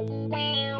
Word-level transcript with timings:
Música 0.00 0.78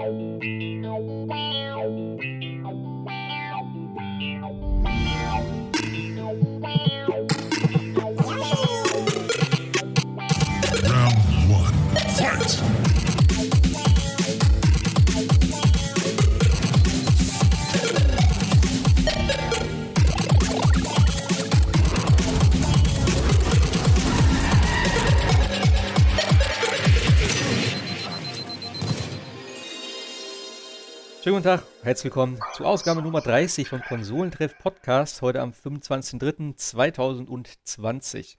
guten 31.39 31.57
Tag, 31.57 31.63
herzlich 31.85 32.07
willkommen 32.07 32.41
zu 32.53 32.65
Ausgabe 32.65 33.01
Nummer 33.01 33.21
30 33.21 33.69
vom 33.69 33.81
Konsolentreff 33.81 34.59
Podcast, 34.59 35.23
heute 35.23 35.41
am 35.41 35.53
25.03.2020. 35.53 38.39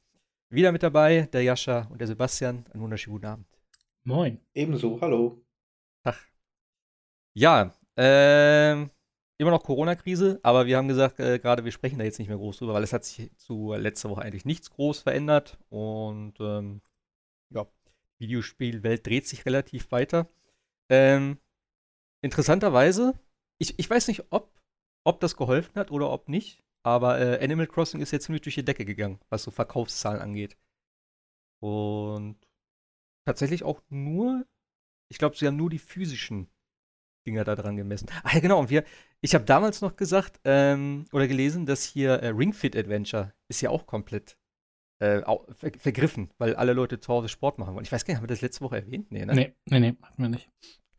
Wieder 0.49 0.73
mit 0.73 0.83
dabei 0.83 1.29
der 1.31 1.43
Jascha 1.43 1.87
und 1.91 2.01
der 2.01 2.09
Sebastian. 2.09 2.65
Einen 2.73 2.83
wunderschönen 2.83 3.13
guten 3.13 3.27
Abend. 3.27 3.47
Moin. 4.03 4.41
Ebenso, 4.53 4.99
hallo. 4.99 5.41
Ja, 7.33 7.73
ähm, 7.95 8.89
immer 9.37 9.51
noch 9.51 9.63
Corona-Krise, 9.63 10.41
aber 10.43 10.65
wir 10.65 10.75
haben 10.75 10.89
gesagt, 10.89 11.21
äh, 11.21 11.39
gerade 11.39 11.63
wir 11.63 11.71
sprechen 11.71 11.99
da 11.99 12.03
jetzt 12.03 12.19
nicht 12.19 12.27
mehr 12.27 12.35
groß 12.35 12.57
drüber, 12.57 12.73
weil 12.73 12.83
es 12.83 12.91
hat 12.91 13.05
sich 13.05 13.33
zu 13.37 13.73
letzter 13.75 14.09
Woche 14.09 14.23
eigentlich 14.23 14.43
nichts 14.43 14.71
groß 14.71 14.99
verändert 14.99 15.57
und 15.69 16.33
ähm, 16.41 16.81
ja, 17.49 17.65
Videospielwelt 18.17 19.07
dreht 19.07 19.25
sich 19.25 19.45
relativ 19.45 19.89
weiter. 19.93 20.27
Ähm, 20.89 21.37
interessanterweise, 22.21 23.13
ich, 23.59 23.77
ich 23.77 23.89
weiß 23.89 24.07
nicht, 24.07 24.31
ob, 24.31 24.59
ob 25.05 25.19
das 25.19 25.35
geholfen 25.35 25.75
hat 25.75 25.91
oder 25.91 26.09
ob 26.09 26.29
nicht, 26.29 26.63
aber 26.83 27.19
äh, 27.19 27.43
Animal 27.43 27.67
Crossing 27.67 28.01
ist 28.01 28.11
jetzt 28.11 28.25
ziemlich 28.25 28.41
durch 28.41 28.55
die 28.55 28.65
Decke 28.65 28.85
gegangen, 28.85 29.19
was 29.29 29.43
so 29.43 29.51
Verkaufszahlen 29.51 30.21
angeht. 30.21 30.57
Und 31.61 32.37
tatsächlich 33.25 33.63
auch 33.63 33.81
nur, 33.89 34.45
ich 35.11 35.17
glaube, 35.17 35.35
sie 35.35 35.45
haben 35.45 35.57
nur 35.57 35.69
die 35.69 35.79
physischen 35.79 36.49
Dinger 37.27 37.43
da 37.43 37.55
dran 37.55 37.77
gemessen. 37.77 38.07
Ah 38.23 38.33
ja, 38.33 38.39
genau, 38.39 38.59
und 38.59 38.69
wir, 38.69 38.85
ich 39.21 39.35
habe 39.35 39.43
damals 39.43 39.81
noch 39.81 39.95
gesagt 39.95 40.39
ähm, 40.45 41.05
oder 41.11 41.27
gelesen, 41.27 41.65
dass 41.65 41.83
hier 41.83 42.13
äh, 42.23 42.29
Ring 42.29 42.53
Fit 42.53 42.75
Adventure 42.75 43.33
ist 43.49 43.61
ja 43.61 43.69
auch 43.69 43.85
komplett 43.85 44.37
äh, 44.99 45.21
ver 45.51 45.71
vergriffen, 45.77 46.31
weil 46.37 46.55
alle 46.55 46.73
Leute 46.73 46.99
zu 46.99 47.11
Hause 47.11 47.29
Sport 47.29 47.57
machen 47.57 47.73
wollen. 47.75 47.85
Ich 47.85 47.91
weiß 47.91 48.05
gar 48.05 48.13
nicht, 48.13 48.17
haben 48.17 48.23
wir 48.23 48.33
das 48.33 48.41
letzte 48.41 48.61
Woche 48.61 48.77
erwähnt? 48.77 49.11
Nee, 49.11 49.25
ne? 49.25 49.33
Nee, 49.33 49.55
nee, 49.65 49.79
nee, 49.79 49.97
hatten 50.01 50.21
wir 50.21 50.29
nicht. 50.29 50.49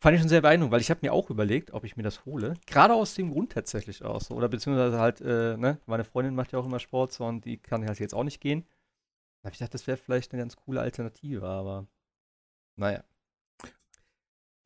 Fand 0.02 0.14
ich 0.14 0.20
schon 0.20 0.30
sehr 0.30 0.40
beeindruckend, 0.40 0.72
weil 0.72 0.80
ich 0.80 0.90
habe 0.90 1.00
mir 1.02 1.12
auch 1.12 1.28
überlegt, 1.28 1.72
ob 1.72 1.84
ich 1.84 1.94
mir 1.96 2.02
das 2.02 2.24
hole. 2.24 2.54
Gerade 2.66 2.94
aus 2.94 3.14
dem 3.14 3.30
Grund 3.30 3.52
tatsächlich 3.52 4.02
auch 4.02 4.22
so. 4.22 4.34
Oder 4.34 4.48
beziehungsweise 4.48 4.98
halt, 4.98 5.20
äh, 5.20 5.58
ne, 5.58 5.78
meine 5.84 6.04
Freundin 6.04 6.34
macht 6.34 6.52
ja 6.52 6.58
auch 6.58 6.64
immer 6.64 6.78
Sport 6.78 7.12
so 7.12 7.26
und 7.26 7.44
die 7.44 7.58
kann 7.58 7.86
halt 7.86 8.00
jetzt 8.00 8.14
auch 8.14 8.24
nicht 8.24 8.40
gehen. 8.40 8.64
Da 9.42 9.46
habe 9.46 9.52
ich 9.52 9.58
gedacht, 9.58 9.74
das 9.74 9.86
wäre 9.86 9.98
vielleicht 9.98 10.32
eine 10.32 10.40
ganz 10.40 10.56
coole 10.56 10.80
Alternative, 10.80 11.46
aber 11.46 11.86
naja. 12.76 13.04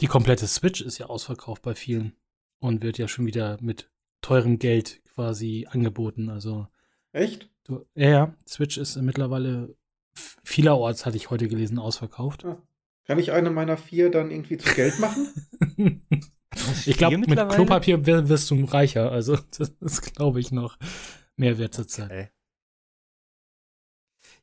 Die 0.00 0.06
komplette 0.06 0.46
Switch 0.46 0.80
ist 0.80 0.98
ja 0.98 1.06
ausverkauft 1.06 1.62
bei 1.62 1.74
vielen 1.74 2.14
und 2.60 2.82
wird 2.82 2.98
ja 2.98 3.08
schon 3.08 3.26
wieder 3.26 3.58
mit 3.60 3.90
teurem 4.20 4.60
Geld 4.60 5.02
quasi 5.04 5.66
angeboten. 5.68 6.30
Also, 6.30 6.68
Echt? 7.12 7.50
du, 7.64 7.84
ja, 7.96 8.08
ja, 8.08 8.34
Switch 8.46 8.78
ist 8.78 8.96
mittlerweile 8.96 9.76
vielerorts, 10.44 11.06
hatte 11.06 11.16
ich 11.16 11.30
heute 11.30 11.48
gelesen, 11.48 11.80
ausverkauft. 11.80 12.44
Ah. 12.44 12.62
Kann 13.06 13.18
ich 13.18 13.32
eine 13.32 13.50
meiner 13.50 13.76
vier 13.76 14.10
dann 14.10 14.30
irgendwie 14.30 14.56
zu 14.56 14.74
Geld 14.74 14.98
machen? 14.98 15.32
ich 16.86 16.96
glaube, 16.96 17.18
mit? 17.18 17.48
Klopapier 17.50 18.06
wirst 18.06 18.50
du 18.50 18.64
reicher. 18.64 19.12
Also, 19.12 19.36
das 19.58 19.70
ist, 19.80 20.14
glaube 20.14 20.40
ich, 20.40 20.52
noch 20.52 20.78
mehr 21.36 21.58
wert 21.58 21.74
zur 21.74 21.86
Zeit. 21.86 22.10
Okay. 22.10 22.28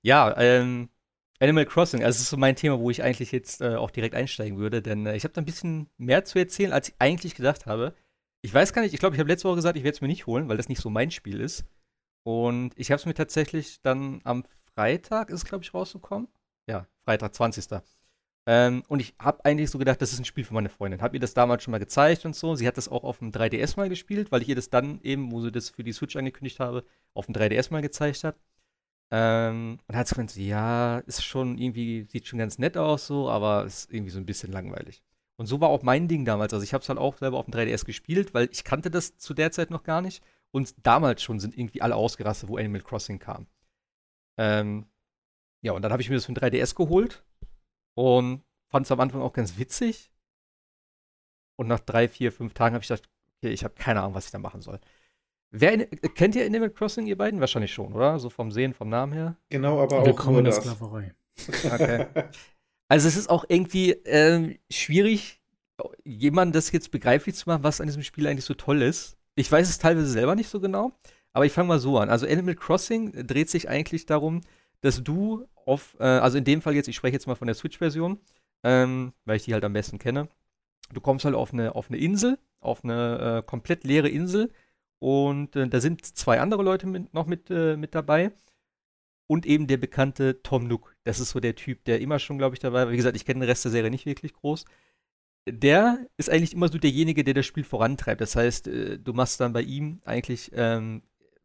Ja, 0.03 0.35
ähm, 0.37 0.89
Animal 1.39 1.65
Crossing, 1.65 2.03
also 2.03 2.17
das 2.17 2.21
ist 2.21 2.29
so 2.29 2.37
mein 2.37 2.55
Thema, 2.55 2.79
wo 2.79 2.89
ich 2.89 3.03
eigentlich 3.03 3.31
jetzt 3.31 3.61
äh, 3.61 3.75
auch 3.75 3.91
direkt 3.91 4.15
einsteigen 4.15 4.57
würde, 4.59 4.81
denn 4.81 5.05
äh, 5.05 5.15
ich 5.15 5.23
habe 5.23 5.33
da 5.33 5.41
ein 5.41 5.45
bisschen 5.45 5.89
mehr 5.97 6.23
zu 6.23 6.37
erzählen, 6.37 6.71
als 6.71 6.89
ich 6.89 6.95
eigentlich 6.99 7.35
gedacht 7.35 7.65
habe. 7.65 7.95
Ich 8.43 8.53
weiß 8.53 8.73
gar 8.73 8.81
nicht, 8.81 8.93
ich 8.93 8.99
glaube, 8.99 9.15
ich 9.15 9.19
habe 9.19 9.29
letzte 9.29 9.47
Woche 9.47 9.55
gesagt, 9.55 9.77
ich 9.77 9.83
werde 9.83 9.95
es 9.95 10.01
mir 10.01 10.07
nicht 10.07 10.27
holen, 10.27 10.49
weil 10.49 10.57
das 10.57 10.69
nicht 10.69 10.81
so 10.81 10.89
mein 10.89 11.11
Spiel 11.11 11.39
ist. 11.39 11.65
Und 12.23 12.73
ich 12.77 12.91
habe 12.91 12.99
es 12.99 13.05
mir 13.05 13.13
tatsächlich 13.13 13.81
dann 13.81 14.21
am 14.23 14.43
Freitag, 14.75 15.29
ist 15.29 15.37
es 15.37 15.45
glaube 15.45 15.63
ich 15.63 15.73
rausgekommen. 15.73 16.27
Ja, 16.67 16.87
Freitag, 17.05 17.33
20. 17.33 17.81
Ähm, 18.47 18.83
und 18.87 18.99
ich 18.99 19.13
habe 19.19 19.45
eigentlich 19.45 19.69
so 19.69 19.77
gedacht, 19.77 20.01
das 20.01 20.13
ist 20.13 20.19
ein 20.19 20.25
Spiel 20.25 20.43
für 20.43 20.53
meine 20.53 20.69
Freundin. 20.69 21.01
Habe 21.01 21.15
ihr 21.15 21.19
das 21.19 21.33
damals 21.33 21.63
schon 21.63 21.71
mal 21.71 21.79
gezeigt 21.79 22.25
und 22.25 22.35
so. 22.35 22.55
Sie 22.55 22.67
hat 22.67 22.77
das 22.77 22.89
auch 22.89 23.03
auf 23.03 23.19
dem 23.19 23.31
3DS 23.31 23.77
mal 23.77 23.89
gespielt, 23.89 24.31
weil 24.31 24.41
ich 24.41 24.49
ihr 24.49 24.55
das 24.55 24.69
dann 24.69 24.99
eben, 25.03 25.31
wo 25.31 25.41
sie 25.41 25.51
das 25.51 25.69
für 25.69 25.83
die 25.83 25.93
Switch 25.93 26.15
angekündigt 26.15 26.59
habe, 26.59 26.83
auf 27.13 27.27
dem 27.27 27.35
3DS 27.35 27.71
mal 27.71 27.81
gezeigt 27.81 28.23
hat. 28.23 28.35
Ähm, 29.11 29.79
und 29.87 29.95
hat 29.95 30.07
sie 30.07 30.15
gemeint, 30.15 30.35
ja, 30.37 30.99
ist 30.99 31.23
schon 31.23 31.57
irgendwie, 31.57 32.05
sieht 32.05 32.27
schon 32.27 32.39
ganz 32.39 32.57
nett 32.57 32.77
aus 32.77 33.07
so, 33.07 33.29
aber 33.29 33.65
ist 33.65 33.91
irgendwie 33.91 34.11
so 34.11 34.19
ein 34.19 34.25
bisschen 34.25 34.51
langweilig. 34.51 35.03
Und 35.37 35.47
so 35.47 35.61
war 35.61 35.69
auch 35.69 35.83
mein 35.83 36.07
Ding 36.07 36.25
damals. 36.25 36.53
Also 36.53 36.63
ich 36.63 36.73
habe 36.73 36.81
es 36.81 36.89
halt 36.89 36.99
auch 36.99 37.17
selber 37.17 37.37
auf 37.37 37.45
dem 37.45 37.53
3DS 37.53 37.85
gespielt, 37.85 38.33
weil 38.33 38.49
ich 38.51 38.63
kannte 38.63 38.89
das 38.89 39.17
zu 39.17 39.33
der 39.33 39.51
Zeit 39.51 39.69
noch 39.69 39.83
gar 39.83 40.01
nicht. 40.01 40.23
Und 40.51 40.73
damals 40.85 41.21
schon 41.23 41.39
sind 41.39 41.57
irgendwie 41.57 41.81
alle 41.81 41.95
ausgerastet, 41.95 42.49
wo 42.49 42.57
Animal 42.57 42.81
Crossing 42.81 43.19
kam. 43.19 43.47
Ähm, 44.37 44.85
ja, 45.61 45.73
und 45.73 45.81
dann 45.83 45.91
habe 45.91 46.01
ich 46.01 46.09
mir 46.09 46.15
das 46.15 46.25
für 46.25 46.33
den 46.33 46.41
3DS 46.41 46.75
geholt 46.75 47.23
und 47.93 48.43
fand 48.67 48.85
es 48.85 48.91
am 48.91 48.99
Anfang 48.99 49.21
auch 49.21 49.33
ganz 49.33 49.57
witzig. 49.57 50.11
Und 51.55 51.67
nach 51.67 51.79
drei, 51.79 52.07
vier, 52.07 52.31
fünf 52.31 52.53
Tagen 52.53 52.73
habe 52.75 52.83
ich 52.83 52.87
gedacht, 52.87 53.09
okay, 53.37 53.51
ich 53.51 53.63
habe 53.63 53.75
keine 53.75 54.01
Ahnung, 54.01 54.15
was 54.15 54.25
ich 54.25 54.31
da 54.31 54.39
machen 54.39 54.61
soll. 54.61 54.79
Wer, 55.51 55.73
in- 55.73 55.89
kennt 56.15 56.35
ihr 56.35 56.45
Animal 56.45 56.69
Crossing, 56.69 57.05
ihr 57.07 57.17
beiden? 57.17 57.39
Wahrscheinlich 57.39 57.73
schon, 57.73 57.93
oder? 57.93 58.17
So 58.19 58.29
vom 58.29 58.51
Sehen, 58.51 58.73
vom 58.73 58.89
Namen 58.89 59.11
her. 59.13 59.35
Genau, 59.49 59.81
aber 59.81 59.99
auch 59.99 60.05
Willkommen 60.05 60.39
in 60.39 60.45
der. 60.45 60.53
Sklaverei. 60.53 61.13
Okay. 61.65 62.07
Also 62.87 63.07
es 63.07 63.15
ist 63.15 63.29
auch 63.29 63.45
irgendwie 63.47 63.91
ähm, 64.03 64.57
schwierig, 64.69 65.41
jemandem 66.03 66.51
das 66.51 66.73
jetzt 66.73 66.91
begreiflich 66.91 67.35
zu 67.37 67.47
machen, 67.47 67.63
was 67.63 67.79
an 67.79 67.87
diesem 67.87 68.03
Spiel 68.03 68.27
eigentlich 68.27 68.43
so 68.43 68.53
toll 68.53 68.81
ist. 68.81 69.15
Ich 69.35 69.49
weiß 69.49 69.69
es 69.69 69.77
teilweise 69.77 70.09
selber 70.09 70.35
nicht 70.35 70.49
so 70.49 70.59
genau, 70.59 70.91
aber 71.31 71.45
ich 71.45 71.53
fange 71.53 71.69
mal 71.69 71.79
so 71.79 71.97
an. 71.99 72.09
Also 72.09 72.27
Animal 72.27 72.55
Crossing 72.55 73.25
dreht 73.25 73.49
sich 73.49 73.69
eigentlich 73.69 74.07
darum, 74.07 74.41
dass 74.81 75.03
du 75.03 75.47
auf, 75.65 75.95
äh, 75.99 76.03
also 76.03 76.37
in 76.37 76.43
dem 76.43 76.61
Fall 76.61 76.75
jetzt, 76.75 76.87
ich 76.87 76.95
spreche 76.95 77.13
jetzt 77.13 77.27
mal 77.27 77.35
von 77.35 77.47
der 77.47 77.55
Switch-Version, 77.55 78.19
ähm, 78.63 79.13
weil 79.25 79.37
ich 79.37 79.43
die 79.43 79.53
halt 79.53 79.63
am 79.63 79.73
besten 79.73 79.99
kenne. 79.99 80.27
Du 80.93 81.01
kommst 81.01 81.25
halt 81.25 81.35
auf 81.35 81.53
eine, 81.53 81.75
auf 81.75 81.89
eine 81.89 81.97
Insel, 81.97 82.37
auf 82.59 82.83
eine 82.83 83.39
äh, 83.39 83.47
komplett 83.47 83.83
leere 83.83 84.09
Insel 84.09 84.51
und 84.99 85.55
äh, 85.55 85.67
da 85.67 85.79
sind 85.79 86.05
zwei 86.05 86.39
andere 86.39 86.63
Leute 86.63 86.87
mit, 86.87 87.13
noch 87.13 87.25
mit, 87.25 87.49
äh, 87.49 87.77
mit 87.77 87.95
dabei 87.95 88.31
und 89.27 89.45
eben 89.45 89.67
der 89.67 89.77
bekannte 89.77 90.43
Tom 90.43 90.67
Nook. 90.67 90.95
Das 91.05 91.19
ist 91.19 91.29
so 91.29 91.39
der 91.39 91.55
Typ, 91.55 91.85
der 91.85 92.01
immer 92.01 92.19
schon, 92.19 92.37
glaube 92.37 92.55
ich, 92.55 92.59
dabei 92.59 92.85
war. 92.85 92.91
Wie 92.91 92.97
gesagt, 92.97 93.15
ich 93.15 93.25
kenne 93.25 93.39
den 93.39 93.49
Rest 93.49 93.63
der 93.63 93.71
Serie 93.71 93.89
nicht 93.89 94.05
wirklich 94.05 94.33
groß. 94.33 94.65
Der 95.49 96.05
ist 96.17 96.29
eigentlich 96.29 96.53
immer 96.53 96.67
so 96.67 96.77
derjenige, 96.77 97.23
der 97.23 97.33
das 97.33 97.45
Spiel 97.45 97.63
vorantreibt. 97.63 98.21
Das 98.21 98.35
heißt, 98.35 98.67
äh, 98.67 98.99
du 98.99 99.13
machst 99.13 99.39
dann 99.39 99.53
bei 99.53 99.61
ihm 99.61 100.01
eigentlich 100.05 100.51
ähm, 100.53 101.01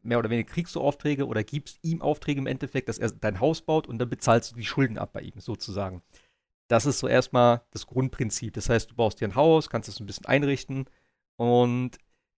mehr 0.07 0.19
oder 0.19 0.29
weniger 0.29 0.49
kriegst 0.49 0.75
du 0.75 0.81
Aufträge 0.81 1.27
oder 1.27 1.43
gibst 1.43 1.79
ihm 1.83 2.01
Aufträge 2.01 2.39
im 2.39 2.47
Endeffekt, 2.47 2.89
dass 2.89 2.97
er 2.97 3.11
dein 3.11 3.39
Haus 3.39 3.61
baut 3.61 3.87
und 3.87 3.99
dann 3.99 4.09
bezahlst 4.09 4.51
du 4.51 4.55
die 4.55 4.65
Schulden 4.65 4.97
ab 4.97 5.11
bei 5.13 5.21
ihm, 5.21 5.39
sozusagen. 5.39 6.01
Das 6.69 6.85
ist 6.85 6.99
so 6.99 7.07
erstmal 7.07 7.61
das 7.71 7.87
Grundprinzip. 7.87 8.53
Das 8.53 8.69
heißt, 8.69 8.91
du 8.91 8.95
baust 8.95 9.21
dir 9.21 9.27
ein 9.27 9.35
Haus, 9.35 9.69
kannst 9.69 9.89
es 9.89 9.99
ein 9.99 10.05
bisschen 10.05 10.25
einrichten 10.25 10.85
und 11.37 11.97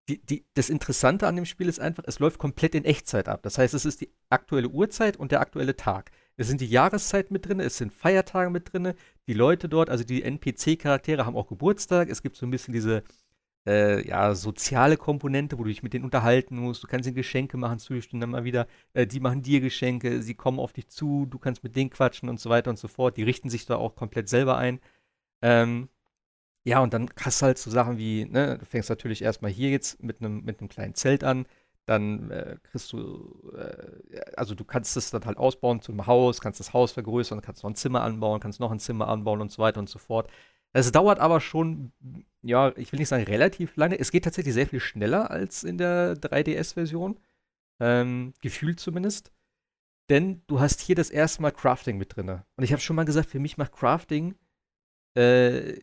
die, 0.10 0.26
die, 0.26 0.46
das 0.56 0.70
Interessante 0.70 1.28
an 1.28 1.36
dem 1.36 1.46
Spiel 1.46 1.70
ist 1.70 1.80
einfach, 1.80 2.04
es 2.08 2.20
läuft 2.20 2.40
komplett 2.40 2.74
in 2.74 2.84
Echtzeit 2.84 3.30
ab. 3.30 3.44
Das 3.44 3.60
heißt, 3.60 3.76
es 3.76 3.86
ist 3.86 4.02
die 4.02 4.12
aktuelle 4.30 4.70
Uhrzeit 4.70 5.18
und 5.18 5.32
der 5.32 5.40
aktuelle 5.40 5.76
Tag. 5.76 6.12
Es 6.36 6.48
sind 6.48 6.62
die 6.62 6.68
Jahreszeiten 6.68 7.32
mit 7.34 7.48
drin, 7.48 7.60
es 7.60 7.78
sind 7.78 7.94
Feiertage 7.94 8.50
mit 8.50 8.74
drin. 8.74 8.94
Die 9.28 9.34
Leute 9.34 9.70
dort, 9.70 9.90
also 9.90 10.04
die 10.04 10.24
NPC-Charaktere, 10.24 11.26
haben 11.26 11.36
auch 11.36 11.48
Geburtstag. 11.48 12.10
Es 12.10 12.24
gibt 12.24 12.38
so 12.38 12.48
ein 12.48 12.50
bisschen 12.50 12.74
diese 12.74 13.04
äh, 13.68 14.08
ja, 14.08 14.36
soziale 14.36 14.98
Komponente, 14.98 15.58
wo 15.60 15.64
du 15.64 15.70
dich 15.70 15.84
mit 15.84 15.94
denen 15.94 16.06
unterhalten 16.06 16.58
musst. 16.58 16.84
Du 16.84 16.88
kannst 16.88 17.08
ihnen 17.08 17.16
Geschenke 17.16 17.58
machen 17.58 17.80
zwischendurch 17.80 18.22
dann 18.22 18.32
mal 18.32 18.44
wieder. 18.44 18.68
Äh, 18.94 19.08
die 19.08 19.20
machen 19.20 19.42
dir 19.42 19.62
Geschenke, 19.62 20.22
sie 20.22 20.36
kommen 20.36 20.60
auf 20.60 20.74
dich 20.74 20.90
zu, 20.90 21.26
du 21.30 21.40
kannst 21.40 21.64
mit 21.64 21.76
denen 21.76 21.90
quatschen 21.90 22.30
und 22.30 22.40
so 22.40 22.50
weiter 22.50 22.70
und 22.72 22.80
so 22.80 22.88
fort. 22.88 23.18
Die 23.18 23.24
richten 23.24 23.50
sich 23.50 23.66
da 23.66 23.76
auch 23.78 23.96
komplett 23.96 24.30
selber 24.30 24.58
ein. 24.58 24.80
Ähm, 25.42 25.90
ja, 26.66 26.80
und 26.82 26.94
dann 26.94 27.10
hast 27.20 27.42
du 27.42 27.48
halt 27.48 27.58
so 27.58 27.72
Sachen 27.72 27.98
wie, 27.98 28.26
ne, 28.26 28.58
du 28.60 28.66
fängst 28.66 28.90
natürlich 28.90 29.22
erstmal 29.22 29.52
hier 29.52 29.70
jetzt 29.70 30.04
mit 30.04 30.22
einem 30.22 30.44
mit 30.44 30.60
kleinen 30.70 30.94
Zelt 30.96 31.24
an, 31.24 31.46
dann 31.86 32.30
äh, 32.32 32.58
kriegst 32.64 32.94
du, 32.94 33.52
äh, 33.58 34.22
also 34.38 34.56
du 34.56 34.64
kannst 34.66 34.96
es 34.98 35.10
dann 35.10 35.26
halt 35.26 35.38
ausbauen 35.38 35.82
zu 35.82 35.92
einem 35.92 36.06
Haus, 36.08 36.42
kannst 36.42 36.60
das 36.60 36.74
Haus 36.74 36.92
vergrößern, 36.92 37.42
kannst 37.42 37.64
noch 37.64 37.72
ein 37.72 37.76
Zimmer 37.76 38.02
anbauen, 38.04 38.40
kannst 38.40 38.60
noch 38.60 38.72
ein 38.72 38.80
Zimmer 38.80 39.08
anbauen 39.08 39.42
und 39.42 39.52
so 39.52 39.62
weiter 39.62 39.80
und 39.80 39.90
so 39.90 40.00
fort. 40.00 40.30
Es 40.74 40.92
dauert 40.92 41.20
aber 41.20 41.42
schon, 41.42 41.92
ja, 42.42 42.72
ich 42.78 42.92
will 42.92 43.00
nicht 43.00 43.10
sagen 43.10 43.24
relativ 43.24 43.76
lange. 43.76 44.00
Es 44.00 44.12
geht 44.12 44.24
tatsächlich 44.24 44.54
sehr 44.54 44.68
viel 44.68 44.80
schneller 44.80 45.32
als 45.32 45.64
in 45.64 45.78
der 45.78 46.16
3DS-Version. 46.16 47.20
Ähm, 47.80 48.34
gefühlt 48.42 48.80
zumindest. 48.80 49.32
Denn 50.10 50.42
du 50.48 50.60
hast 50.60 50.82
hier 50.82 50.96
das 50.96 51.10
erste 51.10 51.42
Mal 51.42 51.52
Crafting 51.52 51.98
mit 51.98 52.16
drin. 52.16 52.30
Und 52.30 52.64
ich 52.64 52.72
habe 52.72 52.82
schon 52.82 52.96
mal 52.96 53.06
gesagt, 53.06 53.30
für 53.30 53.40
mich 53.40 53.58
macht 53.58 53.72
Crafting 53.72 54.36
äh, 55.16 55.80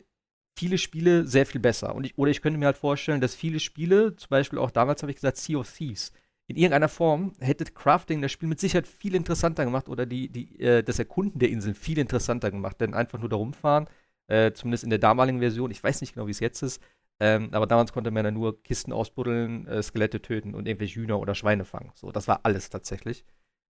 viele 0.57 0.77
Spiele 0.77 1.25
sehr 1.25 1.45
viel 1.45 1.61
besser. 1.61 1.95
Und 1.95 2.05
ich, 2.05 2.17
oder 2.17 2.31
ich 2.31 2.41
könnte 2.41 2.59
mir 2.59 2.65
halt 2.65 2.77
vorstellen, 2.77 3.21
dass 3.21 3.35
viele 3.35 3.59
Spiele, 3.59 4.15
zum 4.15 4.29
Beispiel 4.29 4.59
auch 4.59 4.71
damals 4.71 5.01
habe 5.01 5.11
ich 5.11 5.17
gesagt, 5.17 5.37
Sea 5.37 5.57
of 5.57 5.71
Thieves, 5.71 6.11
in 6.47 6.55
irgendeiner 6.55 6.89
Form 6.89 7.33
hätte 7.39 7.65
Crafting 7.65 8.21
das 8.21 8.31
Spiel 8.31 8.49
mit 8.49 8.59
Sicherheit 8.59 8.87
viel 8.87 9.15
interessanter 9.15 9.65
gemacht 9.65 9.89
oder 9.89 10.05
die, 10.05 10.29
die, 10.29 10.59
äh, 10.59 10.81
das 10.81 10.99
Erkunden 10.99 11.39
der 11.39 11.49
Inseln 11.49 11.75
viel 11.75 11.97
interessanter 11.97 12.51
gemacht. 12.51 12.79
Denn 12.81 12.93
einfach 12.93 13.19
nur 13.19 13.29
da 13.29 13.35
rumfahren, 13.35 13.87
äh, 14.27 14.51
zumindest 14.53 14.83
in 14.83 14.89
der 14.89 14.99
damaligen 14.99 15.39
Version, 15.39 15.71
ich 15.71 15.83
weiß 15.83 16.01
nicht 16.01 16.13
genau, 16.13 16.27
wie 16.27 16.31
es 16.31 16.39
jetzt 16.39 16.61
ist, 16.61 16.81
ähm, 17.19 17.49
aber 17.51 17.65
damals 17.65 17.93
konnte 17.93 18.11
man 18.11 18.25
ja 18.25 18.31
nur 18.31 18.61
Kisten 18.63 18.93
ausbuddeln, 18.93 19.65
äh, 19.67 19.81
Skelette 19.81 20.21
töten 20.21 20.53
und 20.53 20.67
irgendwelche 20.67 20.99
Hühner 20.99 21.19
oder 21.19 21.33
Schweine 21.33 21.65
fangen. 21.65 21.91
So, 21.95 22.11
das 22.11 22.27
war 22.27 22.41
alles 22.43 22.69
tatsächlich. 22.69 23.25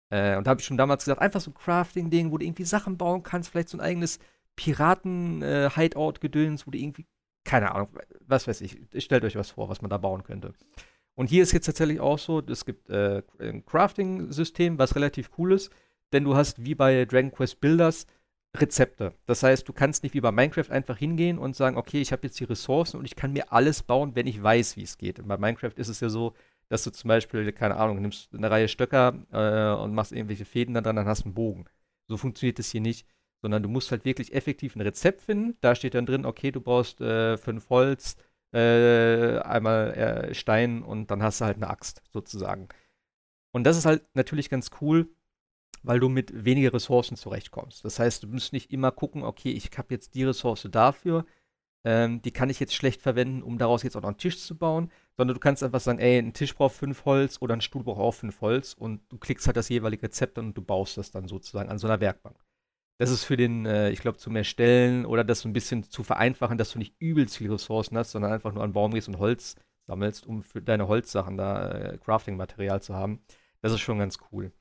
Äh, 0.10 0.36
und 0.38 0.46
da 0.46 0.52
habe 0.52 0.60
ich 0.60 0.66
schon 0.66 0.76
damals 0.78 1.06
gesagt, 1.06 1.22
einfach 1.22 1.40
so 1.42 1.52
ein 1.52 1.54
Crafting-Ding, 1.54 2.32
wo 2.32 2.38
du 2.38 2.46
irgendwie 2.46 2.66
Sachen 2.66 2.98
bauen 2.98 3.24
kannst, 3.24 3.50
vielleicht 3.50 3.70
so 3.70 3.78
ein 3.78 3.82
eigenes 3.82 4.20
Piraten-Hideout-Gedöns, 4.56 6.68
wo 6.68 6.72
du 6.72 6.78
irgendwie, 6.78 7.06
keine 7.46 7.74
Ahnung, 7.74 7.88
was 8.22 8.48
weiß 8.48 8.60
ich, 8.62 8.78
stellt 8.98 9.24
euch 9.24 9.38
was 9.38 9.52
vor, 9.52 9.70
was 9.70 9.82
man 9.82 9.90
da 9.90 9.98
bauen 9.98 10.24
könnte. 10.24 10.54
Und 11.16 11.30
hier 11.30 11.44
ist 11.44 11.52
jetzt 11.52 11.66
tatsächlich 11.66 12.00
auch 12.00 12.20
so, 12.20 12.42
es 12.42 12.64
gibt 12.66 12.90
äh, 12.90 13.22
ein 13.40 13.66
Crafting-System, 13.66 14.78
was 14.78 14.96
relativ 14.96 15.32
cool 15.38 15.54
ist, 15.54 15.72
denn 16.14 16.24
du 16.24 16.36
hast 16.36 16.64
wie 16.64 16.76
bei 16.76 17.06
Dragon 17.06 17.32
Quest 17.32 17.60
Builders 17.60 18.06
Rezepte. 18.60 19.14
Das 19.26 19.44
heißt, 19.44 19.68
du 19.68 19.74
kannst 19.74 20.04
nicht 20.04 20.14
wie 20.14 20.22
bei 20.22 20.32
Minecraft 20.32 20.70
einfach 20.70 20.98
hingehen 20.98 21.38
und 21.38 21.56
sagen, 21.56 21.78
okay, 21.78 22.02
ich 22.02 22.12
habe 22.12 22.24
jetzt 22.28 22.40
die 22.40 22.46
Ressourcen 22.46 22.98
und 22.98 23.06
ich 23.06 23.16
kann 23.16 23.34
mir 23.34 23.52
alles 23.52 23.84
bauen, 23.84 24.16
wenn 24.16 24.28
ich 24.28 24.42
weiß, 24.42 24.78
wie 24.78 24.84
es 24.84 24.98
geht. 24.98 25.20
Und 25.20 25.28
bei 25.28 25.38
Minecraft 25.38 25.74
ist 25.76 25.88
es 25.88 26.00
ja 26.00 26.10
so, 26.10 26.34
dass 26.70 26.84
du 26.84 26.92
zum 26.92 27.08
Beispiel, 27.08 27.52
keine 27.52 27.78
Ahnung, 27.78 28.02
nimmst 28.02 28.34
eine 28.34 28.52
Reihe 28.52 28.68
Stöcker 28.68 29.16
äh, 29.32 29.82
und 29.82 29.94
machst 29.94 30.12
irgendwelche 30.12 30.46
Fäden 30.46 30.74
da 30.74 30.82
dran, 30.82 30.96
dann 30.96 31.08
hast 31.08 31.22
du 31.22 31.26
einen 31.26 31.34
Bogen. 31.34 31.66
So 32.08 32.18
funktioniert 32.18 32.60
das 32.60 32.72
hier 32.72 32.82
nicht, 32.82 33.08
sondern 33.42 33.64
du 33.64 33.70
musst 33.70 33.92
halt 33.92 34.06
wirklich 34.06 34.34
effektiv 34.34 34.76
ein 34.76 34.82
Rezept 34.82 35.22
finden. 35.22 35.58
Da 35.62 35.76
steht 35.76 35.94
dann 35.94 36.06
drin, 36.06 36.26
okay, 36.26 36.52
du 36.52 36.62
brauchst 36.62 37.02
äh, 37.02 37.38
fünf 37.38 37.70
Holz, 37.70 38.16
äh, 38.54 39.40
einmal 39.40 39.94
äh, 39.94 40.34
Stein 40.34 40.84
und 40.84 41.12
dann 41.12 41.24
hast 41.24 41.42
du 41.42 41.46
halt 41.46 41.58
eine 41.58 41.70
Axt 41.70 42.02
sozusagen. 42.12 42.68
Und 43.52 43.64
das 43.64 43.78
ist 43.78 43.86
halt 43.86 44.04
natürlich 44.14 44.50
ganz 44.50 44.72
cool, 44.82 45.10
weil 45.88 46.00
du 46.00 46.10
mit 46.10 46.46
weniger 46.46 46.74
Ressourcen 46.74 47.16
zurechtkommst. 47.16 47.86
Das 47.86 48.00
heißt, 48.00 48.24
du 48.24 48.28
musst 48.28 48.52
nicht 48.52 48.72
immer 48.72 48.92
gucken, 48.92 49.24
okay, 49.24 49.52
ich 49.52 49.70
habe 49.78 49.94
jetzt 49.94 50.16
die 50.16 50.26
Ressource 50.26 50.68
dafür, 50.70 51.26
ähm, 51.86 52.22
die 52.22 52.32
kann 52.32 52.50
ich 52.50 52.60
jetzt 52.60 52.76
schlecht 52.76 53.02
verwenden, 53.02 53.42
um 53.42 53.58
daraus 53.58 53.84
jetzt 53.84 53.96
auch 53.96 54.02
noch 54.02 54.10
einen 54.10 54.18
Tisch 54.18 54.40
zu 54.40 54.58
bauen, 54.58 54.92
sondern 55.16 55.36
du 55.36 55.40
kannst 55.40 55.64
einfach 55.64 55.80
sagen, 55.80 56.00
ey, 56.00 56.18
ein 56.18 56.34
Tisch 56.34 56.54
braucht 56.54 56.76
fünf 56.76 57.06
Holz 57.06 57.38
oder 57.40 57.54
ein 57.54 57.62
Stuhl 57.62 57.84
braucht 57.84 58.02
auch 58.02 58.12
fünf 58.12 58.42
Holz 58.42 58.74
und 58.74 59.02
du 59.10 59.18
klickst 59.18 59.48
halt 59.48 59.56
das 59.56 59.70
jeweilige 59.70 60.04
Rezept 60.04 60.38
und 60.38 60.54
du 60.56 60.62
baust 60.62 60.98
das 60.98 61.12
dann 61.12 61.28
sozusagen 61.28 61.70
an 61.70 61.78
so 61.78 61.88
einer 61.88 62.02
Werkbank. 62.02 62.36
Das 63.00 63.10
ist 63.10 63.24
für 63.24 63.38
den, 63.38 63.66
äh, 63.66 63.90
ich 63.92 64.02
glaube, 64.02 64.18
zum 64.18 64.36
Erstellen 64.36 65.06
oder 65.06 65.24
das 65.24 65.42
so 65.42 65.48
ein 65.48 65.54
bisschen 65.54 65.84
zu 65.84 66.04
vereinfachen, 66.04 66.58
dass 66.58 66.72
du 66.72 66.80
nicht 66.80 66.96
übelst 67.00 67.38
viele 67.38 67.54
Ressourcen 67.54 67.98
hast, 67.98 68.12
sondern 68.12 68.34
einfach 68.34 68.54
nur 68.54 68.64
an 68.64 68.74
Baum 68.74 68.92
gehst 68.92 69.08
und 69.08 69.20
Holz 69.20 69.56
sammelst, 69.86 70.28
um 70.28 70.44
für 70.44 70.62
deine 70.62 70.90
Holzsachen 70.90 71.38
da 71.38 71.72
äh, 71.72 71.98
Crafting-Material 72.00 72.82
zu 72.82 72.96
haben. 72.96 73.22
Das 73.62 73.72
ist 73.72 73.80
schon 73.80 74.00
ganz 74.00 74.18
cool. 74.32 74.52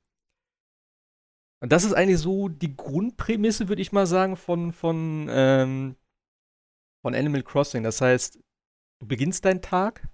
Und 1.63 1.73
das 1.73 1.85
ist 1.85 1.95
eigentlich 1.95 2.19
so 2.19 2.49
die 2.49 2.77
Grundprämisse, 2.77 3.69
würde 3.69 3.83
ich 3.83 3.93
mal 3.93 4.07
sagen, 4.07 4.37
von, 4.37 4.73
von, 4.73 5.27
ähm, 5.31 5.97
von 7.03 7.15
Animal 7.15 7.43
Crossing. 7.43 7.83
Das 7.83 8.01
heißt, 8.01 8.39
du 9.01 9.07
beginnst 9.07 9.45
deinen 9.45 9.63
Tag, 9.63 10.09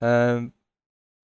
ähm, 0.00 0.52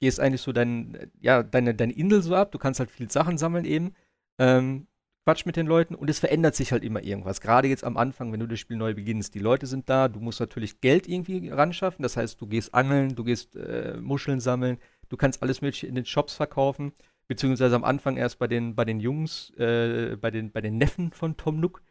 gehst 0.00 0.18
eigentlich 0.18 0.42
so 0.42 0.52
dein, 0.52 1.10
ja, 1.20 1.42
deine, 1.42 1.74
deine 1.74 1.92
Insel 1.92 2.22
so 2.22 2.34
ab, 2.34 2.50
du 2.50 2.58
kannst 2.58 2.80
halt 2.80 2.90
viel 2.90 3.10
Sachen 3.10 3.38
sammeln 3.38 3.64
eben, 3.64 3.94
ähm, 4.38 4.88
Quatsch 5.24 5.46
mit 5.46 5.56
den 5.56 5.66
Leuten 5.66 5.94
und 5.94 6.10
es 6.10 6.18
verändert 6.18 6.54
sich 6.54 6.72
halt 6.72 6.84
immer 6.84 7.02
irgendwas. 7.02 7.40
Gerade 7.40 7.68
jetzt 7.68 7.84
am 7.84 7.96
Anfang, 7.96 8.30
wenn 8.32 8.40
du 8.40 8.46
das 8.46 8.60
Spiel 8.60 8.76
neu 8.76 8.92
beginnst. 8.92 9.34
Die 9.34 9.38
Leute 9.38 9.66
sind 9.66 9.88
da, 9.88 10.08
du 10.08 10.20
musst 10.20 10.38
natürlich 10.38 10.82
Geld 10.82 11.08
irgendwie 11.08 11.48
ran 11.48 11.72
schaffen. 11.72 12.02
Das 12.02 12.18
heißt, 12.18 12.38
du 12.42 12.46
gehst 12.46 12.74
angeln, 12.74 13.14
du 13.14 13.24
gehst 13.24 13.56
äh, 13.56 13.96
Muscheln 13.98 14.40
sammeln, 14.40 14.76
du 15.08 15.16
kannst 15.16 15.42
alles 15.42 15.62
Mögliche 15.62 15.86
in 15.86 15.94
den 15.94 16.04
Shops 16.04 16.34
verkaufen 16.34 16.92
beziehungsweise 17.26 17.75
am 17.75 17.85
Anfang 17.85 18.17
erst 18.17 18.38
bei 18.38 18.47
den, 18.47 18.75
bei 18.75 18.85
den 18.85 19.00
Jungs, 19.00 19.50
äh, 19.56 20.17
bei, 20.21 20.31
den, 20.31 20.53
bei 20.53 20.61
den 20.61 20.79
Neffen 20.79 21.12
von 21.12 21.37
Tom 21.37 21.61
Nook, 21.61 21.82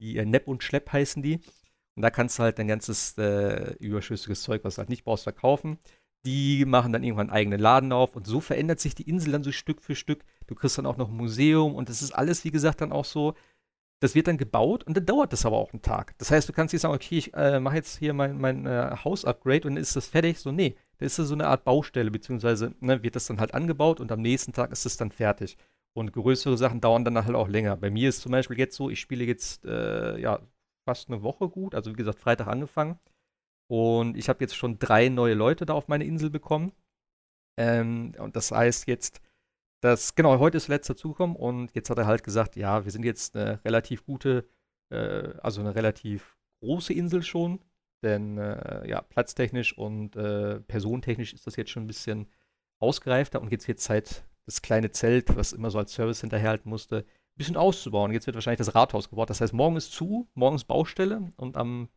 die 0.00 0.16
äh, 0.16 0.24
Nepp 0.24 0.48
und 0.48 0.62
Schlepp 0.62 0.92
heißen 0.92 1.22
die. 1.22 1.40
Und 1.96 2.02
da 2.02 2.10
kannst 2.10 2.38
du 2.38 2.42
halt 2.42 2.58
dein 2.58 2.68
ganzes 2.68 3.16
äh, 3.18 3.74
überschüssiges 3.78 4.42
Zeug, 4.42 4.64
was 4.64 4.74
du 4.74 4.78
halt 4.80 4.88
nicht 4.88 5.04
brauchst, 5.04 5.24
verkaufen. 5.24 5.78
Die 6.26 6.64
machen 6.64 6.92
dann 6.92 7.04
irgendwann 7.04 7.28
einen 7.28 7.36
eigenen 7.36 7.60
Laden 7.60 7.92
auf 7.92 8.16
und 8.16 8.26
so 8.26 8.40
verändert 8.40 8.80
sich 8.80 8.94
die 8.94 9.08
Insel 9.08 9.32
dann 9.32 9.44
so 9.44 9.52
Stück 9.52 9.82
für 9.82 9.94
Stück. 9.94 10.24
Du 10.46 10.54
kriegst 10.54 10.78
dann 10.78 10.86
auch 10.86 10.96
noch 10.96 11.10
ein 11.10 11.16
Museum 11.16 11.74
und 11.74 11.88
das 11.88 12.02
ist 12.02 12.12
alles, 12.12 12.44
wie 12.44 12.50
gesagt, 12.50 12.80
dann 12.80 12.92
auch 12.92 13.04
so. 13.04 13.34
Das 14.00 14.14
wird 14.14 14.26
dann 14.26 14.38
gebaut 14.38 14.84
und 14.84 14.96
dann 14.96 15.06
dauert 15.06 15.32
das 15.32 15.46
aber 15.46 15.56
auch 15.56 15.72
einen 15.72 15.82
Tag. 15.82 16.16
Das 16.18 16.30
heißt, 16.30 16.48
du 16.48 16.52
kannst 16.52 16.72
nicht 16.72 16.82
sagen, 16.82 16.94
okay, 16.94 17.18
ich 17.18 17.34
äh, 17.34 17.60
mache 17.60 17.76
jetzt 17.76 17.98
hier 17.98 18.12
mein, 18.12 18.38
mein 18.38 18.66
äh, 18.66 18.96
Haus-Upgrade 19.04 19.68
und 19.68 19.74
dann 19.74 19.82
ist 19.82 19.96
das 19.96 20.08
fertig. 20.08 20.38
So, 20.38 20.50
nee, 20.50 20.76
da 20.98 21.06
ist 21.06 21.16
so 21.16 21.34
eine 21.34 21.48
Art 21.48 21.64
Baustelle, 21.64 22.10
beziehungsweise 22.10 22.74
ne, 22.80 23.02
wird 23.02 23.16
das 23.16 23.26
dann 23.26 23.40
halt 23.40 23.54
angebaut 23.54 24.00
und 24.00 24.12
am 24.12 24.20
nächsten 24.20 24.52
Tag 24.52 24.72
ist 24.72 24.86
es 24.86 24.96
dann 24.96 25.10
fertig. 25.10 25.56
Und 25.96 26.12
größere 26.12 26.56
Sachen 26.56 26.80
dauern 26.80 27.04
dann 27.04 27.24
halt 27.24 27.36
auch 27.36 27.48
länger. 27.48 27.76
Bei 27.76 27.90
mir 27.90 28.08
ist 28.08 28.20
zum 28.20 28.32
Beispiel 28.32 28.58
jetzt 28.58 28.76
so, 28.76 28.90
ich 28.90 29.00
spiele 29.00 29.24
jetzt 29.24 29.64
äh, 29.64 30.18
ja 30.18 30.40
fast 30.88 31.08
eine 31.08 31.22
Woche 31.22 31.48
gut, 31.48 31.74
also 31.74 31.90
wie 31.92 31.96
gesagt, 31.96 32.18
Freitag 32.18 32.48
angefangen. 32.48 32.98
Und 33.70 34.16
ich 34.16 34.28
habe 34.28 34.42
jetzt 34.42 34.56
schon 34.56 34.78
drei 34.78 35.08
neue 35.08 35.34
Leute 35.34 35.66
da 35.66 35.74
auf 35.74 35.88
meine 35.88 36.04
Insel 36.04 36.30
bekommen. 36.30 36.72
Ähm, 37.58 38.12
und 38.18 38.36
das 38.36 38.50
heißt 38.50 38.88
jetzt, 38.88 39.20
dass, 39.82 40.14
genau, 40.14 40.38
heute 40.38 40.56
ist 40.56 40.68
letzter 40.68 40.96
zukommen 40.96 41.36
und 41.36 41.74
jetzt 41.74 41.90
hat 41.90 41.98
er 41.98 42.06
halt 42.06 42.24
gesagt, 42.24 42.56
ja, 42.56 42.84
wir 42.84 42.90
sind 42.90 43.04
jetzt 43.04 43.36
eine 43.36 43.62
relativ 43.64 44.04
gute, 44.04 44.48
äh, 44.90 45.34
also 45.42 45.60
eine 45.60 45.74
relativ 45.74 46.36
große 46.62 46.92
Insel 46.92 47.22
schon. 47.22 47.60
Denn 48.04 48.38
äh, 48.38 48.86
ja, 48.88 49.00
platztechnisch 49.00 49.76
und 49.76 50.14
äh, 50.14 50.60
personentechnisch 50.60 51.32
ist 51.32 51.46
das 51.46 51.56
jetzt 51.56 51.70
schon 51.70 51.84
ein 51.84 51.88
bisschen 51.88 52.28
ausgereifter 52.78 53.40
und 53.40 53.50
jetzt 53.50 53.66
wird 53.66 53.80
Zeit, 53.80 54.24
das 54.44 54.60
kleine 54.60 54.90
Zelt, 54.90 55.34
was 55.36 55.54
immer 55.54 55.70
so 55.70 55.78
als 55.78 55.94
Service 55.94 56.20
hinterherhalten 56.20 56.68
musste, 56.68 56.98
ein 56.98 57.38
bisschen 57.38 57.56
auszubauen. 57.56 58.12
Jetzt 58.12 58.26
wird 58.26 58.34
wahrscheinlich 58.34 58.58
das 58.58 58.74
Rathaus 58.74 59.08
gebaut. 59.08 59.30
Das 59.30 59.40
heißt, 59.40 59.54
morgen 59.54 59.76
ist 59.76 59.92
zu, 59.92 60.28
morgen 60.34 60.56
ist 60.56 60.64
Baustelle 60.64 61.32
und 61.36 61.56
am 61.56 61.88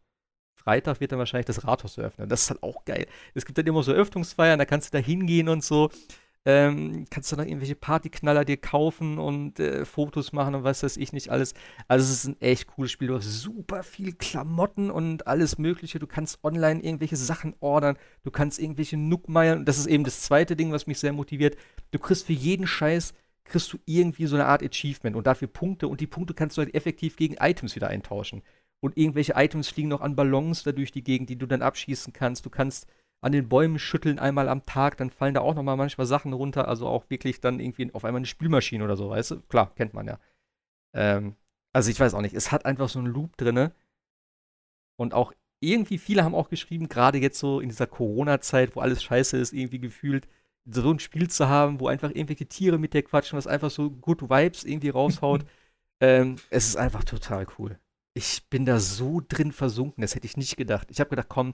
Freitag 0.53 1.01
wird 1.01 1.11
dann 1.11 1.19
wahrscheinlich 1.19 1.45
das 1.45 1.65
Rathaus 1.65 1.97
eröffnet. 1.97 2.31
Das 2.31 2.43
ist 2.43 2.49
halt 2.51 2.63
auch 2.63 2.85
geil. 2.85 3.05
Es 3.33 3.45
gibt 3.45 3.57
dann 3.57 3.67
immer 3.67 3.83
so 3.83 3.91
Öffnungsfeiern, 3.91 4.57
da 4.57 4.65
kannst 4.65 4.93
du 4.93 4.97
da 4.97 5.03
hingehen 5.03 5.49
und 5.49 5.63
so. 5.63 5.89
Ähm, 6.49 7.03
kannst 7.09 7.29
du 7.29 7.35
noch 7.35 7.43
irgendwelche 7.43 7.75
Partyknaller 7.75 8.45
dir 8.45 8.55
kaufen 8.55 9.17
und 9.17 9.59
äh, 9.59 9.83
Fotos 9.83 10.31
machen 10.31 10.55
und 10.55 10.63
was 10.63 10.81
weiß 10.81 10.95
ich 10.95 11.11
nicht 11.11 11.29
alles. 11.29 11.53
Also 11.89 12.05
es 12.05 12.23
ist 12.23 12.25
ein 12.25 12.41
echt 12.41 12.67
cooles 12.67 12.89
Spiel. 12.89 13.09
Du 13.09 13.15
hast 13.15 13.41
super 13.41 13.83
viel 13.83 14.13
Klamotten 14.13 14.89
und 14.89 15.27
alles 15.27 15.57
mögliche. 15.57 15.99
Du 15.99 16.07
kannst 16.07 16.41
online 16.45 16.81
irgendwelche 16.81 17.17
Sachen 17.17 17.53
ordern. 17.59 17.97
Du 18.23 18.31
kannst 18.31 18.59
irgendwelche 18.59 18.95
Nookmeilen. 18.95 19.65
Das 19.65 19.77
ist 19.77 19.87
eben 19.87 20.05
das 20.05 20.21
zweite 20.21 20.55
Ding, 20.55 20.71
was 20.71 20.87
mich 20.87 20.99
sehr 20.99 21.11
motiviert. 21.11 21.57
Du 21.91 21.99
kriegst 21.99 22.25
für 22.25 22.31
jeden 22.31 22.65
Scheiß 22.65 23.13
kriegst 23.43 23.73
du 23.73 23.77
irgendwie 23.85 24.25
so 24.27 24.37
eine 24.37 24.45
Art 24.45 24.63
Achievement 24.63 25.17
und 25.17 25.27
dafür 25.27 25.49
Punkte 25.49 25.89
und 25.89 25.99
die 25.99 26.07
Punkte 26.07 26.33
kannst 26.33 26.57
du 26.57 26.61
halt 26.61 26.73
effektiv 26.73 27.17
gegen 27.17 27.35
Items 27.35 27.75
wieder 27.75 27.89
eintauschen. 27.89 28.41
Und 28.79 28.95
irgendwelche 28.95 29.33
Items 29.35 29.67
fliegen 29.67 29.89
noch 29.89 30.01
an 30.01 30.15
Ballons 30.15 30.63
da 30.63 30.71
durch 30.71 30.91
die 30.91 31.03
Gegend, 31.03 31.29
die 31.29 31.37
du 31.37 31.45
dann 31.45 31.61
abschießen 31.61 32.13
kannst. 32.13 32.45
Du 32.45 32.49
kannst 32.49 32.87
an 33.21 33.31
den 33.31 33.49
Bäumen 33.49 33.79
schütteln 33.79 34.19
einmal 34.19 34.49
am 34.49 34.65
Tag, 34.65 34.97
dann 34.97 35.09
fallen 35.09 35.33
da 35.33 35.41
auch 35.41 35.55
noch 35.55 35.63
mal 35.63 35.75
manchmal 35.75 36.07
Sachen 36.07 36.33
runter, 36.33 36.67
also 36.67 36.87
auch 36.87 37.09
wirklich 37.09 37.41
dann 37.41 37.59
irgendwie 37.59 37.93
auf 37.93 38.05
einmal 38.05 38.19
eine 38.19 38.27
Spülmaschine 38.27 38.83
oder 38.83 38.95
so, 38.95 39.09
weißt 39.09 39.31
du? 39.31 39.41
Klar, 39.41 39.73
kennt 39.75 39.93
man 39.93 40.07
ja. 40.07 40.19
Ähm, 40.93 41.35
also 41.73 41.89
ich 41.91 41.99
weiß 41.99 42.13
auch 42.13 42.21
nicht, 42.21 42.35
es 42.35 42.51
hat 42.51 42.65
einfach 42.65 42.89
so 42.89 42.99
einen 42.99 43.07
Loop 43.07 43.37
drinne 43.37 43.73
und 44.97 45.13
auch 45.13 45.33
irgendwie 45.59 45.97
viele 45.97 46.23
haben 46.23 46.35
auch 46.35 46.49
geschrieben, 46.49 46.87
gerade 46.87 47.17
jetzt 47.17 47.39
so 47.39 47.59
in 47.59 47.69
dieser 47.69 47.87
Corona-Zeit, 47.87 48.75
wo 48.75 48.81
alles 48.81 49.03
scheiße 49.03 49.37
ist, 49.37 49.53
irgendwie 49.53 49.79
gefühlt, 49.79 50.27
so 50.69 50.91
ein 50.91 50.99
Spiel 50.99 51.29
zu 51.29 51.47
haben, 51.47 51.79
wo 51.79 51.87
einfach 51.87 52.09
irgendwelche 52.09 52.45
Tiere 52.45 52.77
mit 52.77 52.93
dir 52.93 53.03
quatschen, 53.03 53.37
was 53.37 53.47
einfach 53.47 53.71
so 53.71 53.89
Good 53.89 54.29
Vibes 54.29 54.63
irgendwie 54.65 54.89
raushaut. 54.89 55.45
ähm, 56.01 56.35
es 56.49 56.67
ist 56.67 56.75
einfach 56.75 57.03
total 57.03 57.47
cool. 57.57 57.79
Ich 58.13 58.47
bin 58.49 58.65
da 58.65 58.79
so 58.79 59.21
drin 59.25 59.51
versunken, 59.51 60.01
das 60.01 60.15
hätte 60.15 60.27
ich 60.27 60.37
nicht 60.37 60.57
gedacht. 60.57 60.89
Ich 60.91 60.99
habe 60.99 61.09
gedacht, 61.09 61.29
komm, 61.29 61.53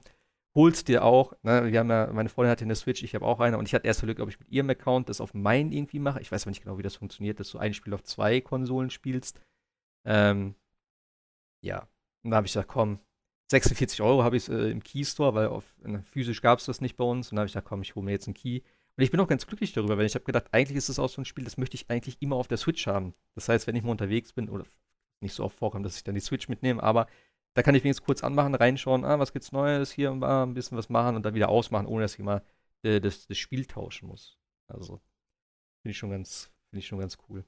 holst 0.54 0.88
dir 0.88 1.04
auch, 1.04 1.32
ne, 1.42 1.70
wir 1.72 1.80
haben 1.80 1.90
ja, 1.90 2.10
meine 2.12 2.28
Freundin 2.28 2.50
hatte 2.50 2.64
eine 2.64 2.76
Switch, 2.76 3.02
ich 3.02 3.14
habe 3.14 3.26
auch 3.26 3.40
eine 3.40 3.58
und 3.58 3.66
ich 3.66 3.74
hatte 3.74 3.86
erst 3.86 4.02
Glück, 4.02 4.20
ob 4.20 4.28
ich 4.28 4.38
mit 4.38 4.50
ihrem 4.50 4.70
Account 4.70 5.08
das 5.08 5.20
auf 5.20 5.34
meinen 5.34 5.72
irgendwie 5.72 5.98
mache. 5.98 6.20
Ich 6.20 6.30
weiß 6.30 6.44
aber 6.44 6.50
nicht 6.50 6.62
genau, 6.62 6.78
wie 6.78 6.82
das 6.82 6.96
funktioniert, 6.96 7.40
dass 7.40 7.50
du 7.50 7.58
ein 7.58 7.74
Spiel 7.74 7.94
auf 7.94 8.04
zwei 8.04 8.40
Konsolen 8.40 8.90
spielst. 8.90 9.40
Ähm, 10.04 10.54
ja, 11.60 11.88
und 12.22 12.30
da 12.30 12.36
habe 12.36 12.46
ich 12.46 12.52
gesagt, 12.52 12.68
komm, 12.68 13.00
46 13.50 14.00
Euro 14.02 14.22
habe 14.24 14.36
ich 14.36 14.48
äh, 14.48 14.70
im 14.70 14.82
Key 14.82 15.04
Store, 15.04 15.34
weil 15.34 15.48
auf, 15.48 15.64
ne, 15.82 16.02
physisch 16.02 16.40
gab 16.40 16.58
es 16.58 16.66
das 16.66 16.80
nicht 16.80 16.96
bei 16.96 17.04
uns. 17.04 17.30
Und 17.30 17.36
da 17.36 17.40
habe 17.40 17.46
ich 17.46 17.52
gesagt, 17.52 17.68
komm, 17.68 17.82
ich 17.82 17.94
hole 17.94 18.04
mir 18.04 18.12
jetzt 18.12 18.26
einen 18.26 18.34
Key. 18.34 18.60
Und 18.96 19.02
ich 19.02 19.10
bin 19.10 19.20
auch 19.20 19.28
ganz 19.28 19.46
glücklich 19.46 19.72
darüber, 19.72 19.98
weil 19.98 20.06
ich 20.06 20.14
habe 20.14 20.24
gedacht, 20.24 20.46
eigentlich 20.52 20.76
ist 20.76 20.88
es 20.88 20.98
auch 20.98 21.08
so 21.08 21.20
ein 21.20 21.24
Spiel, 21.24 21.44
das 21.44 21.56
möchte 21.56 21.74
ich 21.74 21.90
eigentlich 21.90 22.22
immer 22.22 22.36
auf 22.36 22.48
der 22.48 22.58
Switch 22.58 22.86
haben. 22.86 23.14
Das 23.34 23.48
heißt, 23.48 23.66
wenn 23.66 23.74
ich 23.76 23.82
mal 23.82 23.90
unterwegs 23.90 24.32
bin, 24.32 24.48
oder 24.48 24.64
nicht 25.20 25.34
so 25.34 25.44
oft 25.44 25.58
vorkommt, 25.58 25.84
dass 25.84 25.96
ich 25.96 26.04
dann 26.04 26.14
die 26.14 26.20
Switch 26.20 26.48
mitnehme, 26.48 26.82
aber 26.82 27.06
da 27.54 27.62
kann 27.62 27.74
ich 27.74 27.84
wenigstens 27.84 28.04
kurz 28.04 28.22
anmachen, 28.22 28.54
reinschauen, 28.54 29.04
ah, 29.04 29.18
was 29.18 29.32
gibt's 29.32 29.52
Neues 29.52 29.92
hier 29.92 30.12
und 30.12 30.20
da, 30.20 30.42
ein 30.44 30.54
bisschen 30.54 30.76
was 30.76 30.88
machen 30.88 31.16
und 31.16 31.24
dann 31.24 31.34
wieder 31.34 31.48
ausmachen, 31.48 31.86
ohne 31.86 32.02
dass 32.02 32.14
ich 32.14 32.24
mal 32.24 32.42
äh, 32.82 33.00
das, 33.00 33.26
das 33.26 33.38
Spiel 33.38 33.64
tauschen 33.64 34.08
muss. 34.08 34.36
Also 34.66 35.00
finde 35.82 35.92
ich 35.92 35.98
schon 35.98 36.10
ganz, 36.10 36.50
ich 36.72 36.86
schon 36.86 36.98
ganz 36.98 37.18
cool. 37.28 37.44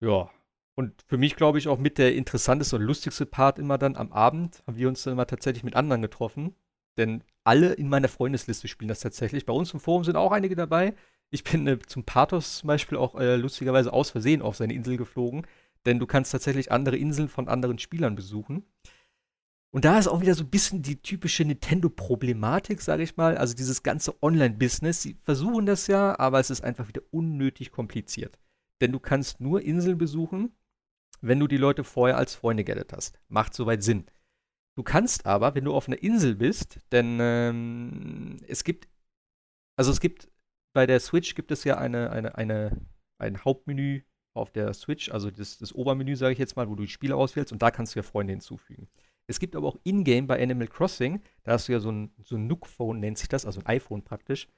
Ja. 0.00 0.30
Und 0.74 1.02
für 1.06 1.18
mich, 1.18 1.36
glaube 1.36 1.58
ich, 1.58 1.68
auch 1.68 1.78
mit 1.78 1.98
der 1.98 2.14
interessanteste 2.14 2.76
und 2.76 2.82
lustigste 2.82 3.26
Part 3.26 3.58
immer 3.58 3.76
dann 3.76 3.96
am 3.96 4.10
Abend 4.10 4.62
haben 4.66 4.76
wir 4.76 4.88
uns 4.88 5.02
dann 5.02 5.12
immer 5.12 5.26
tatsächlich 5.26 5.64
mit 5.64 5.76
anderen 5.76 6.02
getroffen. 6.02 6.56
Denn 6.96 7.22
alle 7.44 7.72
in 7.74 7.88
meiner 7.88 8.08
Freundesliste 8.08 8.68
spielen 8.68 8.88
das 8.88 9.00
tatsächlich. 9.00 9.46
Bei 9.46 9.52
uns 9.52 9.72
im 9.72 9.80
Forum 9.80 10.04
sind 10.04 10.16
auch 10.16 10.32
einige 10.32 10.56
dabei. 10.56 10.94
Ich 11.30 11.44
bin 11.44 11.66
äh, 11.66 11.78
zum 11.78 12.04
Pathos 12.04 12.58
zum 12.58 12.68
Beispiel 12.68 12.98
auch 12.98 13.14
äh, 13.14 13.36
lustigerweise 13.36 13.92
aus 13.92 14.10
Versehen 14.10 14.42
auf 14.42 14.56
seine 14.56 14.74
Insel 14.74 14.96
geflogen. 14.96 15.46
Denn 15.86 15.98
du 15.98 16.06
kannst 16.06 16.32
tatsächlich 16.32 16.70
andere 16.70 16.96
Inseln 16.96 17.28
von 17.28 17.48
anderen 17.48 17.78
Spielern 17.78 18.14
besuchen. 18.14 18.64
Und 19.74 19.86
da 19.86 19.98
ist 19.98 20.06
auch 20.06 20.20
wieder 20.20 20.34
so 20.34 20.44
ein 20.44 20.50
bisschen 20.50 20.82
die 20.82 21.00
typische 21.00 21.44
Nintendo-Problematik, 21.44 22.82
sage 22.82 23.02
ich 23.02 23.16
mal. 23.16 23.38
Also 23.38 23.54
dieses 23.54 23.82
ganze 23.82 24.22
Online-Business. 24.22 25.02
Sie 25.02 25.16
versuchen 25.22 25.66
das 25.66 25.86
ja, 25.86 26.18
aber 26.18 26.40
es 26.40 26.50
ist 26.50 26.62
einfach 26.62 26.88
wieder 26.88 27.02
unnötig 27.10 27.72
kompliziert. 27.72 28.38
Denn 28.82 28.92
du 28.92 29.00
kannst 29.00 29.40
nur 29.40 29.62
Inseln 29.62 29.96
besuchen, 29.96 30.54
wenn 31.22 31.40
du 31.40 31.46
die 31.46 31.56
Leute 31.56 31.84
vorher 31.84 32.18
als 32.18 32.34
Freunde 32.34 32.64
geaddet 32.64 32.92
hast. 32.92 33.18
Macht 33.28 33.54
soweit 33.54 33.82
Sinn. 33.82 34.04
Du 34.76 34.82
kannst 34.82 35.26
aber, 35.26 35.54
wenn 35.54 35.64
du 35.64 35.74
auf 35.74 35.86
einer 35.86 36.02
Insel 36.02 36.34
bist, 36.34 36.80
denn 36.92 37.18
ähm, 37.20 38.38
es 38.48 38.64
gibt, 38.64 38.88
also 39.76 39.90
es 39.90 40.00
gibt, 40.00 40.30
bei 40.74 40.86
der 40.86 41.00
Switch 41.00 41.34
gibt 41.34 41.50
es 41.50 41.64
ja 41.64 41.78
eine, 41.78 42.10
eine, 42.10 42.36
eine, 42.36 42.86
ein 43.18 43.44
Hauptmenü 43.44 44.02
auf 44.34 44.50
der 44.50 44.72
Switch, 44.74 45.10
also 45.10 45.30
das, 45.30 45.58
das 45.58 45.74
Obermenü, 45.74 46.16
sage 46.16 46.32
ich 46.32 46.38
jetzt 46.38 46.56
mal, 46.56 46.68
wo 46.68 46.74
du 46.74 46.84
die 46.84 46.88
Spiele 46.88 47.16
auswählst 47.16 47.52
und 47.52 47.62
da 47.62 47.70
kannst 47.70 47.94
du 47.94 47.98
ja 47.98 48.02
Freunde 48.02 48.32
hinzufügen. 48.32 48.88
Es 49.26 49.38
gibt 49.38 49.54
aber 49.54 49.68
auch 49.68 49.78
Ingame 49.84 50.26
bei 50.26 50.42
Animal 50.42 50.68
Crossing, 50.68 51.22
da 51.44 51.52
hast 51.52 51.68
du 51.68 51.72
ja 51.72 51.80
so 51.80 51.90
ein, 51.90 52.12
so 52.22 52.36
ein 52.36 52.46
Nook-Phone, 52.46 52.98
nennt 53.00 53.18
sich 53.18 53.28
das, 53.28 53.46
also 53.46 53.60
ein 53.60 53.66
iPhone 53.66 54.02
praktisch, 54.02 54.48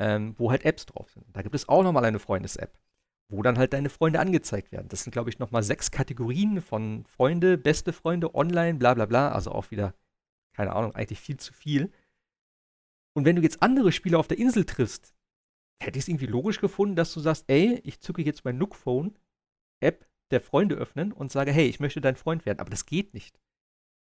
ähm, 0.00 0.34
wo 0.38 0.50
halt 0.50 0.64
Apps 0.64 0.86
drauf 0.86 1.10
sind. 1.10 1.24
Da 1.32 1.42
gibt 1.42 1.54
es 1.54 1.68
auch 1.68 1.82
nochmal 1.82 2.04
eine 2.04 2.18
Freundes-App, 2.18 2.78
wo 3.28 3.42
dann 3.42 3.58
halt 3.58 3.72
deine 3.72 3.88
Freunde 3.88 4.20
angezeigt 4.20 4.72
werden. 4.72 4.88
Das 4.88 5.04
sind, 5.04 5.12
glaube 5.12 5.30
ich, 5.30 5.38
nochmal 5.38 5.62
sechs 5.62 5.90
Kategorien 5.90 6.60
von 6.60 7.04
Freunde, 7.06 7.56
beste 7.56 7.92
Freunde, 7.92 8.34
online, 8.34 8.78
bla 8.78 8.94
bla 8.94 9.06
bla. 9.06 9.30
Also 9.30 9.52
auch 9.52 9.70
wieder, 9.70 9.94
keine 10.54 10.72
Ahnung, 10.74 10.94
eigentlich 10.94 11.20
viel 11.20 11.36
zu 11.38 11.52
viel. 11.52 11.92
Und 13.14 13.24
wenn 13.24 13.36
du 13.36 13.42
jetzt 13.42 13.62
andere 13.62 13.92
Spieler 13.92 14.18
auf 14.18 14.28
der 14.28 14.38
Insel 14.38 14.64
triffst, 14.64 15.14
hätte 15.80 15.98
ich 15.98 16.04
es 16.04 16.08
irgendwie 16.08 16.26
logisch 16.26 16.60
gefunden, 16.60 16.96
dass 16.96 17.12
du 17.12 17.20
sagst, 17.20 17.44
ey, 17.48 17.80
ich 17.84 18.00
zücke 18.00 18.22
jetzt 18.22 18.44
mein 18.44 18.58
Nook-Phone-App 18.58 20.06
der 20.30 20.40
Freunde 20.40 20.76
öffnen 20.76 21.12
und 21.12 21.32
sage, 21.32 21.52
hey, 21.52 21.66
ich 21.66 21.80
möchte 21.80 22.00
dein 22.00 22.16
Freund 22.16 22.46
werden. 22.46 22.60
Aber 22.60 22.70
das 22.70 22.86
geht 22.86 23.14
nicht. 23.14 23.40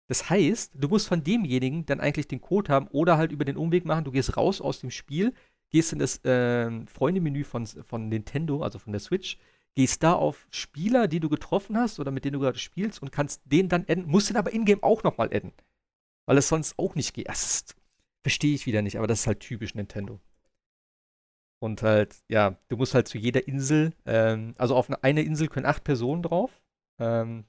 Das 0.09 0.31
heißt, 0.31 0.73
du 0.75 0.89
musst 0.89 1.09
von 1.09 1.25
demjenigen 1.25 1.85
dann 1.87 2.01
eigentlich 2.01 2.29
den 2.29 2.41
Code 2.41 2.73
haben 2.73 2.89
oder 2.89 3.19
halt 3.19 3.33
über 3.33 3.45
den 3.45 3.57
Umweg 3.57 3.85
machen, 3.85 4.05
du 4.05 4.13
gehst 4.13 4.37
raus 4.37 4.61
aus 4.61 4.81
dem 4.81 4.91
Spiel, 4.91 5.35
gehst 5.71 5.93
in 5.93 5.99
das 5.99 6.25
äh, 6.25 6.87
Freunde-Menü 6.87 7.45
von, 7.45 7.67
von 7.67 8.09
Nintendo, 8.09 8.63
also 8.63 8.79
von 8.79 8.93
der 8.93 9.01
Switch, 9.01 9.39
gehst 9.75 10.03
da 10.03 10.15
auf 10.15 10.47
Spieler, 10.51 11.09
die 11.09 11.21
du 11.21 11.29
getroffen 11.29 11.77
hast 11.77 11.99
oder 11.99 12.11
mit 12.11 12.25
denen 12.25 12.35
du 12.35 12.41
gerade 12.41 12.59
spielst 12.59 13.03
und 13.03 13.11
kannst 13.11 13.43
den 13.45 13.69
dann 13.69 13.85
adden, 13.89 14.07
musst 14.07 14.31
den 14.31 14.37
aber 14.37 14.53
in-game 14.53 14.83
auch 14.83 15.03
nochmal 15.03 15.29
adden. 15.35 15.53
Weil 16.27 16.39
es 16.39 16.49
sonst 16.49 16.79
auch 16.79 16.95
nicht 16.95 17.13
geht. 17.13 17.29
Verstehe 18.23 18.55
ich 18.55 18.67
wieder 18.67 18.83
nicht, 18.83 18.97
aber 18.99 19.07
das 19.07 19.21
ist 19.21 19.27
halt 19.27 19.41
typisch 19.41 19.75
Nintendo. 19.75 20.21
Und 21.67 21.83
halt, 21.83 22.15
ja, 22.29 22.61
du 22.69 22.77
musst 22.77 22.95
halt 22.95 23.09
zu 23.09 23.19
jeder 23.19 23.49
Insel, 23.49 23.93
ähm, 24.05 24.55
also 24.57 24.77
auf 24.77 24.89
eine, 25.03 25.23
Insel 25.23 25.49
können 25.49 25.67
acht 25.67 25.83
Personen 25.83 26.23
drauf. 26.23 26.63
Ähm, 27.01 27.45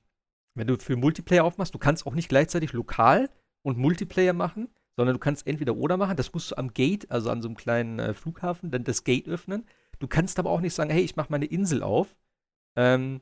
wenn 0.56 0.66
du 0.66 0.76
für 0.80 0.96
Multiplayer 0.96 1.44
aufmachst, 1.44 1.76
du 1.76 1.78
kannst 1.78 2.08
auch 2.08 2.16
nicht 2.16 2.28
gleichzeitig 2.28 2.74
lokal 2.74 3.30
und 3.62 3.78
Multiplayer 3.78 4.34
machen, 4.34 4.70
sondern 4.96 5.14
du 5.14 5.20
kannst 5.20 5.46
entweder 5.46 5.76
oder 5.76 5.98
machen. 5.98 6.18
Das 6.18 6.34
musst 6.34 6.50
du 6.50 6.58
am 6.58 6.74
Gate, 6.74 7.12
also 7.12 7.30
an 7.30 7.44
so 7.44 7.48
einem 7.48 7.58
kleinen 7.58 8.00
äh, 8.00 8.16
Flughafen, 8.16 8.72
dann 8.72 8.84
das 8.84 9.04
Gate 9.04 9.28
öffnen. 9.28 9.68
Du 10.00 10.08
kannst 10.08 10.40
aber 10.40 10.50
auch 10.50 10.62
nicht 10.62 10.74
sagen, 10.74 10.90
hey, 10.90 11.04
ich 11.04 11.16
mache 11.16 11.32
meine 11.32 11.46
Insel 11.46 11.84
auf 11.84 12.18
ähm, 12.76 13.22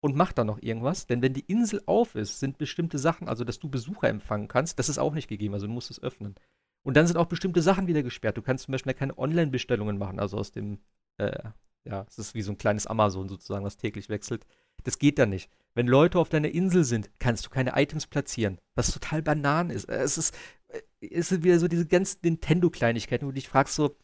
und 0.00 0.16
mach 0.16 0.32
da 0.32 0.44
noch 0.44 0.62
irgendwas. 0.62 1.06
Denn 1.06 1.20
wenn 1.20 1.34
die 1.34 1.44
Insel 1.52 1.82
auf 1.84 2.14
ist, 2.14 2.40
sind 2.40 2.56
bestimmte 2.56 2.98
Sachen, 2.98 3.28
also 3.28 3.44
dass 3.44 3.58
du 3.58 3.68
Besucher 3.68 4.08
empfangen 4.08 4.48
kannst, 4.48 4.78
das 4.78 4.88
ist 4.88 4.96
auch 4.96 5.12
nicht 5.12 5.28
gegeben. 5.28 5.52
Also 5.52 5.66
du 5.66 5.72
musst 5.74 5.90
es 5.90 6.02
öffnen. 6.02 6.34
Und 6.82 6.96
dann 6.96 7.06
sind 7.06 7.16
auch 7.16 7.26
bestimmte 7.26 7.62
Sachen 7.62 7.86
wieder 7.86 8.02
gesperrt. 8.02 8.36
Du 8.36 8.42
kannst 8.42 8.64
zum 8.64 8.72
Beispiel 8.72 8.94
keine 8.94 9.18
Online-Bestellungen 9.18 9.98
machen, 9.98 10.18
also 10.18 10.38
aus 10.38 10.50
dem, 10.52 10.78
äh, 11.18 11.50
ja, 11.84 12.06
es 12.08 12.18
ist 12.18 12.34
wie 12.34 12.42
so 12.42 12.52
ein 12.52 12.58
kleines 12.58 12.86
Amazon 12.86 13.28
sozusagen, 13.28 13.64
was 13.64 13.76
täglich 13.76 14.08
wechselt. 14.08 14.46
Das 14.84 14.98
geht 14.98 15.18
dann 15.18 15.30
nicht. 15.30 15.50
Wenn 15.74 15.86
Leute 15.86 16.18
auf 16.18 16.30
deiner 16.30 16.50
Insel 16.50 16.84
sind, 16.84 17.10
kannst 17.18 17.44
du 17.46 17.50
keine 17.50 17.72
Items 17.76 18.06
platzieren, 18.06 18.58
was 18.74 18.92
total 18.92 19.22
banan 19.22 19.70
ist. 19.70 19.88
Es 19.88 20.16
ist, 20.16 20.34
äh, 20.68 20.80
es 21.00 21.28
sind 21.28 21.44
wieder 21.44 21.58
so 21.58 21.68
diese 21.68 21.86
ganzen 21.86 22.20
Nintendo-Kleinigkeiten, 22.22 23.26
wo 23.26 23.30
du 23.30 23.36
dich 23.36 23.48
fragst 23.48 23.74
so, 23.74 23.96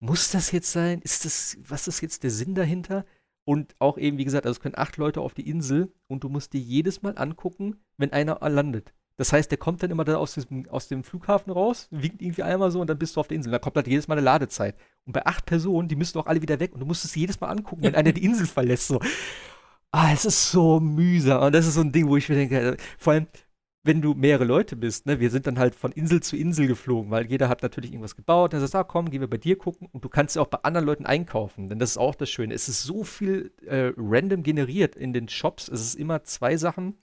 muss 0.00 0.30
das 0.30 0.50
jetzt 0.50 0.72
sein? 0.72 1.00
Ist 1.02 1.24
das, 1.24 1.58
was 1.60 1.86
ist 1.86 2.00
jetzt 2.00 2.22
der 2.22 2.30
Sinn 2.30 2.54
dahinter? 2.54 3.04
Und 3.44 3.74
auch 3.78 3.98
eben, 3.98 4.18
wie 4.18 4.24
gesagt, 4.24 4.46
also 4.46 4.56
es 4.56 4.60
können 4.60 4.78
acht 4.78 4.96
Leute 4.96 5.20
auf 5.20 5.34
die 5.34 5.48
Insel 5.48 5.92
und 6.06 6.24
du 6.24 6.28
musst 6.28 6.52
dir 6.52 6.60
jedes 6.60 7.02
Mal 7.02 7.18
angucken, 7.18 7.76
wenn 7.96 8.12
einer 8.12 8.38
landet. 8.48 8.94
Das 9.20 9.34
heißt, 9.34 9.50
der 9.50 9.58
kommt 9.58 9.82
dann 9.82 9.90
immer 9.90 10.04
da 10.06 10.16
aus, 10.16 10.32
diesem, 10.32 10.66
aus 10.70 10.88
dem 10.88 11.04
Flughafen 11.04 11.52
raus, 11.52 11.88
winkt 11.90 12.22
irgendwie 12.22 12.42
einmal 12.42 12.70
so 12.70 12.80
und 12.80 12.88
dann 12.88 12.98
bist 12.98 13.14
du 13.14 13.20
auf 13.20 13.28
der 13.28 13.36
Insel. 13.36 13.52
Da 13.52 13.58
kommt 13.58 13.76
halt 13.76 13.86
jedes 13.86 14.08
Mal 14.08 14.14
eine 14.14 14.24
Ladezeit. 14.24 14.76
Und 15.04 15.12
bei 15.12 15.26
acht 15.26 15.44
Personen, 15.44 15.88
die 15.88 15.96
müssen 15.96 16.18
auch 16.18 16.24
alle 16.24 16.40
wieder 16.40 16.58
weg 16.58 16.72
und 16.72 16.80
du 16.80 16.86
musst 16.86 17.04
es 17.04 17.14
jedes 17.14 17.38
Mal 17.38 17.48
angucken, 17.48 17.82
wenn 17.82 17.94
einer 17.94 18.12
die 18.12 18.24
Insel 18.24 18.46
verlässt. 18.46 18.88
So. 18.88 18.98
Ah, 19.90 20.10
es 20.14 20.24
ist 20.24 20.50
so 20.50 20.80
mühsam. 20.80 21.42
Und 21.42 21.54
das 21.54 21.66
ist 21.66 21.74
so 21.74 21.82
ein 21.82 21.92
Ding, 21.92 22.08
wo 22.08 22.16
ich 22.16 22.30
mir 22.30 22.36
denke, 22.36 22.58
äh, 22.58 22.76
vor 22.96 23.12
allem, 23.12 23.26
wenn 23.82 24.00
du 24.00 24.14
mehrere 24.14 24.44
Leute 24.44 24.74
bist, 24.74 25.04
ne, 25.04 25.20
wir 25.20 25.28
sind 25.28 25.46
dann 25.46 25.58
halt 25.58 25.74
von 25.74 25.92
Insel 25.92 26.22
zu 26.22 26.38
Insel 26.38 26.66
geflogen, 26.66 27.10
weil 27.10 27.26
jeder 27.26 27.50
hat 27.50 27.60
natürlich 27.62 27.90
irgendwas 27.90 28.16
gebaut. 28.16 28.54
Dann 28.54 28.60
sagst 28.60 28.72
du, 28.72 28.78
ah, 28.78 28.84
komm, 28.84 29.10
gehen 29.10 29.20
wir 29.20 29.28
bei 29.28 29.36
dir 29.36 29.58
gucken. 29.58 29.86
Und 29.92 30.02
du 30.02 30.08
kannst 30.08 30.34
ja 30.34 30.40
auch 30.40 30.46
bei 30.46 30.60
anderen 30.62 30.86
Leuten 30.86 31.04
einkaufen, 31.04 31.68
denn 31.68 31.78
das 31.78 31.90
ist 31.90 31.98
auch 31.98 32.14
das 32.14 32.30
Schöne. 32.30 32.54
Es 32.54 32.70
ist 32.70 32.84
so 32.84 33.04
viel 33.04 33.52
äh, 33.66 33.92
random 33.98 34.44
generiert 34.44 34.96
in 34.96 35.12
den 35.12 35.28
Shops. 35.28 35.68
Es 35.68 35.82
ist 35.82 35.96
immer 35.96 36.24
zwei 36.24 36.56
Sachen 36.56 36.94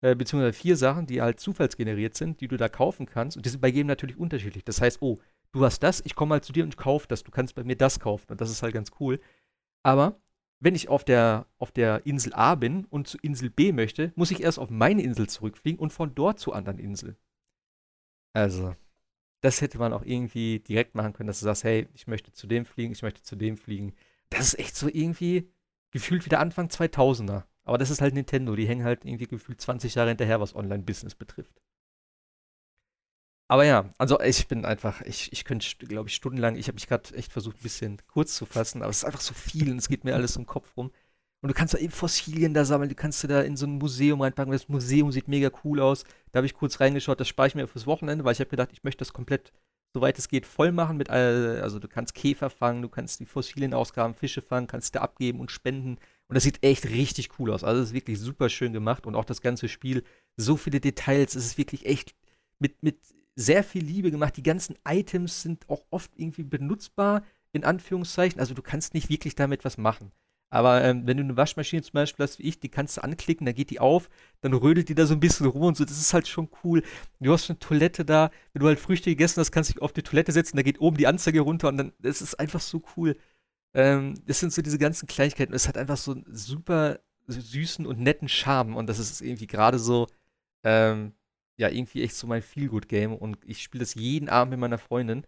äh, 0.00 0.14
beziehungsweise 0.14 0.52
vier 0.52 0.76
Sachen, 0.76 1.06
die 1.06 1.20
halt 1.20 1.40
zufallsgeneriert 1.40 2.14
sind, 2.14 2.40
die 2.40 2.48
du 2.48 2.56
da 2.56 2.68
kaufen 2.68 3.06
kannst. 3.06 3.36
Und 3.36 3.46
die 3.46 3.50
sind 3.50 3.60
bei 3.60 3.68
jedem 3.68 3.88
natürlich 3.88 4.16
unterschiedlich. 4.16 4.64
Das 4.64 4.80
heißt, 4.80 5.02
oh, 5.02 5.18
du 5.52 5.64
hast 5.64 5.82
das, 5.82 6.00
ich 6.04 6.14
komme 6.14 6.30
mal 6.30 6.42
zu 6.42 6.52
dir 6.52 6.64
und 6.64 6.76
kaufe 6.76 7.06
das. 7.08 7.24
Du 7.24 7.30
kannst 7.30 7.54
bei 7.54 7.64
mir 7.64 7.76
das 7.76 8.00
kaufen. 8.00 8.26
Und 8.30 8.40
das 8.40 8.50
ist 8.50 8.62
halt 8.62 8.74
ganz 8.74 8.90
cool. 9.00 9.20
Aber 9.82 10.20
wenn 10.60 10.74
ich 10.74 10.88
auf 10.88 11.04
der, 11.04 11.46
auf 11.58 11.72
der 11.72 12.04
Insel 12.06 12.32
A 12.34 12.54
bin 12.54 12.84
und 12.86 13.08
zu 13.08 13.18
Insel 13.18 13.50
B 13.50 13.72
möchte, 13.72 14.12
muss 14.16 14.30
ich 14.30 14.42
erst 14.42 14.58
auf 14.58 14.70
meine 14.70 15.02
Insel 15.02 15.28
zurückfliegen 15.28 15.78
und 15.78 15.92
von 15.92 16.14
dort 16.14 16.38
zu 16.38 16.52
anderen 16.52 16.78
Inseln. 16.78 17.16
Also, 18.32 18.74
das 19.40 19.60
hätte 19.60 19.78
man 19.78 19.92
auch 19.92 20.04
irgendwie 20.04 20.60
direkt 20.60 20.94
machen 20.94 21.12
können, 21.12 21.28
dass 21.28 21.40
du 21.40 21.44
sagst, 21.44 21.64
hey, 21.64 21.88
ich 21.94 22.06
möchte 22.06 22.32
zu 22.32 22.46
dem 22.46 22.64
fliegen, 22.64 22.92
ich 22.92 23.02
möchte 23.02 23.22
zu 23.22 23.36
dem 23.36 23.56
fliegen. 23.56 23.94
Das 24.30 24.40
ist 24.40 24.58
echt 24.58 24.76
so 24.76 24.88
irgendwie 24.88 25.50
gefühlt 25.90 26.24
wieder 26.24 26.40
Anfang 26.40 26.68
2000er. 26.68 27.44
Aber 27.68 27.78
das 27.78 27.90
ist 27.90 28.00
halt 28.00 28.14
Nintendo. 28.14 28.56
Die 28.56 28.66
hängen 28.66 28.84
halt 28.84 29.04
irgendwie 29.04 29.26
gefühlt 29.26 29.60
20 29.60 29.94
Jahre 29.94 30.08
hinterher, 30.08 30.40
was 30.40 30.54
Online-Business 30.56 31.14
betrifft. 31.14 31.60
Aber 33.50 33.64
ja, 33.64 33.94
also 33.96 34.20
ich 34.20 34.46
bin 34.46 34.64
einfach, 34.64 35.00
ich, 35.02 35.32
ich 35.32 35.44
könnte, 35.44 35.66
glaube 35.78 36.08
ich, 36.08 36.14
stundenlang, 36.14 36.56
ich 36.56 36.66
habe 36.68 36.74
mich 36.74 36.86
gerade 36.86 37.14
echt 37.14 37.32
versucht, 37.32 37.58
ein 37.58 37.62
bisschen 37.62 37.98
kurz 38.06 38.34
zu 38.34 38.44
fassen, 38.44 38.82
aber 38.82 38.90
es 38.90 38.98
ist 38.98 39.04
einfach 39.04 39.22
so 39.22 39.32
viel 39.32 39.70
und 39.70 39.78
es 39.78 39.88
geht 39.88 40.04
mir 40.04 40.14
alles 40.14 40.36
im 40.36 40.44
Kopf 40.46 40.76
rum. 40.76 40.90
Und 41.40 41.48
du 41.48 41.54
kannst 41.54 41.72
da 41.72 41.78
eben 41.78 41.92
Fossilien 41.92 42.52
da 42.52 42.64
sammeln, 42.64 42.88
du 42.90 42.94
kannst 42.94 43.22
da 43.30 43.40
in 43.42 43.56
so 43.56 43.66
ein 43.66 43.78
Museum 43.78 44.20
reinpacken. 44.20 44.52
Das 44.52 44.68
Museum 44.68 45.12
sieht 45.12 45.28
mega 45.28 45.50
cool 45.64 45.80
aus. 45.80 46.04
Da 46.32 46.38
habe 46.38 46.46
ich 46.46 46.54
kurz 46.54 46.80
reingeschaut, 46.80 47.20
das 47.20 47.28
spare 47.28 47.48
ich 47.48 47.54
mir 47.54 47.68
fürs 47.68 47.86
Wochenende, 47.86 48.24
weil 48.24 48.32
ich 48.32 48.40
habe 48.40 48.50
gedacht, 48.50 48.70
ich 48.72 48.82
möchte 48.84 48.98
das 49.00 49.12
komplett, 49.12 49.52
soweit 49.94 50.18
es 50.18 50.28
geht, 50.28 50.46
voll 50.46 50.72
machen 50.72 50.96
mit, 50.96 51.10
also 51.10 51.78
du 51.78 51.88
kannst 51.88 52.14
Käfer 52.14 52.50
fangen, 52.50 52.82
du 52.82 52.88
kannst 52.88 53.20
die 53.20 53.26
Fossilien 53.26 53.72
ausgraben, 53.72 54.14
Fische 54.14 54.42
fangen, 54.42 54.66
kannst 54.66 54.94
da 54.94 55.00
abgeben 55.00 55.40
und 55.40 55.50
spenden. 55.50 55.98
Und 56.28 56.34
das 56.34 56.44
sieht 56.44 56.62
echt 56.62 56.86
richtig 56.86 57.38
cool 57.38 57.50
aus. 57.50 57.64
Also 57.64 57.80
es 57.80 57.88
ist 57.88 57.94
wirklich 57.94 58.18
super 58.18 58.48
schön 58.48 58.72
gemacht 58.72 59.06
und 59.06 59.14
auch 59.14 59.24
das 59.24 59.40
ganze 59.40 59.68
Spiel, 59.68 60.04
so 60.36 60.56
viele 60.56 60.80
Details, 60.80 61.34
es 61.34 61.46
ist 61.46 61.58
wirklich 61.58 61.86
echt 61.86 62.14
mit, 62.58 62.82
mit 62.82 62.98
sehr 63.34 63.64
viel 63.64 63.84
Liebe 63.84 64.10
gemacht. 64.10 64.36
Die 64.36 64.42
ganzen 64.42 64.76
Items 64.86 65.42
sind 65.42 65.68
auch 65.70 65.84
oft 65.90 66.10
irgendwie 66.16 66.42
benutzbar, 66.42 67.24
in 67.52 67.64
Anführungszeichen. 67.64 68.40
Also 68.40 68.52
du 68.52 68.62
kannst 68.62 68.94
nicht 68.94 69.08
wirklich 69.08 69.34
damit 69.36 69.64
was 69.64 69.78
machen. 69.78 70.12
Aber 70.50 70.82
ähm, 70.82 71.06
wenn 71.06 71.18
du 71.18 71.22
eine 71.22 71.36
Waschmaschine 71.36 71.82
zum 71.82 71.92
Beispiel 71.92 72.24
hast 72.24 72.38
wie 72.38 72.44
ich, 72.44 72.58
die 72.58 72.70
kannst 72.70 72.96
du 72.96 73.02
anklicken, 73.02 73.44
dann 73.44 73.54
geht 73.54 73.70
die 73.70 73.80
auf, 73.80 74.08
dann 74.40 74.54
rödelt 74.54 74.88
die 74.88 74.94
da 74.94 75.04
so 75.04 75.14
ein 75.14 75.20
bisschen 75.20 75.46
rum 75.46 75.62
und 75.62 75.76
so. 75.76 75.84
Das 75.84 75.98
ist 75.98 76.14
halt 76.14 76.26
schon 76.26 76.48
cool. 76.64 76.82
Du 77.20 77.32
hast 77.32 77.50
eine 77.50 77.58
Toilette 77.58 78.04
da, 78.04 78.30
wenn 78.52 78.60
du 78.60 78.66
halt 78.66 78.80
Früchte 78.80 79.10
gegessen 79.10 79.40
hast, 79.40 79.52
kannst 79.52 79.70
du 79.70 79.74
dich 79.74 79.82
auf 79.82 79.92
die 79.92 80.02
Toilette 80.02 80.32
setzen, 80.32 80.56
da 80.56 80.62
geht 80.62 80.80
oben 80.80 80.96
die 80.96 81.06
Anzeige 81.06 81.40
runter 81.40 81.68
und 81.68 81.76
dann, 81.76 81.92
das 81.98 82.22
ist 82.22 82.40
einfach 82.40 82.60
so 82.60 82.82
cool. 82.96 83.16
Ähm, 83.74 84.14
das 84.26 84.40
sind 84.40 84.52
so 84.52 84.62
diese 84.62 84.78
ganzen 84.78 85.06
Kleinigkeiten. 85.06 85.52
Es 85.54 85.68
hat 85.68 85.78
einfach 85.78 85.96
so 85.96 86.12
einen 86.12 86.24
super 86.28 87.00
süßen 87.26 87.86
und 87.86 88.00
netten 88.00 88.28
Charme 88.28 88.76
und 88.76 88.88
das 88.88 88.98
ist 88.98 89.20
irgendwie 89.20 89.46
gerade 89.46 89.78
so, 89.78 90.06
ähm, 90.64 91.12
ja, 91.56 91.68
irgendwie 91.68 92.02
echt 92.02 92.14
so 92.14 92.26
mein 92.26 92.42
Feel-Good-Game 92.42 93.14
und 93.14 93.38
ich 93.44 93.62
spiele 93.62 93.82
das 93.82 93.94
jeden 93.94 94.28
Abend 94.28 94.52
mit 94.52 94.60
meiner 94.60 94.78
Freundin. 94.78 95.26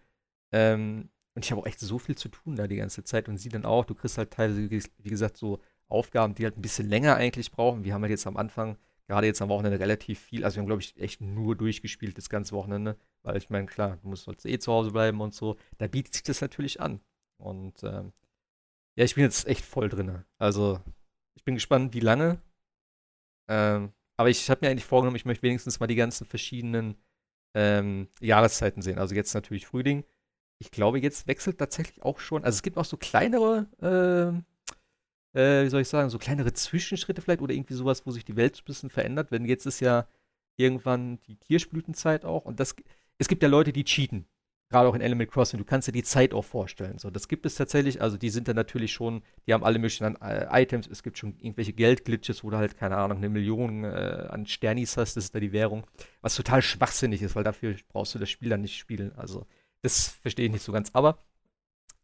Ähm, 0.53 1.11
und 1.35 1.45
ich 1.45 1.51
habe 1.51 1.61
auch 1.61 1.67
echt 1.67 1.81
so 1.81 1.99
viel 1.99 2.17
zu 2.17 2.29
tun 2.29 2.57
da 2.57 2.67
die 2.67 2.77
ganze 2.77 3.05
Zeit 3.05 3.29
und 3.29 3.37
sie 3.37 3.49
dann 3.49 3.65
auch. 3.65 3.85
Du 3.85 3.95
kriegst 3.95 4.19
halt 4.19 4.33
teilweise, 4.33 4.71
wie 4.71 5.11
gesagt, 5.11 5.37
so 5.37 5.61
Aufgaben, 5.89 6.35
die 6.35 6.45
halt 6.45 6.57
ein 6.57 6.63
bisschen 6.63 6.89
länger 6.89 7.17
eigentlich 7.17 7.51
brauchen. 7.53 7.85
Wir 7.85 7.95
haben 7.95 8.03
halt 8.03 8.11
jetzt 8.11 8.27
am 8.27 8.37
Anfang, 8.37 8.77
gerade 9.07 9.27
jetzt 9.27 9.43
am 9.43 9.49
Wochenende, 9.49 9.81
relativ 9.81 10.21
viel. 10.21 10.45
Also 10.45 10.57
wir 10.57 10.61
haben, 10.63 10.67
glaube 10.67 10.83
ich, 10.83 10.97
echt 11.01 11.21
nur 11.21 11.57
durchgespielt 11.57 12.17
das 12.17 12.29
ganze 12.31 12.55
Wochenende. 12.55 12.97
Weil 13.23 13.37
ich 13.37 13.51
meine, 13.51 13.67
klar, 13.67 13.99
du 14.03 14.09
musst 14.09 14.27
halt 14.27 14.45
eh 14.45 14.59
zu 14.59 14.73
Hause 14.73 14.93
bleiben 14.93 15.21
und 15.21 15.35
so. 15.35 15.57
Da 15.79 15.87
bietet 15.89 16.15
sich 16.15 16.23
das 16.23 16.41
natürlich 16.41 16.81
an. 16.81 17.01
Und 17.39 17.83
ähm, 17.83 18.13
ja, 18.97 19.05
ich 19.05 19.15
bin 19.15 19.25
jetzt 19.25 19.47
echt 19.47 19.65
voll 19.65 19.89
drin. 19.89 20.25
Also, 20.39 20.81
ich 21.35 21.45
bin 21.45 21.55
gespannt, 21.55 21.95
wie 21.95 22.01
lange 22.01 22.41
Ähm, 23.49 23.93
aber 24.17 24.31
ich 24.31 24.49
habe 24.51 24.65
mir 24.65 24.71
eigentlich 24.71 24.85
vorgenommen, 24.85 25.17
ich 25.17 25.25
möchte 25.25 25.43
wenigstens 25.43 25.81
mal 25.81 25.87
die 25.87 25.97
ganzen 25.97 26.27
verschiedenen 26.27 26.97
ähm, 27.55 28.09
Jahreszeiten 28.21 28.83
sehen. 28.83 28.99
Also 28.99 29.15
jetzt 29.15 29.35
natürlich 29.35 29.67
Frühling. 29.67 30.05
Ich 30.59 30.71
glaube, 30.71 31.01
jetzt 31.01 31.27
wechselt 31.27 31.59
tatsächlich 31.59 32.03
auch 32.03 32.21
schon. 32.21 32.45
Also 32.45 32.57
es 32.57 32.63
gibt 32.63 32.79
auch 32.79 32.85
so 32.85 32.97
kleinere, 32.97 33.67
äh, 35.35 35.41
äh, 35.41 35.65
wie 35.65 35.71
soll 35.71 35.83
ich 35.83 35.89
sagen, 35.89 36.11
so 36.11 36.19
kleinere 36.19 36.53
Zwischenschritte 36.53 37.23
vielleicht 37.23 37.43
oder 37.43 37.55
irgendwie 37.55 37.75
sowas, 37.75 38.07
wo 38.07 38.11
sich 38.13 38.25
die 38.25 38.37
Welt 38.37 38.59
ein 38.61 38.65
bisschen 38.67 38.91
verändert. 38.91 39.31
Wenn 39.33 39.45
jetzt 39.45 39.67
ist 39.67 39.81
ja 39.81 40.09
irgendwann 40.57 41.21
die 41.23 41.37
Kirschblütenzeit 41.37 42.25
auch 42.25 42.45
und 42.45 42.61
das, 42.61 42.77
es 43.19 43.29
gibt 43.29 43.43
ja 43.43 43.49
Leute, 43.49 43.73
die 43.73 43.85
cheaten 43.85 44.27
gerade 44.71 44.89
auch 44.89 44.95
in 44.95 45.03
Animal 45.03 45.27
Crossing, 45.27 45.59
du 45.59 45.65
kannst 45.65 45.89
dir 45.89 45.93
die 45.93 46.05
Zeit 46.05 46.33
auch 46.33 46.45
vorstellen. 46.45 46.99
So, 46.99 47.11
das 47.11 47.29
gibt 47.29 47.45
es 47.45 47.57
tatsächlich. 47.57 48.01
Also 48.01 48.17
die 48.17 48.31
sind 48.31 48.47
dann 48.49 48.57
natürlich 48.57 48.93
schon, 48.93 49.23
die 49.47 49.53
haben 49.53 49.65
alle 49.65 49.79
möglichen 49.79 50.17
äh, 50.23 50.47
Items. 50.51 50.87
Es 50.87 51.03
gibt 51.03 51.19
schon 51.19 51.37
irgendwelche 51.41 51.73
Geldglitches, 51.73 52.45
wo 52.45 52.51
du 52.51 52.57
halt 52.57 52.77
keine 52.79 52.97
Ahnung 52.97 53.19
eine 53.19 53.29
Million 53.29 53.85
äh, 53.85 54.29
an 54.31 54.47
Sternis 54.47 54.97
hast. 54.97 55.17
Das 55.17 55.25
ist 55.25 55.35
da 55.35 55.41
die 55.41 55.53
Währung, 55.53 55.87
was 56.21 56.37
total 56.37 56.63
schwachsinnig 56.63 57.21
ist, 57.21 57.35
weil 57.35 57.45
dafür 57.45 57.75
brauchst 57.89 58.15
du 58.15 58.21
das 58.21 58.31
Spiel 58.31 58.49
dann 58.49 58.61
nicht 58.61 58.77
spielen. 58.77 59.13
Also 59.17 59.47
das 59.83 60.09
verstehe 60.09 60.47
ich 60.47 60.53
nicht 60.53 60.65
so 60.65 60.73
ganz. 60.73 60.91
Aber 60.93 61.19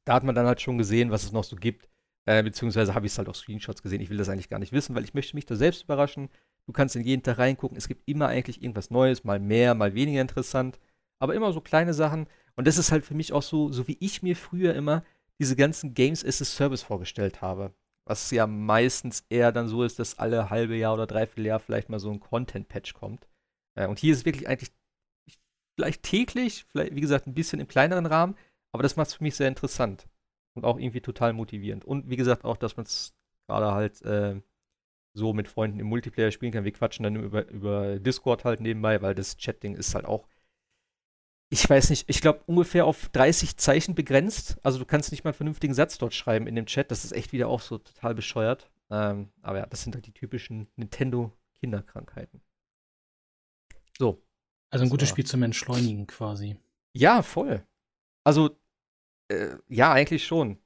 da 0.05 0.15
hat 0.15 0.25
man 0.25 0.35
dann 0.35 0.47
halt 0.47 0.61
schon 0.61 0.77
gesehen, 0.77 1.11
was 1.13 1.23
es 1.23 1.33
noch 1.33 1.45
so 1.45 1.57
gibt. 1.57 1.89
Äh, 2.25 2.43
beziehungsweise 2.43 2.95
habe 2.95 3.07
ich 3.07 3.13
es 3.13 3.19
halt 3.19 3.29
auf 3.29 3.37
Screenshots 3.37 3.83
gesehen. 3.83 4.01
Ich 4.01 4.11
will 4.11 4.17
das 4.17 4.29
eigentlich 4.29 4.49
gar 4.49 4.59
nicht 4.59 4.73
wissen, 4.73 4.97
weil 4.97 5.05
ich 5.05 5.15
möchte 5.15 5.37
mich 5.37 5.47
da 5.47 5.55
selbst 5.55 5.85
überraschen. 5.85 6.29
Du 6.67 6.73
kannst 6.73 6.97
in 6.97 7.05
jeden 7.05 7.23
Tag 7.23 7.39
reingucken. 7.39 7.77
Es 7.77 7.87
gibt 7.87 8.09
immer 8.09 8.27
eigentlich 8.27 8.61
irgendwas 8.61 8.91
Neues, 8.91 9.23
mal 9.23 9.39
mehr, 9.39 9.75
mal 9.75 9.95
weniger 9.95 10.21
interessant. 10.21 10.81
Aber 11.21 11.35
immer 11.35 11.53
so 11.53 11.61
kleine 11.61 11.95
Sachen. 11.95 12.27
Und 12.57 12.67
das 12.67 12.79
ist 12.79 12.91
halt 12.91 13.05
für 13.05 13.15
mich 13.15 13.33
auch 13.33 13.43
so, 13.43 13.71
so 13.71 13.87
wie 13.87 13.99
ich 14.01 14.23
mir 14.23 14.37
früher 14.37 14.75
immer 14.75 15.05
diese 15.39 15.57
ganzen 15.57 15.95
Games 15.95 16.25
as 16.25 16.41
a 16.41 16.45
Service 16.45 16.83
vorgestellt 16.83 17.43
habe. 17.43 17.75
Was 18.07 18.31
ja 18.31 18.47
meistens 18.47 19.25
eher 19.29 19.53
dann 19.53 19.69
so 19.69 19.83
ist, 19.83 19.99
dass 19.99 20.19
alle 20.19 20.49
halbe 20.49 20.77
Jahr 20.77 20.95
oder 20.95 21.07
dreiviertel 21.07 21.47
Jahr 21.47 21.61
vielleicht 21.61 21.89
mal 21.89 21.99
so 21.99 22.11
ein 22.11 22.21
Content-Patch 22.21 22.95
kommt. 22.95 23.29
Äh, 23.75 23.87
und 23.87 23.99
hier 23.99 24.13
ist 24.13 24.21
es 24.21 24.25
wirklich 24.25 24.49
eigentlich 24.49 24.73
vielleicht 25.77 26.03
täglich, 26.03 26.65
vielleicht, 26.71 26.95
wie 26.95 27.01
gesagt, 27.01 27.27
ein 27.27 27.35
bisschen 27.35 27.61
im 27.61 27.69
kleineren 27.69 28.07
Rahmen, 28.07 28.37
aber 28.73 28.83
das 28.83 28.97
macht 28.97 29.09
es 29.09 29.15
für 29.15 29.25
mich 29.25 29.37
sehr 29.37 29.49
interessant 29.49 30.07
und 30.55 30.65
auch 30.65 30.79
irgendwie 30.79 31.01
total 31.01 31.33
motivierend. 31.33 31.85
Und 31.85 32.09
wie 32.09 32.17
gesagt, 32.17 32.45
auch, 32.45 32.57
dass 32.57 32.77
man 32.77 32.87
es 32.87 33.15
gerade 33.47 33.73
halt 33.73 34.01
äh, 34.03 34.41
so 35.15 35.33
mit 35.33 35.49
Freunden 35.49 35.81
im 35.81 35.87
Multiplayer 35.87 36.31
spielen 36.31 36.53
kann. 36.53 36.65
Wir 36.65 36.73
quatschen 36.73 37.05
dann 37.05 37.17
über, 37.17 37.49
über 37.49 37.99
Discord 37.99 38.45
halt 38.45 38.61
nebenbei, 38.61 39.03
weil 39.03 39.15
das 39.15 39.37
Chatting 39.37 39.75
ist 39.75 39.95
halt 39.95 40.05
auch 40.05 40.27
ich 41.49 41.69
weiß 41.69 41.91
nicht, 41.91 42.09
ich 42.09 42.21
glaube 42.21 42.43
ungefähr 42.47 42.87
auf 42.87 43.09
30 43.11 43.57
Zeichen 43.57 43.95
begrenzt. 43.95 44.59
Also 44.63 44.79
du 44.79 44.85
kannst 44.85 45.13
nicht 45.13 45.25
mal 45.25 45.31
einen 45.31 45.37
vernünftigen 45.37 45.75
Satz 45.75 45.99
dort 45.99 46.15
schreiben 46.15 46.47
in 46.47 46.57
dem 46.57 46.67
Chat. 46.67 46.91
Das 46.91 47.05
ist 47.05 47.13
echt 47.13 47.33
wieder 47.33 47.49
auch 47.49 47.61
so 47.61 47.79
total 47.79 48.15
bescheuert. 48.15 48.71
Ähm, 48.91 49.31
aber 49.43 49.59
ja, 49.59 49.67
das 49.67 49.83
sind 49.83 49.95
halt 49.95 50.07
die 50.07 50.13
typischen 50.13 50.69
Nintendo-Kinderkrankheiten. 50.77 52.41
So. 53.99 54.23
Also 54.71 54.85
ein 54.85 54.91
gutes 54.91 55.09
Spiel 55.09 55.25
zum 55.25 55.43
Entschleunigen 55.43 56.07
quasi. 56.07 56.57
Ja, 56.93 57.23
voll. 57.23 57.65
Also, 58.25 58.59
äh, 59.29 59.57
ja, 59.69 59.93
eigentlich 59.93 60.27
schon 60.27 60.59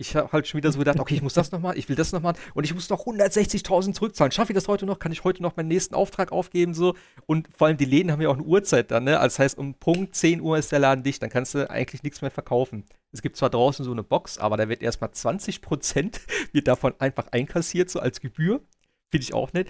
ich 0.00 0.14
habe 0.14 0.30
halt 0.30 0.46
schon 0.46 0.58
wieder 0.58 0.70
so 0.70 0.78
gedacht, 0.78 1.00
okay, 1.00 1.14
ich 1.14 1.22
muss 1.22 1.34
das 1.34 1.50
noch 1.50 1.58
mal, 1.58 1.76
ich 1.76 1.88
will 1.88 1.96
das 1.96 2.12
noch 2.12 2.22
mal 2.22 2.34
und 2.54 2.64
ich 2.64 2.72
muss 2.72 2.88
noch 2.88 3.04
160.000 3.04 3.94
zurückzahlen. 3.94 4.30
Schaffe 4.30 4.52
ich 4.52 4.54
das 4.54 4.68
heute 4.68 4.86
noch? 4.86 5.00
Kann 5.00 5.10
ich 5.10 5.24
heute 5.24 5.42
noch 5.42 5.56
meinen 5.56 5.66
nächsten 5.66 5.96
Auftrag 5.96 6.30
aufgeben 6.30 6.72
so? 6.72 6.94
Und 7.26 7.48
vor 7.56 7.66
allem 7.66 7.76
die 7.76 7.84
Läden 7.84 8.12
haben 8.12 8.20
ja 8.22 8.28
auch 8.28 8.34
eine 8.34 8.44
Uhrzeit 8.44 8.92
dann, 8.92 9.04
ne? 9.04 9.18
Also 9.18 9.34
das 9.34 9.38
heißt, 9.40 9.58
um 9.58 9.74
Punkt 9.74 10.14
10 10.14 10.40
Uhr 10.40 10.56
ist 10.56 10.70
der 10.70 10.78
Laden 10.78 11.02
dicht, 11.02 11.20
dann 11.20 11.30
kannst 11.30 11.54
du 11.54 11.68
eigentlich 11.68 12.04
nichts 12.04 12.22
mehr 12.22 12.30
verkaufen. 12.30 12.84
Es 13.10 13.22
gibt 13.22 13.36
zwar 13.36 13.50
draußen 13.50 13.84
so 13.84 13.90
eine 13.90 14.04
Box, 14.04 14.38
aber 14.38 14.56
da 14.56 14.68
wird 14.68 14.82
erstmal 14.82 15.10
20 15.10 15.62
Prozent 15.62 16.20
wird 16.52 16.68
davon 16.68 16.94
einfach 17.00 17.26
einkassiert 17.32 17.90
so 17.90 17.98
als 17.98 18.20
Gebühr. 18.20 18.60
Finde 19.10 19.24
ich 19.24 19.34
auch 19.34 19.52
nett 19.52 19.68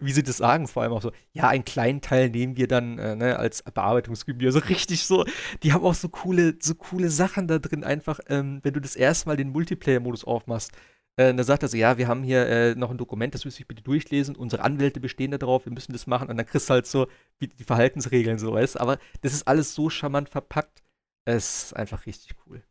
wie 0.00 0.12
sie 0.12 0.22
das 0.22 0.36
sagen, 0.36 0.68
vor 0.68 0.82
allem 0.82 0.92
auch 0.92 1.02
so, 1.02 1.12
ja, 1.32 1.48
einen 1.48 1.64
kleinen 1.64 2.00
Teil 2.00 2.30
nehmen 2.30 2.56
wir 2.56 2.68
dann 2.68 2.98
äh, 2.98 3.16
ne, 3.16 3.38
als 3.38 3.62
Bearbeitungsgebühr. 3.62 4.52
So 4.52 4.60
richtig 4.60 5.04
so, 5.04 5.24
die 5.62 5.72
haben 5.72 5.84
auch 5.84 5.94
so 5.94 6.08
coole, 6.08 6.56
so 6.60 6.74
coole 6.74 7.10
Sachen 7.10 7.48
da 7.48 7.58
drin, 7.58 7.84
einfach, 7.84 8.20
ähm, 8.28 8.60
wenn 8.62 8.74
du 8.74 8.80
das 8.80 8.96
erste 8.96 9.28
Mal 9.28 9.36
den 9.36 9.50
Multiplayer-Modus 9.50 10.24
aufmachst. 10.24 10.72
Äh, 11.16 11.34
da 11.34 11.44
sagt 11.44 11.62
er 11.62 11.68
so, 11.68 11.76
ja, 11.76 11.98
wir 11.98 12.08
haben 12.08 12.22
hier 12.22 12.46
äh, 12.46 12.74
noch 12.74 12.90
ein 12.90 12.98
Dokument, 12.98 13.34
das 13.34 13.44
müsste 13.44 13.62
ich 13.62 13.68
bitte 13.68 13.82
durchlesen. 13.82 14.36
Unsere 14.36 14.62
Anwälte 14.62 15.00
bestehen 15.00 15.30
da 15.30 15.38
drauf, 15.38 15.66
wir 15.66 15.72
müssen 15.72 15.92
das 15.92 16.06
machen. 16.06 16.28
Und 16.28 16.36
dann 16.36 16.46
kriegst 16.46 16.70
du 16.70 16.74
halt 16.74 16.86
so 16.86 17.06
die, 17.40 17.48
die 17.48 17.64
Verhaltensregeln, 17.64 18.38
so, 18.38 18.52
weißt 18.52 18.80
Aber 18.80 18.98
das 19.20 19.34
ist 19.34 19.46
alles 19.46 19.74
so 19.74 19.90
charmant 19.90 20.28
verpackt. 20.30 20.82
Es 21.24 21.64
ist 21.64 21.76
einfach 21.76 22.06
richtig 22.06 22.34
cool. 22.46 22.62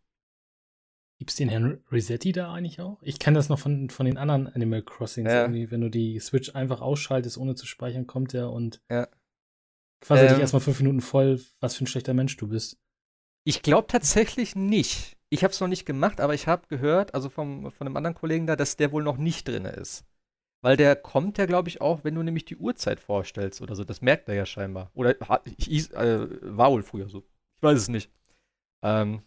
Gibt 1.22 1.30
es 1.30 1.36
den 1.36 1.50
Herrn 1.50 1.84
Resetti 1.92 2.32
da 2.32 2.52
eigentlich 2.52 2.82
auch? 2.82 2.98
Ich 3.04 3.20
kenne 3.20 3.38
das 3.38 3.48
noch 3.48 3.60
von, 3.60 3.92
von 3.92 4.08
den 4.08 4.18
anderen 4.18 4.48
Animal 4.48 4.82
Crossings. 4.82 5.32
Ja. 5.32 5.44
Irgendwie, 5.44 5.70
wenn 5.70 5.82
du 5.82 5.90
die 5.90 6.20
Switch 6.20 6.56
einfach 6.56 6.82
ausschaltest, 6.82 7.38
ohne 7.38 7.54
zu 7.54 7.68
speichern, 7.68 8.08
kommt 8.08 8.34
der 8.34 8.50
und 8.50 8.82
ja. 8.90 9.08
quasi 10.00 10.24
ähm, 10.24 10.30
dich 10.30 10.40
erstmal 10.40 10.62
fünf 10.62 10.80
Minuten 10.80 11.00
voll, 11.00 11.40
was 11.60 11.76
für 11.76 11.84
ein 11.84 11.88
schlechter 11.88 12.16
Mensch 12.16 12.38
du 12.38 12.48
bist. 12.48 12.80
Ich 13.44 13.62
glaube 13.62 13.88
tatsächlich 13.88 14.56
nicht. 14.56 15.16
Ich 15.30 15.44
habe 15.44 15.54
es 15.54 15.60
noch 15.60 15.68
nicht 15.68 15.86
gemacht, 15.86 16.20
aber 16.20 16.34
ich 16.34 16.48
habe 16.48 16.66
gehört, 16.70 17.14
also 17.14 17.30
vom, 17.30 17.72
von 17.72 17.86
einem 17.86 17.98
anderen 17.98 18.16
Kollegen 18.16 18.48
da, 18.48 18.56
dass 18.56 18.76
der 18.76 18.92
wohl 18.92 19.04
noch 19.04 19.18
nicht 19.18 19.48
drin 19.48 19.66
ist. 19.66 20.04
Weil 20.62 20.76
der 20.76 20.96
kommt 20.96 21.38
ja, 21.38 21.46
glaube 21.46 21.70
ich, 21.70 21.82
auch, 21.82 22.04
wenn 22.04 22.16
du 22.16 22.24
nämlich 22.24 22.46
die 22.46 22.58
Uhrzeit 22.58 23.00
vorstellst 23.00 23.62
oder 23.62 23.76
so. 23.76 23.84
Das 23.84 24.02
merkt 24.02 24.28
er 24.28 24.34
ja 24.34 24.48
scheinbar. 24.48 24.90
Oder 24.96 25.16
ich, 25.68 25.94
äh, 25.94 26.28
war 26.42 26.72
wohl 26.72 26.82
früher 26.82 27.10
so. 27.10 27.20
Ich 27.58 27.62
weiß 27.62 27.78
es 27.78 27.90
nicht. 27.90 28.10
Ähm, 28.82 29.22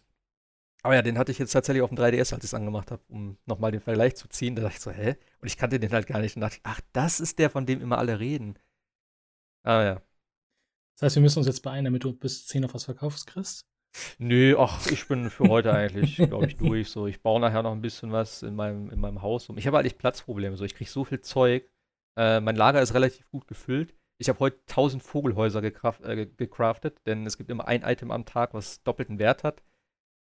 aber 0.85 0.93
ja, 0.93 1.01
den 1.01 1.17
hatte 1.17 1.31
ich 1.31 1.39
jetzt 1.39 1.51
tatsächlich 1.51 1.81
auf 1.81 1.89
dem 1.89 1.97
3DS, 1.97 2.31
als 2.31 2.43
ich 2.43 2.49
es 2.49 2.53
angemacht 2.53 2.91
habe, 2.91 3.01
um 3.07 3.39
nochmal 3.47 3.71
den 3.71 3.81
Vergleich 3.81 4.15
zu 4.15 4.27
ziehen. 4.27 4.55
Da 4.55 4.61
dachte 4.61 4.75
ich 4.75 4.81
so, 4.81 4.91
hä? 4.91 5.15
Und 5.41 5.47
ich 5.47 5.57
kannte 5.57 5.79
den 5.79 5.91
halt 5.91 6.05
gar 6.05 6.19
nicht. 6.19 6.35
Und 6.35 6.41
dachte 6.41 6.57
ich, 6.57 6.61
ach, 6.63 6.79
das 6.93 7.19
ist 7.19 7.39
der, 7.39 7.49
von 7.49 7.65
dem 7.65 7.81
immer 7.81 7.97
alle 7.97 8.19
reden. 8.19 8.59
Ah 9.63 9.83
ja. 9.83 10.01
Das 10.93 11.07
heißt, 11.07 11.15
wir 11.15 11.23
müssen 11.23 11.39
uns 11.39 11.47
jetzt 11.47 11.63
beeilen, 11.63 11.85
damit 11.85 12.03
du 12.03 12.13
bis 12.13 12.45
10 12.45 12.65
auf 12.65 12.75
was 12.75 12.83
verkaufst, 12.83 13.25
kriegst? 13.25 13.65
Nö, 14.19 14.55
ach, 14.59 14.85
ich 14.91 15.07
bin 15.07 15.31
für 15.31 15.49
heute 15.49 15.73
eigentlich, 15.73 16.17
glaube 16.17 16.45
ich, 16.45 16.55
durch. 16.55 16.91
So, 16.91 17.07
ich 17.07 17.19
baue 17.23 17.41
nachher 17.41 17.63
noch 17.63 17.71
ein 17.71 17.81
bisschen 17.81 18.11
was 18.11 18.43
in 18.43 18.55
meinem, 18.55 18.91
in 18.91 18.99
meinem 18.99 19.23
Haus 19.23 19.49
um. 19.49 19.57
Ich 19.57 19.65
habe 19.65 19.79
eigentlich 19.79 19.97
Platzprobleme. 19.97 20.55
So, 20.55 20.65
ich 20.65 20.75
kriege 20.75 20.91
so 20.91 21.03
viel 21.03 21.21
Zeug. 21.21 21.67
Äh, 22.15 22.41
mein 22.41 22.55
Lager 22.55 22.79
ist 22.83 22.93
relativ 22.93 23.27
gut 23.31 23.47
gefüllt. 23.47 23.95
Ich 24.19 24.29
habe 24.29 24.37
heute 24.37 24.59
1000 24.69 25.01
Vogelhäuser 25.01 25.63
gekraft, 25.63 26.03
äh, 26.03 26.27
gecraftet, 26.27 26.99
denn 27.07 27.25
es 27.25 27.39
gibt 27.39 27.49
immer 27.49 27.67
ein 27.67 27.81
Item 27.81 28.11
am 28.11 28.25
Tag, 28.25 28.53
was 28.53 28.83
doppelten 28.83 29.17
Wert 29.17 29.43
hat. 29.43 29.63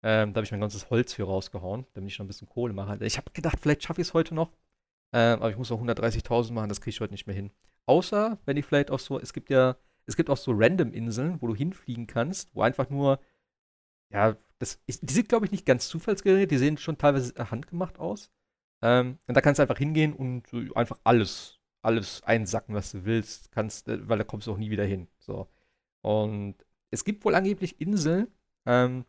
Ähm, 0.06 0.34
da 0.34 0.38
habe 0.38 0.44
ich 0.44 0.50
mein 0.52 0.60
ganzes 0.60 0.90
Holz 0.90 1.14
für 1.14 1.24
rausgehauen, 1.24 1.86
damit 1.94 2.10
ich 2.12 2.18
noch 2.18 2.26
ein 2.26 2.28
bisschen 2.28 2.48
Kohle 2.48 2.74
mache. 2.74 3.02
Ich 3.04 3.16
habe 3.16 3.30
gedacht, 3.32 3.58
vielleicht 3.58 3.82
schaffe 3.82 4.02
ich 4.02 4.08
es 4.08 4.14
heute 4.14 4.34
noch. 4.34 4.52
Ähm, 5.14 5.38
aber 5.40 5.50
ich 5.50 5.56
muss 5.56 5.72
auch 5.72 5.80
130.000 5.80 6.52
machen, 6.52 6.68
das 6.68 6.82
kriege 6.82 6.90
ich 6.90 7.00
heute 7.00 7.14
nicht 7.14 7.26
mehr 7.26 7.34
hin. 7.34 7.50
Außer, 7.86 8.38
wenn 8.44 8.58
ich 8.58 8.66
vielleicht 8.66 8.90
auch 8.90 8.98
so, 8.98 9.18
es 9.18 9.32
gibt 9.32 9.48
ja, 9.48 9.76
es 10.06 10.16
gibt 10.16 10.28
auch 10.28 10.36
so 10.36 10.52
Random-Inseln, 10.54 11.40
wo 11.40 11.46
du 11.46 11.54
hinfliegen 11.54 12.06
kannst, 12.06 12.54
wo 12.54 12.60
einfach 12.60 12.90
nur, 12.90 13.18
ja, 14.10 14.36
das, 14.58 14.78
ist, 14.86 15.08
die 15.08 15.14
sind, 15.14 15.28
glaube 15.30 15.46
ich, 15.46 15.52
nicht 15.52 15.64
ganz 15.64 15.88
zufallsgeneriert, 15.88 16.50
die 16.50 16.58
sehen 16.58 16.76
schon 16.76 16.98
teilweise 16.98 17.32
handgemacht 17.50 17.98
aus. 17.98 18.30
Ähm, 18.82 19.18
und 19.26 19.34
da 19.34 19.40
kannst 19.40 19.58
du 19.58 19.62
einfach 19.62 19.78
hingehen 19.78 20.12
und 20.12 20.52
einfach 20.76 20.98
alles, 21.04 21.60
alles 21.80 22.22
einsacken, 22.24 22.74
was 22.74 22.92
du 22.92 23.04
willst, 23.06 23.52
kannst, 23.52 23.88
äh, 23.88 24.06
weil 24.08 24.18
da 24.18 24.24
kommst 24.24 24.46
du 24.48 24.52
auch 24.52 24.58
nie 24.58 24.70
wieder 24.70 24.84
hin. 24.84 25.08
So. 25.18 25.48
Und 26.02 26.56
es 26.90 27.04
gibt 27.04 27.24
wohl 27.24 27.34
angeblich 27.34 27.80
Inseln, 27.80 28.28
ähm, 28.66 29.06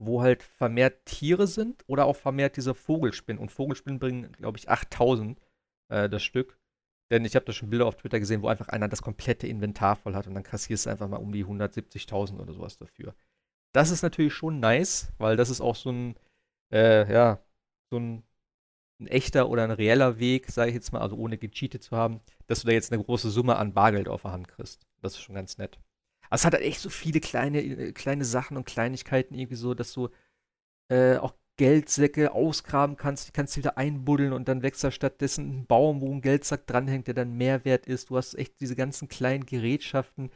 wo 0.00 0.22
halt 0.22 0.42
vermehrt 0.42 1.04
Tiere 1.04 1.46
sind 1.46 1.84
oder 1.86 2.06
auch 2.06 2.16
vermehrt 2.16 2.56
diese 2.56 2.74
Vogelspinnen. 2.74 3.40
Und 3.40 3.52
Vogelspinnen 3.52 3.98
bringen, 3.98 4.32
glaube 4.32 4.58
ich, 4.58 4.68
8000 4.68 5.38
äh, 5.90 6.08
das 6.08 6.22
Stück. 6.22 6.58
Denn 7.10 7.24
ich 7.24 7.34
habe 7.34 7.44
da 7.44 7.52
schon 7.52 7.70
Bilder 7.70 7.86
auf 7.86 7.96
Twitter 7.96 8.18
gesehen, 8.18 8.42
wo 8.42 8.48
einfach 8.48 8.68
einer 8.68 8.88
das 8.88 9.02
komplette 9.02 9.46
Inventar 9.46 9.96
voll 9.96 10.14
hat 10.14 10.26
und 10.26 10.34
dann 10.34 10.42
kassierst 10.42 10.86
du 10.86 10.90
einfach 10.90 11.08
mal 11.08 11.18
um 11.18 11.32
die 11.32 11.44
170.000 11.44 12.38
oder 12.38 12.52
sowas 12.52 12.78
dafür. 12.78 13.14
Das 13.72 13.90
ist 13.90 14.02
natürlich 14.02 14.32
schon 14.32 14.60
nice, 14.60 15.12
weil 15.18 15.36
das 15.36 15.50
ist 15.50 15.60
auch 15.60 15.76
so 15.76 15.90
ein, 15.90 16.14
äh, 16.72 17.12
ja, 17.12 17.40
so 17.90 17.98
ein, 17.98 18.22
ein 19.00 19.06
echter 19.08 19.48
oder 19.48 19.64
ein 19.64 19.70
reeller 19.70 20.18
Weg, 20.18 20.50
sage 20.50 20.70
ich 20.70 20.74
jetzt 20.74 20.92
mal, 20.92 21.00
also 21.00 21.16
ohne 21.16 21.36
gecheatet 21.36 21.82
zu 21.82 21.96
haben, 21.96 22.20
dass 22.46 22.62
du 22.62 22.68
da 22.68 22.72
jetzt 22.72 22.92
eine 22.92 23.02
große 23.02 23.30
Summe 23.30 23.56
an 23.56 23.74
Bargeld 23.74 24.08
auf 24.08 24.22
der 24.22 24.32
Hand 24.32 24.48
kriegst. 24.48 24.86
Das 25.02 25.14
ist 25.14 25.20
schon 25.20 25.34
ganz 25.34 25.58
nett. 25.58 25.78
Aber 26.30 26.36
es 26.36 26.44
hat 26.44 26.54
halt 26.54 26.64
echt 26.64 26.80
so 26.80 26.90
viele 26.90 27.20
kleine, 27.20 27.62
äh, 27.62 27.92
kleine 27.92 28.24
Sachen 28.24 28.56
und 28.56 28.66
Kleinigkeiten 28.66 29.34
irgendwie 29.34 29.56
so, 29.56 29.74
dass 29.74 29.92
du 29.92 30.08
äh, 30.88 31.16
auch 31.16 31.34
Geldsäcke 31.56 32.32
ausgraben 32.32 32.96
kannst, 32.96 33.28
die 33.28 33.32
kannst 33.32 33.54
du 33.54 33.58
wieder 33.58 33.76
einbuddeln 33.76 34.32
und 34.32 34.48
dann 34.48 34.62
wächst 34.62 34.82
da 34.82 34.90
stattdessen 34.90 35.60
ein 35.60 35.66
Baum, 35.66 36.00
wo 36.00 36.10
ein 36.10 36.22
Geldsack 36.22 36.66
dranhängt, 36.66 37.06
der 37.06 37.14
dann 37.14 37.36
Mehrwert 37.36 37.86
ist. 37.86 38.08
Du 38.10 38.16
hast 38.16 38.34
echt 38.34 38.60
diese 38.60 38.76
ganzen 38.76 39.08
kleinen 39.08 39.44
Gerätschaften, 39.44 40.30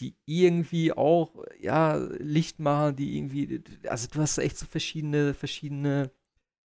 die 0.00 0.16
irgendwie 0.26 0.92
auch, 0.92 1.44
ja, 1.58 1.96
Licht 1.96 2.58
machen, 2.58 2.96
die 2.96 3.16
irgendwie, 3.16 3.62
also 3.88 4.08
du 4.12 4.20
hast 4.20 4.38
echt 4.38 4.58
so 4.58 4.66
verschiedene, 4.66 5.32
verschiedene 5.34 6.10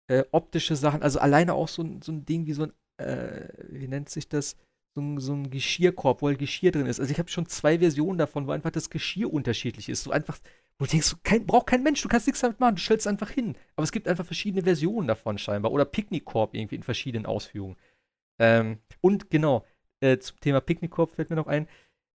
äh, 0.08 0.24
optische 0.32 0.76
Sachen. 0.76 1.02
Also 1.02 1.18
alleine 1.20 1.54
auch 1.54 1.68
so, 1.68 1.82
so 2.02 2.12
ein 2.12 2.24
Ding 2.26 2.46
wie 2.46 2.52
so 2.54 2.64
ein, 2.64 2.72
äh, 2.98 3.48
wie 3.68 3.88
nennt 3.88 4.10
sich 4.10 4.28
das? 4.28 4.56
So 4.94 5.00
ein, 5.00 5.18
so 5.18 5.32
ein 5.32 5.50
Geschirrkorb, 5.50 6.22
wo 6.22 6.28
halt 6.28 6.38
Geschirr 6.38 6.72
drin 6.72 6.86
ist. 6.86 7.00
Also 7.00 7.12
ich 7.12 7.18
habe 7.18 7.30
schon 7.30 7.46
zwei 7.46 7.78
Versionen 7.78 8.18
davon, 8.18 8.46
wo 8.46 8.52
einfach 8.52 8.70
das 8.70 8.90
Geschirr 8.90 9.32
unterschiedlich 9.32 9.88
ist. 9.88 10.02
So 10.02 10.10
einfach, 10.10 10.38
wo 10.78 10.84
du 10.84 10.90
denkst, 10.90 11.16
kein, 11.22 11.46
braucht 11.46 11.66
kein 11.66 11.82
Mensch, 11.82 12.02
du 12.02 12.08
kannst 12.08 12.26
nichts 12.26 12.40
damit 12.40 12.60
machen, 12.60 12.76
du 12.76 12.80
stellst 12.80 13.06
es 13.06 13.10
einfach 13.10 13.30
hin. 13.30 13.56
Aber 13.76 13.84
es 13.84 13.92
gibt 13.92 14.08
einfach 14.08 14.26
verschiedene 14.26 14.64
Versionen 14.64 15.08
davon 15.08 15.38
scheinbar. 15.38 15.72
Oder 15.72 15.84
Picknickkorb 15.84 16.54
irgendwie 16.54 16.76
in 16.76 16.82
verschiedenen 16.82 17.26
Ausführungen. 17.26 17.76
Ähm, 18.40 18.78
und 19.00 19.30
genau, 19.30 19.64
äh, 20.00 20.18
zum 20.18 20.40
Thema 20.40 20.60
Picknickkorb 20.60 21.12
fällt 21.12 21.30
mir 21.30 21.36
noch 21.36 21.46
ein. 21.46 21.68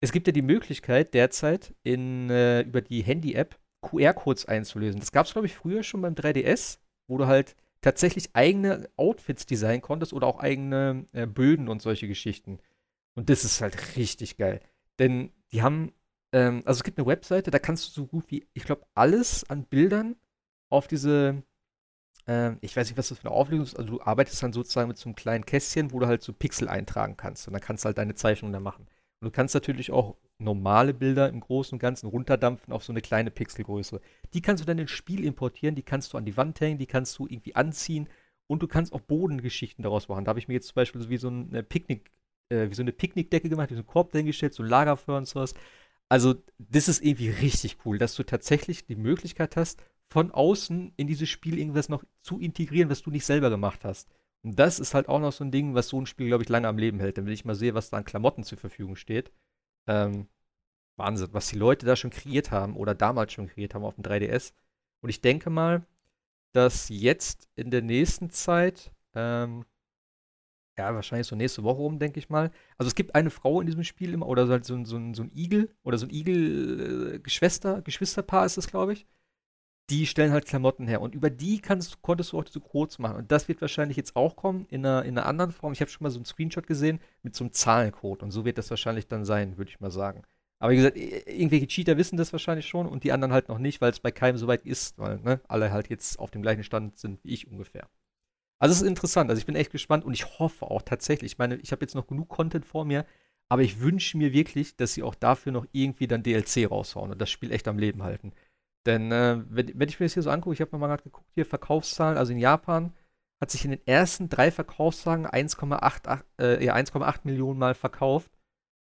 Es 0.00 0.12
gibt 0.12 0.26
ja 0.26 0.32
die 0.32 0.42
Möglichkeit 0.42 1.14
derzeit 1.14 1.74
in, 1.82 2.30
äh, 2.30 2.62
über 2.62 2.80
die 2.80 3.02
Handy-App 3.02 3.58
QR-Codes 3.82 4.46
einzulösen. 4.46 5.00
Das 5.00 5.12
gab 5.12 5.26
es, 5.26 5.32
glaube 5.32 5.46
ich, 5.46 5.54
früher 5.54 5.82
schon 5.82 6.02
beim 6.02 6.14
3DS, 6.14 6.78
wo 7.08 7.18
du 7.18 7.26
halt 7.26 7.56
tatsächlich 7.82 8.30
eigene 8.34 8.88
Outfits 8.96 9.44
designen 9.44 9.82
konntest 9.82 10.14
oder 10.14 10.26
auch 10.26 10.40
eigene 10.40 11.06
äh, 11.12 11.26
Böden 11.26 11.68
und 11.68 11.82
solche 11.82 12.08
Geschichten. 12.08 12.58
Und 13.14 13.28
das 13.28 13.44
ist 13.44 13.60
halt 13.60 13.96
richtig 13.96 14.38
geil. 14.38 14.60
Denn 14.98 15.32
die 15.52 15.62
haben, 15.62 15.92
ähm, 16.32 16.62
also 16.64 16.78
es 16.78 16.84
gibt 16.84 16.98
eine 16.98 17.06
Webseite, 17.06 17.50
da 17.50 17.58
kannst 17.58 17.86
du 17.88 17.90
so 17.90 18.06
gut 18.06 18.24
wie, 18.28 18.46
ich 18.54 18.64
glaube, 18.64 18.86
alles 18.94 19.48
an 19.50 19.64
Bildern 19.64 20.16
auf 20.70 20.86
diese, 20.86 21.42
ähm, 22.26 22.58
ich 22.60 22.76
weiß 22.76 22.88
nicht, 22.88 22.98
was 22.98 23.08
das 23.08 23.18
für 23.18 23.28
eine 23.28 23.36
Auflösung 23.36 23.66
ist, 23.66 23.76
also 23.76 23.98
du 23.98 24.02
arbeitest 24.02 24.42
dann 24.42 24.52
sozusagen 24.52 24.88
mit 24.88 24.98
so 24.98 25.08
einem 25.08 25.16
kleinen 25.16 25.44
Kästchen, 25.44 25.92
wo 25.92 25.98
du 25.98 26.06
halt 26.06 26.22
so 26.22 26.32
Pixel 26.32 26.68
eintragen 26.68 27.16
kannst 27.16 27.46
und 27.48 27.52
dann 27.54 27.62
kannst 27.62 27.84
du 27.84 27.86
halt 27.88 27.98
deine 27.98 28.14
Zeichnung 28.14 28.52
da 28.52 28.60
machen. 28.60 28.86
Und 29.22 29.26
du 29.26 29.30
kannst 29.30 29.54
natürlich 29.54 29.92
auch 29.92 30.16
normale 30.38 30.92
Bilder 30.92 31.28
im 31.28 31.38
Großen 31.38 31.76
und 31.76 31.78
Ganzen 31.78 32.08
runterdampfen 32.08 32.74
auf 32.74 32.82
so 32.82 32.92
eine 32.92 33.00
kleine 33.00 33.30
Pixelgröße. 33.30 34.00
Die 34.34 34.42
kannst 34.42 34.64
du 34.64 34.66
dann 34.66 34.80
ins 34.80 34.90
Spiel 34.90 35.24
importieren, 35.24 35.76
die 35.76 35.84
kannst 35.84 36.12
du 36.12 36.18
an 36.18 36.24
die 36.24 36.36
Wand 36.36 36.60
hängen, 36.60 36.78
die 36.78 36.86
kannst 36.86 37.16
du 37.20 37.28
irgendwie 37.28 37.54
anziehen 37.54 38.08
und 38.48 38.64
du 38.64 38.66
kannst 38.66 38.92
auch 38.92 39.00
Bodengeschichten 39.00 39.84
daraus 39.84 40.08
machen. 40.08 40.24
Da 40.24 40.30
habe 40.30 40.40
ich 40.40 40.48
mir 40.48 40.54
jetzt 40.54 40.66
zum 40.66 40.74
Beispiel 40.74 41.00
so 41.00 41.08
wie 41.08 41.18
so 41.18 41.28
eine 41.28 41.62
Picknick, 41.62 42.10
äh, 42.48 42.68
wie 42.68 42.74
so 42.74 42.82
eine 42.82 42.90
Picknickdecke 42.90 43.48
gemacht, 43.48 43.70
wie 43.70 43.74
so 43.74 43.82
einen 43.82 43.86
Korb 43.86 44.10
dahingestellt, 44.10 44.54
so 44.54 44.64
ein 44.64 44.68
Lagerfeuer 44.68 45.18
und 45.18 45.28
sowas. 45.28 45.54
Also, 46.08 46.34
das 46.58 46.88
ist 46.88 47.00
irgendwie 47.00 47.28
richtig 47.30 47.76
cool, 47.84 47.98
dass 47.98 48.16
du 48.16 48.24
tatsächlich 48.24 48.86
die 48.86 48.96
Möglichkeit 48.96 49.54
hast, 49.54 49.84
von 50.08 50.32
außen 50.32 50.94
in 50.96 51.06
dieses 51.06 51.28
Spiel 51.28 51.60
irgendwas 51.60 51.88
noch 51.88 52.02
zu 52.22 52.40
integrieren, 52.40 52.90
was 52.90 53.02
du 53.02 53.12
nicht 53.12 53.24
selber 53.24 53.50
gemacht 53.50 53.84
hast. 53.84 54.08
Und 54.44 54.58
das 54.58 54.80
ist 54.80 54.94
halt 54.94 55.08
auch 55.08 55.20
noch 55.20 55.32
so 55.32 55.44
ein 55.44 55.52
Ding, 55.52 55.74
was 55.74 55.88
so 55.88 56.00
ein 56.00 56.06
Spiel, 56.06 56.26
glaube 56.28 56.42
ich, 56.42 56.48
lange 56.48 56.68
am 56.68 56.78
Leben 56.78 56.98
hält. 57.00 57.16
Wenn 57.16 57.28
ich 57.28 57.44
mal 57.44 57.54
sehe, 57.54 57.74
was 57.74 57.90
da 57.90 57.98
an 57.98 58.04
Klamotten 58.04 58.42
zur 58.44 58.58
Verfügung 58.58 58.96
steht. 58.96 59.32
Ähm, 59.86 60.28
Wahnsinn, 60.96 61.28
was 61.32 61.48
die 61.48 61.56
Leute 61.58 61.86
da 61.86 61.96
schon 61.96 62.10
kreiert 62.10 62.50
haben 62.50 62.76
oder 62.76 62.94
damals 62.94 63.32
schon 63.32 63.48
kreiert 63.48 63.74
haben 63.74 63.84
auf 63.84 63.94
dem 63.94 64.04
3DS. 64.04 64.52
Und 65.00 65.10
ich 65.10 65.20
denke 65.20 65.50
mal, 65.50 65.86
dass 66.52 66.88
jetzt 66.88 67.48
in 67.56 67.70
der 67.70 67.82
nächsten 67.82 68.30
Zeit, 68.30 68.92
ähm, 69.14 69.64
ja, 70.78 70.94
wahrscheinlich 70.94 71.26
so 71.26 71.36
nächste 71.36 71.62
Woche 71.64 71.78
rum, 71.78 71.98
denke 71.98 72.18
ich 72.18 72.28
mal. 72.30 72.50
Also 72.78 72.88
es 72.88 72.94
gibt 72.94 73.14
eine 73.14 73.30
Frau 73.30 73.60
in 73.60 73.66
diesem 73.66 73.84
Spiel 73.84 74.14
immer, 74.14 74.26
oder 74.26 74.46
so, 74.46 74.52
halt 74.52 74.64
so, 74.64 74.74
ein, 74.74 74.84
so, 74.84 74.98
so 75.14 75.22
ein 75.22 75.32
Igel, 75.34 75.74
oder 75.82 75.98
so 75.98 76.06
ein 76.06 76.10
Igel-Geschwister, 76.10 77.78
äh, 77.78 77.82
Geschwisterpaar 77.82 78.46
ist 78.46 78.56
das, 78.56 78.68
glaube 78.68 78.94
ich. 78.94 79.06
Die 79.90 80.06
stellen 80.06 80.32
halt 80.32 80.46
Klamotten 80.46 80.86
her. 80.86 81.00
Und 81.00 81.14
über 81.14 81.28
die 81.30 81.60
kannst, 81.60 82.02
konntest 82.02 82.32
du 82.32 82.38
auch 82.38 82.44
diese 82.44 82.60
Codes 82.60 82.98
machen. 82.98 83.16
Und 83.16 83.32
das 83.32 83.48
wird 83.48 83.60
wahrscheinlich 83.60 83.96
jetzt 83.96 84.16
auch 84.16 84.36
kommen 84.36 84.66
in 84.70 84.86
einer, 84.86 85.04
in 85.04 85.18
einer 85.18 85.26
anderen 85.26 85.52
Form. 85.52 85.72
Ich 85.72 85.80
habe 85.80 85.90
schon 85.90 86.04
mal 86.04 86.10
so 86.10 86.18
einen 86.18 86.24
Screenshot 86.24 86.66
gesehen 86.66 87.00
mit 87.22 87.34
so 87.34 87.44
einem 87.44 87.52
Zahlencode. 87.52 88.22
Und 88.22 88.30
so 88.30 88.44
wird 88.44 88.58
das 88.58 88.70
wahrscheinlich 88.70 89.08
dann 89.08 89.24
sein, 89.24 89.58
würde 89.58 89.70
ich 89.70 89.80
mal 89.80 89.90
sagen. 89.90 90.22
Aber 90.62 90.70
wie 90.70 90.76
gesagt, 90.76 90.96
irgendwelche 90.96 91.66
Cheater 91.66 91.96
wissen 91.96 92.16
das 92.16 92.32
wahrscheinlich 92.32 92.66
schon 92.68 92.86
und 92.86 93.02
die 93.02 93.10
anderen 93.10 93.32
halt 93.32 93.48
noch 93.48 93.58
nicht, 93.58 93.80
weil 93.80 93.90
es 93.90 93.98
bei 93.98 94.12
keinem 94.12 94.36
so 94.36 94.46
weit 94.46 94.64
ist, 94.64 94.96
weil 94.96 95.18
ne, 95.18 95.40
alle 95.48 95.72
halt 95.72 95.90
jetzt 95.90 96.20
auf 96.20 96.30
dem 96.30 96.40
gleichen 96.40 96.62
Stand 96.62 96.96
sind 96.98 97.18
wie 97.24 97.34
ich 97.34 97.48
ungefähr. 97.50 97.88
Also 98.60 98.74
es 98.74 98.82
ist 98.82 98.86
interessant. 98.86 99.28
Also 99.28 99.40
ich 99.40 99.46
bin 99.46 99.56
echt 99.56 99.72
gespannt 99.72 100.04
und 100.04 100.12
ich 100.12 100.38
hoffe 100.38 100.70
auch 100.70 100.82
tatsächlich. 100.82 101.32
Ich 101.32 101.38
meine, 101.38 101.56
ich 101.56 101.72
habe 101.72 101.84
jetzt 101.84 101.96
noch 101.96 102.06
genug 102.06 102.28
Content 102.28 102.64
vor 102.64 102.84
mir, 102.84 103.04
aber 103.48 103.62
ich 103.62 103.80
wünsche 103.80 104.16
mir 104.16 104.32
wirklich, 104.32 104.76
dass 104.76 104.94
sie 104.94 105.02
auch 105.02 105.16
dafür 105.16 105.50
noch 105.50 105.66
irgendwie 105.72 106.06
dann 106.06 106.22
DLC 106.22 106.70
raushauen 106.70 107.10
und 107.10 107.20
das 107.20 107.28
Spiel 107.28 107.50
echt 107.50 107.66
am 107.66 107.80
Leben 107.80 108.04
halten. 108.04 108.32
Denn 108.86 109.12
äh, 109.12 109.42
wenn, 109.48 109.78
wenn, 109.78 109.88
ich 109.88 110.00
mir 110.00 110.06
das 110.06 110.14
hier 110.14 110.22
so 110.22 110.30
angucke, 110.30 110.54
ich 110.54 110.60
habe 110.60 110.76
mal 110.76 110.88
gerade 110.88 111.04
geguckt, 111.04 111.30
hier 111.34 111.46
Verkaufszahlen, 111.46 112.18
also 112.18 112.32
in 112.32 112.38
Japan 112.38 112.92
hat 113.40 113.50
sich 113.50 113.64
in 113.64 113.72
den 113.72 113.86
ersten 113.86 114.28
drei 114.28 114.50
Verkaufstagen 114.50 115.26
1,8 115.26 116.22
äh, 116.38 116.64
ja, 116.64 117.14
Millionen 117.24 117.58
Mal 117.58 117.74
verkauft. 117.74 118.30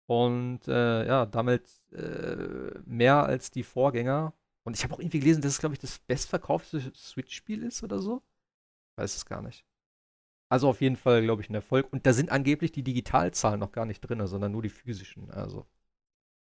Und 0.07 0.68
äh, 0.68 1.07
ja, 1.07 1.26
damit 1.26 1.68
äh, 1.92 2.78
mehr 2.85 3.24
als 3.24 3.50
die 3.50 3.62
Vorgänger. 3.62 4.35
Und 4.64 4.76
ich 4.76 4.85
habe 4.85 4.94
auch 4.94 5.00
irgendwie 5.00 5.20
gelesen, 5.20 5.42
dass 5.42 5.52
es, 5.52 5.59
glaube 5.59 5.74
ich, 5.74 5.80
das 5.80 5.98
bestverkaufte 5.98 6.92
Switch-Spiel 6.94 7.62
ist 7.62 7.83
oder 7.83 7.98
so. 8.00 8.22
Weiß 8.96 9.16
es 9.16 9.26
gar 9.26 9.42
nicht. 9.42 9.64
Also 10.50 10.68
auf 10.68 10.80
jeden 10.80 10.96
Fall, 10.96 11.22
glaube 11.22 11.42
ich, 11.42 11.50
ein 11.50 11.54
Erfolg. 11.54 11.92
Und 11.92 12.07
da 12.07 12.12
sind 12.12 12.30
angeblich 12.30 12.70
die 12.70 12.85
Digitalzahlen 12.85 13.59
noch 13.59 13.72
gar 13.72 13.87
nicht 13.87 14.00
drin, 14.00 14.24
sondern 14.26 14.52
nur 14.52 14.62
die 14.62 14.68
physischen. 14.68 15.30
Also 15.30 15.66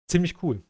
ziemlich 0.08 0.42
cool. 0.44 0.64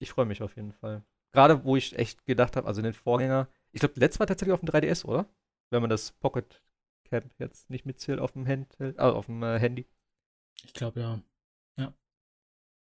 Ich 0.00 0.10
freue 0.10 0.26
mich 0.26 0.42
auf 0.42 0.54
jeden 0.56 0.72
Fall. 0.72 1.04
Gerade 1.32 1.64
wo 1.64 1.76
ich 1.76 1.96
echt 1.98 2.24
gedacht 2.26 2.56
habe, 2.56 2.66
also 2.66 2.82
den 2.82 2.92
Vorgänger, 2.92 3.48
ich 3.72 3.80
glaube, 3.80 3.98
letztes 3.98 4.20
war 4.20 4.26
tatsächlich 4.26 4.52
auf 4.52 4.60
dem 4.60 4.68
3DS, 4.68 5.04
oder? 5.04 5.26
Wenn 5.70 5.80
man 5.80 5.90
das 5.90 6.12
Pocket 6.12 6.62
Camp 7.04 7.32
jetzt 7.38 7.70
nicht 7.70 7.86
mitzählt 7.86 8.18
auf 8.18 8.32
dem, 8.32 8.46
Handheld, 8.46 8.98
also 8.98 9.16
auf 9.16 9.26
dem 9.26 9.42
äh, 9.42 9.58
Handy. 9.58 9.86
Ich 10.64 10.72
glaube 10.72 11.00
ja. 11.00 11.20
Ja. 11.78 11.94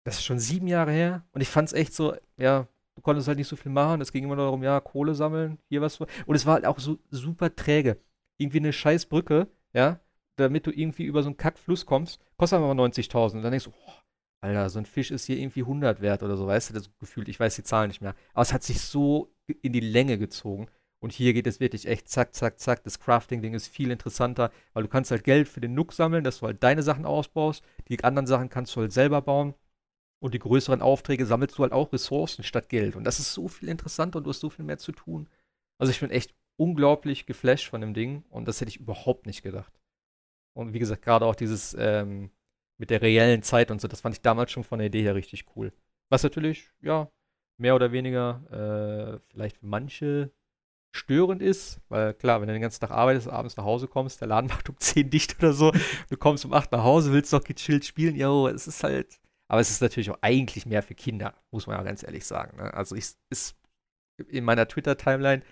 Das 0.06 0.16
ist 0.16 0.26
schon 0.26 0.40
sieben 0.40 0.68
Jahre 0.68 0.92
her. 0.92 1.26
Und 1.32 1.42
ich 1.42 1.50
fand 1.50 1.68
es 1.68 1.74
echt 1.74 1.94
so, 1.94 2.16
ja, 2.38 2.68
du 2.96 3.02
konntest 3.02 3.28
halt 3.28 3.38
nicht 3.38 3.48
so 3.48 3.56
viel 3.56 3.72
machen. 3.72 4.02
Es 4.02 4.12
ging 4.12 4.24
immer 4.24 4.36
darum, 4.36 4.64
ja, 4.64 4.80
Kohle 4.80 5.16
sammeln, 5.16 5.58
hier 5.68 5.82
was. 5.82 6.00
Und 6.00 6.36
es 6.36 6.46
war 6.46 6.56
halt 6.56 6.66
auch 6.66 6.80
so 6.80 7.00
super 7.10 7.56
träge. 7.56 8.00
Irgendwie 8.38 8.60
eine 8.60 8.74
scheiß 8.74 9.08
Brücke, 9.08 9.48
ja, 9.74 10.00
damit 10.38 10.66
du 10.66 10.72
irgendwie 10.72 11.04
über 11.04 11.22
so 11.24 11.30
einen 11.30 11.38
Kackfluss 11.38 11.86
kommst, 11.86 12.22
kostet 12.38 12.60
aber 12.60 12.72
90.000. 12.72 13.38
Und 13.38 13.42
dann 13.44 13.52
denkst 13.52 13.66
du, 13.66 13.72
oh, 13.72 13.94
Alter, 14.42 14.70
so 14.70 14.80
ein 14.80 14.86
Fisch 14.86 15.12
ist 15.12 15.26
hier 15.26 15.38
irgendwie 15.38 15.62
100 15.62 16.02
wert 16.02 16.24
oder 16.24 16.38
so, 16.38 16.48
weißt 16.48 16.70
du, 16.70 16.74
das 16.74 16.90
Gefühl, 17.00 17.28
ich 17.28 17.40
weiß 17.40 17.56
die 17.56 17.64
Zahlen 17.64 17.90
nicht 17.90 18.02
mehr. 18.02 18.16
Aber 18.34 18.42
es 18.42 18.54
hat 18.54 18.64
sich 18.64 18.82
so 18.82 19.34
in 19.62 19.74
die 19.74 19.80
Länge 19.80 20.18
gezogen. 20.18 20.68
Und 21.02 21.14
hier 21.14 21.34
geht 21.34 21.48
es 21.48 21.60
wirklich 21.60 21.88
echt 21.88 22.10
zack, 22.10 22.36
zack, 22.36 22.60
zack. 22.60 22.84
Das 22.84 23.00
Crafting-Ding 23.00 23.54
ist 23.54 23.68
viel 23.68 23.92
interessanter, 23.92 24.52
weil 24.74 24.84
du 24.84 24.90
kannst 24.90 25.12
halt 25.12 25.24
Geld 25.24 25.48
für 25.48 25.62
den 25.62 25.74
Nook 25.74 25.94
sammeln, 25.94 26.24
dass 26.24 26.40
du 26.40 26.46
halt 26.46 26.62
deine 26.62 26.84
Sachen 26.84 27.06
ausbaust. 27.06 27.64
Die 27.88 28.04
anderen 28.04 28.28
Sachen 28.28 28.50
kannst 28.50 28.76
du 28.76 28.82
halt 28.82 28.92
selber 28.92 29.22
bauen. 29.22 29.54
Und 30.22 30.34
die 30.34 30.40
größeren 30.40 30.82
Aufträge 30.82 31.26
sammelst 31.26 31.58
du 31.58 31.64
halt 31.64 31.72
auch 31.72 31.94
Ressourcen 31.94 32.44
statt 32.44 32.68
Geld. 32.68 32.98
Und 32.98 33.06
das 33.06 33.20
ist 33.20 33.34
so 33.34 33.48
viel 33.48 33.70
interessanter 33.70 34.18
und 34.18 34.26
du 34.26 34.30
hast 34.30 34.42
so 34.42 34.50
viel 34.50 34.66
mehr 34.66 34.78
zu 34.78 34.92
tun. 34.92 35.30
Also 35.78 35.92
ich 35.92 36.02
bin 36.02 36.12
echt 36.12 36.36
unglaublich 36.58 37.26
geflasht 37.26 37.70
von 37.70 37.80
dem 37.80 37.94
Ding 37.94 38.24
und 38.30 38.46
das 38.48 38.60
hätte 38.60 38.70
ich 38.70 38.82
überhaupt 38.82 39.26
nicht 39.26 39.44
gedacht. 39.44 39.80
Und 40.54 40.74
wie 40.74 40.80
gesagt, 40.80 41.04
gerade 41.04 41.26
auch 41.26 41.36
dieses 41.36 41.74
ähm, 41.80 42.32
mit 42.80 42.90
der 42.90 43.02
reellen 43.02 43.44
Zeit 43.44 43.70
und 43.70 43.80
so, 43.80 43.88
das 43.88 44.02
fand 44.02 44.16
ich 44.16 44.22
damals 44.22 44.52
schon 44.52 44.64
von 44.64 44.80
der 44.80 44.88
Idee 44.88 45.04
her 45.04 45.14
richtig 45.14 45.46
cool. 45.56 45.72
Was 46.10 46.24
natürlich, 46.24 46.72
ja, 46.82 47.12
mehr 47.58 47.76
oder 47.76 47.92
weniger 47.92 49.20
äh, 49.20 49.20
vielleicht 49.30 49.58
für 49.58 49.68
manche 49.68 50.32
störend 50.92 51.42
ist, 51.42 51.82
weil 51.90 52.14
klar, 52.16 52.42
wenn 52.42 52.48
du 52.48 52.54
den 52.54 52.62
ganzen 52.62 52.80
Tag 52.80 52.92
arbeitest, 52.92 53.28
abends 53.28 53.58
nach 53.58 53.66
Hause 53.66 53.88
kommst, 53.88 54.22
der 54.22 54.28
Laden 54.28 54.48
macht 54.50 54.70
um 54.70 54.78
10 54.78 55.10
dicht 55.10 55.38
oder 55.40 55.54
so, 55.54 55.72
du 56.10 56.18
kommst 56.18 56.46
um 56.46 56.54
8 56.54 56.72
nach 56.72 56.84
Hause, 56.84 57.12
willst 57.12 57.34
noch 57.34 57.44
gechillt 57.44 57.86
spielen, 57.86 58.16
ja, 58.16 58.48
es 58.48 58.66
ist 58.66 58.84
halt, 58.84 59.20
aber 59.48 59.62
es 59.62 59.70
ist 59.70 59.82
natürlich 59.82 60.10
auch 60.10 60.18
eigentlich 60.22 60.66
mehr 60.66 60.82
für 60.82 60.96
Kinder, 60.96 61.36
muss 61.52 61.68
man 61.68 61.78
ja 61.78 61.84
ganz 61.84 62.02
ehrlich 62.02 62.26
sagen. 62.26 62.58
Ne? 62.58 62.74
Also 62.74 62.96
ich 62.96 63.12
ist 63.30 63.56
in 64.30 64.44
meiner 64.46 64.68
Twitter-Timeline, 64.68 65.44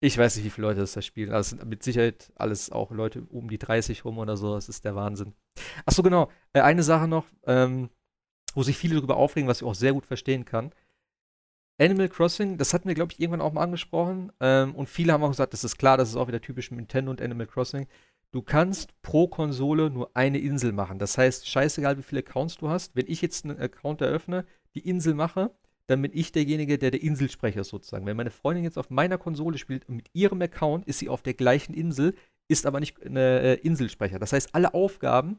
ich 0.00 0.18
weiß 0.18 0.36
nicht, 0.36 0.44
wie 0.44 0.50
viele 0.50 0.68
Leute 0.68 0.80
das 0.80 0.92
da 0.92 1.02
spielen, 1.02 1.32
also 1.32 1.56
mit 1.64 1.82
Sicherheit 1.82 2.32
alles 2.36 2.70
auch 2.70 2.90
Leute 2.90 3.22
um 3.30 3.48
die 3.48 3.58
30 3.58 4.04
rum 4.04 4.18
oder 4.18 4.36
so, 4.36 4.54
das 4.54 4.68
ist 4.68 4.84
der 4.84 4.94
Wahnsinn. 4.94 5.32
Achso, 5.86 6.02
genau, 6.02 6.30
äh, 6.52 6.60
eine 6.60 6.82
Sache 6.82 7.08
noch, 7.08 7.26
ähm, 7.44 7.88
wo 8.54 8.62
sich 8.62 8.76
viele 8.76 8.96
darüber 8.96 9.16
aufregen, 9.16 9.48
was 9.48 9.60
ich 9.60 9.66
auch 9.66 9.74
sehr 9.74 9.92
gut 9.92 10.06
verstehen 10.06 10.44
kann. 10.44 10.72
Animal 11.78 12.08
Crossing, 12.08 12.56
das 12.56 12.72
hatten 12.72 12.88
wir, 12.88 12.94
glaube 12.94 13.12
ich, 13.12 13.20
irgendwann 13.20 13.42
auch 13.42 13.52
mal 13.52 13.62
angesprochen. 13.62 14.32
Ähm, 14.40 14.74
und 14.74 14.88
viele 14.88 15.12
haben 15.12 15.22
auch 15.22 15.30
gesagt, 15.30 15.52
das 15.52 15.64
ist 15.64 15.76
klar, 15.76 15.98
das 15.98 16.08
ist 16.08 16.16
auch 16.16 16.28
wieder 16.28 16.40
typisch 16.40 16.70
Nintendo 16.70 17.10
und 17.10 17.20
Animal 17.20 17.46
Crossing. 17.46 17.86
Du 18.32 18.42
kannst 18.42 19.00
pro 19.02 19.28
Konsole 19.28 19.90
nur 19.90 20.10
eine 20.14 20.38
Insel 20.38 20.72
machen. 20.72 20.98
Das 20.98 21.18
heißt, 21.18 21.48
scheißegal, 21.48 21.98
wie 21.98 22.02
viele 22.02 22.20
Accounts 22.20 22.56
du 22.56 22.68
hast. 22.68 22.96
Wenn 22.96 23.06
ich 23.08 23.20
jetzt 23.20 23.44
einen 23.44 23.58
Account 23.60 24.00
eröffne, 24.00 24.46
die 24.74 24.88
Insel 24.88 25.14
mache, 25.14 25.50
dann 25.86 26.02
bin 26.02 26.10
ich 26.14 26.32
derjenige, 26.32 26.78
der 26.78 26.90
der 26.90 27.02
Inselsprecher 27.02 27.64
sozusagen. 27.64 28.06
Wenn 28.06 28.16
meine 28.16 28.30
Freundin 28.30 28.64
jetzt 28.64 28.78
auf 28.78 28.90
meiner 28.90 29.18
Konsole 29.18 29.58
spielt 29.58 29.88
und 29.88 29.96
mit 29.96 30.10
ihrem 30.12 30.42
Account 30.42 30.86
ist 30.86 30.98
sie 30.98 31.08
auf 31.08 31.22
der 31.22 31.34
gleichen 31.34 31.74
Insel, 31.74 32.14
ist 32.48 32.66
aber 32.66 32.80
nicht 32.80 33.04
eine 33.04 33.40
äh, 33.40 33.54
Inselsprecher. 33.54 34.18
Das 34.18 34.32
heißt, 34.32 34.54
alle 34.54 34.74
Aufgaben 34.74 35.38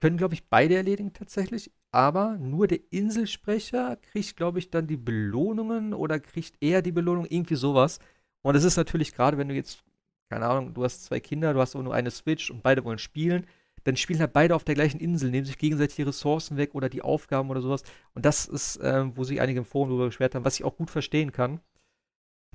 können, 0.00 0.16
glaube 0.16 0.34
ich, 0.34 0.48
beide 0.48 0.76
erledigen 0.76 1.12
tatsächlich 1.12 1.70
aber 1.90 2.36
nur 2.36 2.66
der 2.66 2.80
Inselsprecher 2.90 3.96
kriegt, 3.96 4.36
glaube 4.36 4.58
ich, 4.58 4.70
dann 4.70 4.86
die 4.86 4.98
Belohnungen 4.98 5.94
oder 5.94 6.20
kriegt 6.20 6.62
eher 6.62 6.82
die 6.82 6.92
Belohnung, 6.92 7.26
irgendwie 7.26 7.54
sowas. 7.54 8.00
Und 8.42 8.54
es 8.54 8.64
ist 8.64 8.76
natürlich 8.76 9.14
gerade, 9.14 9.38
wenn 9.38 9.48
du 9.48 9.54
jetzt, 9.54 9.82
keine 10.28 10.46
Ahnung, 10.46 10.74
du 10.74 10.84
hast 10.84 11.04
zwei 11.06 11.20
Kinder, 11.20 11.54
du 11.54 11.60
hast 11.60 11.74
aber 11.74 11.84
nur 11.84 11.94
eine 11.94 12.10
Switch 12.10 12.50
und 12.50 12.62
beide 12.62 12.84
wollen 12.84 12.98
spielen, 12.98 13.46
dann 13.86 13.96
spielen 13.96 14.18
halt 14.18 14.32
beide 14.32 14.56
auf 14.56 14.64
der 14.64 14.74
gleichen 14.74 14.98
Insel, 14.98 15.30
nehmen 15.30 15.46
sich 15.46 15.58
gegenseitig 15.58 15.94
die 15.94 16.02
Ressourcen 16.02 16.56
weg 16.56 16.74
oder 16.74 16.88
die 16.88 17.02
Aufgaben 17.02 17.50
oder 17.50 17.60
sowas. 17.60 17.84
Und 18.14 18.24
das 18.24 18.46
ist, 18.46 18.78
äh, 18.78 19.16
wo 19.16 19.22
sich 19.22 19.40
einige 19.40 19.60
im 19.60 19.64
Forum 19.64 19.90
darüber 19.90 20.06
beschwert 20.06 20.34
haben, 20.34 20.44
was 20.44 20.58
ich 20.58 20.64
auch 20.64 20.76
gut 20.76 20.90
verstehen 20.90 21.30
kann, 21.30 21.60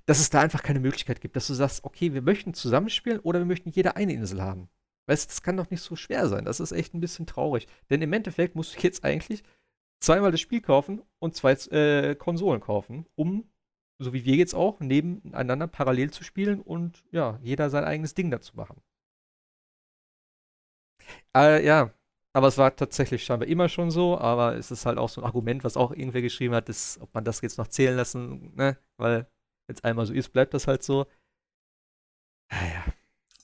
dass 0.06 0.20
es 0.20 0.30
da 0.30 0.42
einfach 0.42 0.62
keine 0.62 0.82
Möglichkeit 0.82 1.22
gibt, 1.22 1.38
dass 1.38 1.48
du 1.48 1.54
sagst, 1.54 1.86
okay, 1.86 2.14
wir 2.14 2.22
möchten 2.22 2.54
zusammenspielen 2.54 3.20
oder 3.20 3.40
wir 3.40 3.46
möchten 3.46 3.70
jeder 3.70 3.96
eine 3.96 4.12
Insel 4.12 4.42
haben. 4.42 4.68
Weißt 5.08 5.24
du, 5.24 5.28
das 5.30 5.42
kann 5.42 5.56
doch 5.56 5.70
nicht 5.70 5.82
so 5.82 5.96
schwer 5.96 6.28
sein. 6.28 6.44
Das 6.44 6.60
ist 6.60 6.74
echt 6.74 6.94
ein 6.94 7.00
bisschen 7.00 7.28
traurig. 7.28 7.66
Denn 7.90 8.02
im 8.02 8.12
Endeffekt 8.12 8.56
musst 8.56 8.76
du 8.76 8.82
jetzt 8.82 9.06
eigentlich 9.06 9.42
zweimal 10.02 10.32
das 10.32 10.42
Spiel 10.42 10.60
kaufen 10.60 11.02
und 11.20 11.34
zwei 11.34 11.54
äh, 11.54 12.14
Konsolen 12.16 12.60
kaufen, 12.60 13.06
um, 13.16 13.50
so 14.00 14.12
wie 14.12 14.26
wir 14.26 14.36
jetzt 14.36 14.54
auch, 14.54 14.82
nebeneinander 14.82 15.68
parallel 15.68 16.12
zu 16.12 16.26
spielen 16.26 16.60
und 16.60 17.06
ja, 17.12 17.40
jeder 17.42 17.70
sein 17.70 17.86
eigenes 17.86 18.16
Ding 18.16 18.32
dazu 18.32 18.58
machen. 18.58 18.82
Äh, 21.36 21.66
ja, 21.66 21.92
aber 22.34 22.48
es 22.48 22.58
war 22.58 22.76
tatsächlich 22.76 23.24
scheinbar 23.24 23.48
immer 23.48 23.68
schon 23.68 23.92
so, 23.92 24.18
aber 24.18 24.56
es 24.56 24.72
ist 24.72 24.86
halt 24.86 24.98
auch 24.98 25.10
so 25.10 25.22
ein 25.22 25.26
Argument, 25.26 25.64
was 25.64 25.78
auch 25.78 25.92
irgendwer 25.92 26.22
geschrieben 26.22 26.56
hat, 26.56 26.70
dass, 26.70 27.00
ob 27.02 27.14
man 27.14 27.26
das 27.26 27.42
jetzt 27.42 27.58
noch 27.58 27.68
zählen 27.68 27.96
lassen, 27.96 28.56
ne? 28.56 28.78
Weil, 28.98 29.28
wenn 29.68 29.76
es 29.76 29.84
einmal 29.84 30.06
so 30.06 30.14
ist, 30.14 30.30
bleibt 30.30 30.54
das 30.54 30.68
halt 30.68 30.84
so. 30.84 31.08
Naja. 32.50 32.86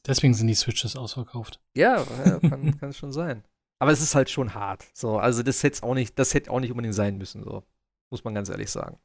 Deswegen 0.06 0.34
sind 0.34 0.48
die 0.48 0.56
Switches 0.56 0.96
ausverkauft. 0.96 1.60
Ja, 1.76 2.02
ja 2.26 2.40
kann, 2.40 2.78
kann 2.80 2.94
schon 2.94 3.12
sein. 3.12 3.44
Aber 3.80 3.92
es 3.92 4.02
ist 4.02 4.16
halt 4.16 4.30
schon 4.30 4.54
hart. 4.54 4.88
So, 4.94 5.20
also 5.20 5.44
das 5.44 5.62
hätte 5.64 5.84
auch 5.84 5.94
nicht, 5.94 6.18
das 6.18 6.34
hätte 6.34 6.50
auch 6.50 6.60
nicht 6.60 6.72
unbedingt 6.72 6.96
sein 6.96 7.18
müssen, 7.18 7.44
so. 7.44 7.64
Muss 8.10 8.24
man 8.24 8.34
ganz 8.34 8.48
ehrlich 8.50 8.72
sagen. 8.72 8.98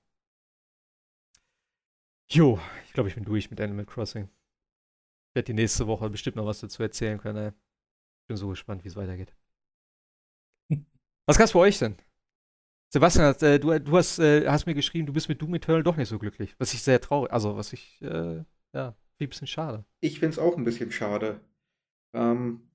Jo, 2.31 2.61
ich 2.87 2.93
glaube, 2.93 3.09
ich 3.09 3.17
bin 3.17 3.25
durch 3.25 3.51
mit 3.51 3.61
Animal 3.61 3.85
Crossing. 3.85 4.25
Ich 4.25 5.35
werde 5.35 5.47
die 5.47 5.55
nächste 5.55 5.87
Woche 5.87 6.09
bestimmt 6.09 6.37
noch 6.37 6.47
was 6.47 6.61
dazu 6.61 6.83
erzählen 6.83 7.19
können. 7.19 7.49
Ey. 7.49 7.53
Bin 8.33 8.39
so 8.39 8.49
gespannt, 8.49 8.83
wie 8.83 8.89
es 8.89 8.97
weitergeht. 8.97 9.35
Was 11.27 11.37
gab's 11.37 11.53
bei 11.53 11.59
euch 11.59 11.79
denn? 11.79 11.97
Sebastian, 12.89 13.35
äh, 13.43 13.61
du, 13.61 13.79
du 13.79 13.95
hast, 13.95 14.21
äh, 14.21 14.49
hast, 14.49 14.65
mir 14.65 14.73
geschrieben, 14.73 15.07
du 15.07 15.13
bist 15.13 15.29
mit 15.29 15.43
Doom 15.43 15.55
Eternal 15.55 15.83
doch 15.83 15.99
nicht 15.99 16.09
so 16.09 16.19
glücklich. 16.19 16.55
Was 16.57 16.73
ich 16.73 16.83
sehr 16.83 16.99
traurig, 16.99 17.31
also 17.31 17.59
was 17.59 17.75
ich, 17.75 18.01
äh, 18.01 18.43
ja, 18.73 18.97
ein 19.21 19.29
bisschen 19.29 19.47
schade. 19.47 19.85
Ich 20.01 20.19
finde 20.19 20.33
es 20.33 20.39
auch 20.39 20.57
ein 20.57 20.65
bisschen 20.65 20.91
schade. 20.91 21.43
Ähm, 22.15 22.71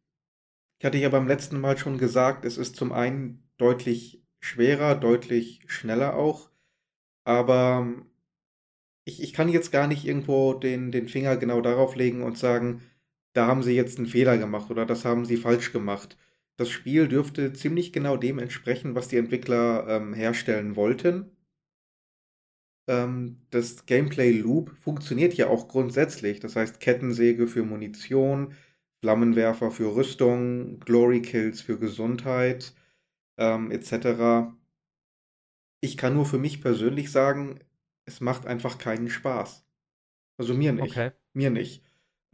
ich 0.78 0.86
hatte 0.86 1.00
ja 1.00 1.10
beim 1.10 1.28
letzten 1.28 1.60
Mal 1.60 1.76
schon 1.76 1.98
gesagt, 1.98 2.46
es 2.46 2.60
ist 2.60 2.76
zum 2.76 2.91
einen 2.91 3.50
deutlich 3.58 4.24
schwerer, 4.39 4.93
deutlich 4.93 5.63
schneller 5.65 6.17
auch, 6.17 6.52
aber 7.24 7.80
ähm, 7.82 8.06
ich, 9.06 9.24
ich 9.24 9.34
kann 9.34 9.50
jetzt 9.50 9.72
gar 9.72 9.88
nicht 9.88 10.06
irgendwo 10.06 10.54
den, 10.54 10.91
den 10.91 11.08
Finger 11.08 11.36
genau 11.36 11.62
darauf 11.62 11.96
legen 11.96 12.22
und 12.22 12.38
sagen, 12.38 12.84
da 13.38 13.47
haben 13.47 13.63
sie 13.63 13.73
jetzt 13.73 13.97
einen 13.97 14.08
Fehler 14.08 14.38
gemacht 14.38 14.71
oder 14.71 14.86
das 14.86 15.06
haben 15.06 15.26
sie 15.26 15.38
falsch 15.38 15.71
gemacht 15.71 16.17
das 16.58 16.71
Spiel 16.71 17.08
dürfte 17.08 17.54
ziemlich 17.54 17.93
genau 17.93 18.17
dem 18.17 18.39
entsprechen, 18.39 18.95
was 18.95 19.08
die 19.08 19.17
Entwickler 19.17 19.88
ähm, 19.88 20.13
herstellen 20.13 20.76
wollten. 20.76 21.30
Ähm, 22.89 23.41
das 23.52 23.86
Gameplay 23.86 24.32
Loop 24.32 24.76
funktioniert 24.76 25.36
ja 25.36 25.47
auch 25.47 25.67
grundsätzlich. 25.67 26.39
Das 26.39 26.56
heißt 26.56 26.80
Kettensäge 26.80 27.47
für 27.47 27.63
Munition, 27.63 28.56
Flammenwerfer 29.02 29.69
für 29.69 29.95
Rüstung, 29.95 30.80
Glory 30.80 31.21
Kills 31.21 31.62
für 31.62 31.78
Gesundheit 31.78 32.73
ähm, 33.38 33.69
etc. 33.69 34.52
Ich 35.80 35.95
kann 35.95 36.15
nur 36.15 36.26
für 36.26 36.39
mich 36.39 36.60
persönlich 36.60 37.12
sagen, 37.12 37.60
es 38.06 38.19
macht 38.19 38.47
einfach 38.47 38.80
keinen 38.80 39.12
Spaß. 39.12 39.63
Also 40.38 40.56
mir 40.56 40.73
nicht. 40.73 40.91
Okay. 40.91 41.12
Mir 41.34 41.52
nicht. 41.52 41.84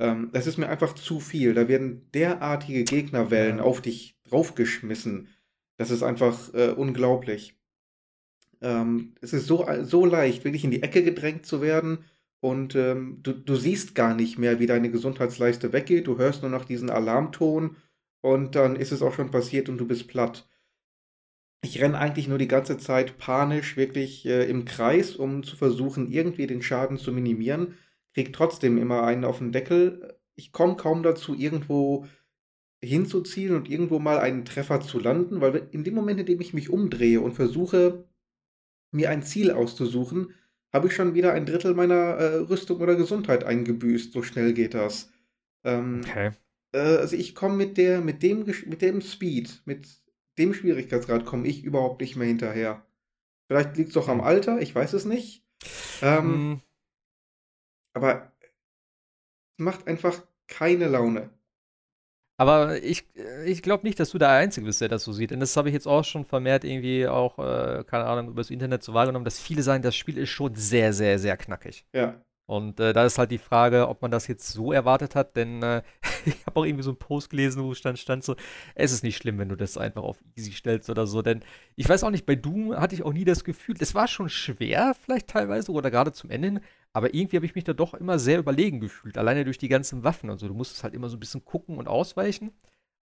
Ähm, 0.03 0.31
das 0.33 0.47
ist 0.47 0.57
mir 0.57 0.67
einfach 0.67 0.93
zu 0.93 1.21
viel. 1.21 1.53
Da 1.53 1.67
werden 1.69 2.11
derartige 2.13 2.83
Gegnerwellen 2.83 3.57
ja. 3.57 3.63
auf 3.63 3.81
dich 3.81 4.19
draufgeschmissen. 4.25 5.29
Das 5.77 5.91
ist 5.91 6.03
einfach 6.03 6.53
äh, 6.53 6.71
unglaublich. 6.71 7.55
Ähm, 8.61 9.15
es 9.21 9.31
ist 9.31 9.47
so, 9.47 9.65
so 9.83 10.05
leicht, 10.05 10.43
wirklich 10.43 10.65
in 10.65 10.71
die 10.71 10.83
Ecke 10.83 11.03
gedrängt 11.03 11.45
zu 11.45 11.61
werden 11.61 11.99
und 12.41 12.75
ähm, 12.75 13.19
du, 13.23 13.31
du 13.31 13.55
siehst 13.55 13.95
gar 13.95 14.13
nicht 14.13 14.37
mehr, 14.37 14.59
wie 14.59 14.67
deine 14.67 14.91
Gesundheitsleiste 14.91 15.71
weggeht. 15.71 16.07
Du 16.07 16.17
hörst 16.17 16.41
nur 16.41 16.51
noch 16.51 16.65
diesen 16.65 16.89
Alarmton 16.89 17.77
und 18.21 18.55
dann 18.55 18.75
ist 18.75 18.91
es 18.91 19.01
auch 19.01 19.13
schon 19.13 19.31
passiert 19.31 19.69
und 19.69 19.77
du 19.77 19.87
bist 19.87 20.09
platt. 20.09 20.49
Ich 21.63 21.81
renne 21.81 21.97
eigentlich 21.97 22.27
nur 22.27 22.37
die 22.37 22.49
ganze 22.49 22.77
Zeit 22.77 23.17
panisch 23.17 23.77
wirklich 23.77 24.25
äh, 24.25 24.49
im 24.49 24.65
Kreis, 24.65 25.15
um 25.15 25.43
zu 25.43 25.55
versuchen, 25.55 26.11
irgendwie 26.11 26.45
den 26.45 26.61
Schaden 26.61 26.97
zu 26.97 27.13
minimieren 27.13 27.75
krieg 28.13 28.33
trotzdem 28.33 28.77
immer 28.77 29.03
einen 29.03 29.25
auf 29.25 29.39
den 29.39 29.51
Deckel. 29.51 30.17
Ich 30.35 30.51
komme 30.51 30.75
kaum 30.75 31.03
dazu, 31.03 31.35
irgendwo 31.35 32.07
hinzuzielen 32.83 33.55
und 33.55 33.69
irgendwo 33.69 33.99
mal 33.99 34.19
einen 34.19 34.45
Treffer 34.45 34.81
zu 34.81 34.99
landen, 34.99 35.41
weil 35.41 35.67
in 35.71 35.83
dem 35.83 35.95
Moment, 35.95 36.19
in 36.19 36.25
dem 36.25 36.41
ich 36.41 36.53
mich 36.53 36.69
umdrehe 36.69 37.21
und 37.21 37.33
versuche, 37.33 38.05
mir 38.91 39.09
ein 39.09 39.23
Ziel 39.23 39.51
auszusuchen, 39.51 40.33
habe 40.71 40.87
ich 40.87 40.95
schon 40.95 41.13
wieder 41.13 41.33
ein 41.33 41.45
Drittel 41.45 41.75
meiner 41.75 41.95
äh, 41.95 42.35
Rüstung 42.37 42.81
oder 42.81 42.95
Gesundheit 42.95 43.43
eingebüßt. 43.43 44.11
So 44.11 44.23
schnell 44.23 44.53
geht 44.53 44.73
das. 44.73 45.11
Ähm, 45.63 46.01
okay. 46.03 46.31
Äh, 46.73 46.79
also 46.79 47.15
ich 47.15 47.35
komme 47.35 47.55
mit 47.55 47.77
der, 47.77 48.01
mit 48.01 48.23
dem, 48.23 48.45
mit 48.65 48.81
dem 48.81 49.01
Speed, 49.01 49.61
mit 49.65 49.87
dem 50.37 50.53
Schwierigkeitsgrad 50.53 51.25
komme 51.25 51.47
ich 51.47 51.63
überhaupt 51.63 52.01
nicht 52.01 52.15
mehr 52.15 52.27
hinterher. 52.27 52.85
Vielleicht 53.47 53.77
liegt 53.77 53.89
es 53.89 53.93
doch 53.93 54.09
am 54.09 54.19
hm. 54.19 54.25
Alter, 54.25 54.61
ich 54.61 54.73
weiß 54.73 54.93
es 54.93 55.05
nicht. 55.05 55.45
Ähm, 56.01 56.51
mm. 56.51 56.61
Aber 57.93 58.31
macht 59.57 59.87
einfach 59.87 60.23
keine 60.47 60.87
Laune. 60.87 61.29
Aber 62.37 62.81
ich, 62.81 63.05
ich 63.45 63.61
glaube 63.61 63.85
nicht, 63.85 63.99
dass 63.99 64.09
du 64.09 64.17
der 64.17 64.29
Einzige 64.29 64.65
bist, 64.65 64.81
der 64.81 64.89
das 64.89 65.03
so 65.03 65.13
sieht. 65.13 65.31
Denn 65.31 65.39
das 65.39 65.55
habe 65.55 65.69
ich 65.69 65.73
jetzt 65.73 65.87
auch 65.87 66.03
schon 66.03 66.25
vermehrt 66.25 66.63
irgendwie 66.63 67.07
auch, 67.07 67.37
äh, 67.37 67.83
keine 67.85 68.05
Ahnung, 68.05 68.29
über 68.29 68.41
das 68.41 68.49
Internet 68.49 68.83
so 68.83 68.93
wahrgenommen, 68.93 69.25
dass 69.25 69.39
viele 69.39 69.61
sagen, 69.61 69.83
das 69.83 69.95
Spiel 69.95 70.17
ist 70.17 70.29
schon 70.29 70.55
sehr, 70.55 70.93
sehr, 70.93 71.19
sehr 71.19 71.37
knackig. 71.37 71.85
Ja. 71.93 72.19
Und 72.45 72.79
äh, 72.79 72.91
da 72.91 73.05
ist 73.05 73.17
halt 73.17 73.31
die 73.31 73.37
Frage, 73.37 73.87
ob 73.87 74.01
man 74.01 74.11
das 74.11 74.27
jetzt 74.27 74.49
so 74.49 74.73
erwartet 74.73 75.15
hat, 75.15 75.35
denn 75.37 75.63
äh, 75.63 75.81
ich 76.25 76.45
habe 76.45 76.59
auch 76.59 76.65
irgendwie 76.65 76.83
so 76.83 76.91
einen 76.91 76.99
Post 76.99 77.29
gelesen, 77.29 77.63
wo 77.63 77.73
stand, 77.73 77.99
stand 77.99 78.23
so, 78.23 78.35
es 78.75 78.91
ist 78.91 79.03
nicht 79.03 79.15
schlimm, 79.15 79.37
wenn 79.37 79.47
du 79.47 79.55
das 79.55 79.77
einfach 79.77 80.03
auf 80.03 80.17
easy 80.35 80.51
stellst 80.51 80.89
oder 80.89 81.07
so, 81.07 81.21
denn 81.21 81.41
ich 81.77 81.87
weiß 81.87 82.03
auch 82.03 82.09
nicht, 82.09 82.25
bei 82.25 82.35
Doom 82.35 82.75
hatte 82.75 82.95
ich 82.95 83.03
auch 83.03 83.13
nie 83.13 83.23
das 83.23 83.45
Gefühl, 83.45 83.75
es 83.79 83.95
war 83.95 84.09
schon 84.09 84.27
schwer 84.27 84.93
vielleicht 85.05 85.29
teilweise 85.29 85.71
oder 85.71 85.89
gerade 85.89 86.11
zum 86.11 86.29
Ende 86.29 86.47
hin, 86.49 86.59
aber 86.93 87.13
irgendwie 87.13 87.37
habe 87.37 87.45
ich 87.45 87.55
mich 87.55 87.63
da 87.63 87.73
doch 87.73 87.93
immer 87.93 88.19
sehr 88.19 88.39
überlegen 88.39 88.79
gefühlt, 88.79 89.17
alleine 89.17 89.43
durch 89.45 89.57
die 89.57 89.67
ganzen 89.67 90.03
Waffen 90.03 90.29
und 90.29 90.39
so. 90.39 90.47
Du 90.47 90.53
musstest 90.53 90.83
halt 90.83 90.93
immer 90.93 91.09
so 91.09 91.17
ein 91.17 91.19
bisschen 91.19 91.43
gucken 91.43 91.77
und 91.77 91.87
ausweichen, 91.87 92.51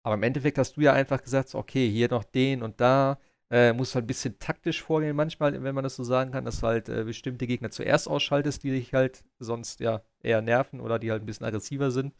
aber 0.04 0.16
im 0.16 0.24
Endeffekt 0.24 0.58
hast 0.58 0.78
du 0.78 0.82
ja 0.82 0.94
einfach 0.94 1.22
gesagt, 1.22 1.50
so, 1.50 1.60
okay, 1.60 1.90
hier 1.90 2.10
noch 2.10 2.24
den 2.24 2.64
und 2.64 2.82
da, 2.82 3.20
äh, 3.52 3.74
musst 3.74 3.96
halt 3.96 4.06
ein 4.06 4.08
bisschen 4.08 4.40
taktisch 4.40 4.82
vorgehen 4.82 5.16
manchmal, 5.16 5.62
wenn 5.62 5.76
man 5.76 5.84
das 5.84 5.98
so 5.98 6.04
sagen 6.04 6.32
kann, 6.32 6.46
dass 6.46 6.62
du 6.62 6.68
halt 6.68 6.88
äh, 6.88 7.04
bestimmte 7.04 7.46
Gegner 7.48 7.70
zuerst 7.70 8.08
ausschaltest, 8.08 8.64
die 8.64 8.72
dich 8.72 8.94
halt 8.94 9.26
sonst 9.40 9.82
ja 9.82 10.02
eher 10.22 10.42
nerven 10.42 10.80
oder 10.80 10.98
die 11.00 11.12
halt 11.12 11.22
ein 11.22 11.26
bisschen 11.26 11.46
aggressiver 11.46 11.92
sind. 11.92 12.14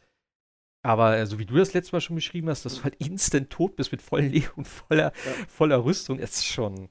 Aber 0.84 1.18
äh, 1.18 1.26
so 1.26 1.40
wie 1.40 1.46
du 1.46 1.56
das 1.56 1.74
letzte 1.74 1.96
Mal 1.96 2.02
schon 2.02 2.18
beschrieben 2.18 2.50
hast, 2.50 2.66
dass 2.66 2.76
du 2.76 2.84
halt 2.84 2.96
instant 3.00 3.50
tot 3.50 3.78
bist 3.78 3.94
mit 3.94 4.02
vollen 4.02 4.30
Leben 4.30 4.52
und 4.58 4.68
voller, 4.68 5.14
ja. 5.14 5.32
voller 5.48 5.86
Rüstung, 5.86 6.20
ist 6.20 6.46
schon. 6.46 6.90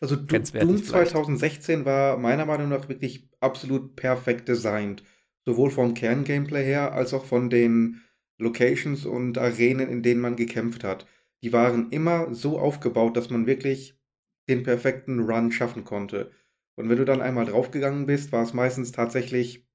Also 0.00 0.16
Doom 0.16 0.82
2016 0.82 1.84
war 1.84 2.18
meiner 2.18 2.44
Meinung 2.44 2.68
nach 2.68 2.88
wirklich 2.88 3.28
absolut 3.40 3.96
perfekt 3.96 4.48
designt. 4.48 5.04
Sowohl 5.44 5.70
vom 5.70 5.94
Kern-Gameplay 5.94 6.64
her, 6.64 6.92
als 6.92 7.14
auch 7.14 7.24
von 7.24 7.50
den 7.50 8.00
Locations 8.38 9.06
und 9.06 9.38
Arenen, 9.38 9.88
in 9.88 10.02
denen 10.02 10.20
man 10.20 10.36
gekämpft 10.36 10.84
hat 10.84 11.06
die 11.42 11.52
waren 11.52 11.90
immer 11.90 12.34
so 12.34 12.58
aufgebaut, 12.58 13.16
dass 13.16 13.30
man 13.30 13.46
wirklich 13.46 13.98
den 14.48 14.62
perfekten 14.62 15.20
Run 15.20 15.52
schaffen 15.52 15.84
konnte. 15.84 16.30
Und 16.76 16.88
wenn 16.88 16.98
du 16.98 17.04
dann 17.04 17.20
einmal 17.20 17.46
draufgegangen 17.46 18.06
bist, 18.06 18.32
war 18.32 18.42
es 18.42 18.54
meistens 18.54 18.92
tatsächlich, 18.92 19.66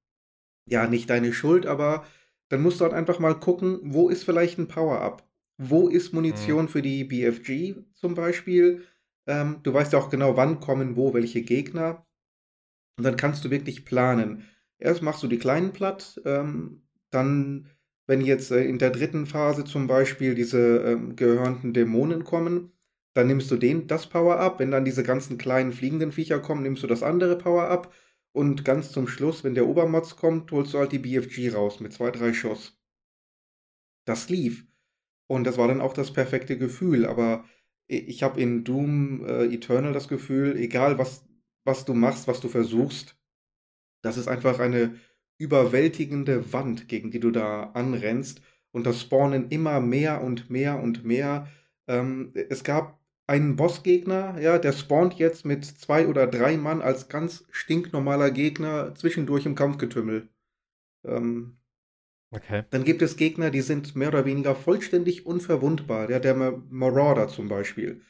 ja, 0.66 0.86
nicht 0.86 1.08
deine 1.10 1.32
Schuld, 1.32 1.66
aber 1.66 2.04
dann 2.48 2.62
musst 2.62 2.80
du 2.80 2.84
halt 2.84 2.94
einfach 2.94 3.18
mal 3.18 3.38
gucken, 3.38 3.80
wo 3.82 4.08
ist 4.08 4.24
vielleicht 4.24 4.58
ein 4.58 4.68
Power-Up? 4.68 5.26
Wo 5.58 5.88
ist 5.88 6.12
Munition 6.12 6.64
mhm. 6.64 6.68
für 6.68 6.82
die 6.82 7.04
BFG 7.04 7.76
zum 7.94 8.14
Beispiel? 8.14 8.84
Ähm, 9.28 9.60
du 9.62 9.72
weißt 9.72 9.92
ja 9.92 10.00
auch 10.00 10.10
genau, 10.10 10.36
wann 10.36 10.58
kommen 10.58 10.96
wo 10.96 11.14
welche 11.14 11.42
Gegner. 11.42 12.04
Und 12.98 13.04
dann 13.04 13.16
kannst 13.16 13.44
du 13.44 13.50
wirklich 13.50 13.84
planen. 13.84 14.44
Erst 14.78 15.02
machst 15.02 15.22
du 15.22 15.28
die 15.28 15.38
kleinen 15.38 15.72
platt, 15.72 16.20
ähm, 16.24 16.82
dann 17.10 17.68
wenn 18.08 18.22
jetzt 18.22 18.50
äh, 18.50 18.64
in 18.64 18.78
der 18.78 18.90
dritten 18.90 19.26
Phase 19.26 19.64
zum 19.64 19.86
Beispiel 19.86 20.34
diese 20.34 20.78
ähm, 20.78 21.14
gehörnten 21.14 21.72
Dämonen 21.74 22.24
kommen, 22.24 22.72
dann 23.14 23.26
nimmst 23.26 23.50
du 23.50 23.56
den, 23.56 23.86
das 23.86 24.08
Power-Up. 24.08 24.58
Wenn 24.58 24.70
dann 24.70 24.84
diese 24.84 25.02
ganzen 25.02 25.38
kleinen 25.38 25.72
fliegenden 25.72 26.10
Viecher 26.10 26.40
kommen, 26.40 26.62
nimmst 26.62 26.82
du 26.82 26.86
das 26.86 27.02
andere 27.02 27.36
Power-Up. 27.36 27.92
Und 28.32 28.64
ganz 28.64 28.92
zum 28.92 29.08
Schluss, 29.08 29.44
wenn 29.44 29.54
der 29.54 29.66
Obermods 29.66 30.16
kommt, 30.16 30.50
holst 30.52 30.72
du 30.72 30.78
halt 30.78 30.92
die 30.92 30.98
BFG 30.98 31.54
raus 31.54 31.80
mit 31.80 31.92
zwei, 31.92 32.10
drei 32.10 32.32
Schuss. 32.32 32.78
Das 34.06 34.30
lief. 34.30 34.66
Und 35.26 35.44
das 35.44 35.58
war 35.58 35.68
dann 35.68 35.82
auch 35.82 35.92
das 35.92 36.12
perfekte 36.12 36.56
Gefühl. 36.56 37.04
Aber 37.04 37.44
ich 37.88 38.22
habe 38.22 38.40
in 38.40 38.64
Doom 38.64 39.24
äh, 39.26 39.46
Eternal 39.46 39.92
das 39.92 40.08
Gefühl, 40.08 40.56
egal 40.56 40.98
was, 40.98 41.24
was 41.64 41.84
du 41.84 41.94
machst, 41.94 42.28
was 42.28 42.40
du 42.40 42.48
versuchst, 42.48 43.16
das 44.02 44.16
ist 44.16 44.28
einfach 44.28 44.58
eine 44.60 44.96
überwältigende 45.38 46.52
Wand, 46.52 46.88
gegen 46.88 47.10
die 47.10 47.20
du 47.20 47.30
da 47.30 47.70
anrennst. 47.72 48.42
Und 48.72 48.86
das 48.86 49.00
spawnen 49.00 49.48
immer 49.50 49.80
mehr 49.80 50.22
und 50.22 50.50
mehr 50.50 50.80
und 50.80 51.04
mehr. 51.04 51.48
Ähm, 51.88 52.32
es 52.34 52.64
gab 52.64 53.00
einen 53.26 53.56
Bossgegner, 53.56 54.40
ja, 54.40 54.58
der 54.58 54.72
spawnt 54.72 55.14
jetzt 55.14 55.44
mit 55.44 55.64
zwei 55.64 56.06
oder 56.08 56.26
drei 56.26 56.56
Mann 56.56 56.82
als 56.82 57.08
ganz 57.08 57.44
stinknormaler 57.50 58.30
Gegner 58.30 58.94
zwischendurch 58.94 59.46
im 59.46 59.54
Kampfgetümmel. 59.54 60.28
Ähm, 61.04 61.57
okay. 62.30 62.64
Dann 62.70 62.84
gibt 62.84 63.02
es 63.02 63.16
Gegner, 63.16 63.50
die 63.50 63.60
sind 63.60 63.96
mehr 63.96 64.08
oder 64.08 64.24
weniger 64.24 64.54
vollständig 64.54 65.26
unverwundbar. 65.26 66.10
Ja, 66.10 66.18
der 66.18 66.34
Marauder 66.34 67.28
zum 67.28 67.48
Beispiel. 67.48 68.02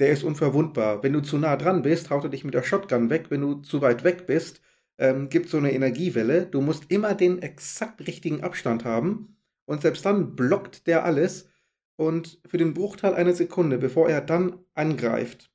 Der 0.00 0.10
ist 0.10 0.24
unverwundbar. 0.24 1.02
Wenn 1.02 1.12
du 1.12 1.20
zu 1.20 1.38
nah 1.38 1.56
dran 1.56 1.82
bist, 1.82 2.10
haut 2.10 2.24
er 2.24 2.30
dich 2.30 2.44
mit 2.44 2.54
der 2.54 2.62
Shotgun 2.62 3.10
weg. 3.10 3.26
Wenn 3.30 3.40
du 3.40 3.54
zu 3.56 3.80
weit 3.82 4.04
weg 4.04 4.26
bist, 4.26 4.60
ähm, 4.98 5.28
gibt 5.28 5.48
so 5.48 5.58
eine 5.58 5.72
Energiewelle. 5.72 6.46
Du 6.46 6.60
musst 6.60 6.90
immer 6.90 7.14
den 7.14 7.40
exakt 7.40 8.06
richtigen 8.06 8.42
Abstand 8.42 8.84
haben. 8.84 9.36
Und 9.64 9.82
selbst 9.82 10.04
dann 10.04 10.34
blockt 10.36 10.86
der 10.86 11.04
alles. 11.04 11.48
und 11.96 12.40
für 12.46 12.58
den 12.58 12.74
Bruchteil 12.74 13.14
einer 13.14 13.34
Sekunde, 13.34 13.78
bevor 13.78 14.08
er 14.08 14.20
dann 14.20 14.58
angreift, 14.74 15.50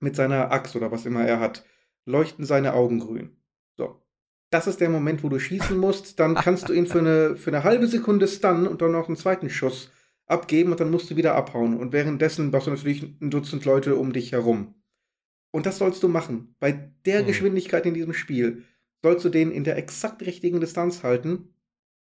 mit 0.00 0.16
seiner 0.16 0.50
Axt 0.52 0.76
oder 0.76 0.90
was 0.90 1.06
immer 1.06 1.24
er 1.26 1.40
hat, 1.40 1.64
leuchten 2.04 2.44
seine 2.44 2.74
Augen 2.74 2.98
grün. 3.00 3.36
So. 3.76 4.02
Das 4.50 4.66
ist 4.66 4.80
der 4.80 4.90
Moment, 4.90 5.22
wo 5.22 5.28
du 5.28 5.38
schießen 5.38 5.76
musst. 5.76 6.18
Dann 6.18 6.34
kannst 6.34 6.68
du 6.68 6.72
ihn 6.72 6.86
für 6.86 6.98
eine, 6.98 7.36
für 7.36 7.50
eine 7.50 7.64
halbe 7.64 7.86
Sekunde 7.86 8.26
stunnen 8.26 8.66
und 8.66 8.82
dann 8.82 8.92
noch 8.92 9.06
einen 9.06 9.16
zweiten 9.16 9.48
Schuss 9.48 9.90
abgeben 10.26 10.72
und 10.72 10.80
dann 10.80 10.90
musst 10.90 11.10
du 11.10 11.16
wieder 11.16 11.34
abhauen. 11.34 11.76
Und 11.76 11.92
währenddessen 11.92 12.50
brauchst 12.50 12.66
du 12.66 12.72
natürlich 12.72 13.02
ein 13.02 13.30
Dutzend 13.30 13.64
Leute 13.64 13.96
um 13.96 14.12
dich 14.12 14.32
herum. 14.32 14.74
Und 15.52 15.66
das 15.66 15.78
sollst 15.78 16.02
du 16.02 16.08
machen. 16.08 16.54
Bei 16.60 16.72
der 17.04 17.20
hm. 17.20 17.26
Geschwindigkeit 17.26 17.86
in 17.86 17.94
diesem 17.94 18.12
Spiel 18.12 18.64
sollst 19.02 19.24
du 19.24 19.28
den 19.28 19.50
in 19.50 19.64
der 19.64 19.76
exakt 19.76 20.22
richtigen 20.22 20.60
Distanz 20.60 21.02
halten 21.02 21.54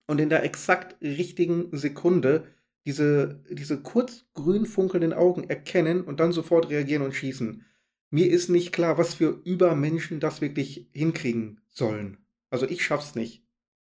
und 0.07 0.21
in 0.21 0.29
der 0.29 0.43
exakt 0.43 1.01
richtigen 1.03 1.77
Sekunde 1.77 2.45
diese, 2.85 3.45
diese 3.51 3.81
kurz 3.81 4.27
grün 4.35 4.67
funkelnden 4.67 5.13
Augen 5.13 5.45
erkennen 5.45 6.03
und 6.03 6.19
dann 6.19 6.33
sofort 6.33 6.69
reagieren 6.69 7.03
und 7.03 7.15
schießen. 7.15 7.65
Mir 8.11 8.31
ist 8.31 8.49
nicht 8.49 8.73
klar, 8.73 8.99
was 8.99 9.15
für 9.15 9.41
Übermenschen 9.45 10.21
das 10.21 10.41
wirklich 10.41 10.89
hinkriegen 10.93 11.61
sollen. 11.69 12.19
Also 12.53 12.69
ich 12.69 12.85
schaff's 12.85 13.15
nicht. 13.15 13.43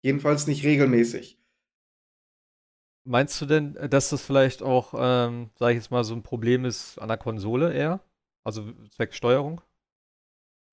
Jedenfalls 0.01 0.47
nicht 0.47 0.63
regelmäßig. 0.63 1.37
Meinst 3.03 3.39
du 3.41 3.45
denn, 3.45 3.77
dass 3.89 4.09
das 4.09 4.21
vielleicht 4.21 4.63
auch, 4.63 4.93
ähm, 4.97 5.49
sag 5.59 5.71
ich 5.71 5.75
jetzt 5.75 5.91
mal, 5.91 6.05
so 6.05 6.15
ein 6.15 6.23
Problem 6.23 6.63
ist 6.63 6.97
an 6.97 7.09
der 7.09 7.17
Konsole 7.17 7.73
eher? 7.73 7.99
Also 8.43 8.71
zwecks 8.91 9.17
Steuerung? 9.17 9.61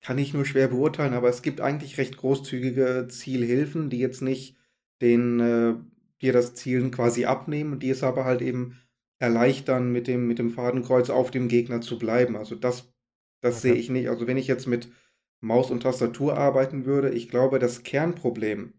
Kann 0.01 0.17
ich 0.17 0.33
nur 0.33 0.45
schwer 0.45 0.69
beurteilen, 0.69 1.13
aber 1.13 1.27
es 1.29 1.41
gibt 1.41 1.59
eigentlich 1.59 1.97
recht 1.97 2.17
großzügige 2.17 3.07
Zielhilfen, 3.09 3.89
die 3.89 3.99
jetzt 3.99 4.21
nicht 4.21 4.55
den 5.01 5.39
äh, 5.39 5.75
dir 6.21 6.31
das 6.31 6.55
Zielen 6.55 6.89
quasi 6.89 7.25
abnehmen 7.25 7.73
und 7.73 7.83
die 7.83 7.89
es 7.89 8.01
aber 8.01 8.23
halt 8.23 8.41
eben 8.41 8.79
erleichtern, 9.19 9.91
mit 9.91 10.07
dem, 10.07 10.25
mit 10.27 10.39
dem 10.39 10.51
Fadenkreuz 10.51 11.09
auf 11.09 11.31
dem 11.31 11.49
Gegner 11.49 11.81
zu 11.81 11.99
bleiben. 11.99 12.37
Also 12.37 12.55
das, 12.55 12.93
das 13.41 13.57
okay. 13.57 13.61
sehe 13.61 13.73
ich 13.75 13.89
nicht. 13.89 14.09
Also 14.09 14.25
wenn 14.25 14.37
ich 14.37 14.47
jetzt 14.47 14.67
mit 14.67 14.89
Maus 15.43 15.71
und 15.71 15.83
Tastatur 15.83 16.37
arbeiten 16.37 16.85
würde, 16.85 17.09
ich 17.09 17.27
glaube, 17.27 17.59
das 17.59 17.83
Kernproblem 17.83 18.73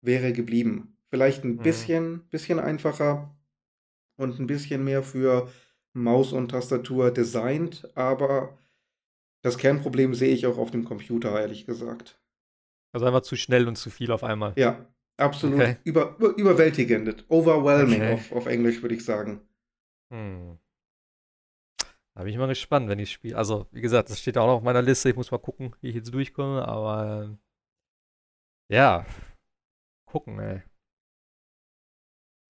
wäre 0.00 0.32
geblieben. 0.32 0.96
Vielleicht 1.10 1.44
ein 1.44 1.56
mhm. 1.56 1.62
bisschen, 1.62 2.28
bisschen 2.28 2.58
einfacher 2.58 3.36
und 4.16 4.40
ein 4.40 4.48
bisschen 4.48 4.82
mehr 4.82 5.04
für 5.04 5.48
Maus 5.92 6.32
und 6.32 6.50
Tastatur 6.50 7.12
designt, 7.12 7.88
aber 7.94 8.58
das 9.42 9.58
Kernproblem 9.58 10.14
sehe 10.14 10.34
ich 10.34 10.44
auch 10.46 10.58
auf 10.58 10.72
dem 10.72 10.84
Computer, 10.84 11.40
ehrlich 11.40 11.66
gesagt. 11.66 12.20
Also 12.92 13.06
einfach 13.06 13.22
zu 13.22 13.36
schnell 13.36 13.68
und 13.68 13.76
zu 13.76 13.88
viel 13.88 14.10
auf 14.10 14.24
einmal. 14.24 14.54
Ja, 14.56 14.84
absolut 15.18 15.60
okay. 15.60 15.76
über, 15.84 16.16
über, 16.18 16.36
überwältigend. 16.36 17.24
Overwhelming 17.28 18.02
okay. 18.02 18.14
auf, 18.14 18.32
auf 18.32 18.46
Englisch, 18.46 18.82
würde 18.82 18.96
ich 18.96 19.04
sagen. 19.04 19.40
Hm. 20.12 20.58
Da 22.14 22.22
bin 22.22 22.32
ich 22.32 22.38
mal 22.38 22.46
gespannt, 22.46 22.88
wenn 22.88 22.98
ich 22.98 23.10
spiele. 23.12 23.36
Also, 23.36 23.66
wie 23.72 23.80
gesagt, 23.80 24.10
das 24.10 24.20
steht 24.20 24.36
auch 24.36 24.46
noch 24.46 24.56
auf 24.56 24.62
meiner 24.62 24.82
Liste. 24.82 25.10
Ich 25.10 25.16
muss 25.16 25.30
mal 25.30 25.38
gucken, 25.38 25.74
wie 25.80 25.88
ich 25.88 25.94
jetzt 25.94 26.12
durchkomme, 26.12 26.66
aber 26.66 27.38
äh, 28.70 28.74
ja, 28.74 29.06
gucken, 30.06 30.38
ey. 30.40 30.62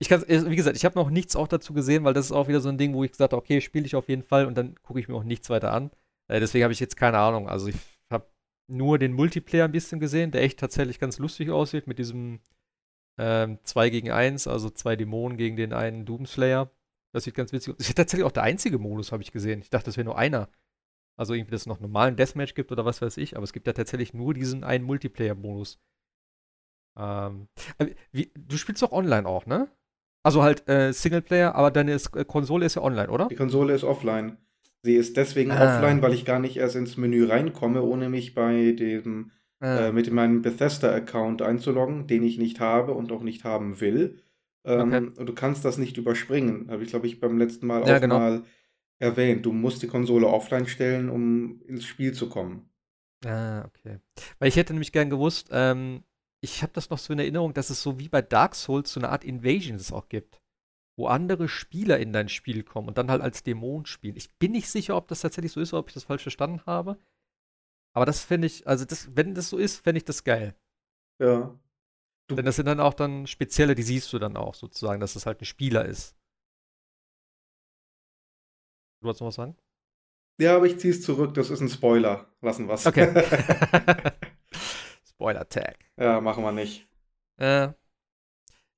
Ich 0.00 0.08
kann, 0.08 0.24
wie 0.28 0.56
gesagt, 0.56 0.76
ich 0.76 0.84
habe 0.84 0.98
noch 0.98 1.10
nichts 1.10 1.36
auch 1.36 1.46
dazu 1.46 1.72
gesehen, 1.72 2.02
weil 2.04 2.12
das 2.12 2.26
ist 2.26 2.32
auch 2.32 2.48
wieder 2.48 2.60
so 2.60 2.68
ein 2.68 2.78
Ding, 2.78 2.92
wo 2.92 3.04
ich 3.04 3.12
gesagt 3.12 3.32
habe, 3.32 3.40
okay, 3.40 3.60
spiele 3.60 3.86
ich 3.86 3.94
auf 3.94 4.08
jeden 4.08 4.24
Fall 4.24 4.46
und 4.46 4.56
dann 4.56 4.74
gucke 4.82 4.98
ich 4.98 5.06
mir 5.08 5.14
auch 5.14 5.22
nichts 5.22 5.48
weiter 5.48 5.72
an. 5.72 5.92
Äh, 6.28 6.40
deswegen 6.40 6.64
habe 6.64 6.72
ich 6.72 6.80
jetzt 6.80 6.96
keine 6.96 7.18
Ahnung. 7.18 7.48
Also 7.48 7.68
ich 7.68 7.76
habe 8.10 8.26
nur 8.68 8.98
den 8.98 9.12
Multiplayer 9.12 9.64
ein 9.66 9.72
bisschen 9.72 10.00
gesehen, 10.00 10.32
der 10.32 10.42
echt 10.42 10.58
tatsächlich 10.58 10.98
ganz 10.98 11.18
lustig 11.18 11.50
aussieht 11.50 11.86
mit 11.86 11.98
diesem 12.00 12.40
2 13.16 13.56
ähm, 13.86 13.92
gegen 13.92 14.10
1, 14.10 14.48
also 14.48 14.70
zwei 14.70 14.96
Dämonen 14.96 15.36
gegen 15.36 15.56
den 15.56 15.72
einen 15.72 16.06
Doomslayer. 16.06 16.70
Das 17.12 17.24
sieht 17.24 17.34
ganz 17.34 17.52
witzig 17.52 17.72
aus. 17.72 17.78
Das 17.78 17.88
ist 17.88 17.94
tatsächlich 17.94 18.24
auch 18.24 18.32
der 18.32 18.42
einzige 18.42 18.78
Modus, 18.78 19.12
habe 19.12 19.22
ich 19.22 19.32
gesehen. 19.32 19.60
Ich 19.60 19.70
dachte, 19.70 19.86
das 19.86 19.96
wäre 19.96 20.06
nur 20.06 20.18
einer. 20.18 20.48
Also 21.16 21.34
irgendwie, 21.34 21.52
dass 21.52 21.62
es 21.62 21.66
noch 21.66 21.80
normalen 21.80 22.16
Deathmatch 22.16 22.54
gibt 22.54 22.72
oder 22.72 22.84
was 22.84 23.02
weiß 23.02 23.18
ich, 23.18 23.36
aber 23.36 23.44
es 23.44 23.52
gibt 23.52 23.66
ja 23.66 23.74
tatsächlich 23.74 24.14
nur 24.14 24.32
diesen 24.32 24.64
einen 24.64 24.84
Multiplayer-Modus. 24.84 25.78
Ähm, 26.98 27.48
äh, 27.78 27.88
wie, 28.12 28.32
du 28.34 28.56
spielst 28.56 28.82
doch 28.82 28.92
online 28.92 29.26
auch, 29.26 29.46
ne? 29.46 29.68
Also 30.24 30.42
halt 30.42 30.68
äh, 30.68 30.92
Singleplayer, 30.92 31.54
aber 31.54 31.70
deine 31.70 31.92
äh, 31.92 32.24
Konsole 32.24 32.66
ist 32.66 32.76
ja 32.76 32.82
online, 32.82 33.10
oder? 33.10 33.28
Die 33.28 33.36
Konsole 33.36 33.74
ist 33.74 33.84
offline. 33.84 34.38
Sie 34.82 34.94
ist 34.94 35.16
deswegen 35.16 35.50
ah. 35.50 35.76
offline, 35.76 36.02
weil 36.02 36.14
ich 36.14 36.24
gar 36.24 36.38
nicht 36.38 36.56
erst 36.56 36.76
ins 36.76 36.96
Menü 36.96 37.26
reinkomme, 37.26 37.82
ohne 37.82 38.08
mich 38.08 38.34
bei 38.34 38.72
dem 38.72 39.30
ah. 39.60 39.86
äh, 39.86 39.92
mit 39.92 40.10
meinem 40.10 40.42
Bethesda-Account 40.42 41.42
einzuloggen, 41.42 42.06
den 42.06 42.22
ich 42.22 42.38
nicht 42.38 42.60
habe 42.60 42.94
und 42.94 43.12
auch 43.12 43.22
nicht 43.22 43.44
haben 43.44 43.80
will. 43.80 44.18
Ähm, 44.64 44.92
okay. 44.92 45.20
Und 45.20 45.26
du 45.26 45.34
kannst 45.34 45.64
das 45.64 45.78
nicht 45.78 45.96
überspringen. 45.96 46.70
Habe 46.70 46.82
ich, 46.82 46.90
glaube 46.90 47.06
ich, 47.06 47.20
beim 47.20 47.38
letzten 47.38 47.66
Mal 47.66 47.86
ja, 47.86 47.96
auch 47.96 48.00
genau. 48.00 48.18
mal 48.18 48.44
erwähnt. 48.98 49.44
Du 49.44 49.52
musst 49.52 49.82
die 49.82 49.88
Konsole 49.88 50.26
offline 50.26 50.66
stellen, 50.66 51.10
um 51.10 51.60
ins 51.62 51.84
Spiel 51.84 52.12
zu 52.12 52.28
kommen. 52.28 52.70
Ah, 53.24 53.64
okay. 53.64 53.98
Weil 54.38 54.48
ich 54.48 54.56
hätte 54.56 54.72
nämlich 54.72 54.92
gern 54.92 55.10
gewusst, 55.10 55.48
ähm, 55.52 56.04
ich 56.40 56.62
habe 56.62 56.72
das 56.72 56.90
noch 56.90 56.98
so 56.98 57.12
in 57.12 57.18
Erinnerung, 57.18 57.54
dass 57.54 57.70
es 57.70 57.82
so 57.82 57.98
wie 57.98 58.08
bei 58.08 58.22
Dark 58.22 58.54
Souls 58.54 58.92
so 58.92 59.00
eine 59.00 59.10
Art 59.10 59.24
Invasions 59.24 59.92
auch 59.92 60.08
gibt, 60.08 60.40
wo 60.96 61.06
andere 61.06 61.48
Spieler 61.48 61.98
in 61.98 62.12
dein 62.12 62.28
Spiel 62.28 62.64
kommen 62.64 62.88
und 62.88 62.98
dann 62.98 63.10
halt 63.10 63.22
als 63.22 63.42
Dämon 63.42 63.86
spielen. 63.86 64.16
Ich 64.16 64.36
bin 64.38 64.52
nicht 64.52 64.68
sicher, 64.68 64.96
ob 64.96 65.08
das 65.08 65.20
tatsächlich 65.20 65.52
so 65.52 65.60
ist 65.60 65.72
oder 65.72 65.80
ob 65.80 65.88
ich 65.88 65.94
das 65.94 66.04
falsch 66.04 66.22
verstanden 66.22 66.62
habe. 66.66 66.98
Aber 67.94 68.06
das 68.06 68.24
fände 68.24 68.46
ich, 68.46 68.66
also 68.66 68.84
das, 68.84 69.14
wenn 69.14 69.34
das 69.34 69.50
so 69.50 69.58
ist, 69.58 69.84
fände 69.84 69.98
ich 69.98 70.04
das 70.04 70.24
geil. 70.24 70.54
Ja. 71.20 71.56
Du 72.28 72.36
Denn 72.36 72.44
das 72.44 72.56
sind 72.56 72.66
dann 72.66 72.80
auch 72.80 72.94
dann 72.94 73.26
spezielle, 73.26 73.74
die 73.74 73.82
siehst 73.82 74.12
du 74.12 74.18
dann 74.18 74.36
auch 74.36 74.54
sozusagen, 74.54 75.00
dass 75.00 75.16
es 75.16 75.26
halt 75.26 75.40
ein 75.40 75.44
Spieler 75.44 75.84
ist. 75.84 76.16
Du 79.00 79.06
wolltest 79.06 79.20
noch 79.20 79.28
was 79.28 79.34
sagen? 79.34 79.56
Ja, 80.38 80.56
aber 80.56 80.66
ich 80.66 80.78
zieh's 80.78 81.02
zurück, 81.02 81.34
das 81.34 81.50
ist 81.50 81.60
ein 81.60 81.68
Spoiler. 81.68 82.26
Lassen 82.40 82.68
wir's. 82.68 82.86
Okay. 82.86 83.12
Spoiler-Tag. 85.04 85.78
Ja, 85.98 86.20
machen 86.20 86.42
wir 86.42 86.52
nicht. 86.52 86.88
Äh, 87.36 87.68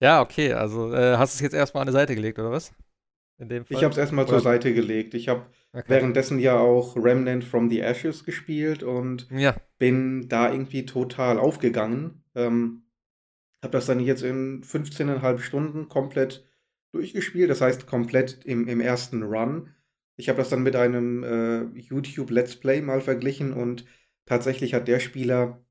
ja, 0.00 0.20
okay, 0.20 0.52
also 0.52 0.92
äh, 0.92 1.16
hast 1.16 1.34
du 1.34 1.36
es 1.36 1.40
jetzt 1.40 1.54
erstmal 1.54 1.82
an 1.82 1.86
die 1.86 1.92
Seite 1.92 2.14
gelegt, 2.14 2.38
oder 2.38 2.50
was? 2.50 2.72
In 3.38 3.48
dem 3.48 3.64
Fall? 3.64 3.76
Ich 3.76 3.84
habe 3.84 3.92
es 3.92 3.98
erstmal 3.98 4.28
zur 4.28 4.40
Seite 4.40 4.72
gelegt. 4.72 5.14
Ich 5.14 5.28
habe 5.28 5.46
okay. 5.72 5.84
währenddessen 5.88 6.38
ja 6.38 6.58
auch 6.58 6.96
Remnant 6.96 7.42
from 7.42 7.68
the 7.68 7.80
Ashes 7.80 8.24
gespielt 8.24 8.82
und 8.82 9.28
ja. 9.30 9.56
bin 9.78 10.28
da 10.28 10.50
irgendwie 10.52 10.86
total 10.86 11.38
aufgegangen. 11.38 12.22
Ähm, 12.34 12.83
habe 13.64 13.72
das 13.72 13.86
dann 13.86 14.00
jetzt 14.00 14.22
in 14.22 14.62
15,5 14.62 15.40
Stunden 15.40 15.88
komplett 15.88 16.46
durchgespielt, 16.92 17.50
das 17.50 17.60
heißt 17.60 17.86
komplett 17.86 18.44
im, 18.44 18.68
im 18.68 18.80
ersten 18.80 19.22
Run. 19.24 19.70
Ich 20.16 20.28
habe 20.28 20.38
das 20.38 20.48
dann 20.48 20.62
mit 20.62 20.76
einem 20.76 21.24
äh, 21.24 21.80
YouTube 21.80 22.30
Let's 22.30 22.56
Play 22.56 22.80
mal 22.80 23.00
verglichen 23.00 23.52
und 23.52 23.84
tatsächlich 24.26 24.74
hat 24.74 24.86
der 24.86 25.00
Spieler 25.00 25.64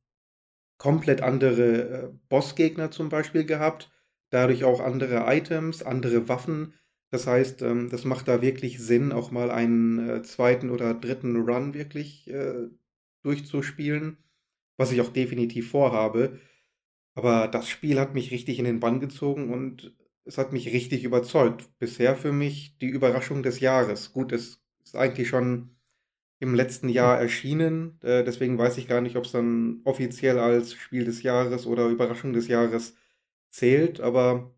komplett 0.78 1.22
andere 1.22 1.82
äh, 1.82 2.10
Bossgegner 2.28 2.92
zum 2.92 3.08
Beispiel 3.08 3.46
gehabt, 3.46 3.90
dadurch 4.32 4.66
auch 4.66 4.82
andere 4.82 5.24
Items, 5.34 5.82
andere 5.82 6.28
Waffen. 6.28 6.74
Das 7.10 7.26
heißt, 7.26 7.62
ähm, 7.62 7.90
das 7.90 8.04
macht 8.04 8.28
da 8.28 8.42
wirklich 8.42 8.80
Sinn, 8.80 9.14
auch 9.14 9.32
mal 9.32 9.50
einen 9.50 10.10
äh, 10.10 10.24
zweiten 10.24 10.70
oder 10.70 10.94
dritten 10.94 11.38
Run 11.38 11.74
wirklich 11.74 12.30
äh, 12.30 12.68
durchzuspielen, 13.22 14.18
was 14.76 14.92
ich 14.92 15.00
auch 15.00 15.14
definitiv 15.14 15.72
vorhabe. 15.72 16.40
Aber 17.16 17.48
das 17.48 17.70
Spiel 17.70 18.00
hat 18.00 18.14
mich 18.14 18.32
richtig 18.32 18.60
in 18.60 18.66
den 18.66 18.80
Bann 18.80 19.00
gezogen 19.00 19.52
und 19.54 19.96
es 20.26 20.38
hat 20.38 20.54
mich 20.54 20.72
richtig 20.74 21.04
überzeugt. 21.04 21.70
Bisher 21.80 22.16
für 22.16 22.32
mich 22.32 22.78
die 22.80 22.88
Überraschung 22.88 23.44
des 23.44 23.60
Jahres. 23.60 24.14
Gut, 24.14 24.32
es 24.32 24.62
ist 24.84 24.96
eigentlich 24.96 25.28
schon 25.28 25.76
im 26.40 26.56
letzten 26.56 26.90
Jahr 26.90 27.20
erschienen. 27.20 28.00
Äh, 28.02 28.24
deswegen 28.24 28.58
weiß 28.58 28.78
ich 28.78 28.88
gar 28.88 29.02
nicht, 29.02 29.16
ob 29.16 29.26
es 29.26 29.32
dann 29.32 29.82
offiziell 29.86 30.40
als 30.40 30.74
Spiel 30.74 31.06
des 31.06 31.24
Jahres 31.24 31.66
oder 31.66 31.88
Überraschung 31.88 32.34
des 32.34 32.48
Jahres 32.48 32.96
zählt. 33.50 34.02
Aber 34.02 34.54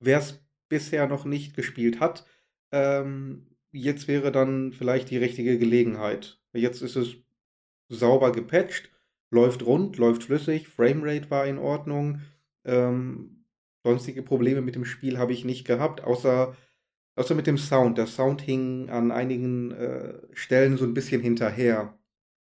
wer 0.00 0.18
es 0.18 0.42
bisher 0.68 1.06
noch 1.06 1.24
nicht 1.24 1.54
gespielt 1.56 2.00
hat, 2.00 2.26
ähm, 2.72 3.56
jetzt 3.72 4.08
wäre 4.08 4.32
dann 4.32 4.72
vielleicht 4.72 5.10
die 5.10 5.18
richtige 5.18 5.58
Gelegenheit. 5.58 6.40
Jetzt 6.52 6.82
ist 6.82 6.96
es 6.96 7.16
sauber 7.88 8.32
gepatcht, 8.32 8.90
läuft 9.30 9.64
rund, 9.64 9.96
läuft 9.96 10.24
flüssig, 10.24 10.68
Framerate 10.68 11.30
war 11.30 11.46
in 11.46 11.58
Ordnung. 11.58 12.20
Ähm, 12.64 13.44
sonstige 13.84 14.22
Probleme 14.22 14.60
mit 14.60 14.74
dem 14.74 14.84
Spiel 14.84 15.18
habe 15.18 15.32
ich 15.32 15.44
nicht 15.44 15.66
gehabt, 15.66 16.02
außer 16.02 16.54
Außer 17.16 17.34
mit 17.34 17.46
dem 17.46 17.56
Sound. 17.56 17.96
Der 17.96 18.06
Sound 18.06 18.42
hing 18.42 18.90
an 18.90 19.10
einigen 19.10 19.72
äh, 19.72 20.18
Stellen 20.34 20.76
so 20.76 20.84
ein 20.84 20.92
bisschen 20.92 21.22
hinterher. 21.22 21.98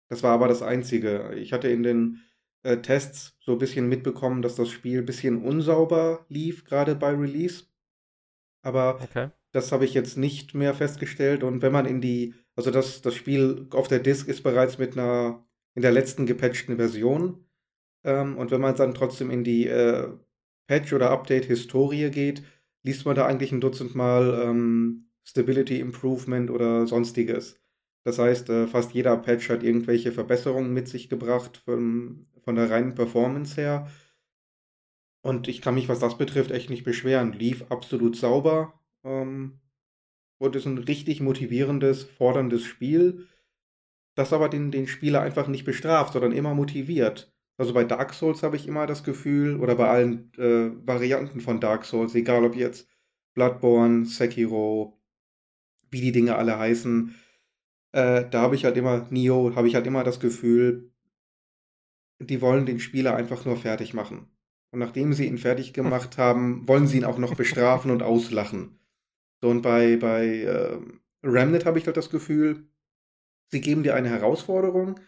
Das 0.08 0.22
war 0.22 0.32
aber 0.32 0.48
das 0.48 0.62
Einzige. 0.62 1.34
Ich 1.34 1.52
hatte 1.52 1.68
in 1.68 1.82
den 1.82 2.22
äh, 2.62 2.78
Tests 2.78 3.36
so 3.40 3.52
ein 3.52 3.58
bisschen 3.58 3.88
mitbekommen, 3.88 4.40
dass 4.40 4.56
das 4.56 4.70
Spiel 4.70 5.00
ein 5.00 5.06
bisschen 5.06 5.42
unsauber 5.42 6.24
lief, 6.30 6.64
gerade 6.64 6.94
bei 6.94 7.10
Release. 7.10 7.64
Aber 8.62 8.98
okay. 9.02 9.28
das 9.52 9.72
habe 9.72 9.84
ich 9.84 9.92
jetzt 9.92 10.16
nicht 10.16 10.54
mehr 10.54 10.72
festgestellt. 10.72 11.42
Und 11.42 11.60
wenn 11.60 11.72
man 11.72 11.84
in 11.84 12.00
die, 12.00 12.34
also 12.54 12.70
das, 12.70 13.02
das 13.02 13.14
Spiel 13.14 13.66
auf 13.72 13.88
der 13.88 13.98
Disk 13.98 14.26
ist 14.26 14.42
bereits 14.42 14.78
mit 14.78 14.96
einer, 14.96 15.45
in 15.76 15.82
der 15.82 15.92
letzten 15.92 16.26
gepatchten 16.26 16.76
Version. 16.76 17.44
Ähm, 18.02 18.36
und 18.36 18.50
wenn 18.50 18.60
man 18.60 18.74
dann 18.74 18.94
trotzdem 18.94 19.30
in 19.30 19.44
die 19.44 19.68
äh, 19.68 20.08
Patch- 20.66 20.92
oder 20.92 21.10
Update-Historie 21.10 22.10
geht, 22.10 22.42
liest 22.82 23.04
man 23.04 23.14
da 23.14 23.26
eigentlich 23.26 23.52
ein 23.52 23.60
Dutzend 23.60 23.94
Mal 23.94 24.42
ähm, 24.42 25.10
Stability 25.22 25.78
Improvement 25.78 26.50
oder 26.50 26.86
sonstiges. 26.86 27.60
Das 28.04 28.18
heißt, 28.18 28.48
äh, 28.50 28.66
fast 28.66 28.94
jeder 28.94 29.16
Patch 29.16 29.50
hat 29.50 29.62
irgendwelche 29.62 30.12
Verbesserungen 30.12 30.72
mit 30.72 30.88
sich 30.88 31.08
gebracht 31.08 31.58
von, 31.64 32.26
von 32.42 32.54
der 32.54 32.70
reinen 32.70 32.94
Performance 32.94 33.60
her. 33.60 33.88
Und 35.22 35.48
ich 35.48 35.60
kann 35.60 35.74
mich, 35.74 35.88
was 35.88 35.98
das 35.98 36.16
betrifft, 36.16 36.52
echt 36.52 36.70
nicht 36.70 36.84
beschweren. 36.84 37.32
Lief 37.32 37.64
absolut 37.68 38.16
sauber 38.16 38.80
ähm, 39.04 39.60
und 40.38 40.56
ist 40.56 40.66
ein 40.66 40.78
richtig 40.78 41.20
motivierendes, 41.20 42.04
forderndes 42.04 42.62
Spiel, 42.62 43.26
das 44.16 44.32
aber 44.32 44.48
den, 44.48 44.72
den 44.72 44.88
Spieler 44.88 45.20
einfach 45.20 45.46
nicht 45.46 45.64
bestraft, 45.64 46.14
sondern 46.14 46.32
immer 46.32 46.54
motiviert. 46.54 47.32
Also 47.58 47.72
bei 47.72 47.84
Dark 47.84 48.12
Souls 48.12 48.42
habe 48.42 48.56
ich 48.56 48.66
immer 48.66 48.86
das 48.86 49.04
Gefühl, 49.04 49.60
oder 49.60 49.76
bei 49.76 49.88
allen 49.88 50.32
äh, 50.36 50.70
Varianten 50.86 51.40
von 51.40 51.60
Dark 51.60 51.84
Souls, 51.84 52.14
egal 52.14 52.44
ob 52.44 52.56
jetzt 52.56 52.88
Bloodborne, 53.34 54.06
Sekiro, 54.06 55.00
wie 55.90 56.00
die 56.00 56.12
Dinge 56.12 56.36
alle 56.36 56.58
heißen, 56.58 57.14
äh, 57.92 58.28
da 58.28 58.42
habe 58.42 58.56
ich 58.56 58.64
halt 58.64 58.76
immer, 58.76 59.06
Nio, 59.10 59.54
habe 59.54 59.68
ich 59.68 59.74
halt 59.74 59.86
immer 59.86 60.04
das 60.04 60.18
Gefühl, 60.20 60.92
die 62.18 62.40
wollen 62.40 62.66
den 62.66 62.80
Spieler 62.80 63.14
einfach 63.14 63.44
nur 63.44 63.56
fertig 63.56 63.94
machen. 63.94 64.28
Und 64.70 64.80
nachdem 64.80 65.12
sie 65.12 65.26
ihn 65.26 65.38
fertig 65.38 65.72
gemacht 65.72 66.18
haben, 66.18 66.66
wollen 66.66 66.86
sie 66.86 66.98
ihn 66.98 67.04
auch 67.04 67.18
noch 67.18 67.34
bestrafen 67.34 67.90
und 67.90 68.02
auslachen. 68.02 68.78
So, 69.42 69.50
und 69.50 69.62
bei, 69.62 69.96
bei 69.96 70.26
äh, 70.26 70.78
Remnant 71.22 71.66
habe 71.66 71.78
ich 71.78 71.86
halt 71.86 71.96
das 71.96 72.10
Gefühl, 72.10 72.68
sie 73.48 73.60
geben 73.60 73.82
dir 73.82 73.94
eine 73.94 74.08
Herausforderung, 74.08 75.00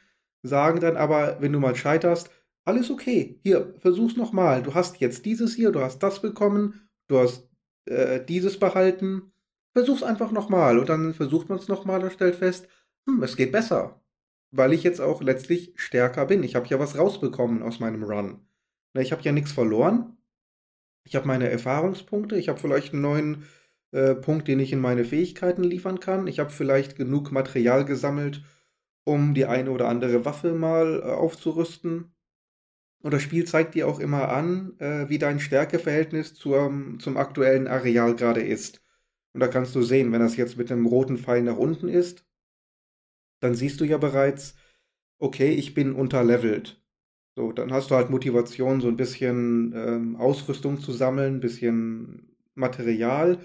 sagen 0.43 0.81
dann 0.81 0.97
aber, 0.97 1.41
wenn 1.41 1.53
du 1.53 1.61
mal 1.61 1.77
scheiterst, 1.77 2.31
alles 2.65 2.91
okay, 2.91 3.41
hier, 3.43 3.75
versuch's 3.79 4.17
nochmal. 4.17 4.63
Du 4.63 4.75
hast 4.75 5.01
jetzt 5.01 5.25
dieses 5.25 5.55
hier, 5.55 5.73
du 5.73 5.81
hast 5.81 6.03
das 6.03 6.21
bekommen, 6.21 6.89
du 7.07 7.19
hast 7.19 7.49
äh, 7.87 8.23
dieses 8.25 8.59
behalten. 8.59 9.33
Versuch's 9.73 10.03
einfach 10.03 10.33
nochmal. 10.33 10.79
Und 10.79 10.89
dann 10.89 11.15
versucht 11.15 11.49
man 11.49 11.59
es 11.59 11.69
nochmal 11.69 12.03
und 12.03 12.13
stellt 12.13 12.37
fest, 12.37 12.69
hm, 13.07 13.23
es 13.23 13.37
geht 13.37 13.53
besser. 13.53 14.03
Weil 14.51 14.75
ich 14.75 14.83
jetzt 14.83 15.01
auch 15.01 15.23
letztlich 15.23 15.73
stärker 15.77 16.27
bin. 16.27 16.43
Ich 16.43 16.57
habe 16.57 16.67
ja 16.69 16.79
was 16.79 16.99
rausbekommen 16.99 17.63
aus 17.63 17.81
meinem 17.81 18.03
Run. 18.03 18.47
Ich 18.95 19.13
habe 19.13 19.23
ja 19.23 19.33
nichts 19.33 19.53
verloren. 19.53 20.17
Ich 21.05 21.17
habe 21.17 21.27
meine 21.27 21.49
Erfahrungspunkte. 21.49 22.37
Ich 22.37 22.49
habe 22.51 22.59
vielleicht 22.59 22.93
einen 22.93 23.03
neuen 23.03 23.45
äh, 23.93 24.15
Punkt, 24.15 24.49
den 24.49 24.61
ich 24.61 24.73
in 24.73 24.81
meine 24.81 25.05
Fähigkeiten 25.05 25.65
liefern 25.65 26.01
kann. 26.01 26.27
Ich 26.27 26.39
habe 26.39 26.51
vielleicht 26.51 26.97
genug 26.97 27.33
Material 27.33 27.85
gesammelt, 27.85 28.43
um 29.05 29.35
die 29.35 29.47
eine 29.47 29.71
oder 29.71 29.89
andere 29.89 30.25
Waffe 30.25 30.53
mal 30.55 31.01
äh, 31.01 31.11
aufzurüsten. 31.11 32.15
Und 33.01 33.15
das 33.15 33.23
Spiel 33.23 33.45
zeigt 33.47 33.75
dir 33.75 33.87
auch 33.87 34.01
immer 34.01 34.29
an, 34.29 34.79
äh, 34.81 35.09
wie 35.09 35.19
dein 35.19 35.41
Stärkeverhältnis 35.41 36.35
zum, 36.35 36.99
zum 37.01 37.17
aktuellen 37.17 37.69
Areal 37.69 38.17
gerade 38.17 38.43
ist. 38.43 38.83
Und 39.33 39.41
da 39.41 39.49
kannst 39.49 39.75
du 39.75 39.83
sehen, 39.83 40.13
wenn 40.13 40.21
das 40.21 40.37
jetzt 40.37 40.59
mit 40.59 40.71
einem 40.73 40.87
roten 40.87 41.17
Pfeil 41.17 41.43
nach 41.43 41.57
unten 41.57 41.89
ist, 41.89 42.27
dann 43.41 43.55
siehst 43.55 43.81
du 43.81 43.85
ja 43.85 43.99
bereits, 43.99 44.57
okay, 45.19 45.51
ich 45.51 45.75
bin 45.75 45.93
unterlevelt. 45.95 46.83
So, 47.37 47.53
dann 47.53 47.73
hast 47.73 47.91
du 47.91 47.95
halt 47.95 48.11
Motivation, 48.11 48.81
so 48.81 48.89
ein 48.89 48.97
bisschen 48.97 49.73
ähm, 49.77 50.17
Ausrüstung 50.17 50.81
zu 50.81 50.93
sammeln, 50.93 51.37
ein 51.37 51.41
bisschen 51.41 52.37
Material, 52.55 53.39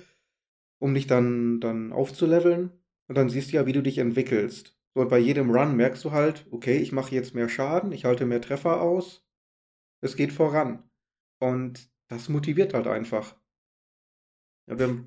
um 0.84 0.94
dich 0.94 1.08
dann, 1.08 1.62
dann 1.62 1.94
aufzuleveln. 1.94 2.70
Und 3.08 3.18
dann 3.18 3.30
siehst 3.30 3.52
du 3.52 3.56
ja, 3.56 3.66
wie 3.66 3.72
du 3.72 3.82
dich 3.82 4.00
entwickelst. 4.00 4.78
So, 4.94 5.02
und 5.02 5.08
bei 5.08 5.18
jedem 5.18 5.50
Run 5.50 5.78
merkst 5.78 6.04
du 6.04 6.12
halt, 6.12 6.46
okay, 6.52 6.78
ich 6.78 6.92
mache 6.92 7.16
jetzt 7.16 7.34
mehr 7.34 7.48
Schaden, 7.48 7.94
ich 7.94 8.04
halte 8.04 8.26
mehr 8.26 8.42
Treffer 8.42 8.82
aus, 8.82 9.26
es 10.02 10.18
geht 10.18 10.34
voran. 10.34 10.84
Und 11.40 11.90
das 12.10 12.28
motiviert 12.28 12.74
halt 12.74 12.88
einfach. 12.88 13.38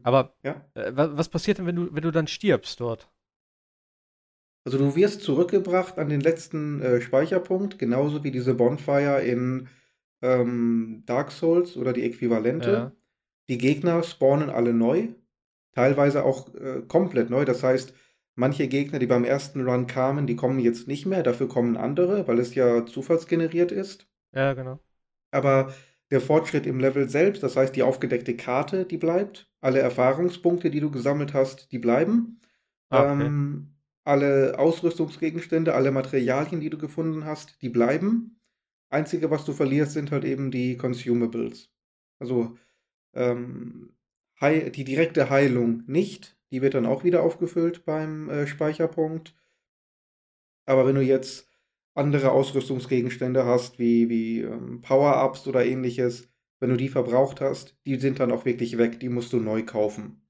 Aber 0.03 0.35
ja? 0.43 0.67
äh, 0.73 0.93
was 0.95 1.29
passiert 1.29 1.59
denn, 1.59 1.67
wenn 1.67 1.77
du, 1.77 1.95
wenn 1.95 2.03
du 2.03 2.11
dann 2.11 2.27
stirbst 2.27 2.81
dort? 2.81 3.11
Also 4.65 4.79
du 4.79 4.97
wirst 4.97 5.21
zurückgebracht 5.21 5.99
an 5.99 6.09
den 6.09 6.23
letzten 6.23 6.81
äh, 6.81 7.03
Speicherpunkt, 7.03 7.79
genauso 7.79 8.25
wie 8.25 8.31
diese 8.31 8.55
Bonfire 8.55 9.21
in 9.21 9.69
ähm, 10.23 11.03
Dark 11.05 11.33
Souls 11.33 11.77
oder 11.77 11.93
die 11.93 12.03
Äquivalente. 12.03 12.71
Ja. 12.71 12.93
Die 13.51 13.59
Gegner 13.59 14.03
spawnen 14.03 14.49
alle 14.49 14.73
neu, 14.73 15.09
teilweise 15.77 16.25
auch 16.25 16.53
äh, 16.55 16.83
komplett 16.89 17.29
neu. 17.29 17.45
Das 17.45 17.63
heißt, 17.63 17.93
manche 18.35 18.67
Gegner, 18.67 18.99
die 18.99 19.07
beim 19.07 19.25
ersten 19.25 19.61
Run 19.69 19.87
kamen, 19.87 20.27
die 20.27 20.35
kommen 20.35 20.59
jetzt 20.59 20.89
nicht 20.89 21.05
mehr, 21.05 21.23
dafür 21.23 21.49
kommen 21.49 21.77
andere, 21.77 22.27
weil 22.27 22.39
es 22.39 22.55
ja 22.55 22.87
zufallsgeneriert 22.87 23.73
ist. 23.73 24.09
Ja, 24.33 24.55
genau. 24.55 24.81
Aber 25.31 25.75
der 26.11 26.23
Fortschritt 26.23 26.67
im 26.67 26.81
Level 26.81 27.11
selbst, 27.11 27.43
das 27.43 27.57
heißt 27.57 27.77
die 27.77 27.83
aufgedeckte 27.83 28.37
Karte, 28.37 28.87
die 28.87 28.97
bleibt. 28.97 29.51
Alle 29.61 29.81
Erfahrungspunkte, 29.81 30.71
die 30.71 30.81
du 30.81 30.91
gesammelt 30.91 31.35
hast, 31.35 31.71
die 31.73 31.79
bleiben. 31.79 32.41
Ah, 32.89 33.13
okay. 33.13 33.27
Ähm, 33.27 33.75
alle 34.05 34.59
Ausrüstungsgegenstände, 34.59 35.75
alle 35.75 35.91
Materialien, 35.91 36.61
die 36.61 36.71
du 36.71 36.79
gefunden 36.79 37.27
hast, 37.27 37.61
die 37.61 37.69
bleiben. 37.69 38.41
Einzige, 38.89 39.31
was 39.31 39.45
du 39.45 39.53
verlierst, 39.53 39.93
sind 39.93 40.11
halt 40.11 40.25
eben 40.25 40.51
die 40.51 40.79
Consumables. 40.79 41.71
Also 42.19 42.57
ähm, 43.15 43.96
die 44.41 44.85
direkte 44.85 45.31
Heilung 45.31 45.83
nicht. 45.87 46.37
Die 46.51 46.63
wird 46.63 46.75
dann 46.75 46.87
auch 46.87 47.05
wieder 47.05 47.23
aufgefüllt 47.23 47.85
beim 47.85 48.31
äh, 48.31 48.47
Speicherpunkt. 48.47 49.35
Aber 50.65 50.87
wenn 50.87 50.95
du 50.95 51.03
jetzt 51.03 51.49
andere 51.95 52.31
Ausrüstungsgegenstände 52.33 53.45
hast, 53.45 53.79
wie, 53.79 54.09
wie 54.09 54.43
ähm, 54.43 54.81
Power-Ups 54.83 55.47
oder 55.47 55.65
ähnliches, 55.65 56.29
wenn 56.61 56.71
du 56.71 56.77
die 56.77 56.89
verbraucht 56.89 57.41
hast, 57.41 57.77
die 57.87 57.97
sind 57.97 58.21
dann 58.21 58.33
auch 58.33 58.45
wirklich 58.45 58.79
weg, 58.79 59.01
die 59.01 59.09
musst 59.09 59.33
du 59.33 59.39
neu 59.39 59.65
kaufen 59.65 60.27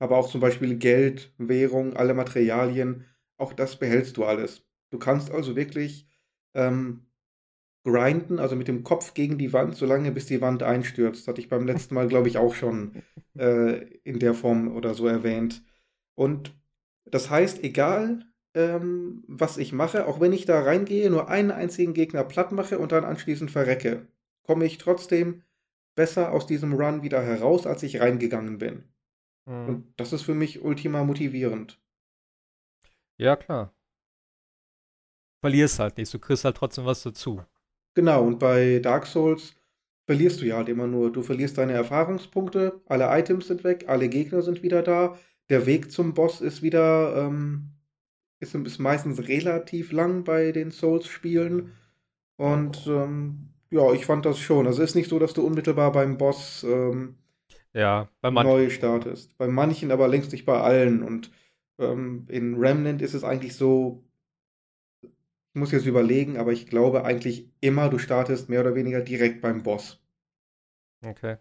aber 0.00 0.16
auch 0.16 0.28
zum 0.28 0.40
Beispiel 0.40 0.76
Geld, 0.76 1.32
Währung, 1.38 1.94
alle 1.94 2.14
Materialien, 2.14 3.04
auch 3.36 3.52
das 3.52 3.78
behältst 3.78 4.16
du 4.16 4.24
alles. 4.24 4.66
Du 4.90 4.98
kannst 4.98 5.30
also 5.30 5.54
wirklich 5.54 6.08
ähm, 6.54 7.06
grinden, 7.84 8.38
also 8.38 8.56
mit 8.56 8.68
dem 8.68 8.84
Kopf 8.84 9.14
gegen 9.14 9.38
die 9.38 9.52
Wand, 9.52 9.76
solange 9.76 10.12
bis 10.12 10.26
die 10.26 10.40
Wand 10.40 10.62
einstürzt. 10.62 11.26
Hatte 11.26 11.40
ich 11.40 11.48
beim 11.48 11.66
letzten 11.66 11.94
Mal, 11.94 12.08
glaube 12.08 12.28
ich, 12.28 12.38
auch 12.38 12.54
schon 12.54 13.02
äh, 13.38 13.84
in 14.04 14.18
der 14.18 14.34
Form 14.34 14.74
oder 14.76 14.94
so 14.94 15.06
erwähnt. 15.06 15.62
Und 16.14 16.54
das 17.04 17.30
heißt, 17.30 17.64
egal 17.64 18.24
ähm, 18.54 19.24
was 19.26 19.56
ich 19.56 19.72
mache, 19.72 20.06
auch 20.06 20.20
wenn 20.20 20.32
ich 20.32 20.44
da 20.44 20.62
reingehe, 20.62 21.10
nur 21.10 21.28
einen 21.28 21.50
einzigen 21.50 21.94
Gegner 21.94 22.24
platt 22.24 22.52
mache 22.52 22.78
und 22.78 22.92
dann 22.92 23.04
anschließend 23.04 23.50
verrecke, 23.50 24.08
komme 24.42 24.64
ich 24.64 24.78
trotzdem 24.78 25.44
besser 25.94 26.32
aus 26.32 26.46
diesem 26.46 26.72
Run 26.72 27.02
wieder 27.02 27.22
heraus, 27.22 27.66
als 27.66 27.82
ich 27.82 28.00
reingegangen 28.00 28.58
bin. 28.58 28.92
Mhm. 29.46 29.68
Und 29.68 30.00
das 30.00 30.12
ist 30.12 30.22
für 30.22 30.34
mich 30.34 30.62
ultima 30.62 31.04
motivierend. 31.04 31.80
Ja, 33.16 33.36
klar. 33.36 33.74
Verlierst 35.40 35.78
halt 35.78 35.96
nicht, 35.96 36.12
du 36.12 36.18
kriegst 36.18 36.44
halt 36.44 36.56
trotzdem 36.56 36.84
was 36.84 37.02
dazu. 37.02 37.42
Genau, 37.94 38.24
und 38.24 38.38
bei 38.38 38.78
Dark 38.78 39.06
Souls 39.06 39.54
verlierst 40.06 40.40
du 40.40 40.46
ja 40.46 40.56
halt 40.56 40.68
immer 40.68 40.86
nur. 40.86 41.12
Du 41.12 41.22
verlierst 41.22 41.58
deine 41.58 41.72
Erfahrungspunkte, 41.72 42.80
alle 42.86 43.06
Items 43.18 43.48
sind 43.48 43.64
weg, 43.64 43.84
alle 43.88 44.08
Gegner 44.08 44.42
sind 44.42 44.62
wieder 44.62 44.82
da, 44.82 45.16
der 45.50 45.66
Weg 45.66 45.90
zum 45.90 46.14
Boss 46.14 46.40
ist 46.40 46.62
wieder, 46.62 47.16
ähm, 47.16 47.72
ist, 48.38 48.54
ist 48.54 48.78
meistens 48.78 49.28
relativ 49.28 49.92
lang 49.92 50.24
bei 50.24 50.52
den 50.52 50.70
Souls-Spielen. 50.70 51.72
Und 52.36 52.86
ähm, 52.86 53.50
ja, 53.70 53.92
ich 53.92 54.06
fand 54.06 54.24
das 54.26 54.38
schon. 54.38 54.66
Also 54.66 54.82
ist 54.82 54.94
nicht 54.94 55.10
so, 55.10 55.18
dass 55.18 55.34
du 55.34 55.44
unmittelbar 55.44 55.92
beim 55.92 56.16
Boss 56.18 56.64
ähm, 56.64 57.16
ja, 57.72 58.08
bei 58.20 58.30
neu 58.30 58.70
startest. 58.70 59.36
Bei 59.38 59.48
manchen 59.48 59.90
aber 59.90 60.08
längst 60.08 60.32
nicht 60.32 60.46
bei 60.46 60.60
allen. 60.60 61.02
Und 61.02 61.30
ähm, 61.78 62.26
in 62.28 62.54
Remnant 62.56 63.02
ist 63.02 63.14
es 63.14 63.24
eigentlich 63.24 63.54
so, 63.54 64.04
ich 65.52 65.58
muss 65.58 65.72
jetzt 65.72 65.86
überlegen, 65.86 66.36
aber 66.36 66.52
ich 66.52 66.66
glaube 66.66 67.04
eigentlich 67.04 67.50
immer, 67.60 67.88
du 67.88 67.98
startest 67.98 68.48
mehr 68.48 68.60
oder 68.60 68.74
weniger 68.74 69.00
direkt 69.00 69.40
beim 69.40 69.62
Boss. 69.62 70.00
Okay. 71.04 71.38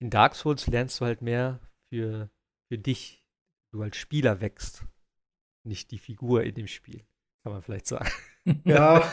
In 0.00 0.10
Dark 0.10 0.34
Souls 0.34 0.66
lernst 0.66 1.00
du 1.00 1.04
halt 1.04 1.22
mehr 1.22 1.60
für, 1.88 2.30
für 2.68 2.78
dich. 2.78 3.24
Du 3.70 3.80
als 3.80 3.96
Spieler 3.96 4.40
wächst. 4.40 4.84
Nicht 5.64 5.92
die 5.92 5.98
Figur 5.98 6.42
in 6.42 6.54
dem 6.54 6.66
Spiel. 6.66 7.04
Kann 7.42 7.52
man 7.52 7.62
vielleicht 7.62 7.86
sagen. 7.86 8.08
Ja. 8.64 9.12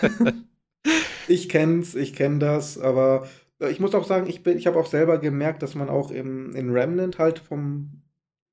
ich 1.27 1.49
kenn's, 1.49 1.93
ich 1.93 2.15
kenn 2.15 2.39
das, 2.39 2.79
aber 2.79 3.29
äh, 3.59 3.69
ich 3.69 3.79
muss 3.79 3.93
auch 3.93 4.05
sagen, 4.05 4.25
ich, 4.27 4.43
ich 4.43 4.65
habe 4.65 4.79
auch 4.79 4.87
selber 4.87 5.19
gemerkt, 5.19 5.61
dass 5.61 5.75
man 5.75 5.87
auch 5.87 6.09
im, 6.09 6.55
in 6.55 6.71
Remnant 6.71 7.19
halt 7.19 7.37
vom, 7.37 8.01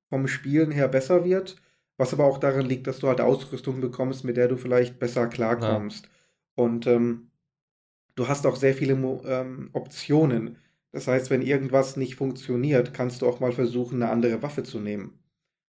vom 0.09 0.27
Spielen 0.27 0.69
her 0.69 0.87
besser 0.87 1.25
wird. 1.25 1.55
Was 1.97 2.13
aber 2.13 2.25
auch 2.25 2.37
daran 2.37 2.65
liegt, 2.65 2.87
dass 2.87 2.99
du 2.99 3.07
halt 3.07 3.21
Ausrüstung 3.21 3.81
bekommst, 3.81 4.23
mit 4.23 4.37
der 4.37 4.47
du 4.47 4.55
vielleicht 4.55 4.99
besser 4.99 5.27
klarkommst. 5.27 6.05
Ja. 6.05 6.11
Und 6.63 6.87
ähm, 6.87 7.31
du 8.15 8.27
hast 8.27 8.45
auch 8.45 8.55
sehr 8.55 8.73
viele 8.73 8.93
ähm, 8.93 9.69
Optionen. 9.73 10.57
Das 10.91 11.07
heißt, 11.07 11.29
wenn 11.29 11.41
irgendwas 11.41 11.97
nicht 11.97 12.15
funktioniert, 12.15 12.93
kannst 12.93 13.21
du 13.21 13.27
auch 13.27 13.39
mal 13.39 13.51
versuchen, 13.51 14.01
eine 14.01 14.11
andere 14.11 14.41
Waffe 14.41 14.63
zu 14.63 14.79
nehmen. 14.79 15.19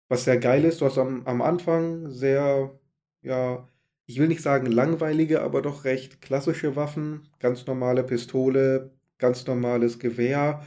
Was 0.09 0.24
sehr 0.24 0.38
geil 0.38 0.63
ist, 0.63 0.82
du 0.82 0.86
hast 0.86 0.97
am, 0.97 1.26
am 1.26 1.41
Anfang 1.41 2.09
sehr, 2.11 2.80
ja, 3.22 3.68
ich 4.05 4.20
will 4.20 4.28
nicht 4.28 4.41
sagen 4.41 4.68
langweilige, 4.68 5.41
aber 5.41 5.61
doch 5.61 5.84
recht 5.84 6.22
klassische 6.22 6.76
Waffen. 6.76 7.30
Ganz 7.39 7.65
normale 7.68 8.03
Pistole, 8.03 8.91
ganz 9.18 9.45
normales 9.45 9.99
Gewehr. 9.99 10.63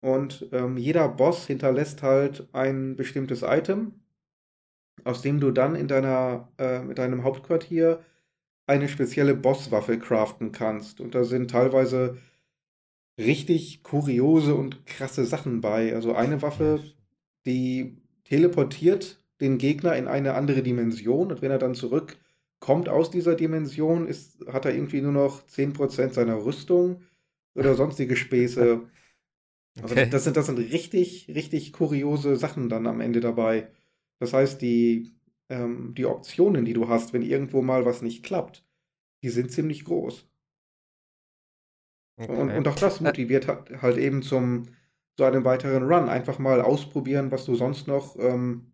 Und 0.00 0.48
ähm, 0.52 0.76
jeder 0.76 1.08
Boss 1.08 1.46
hinterlässt 1.46 2.02
halt 2.02 2.48
ein 2.52 2.96
bestimmtes 2.96 3.42
Item, 3.42 3.92
aus 5.04 5.22
dem 5.22 5.40
du 5.40 5.50
dann 5.50 5.74
in 5.76 5.88
deiner, 5.88 6.48
äh, 6.58 6.80
mit 6.80 6.98
deinem 6.98 7.24
Hauptquartier 7.24 8.04
eine 8.66 8.88
spezielle 8.88 9.34
Bosswaffe 9.34 9.98
craften 9.98 10.52
kannst. 10.52 11.00
Und 11.00 11.14
da 11.14 11.24
sind 11.24 11.50
teilweise 11.50 12.18
richtig 13.18 13.82
kuriose 13.82 14.54
und 14.54 14.86
krasse 14.86 15.24
Sachen 15.24 15.60
bei. 15.60 15.94
Also 15.94 16.14
eine 16.14 16.42
Waffe, 16.42 16.80
die 17.46 17.96
teleportiert 18.24 19.22
den 19.40 19.58
Gegner 19.58 19.96
in 19.96 20.08
eine 20.08 20.34
andere 20.34 20.62
Dimension 20.62 21.30
und 21.30 21.42
wenn 21.42 21.50
er 21.50 21.58
dann 21.58 21.74
zurückkommt 21.74 22.88
aus 22.88 23.10
dieser 23.10 23.34
Dimension, 23.34 24.06
ist, 24.06 24.46
hat 24.48 24.64
er 24.64 24.74
irgendwie 24.74 25.00
nur 25.00 25.12
noch 25.12 25.46
10% 25.46 26.12
seiner 26.12 26.44
Rüstung 26.44 27.02
oder 27.54 27.74
sonstige 27.76 28.16
Späße. 28.16 28.82
Also 29.82 29.94
okay. 29.94 30.08
das, 30.10 30.24
sind, 30.24 30.36
das 30.36 30.46
sind 30.46 30.58
richtig, 30.58 31.28
richtig 31.28 31.72
kuriose 31.72 32.36
Sachen 32.36 32.68
dann 32.68 32.86
am 32.86 33.00
Ende 33.00 33.20
dabei. 33.20 33.68
Das 34.18 34.32
heißt, 34.32 34.60
die, 34.62 35.14
ähm, 35.48 35.94
die 35.94 36.06
Optionen, 36.06 36.64
die 36.64 36.72
du 36.72 36.88
hast, 36.88 37.12
wenn 37.12 37.22
irgendwo 37.22 37.62
mal 37.62 37.84
was 37.84 38.02
nicht 38.02 38.24
klappt, 38.24 38.64
die 39.22 39.28
sind 39.28 39.50
ziemlich 39.50 39.84
groß. 39.84 40.28
Okay. 42.18 42.32
Und, 42.34 42.50
und, 42.50 42.68
auch 42.68 42.76
das 42.76 43.00
motiviert 43.00 43.46
halt 43.46 43.98
eben 43.98 44.22
zum 44.22 44.68
zu 45.16 45.24
einem 45.24 45.44
weiteren 45.44 45.82
Run. 45.82 46.08
Einfach 46.08 46.38
mal 46.38 46.60
ausprobieren, 46.60 47.30
was 47.30 47.44
du 47.44 47.54
sonst 47.54 47.88
noch 47.88 48.16
ähm, 48.18 48.72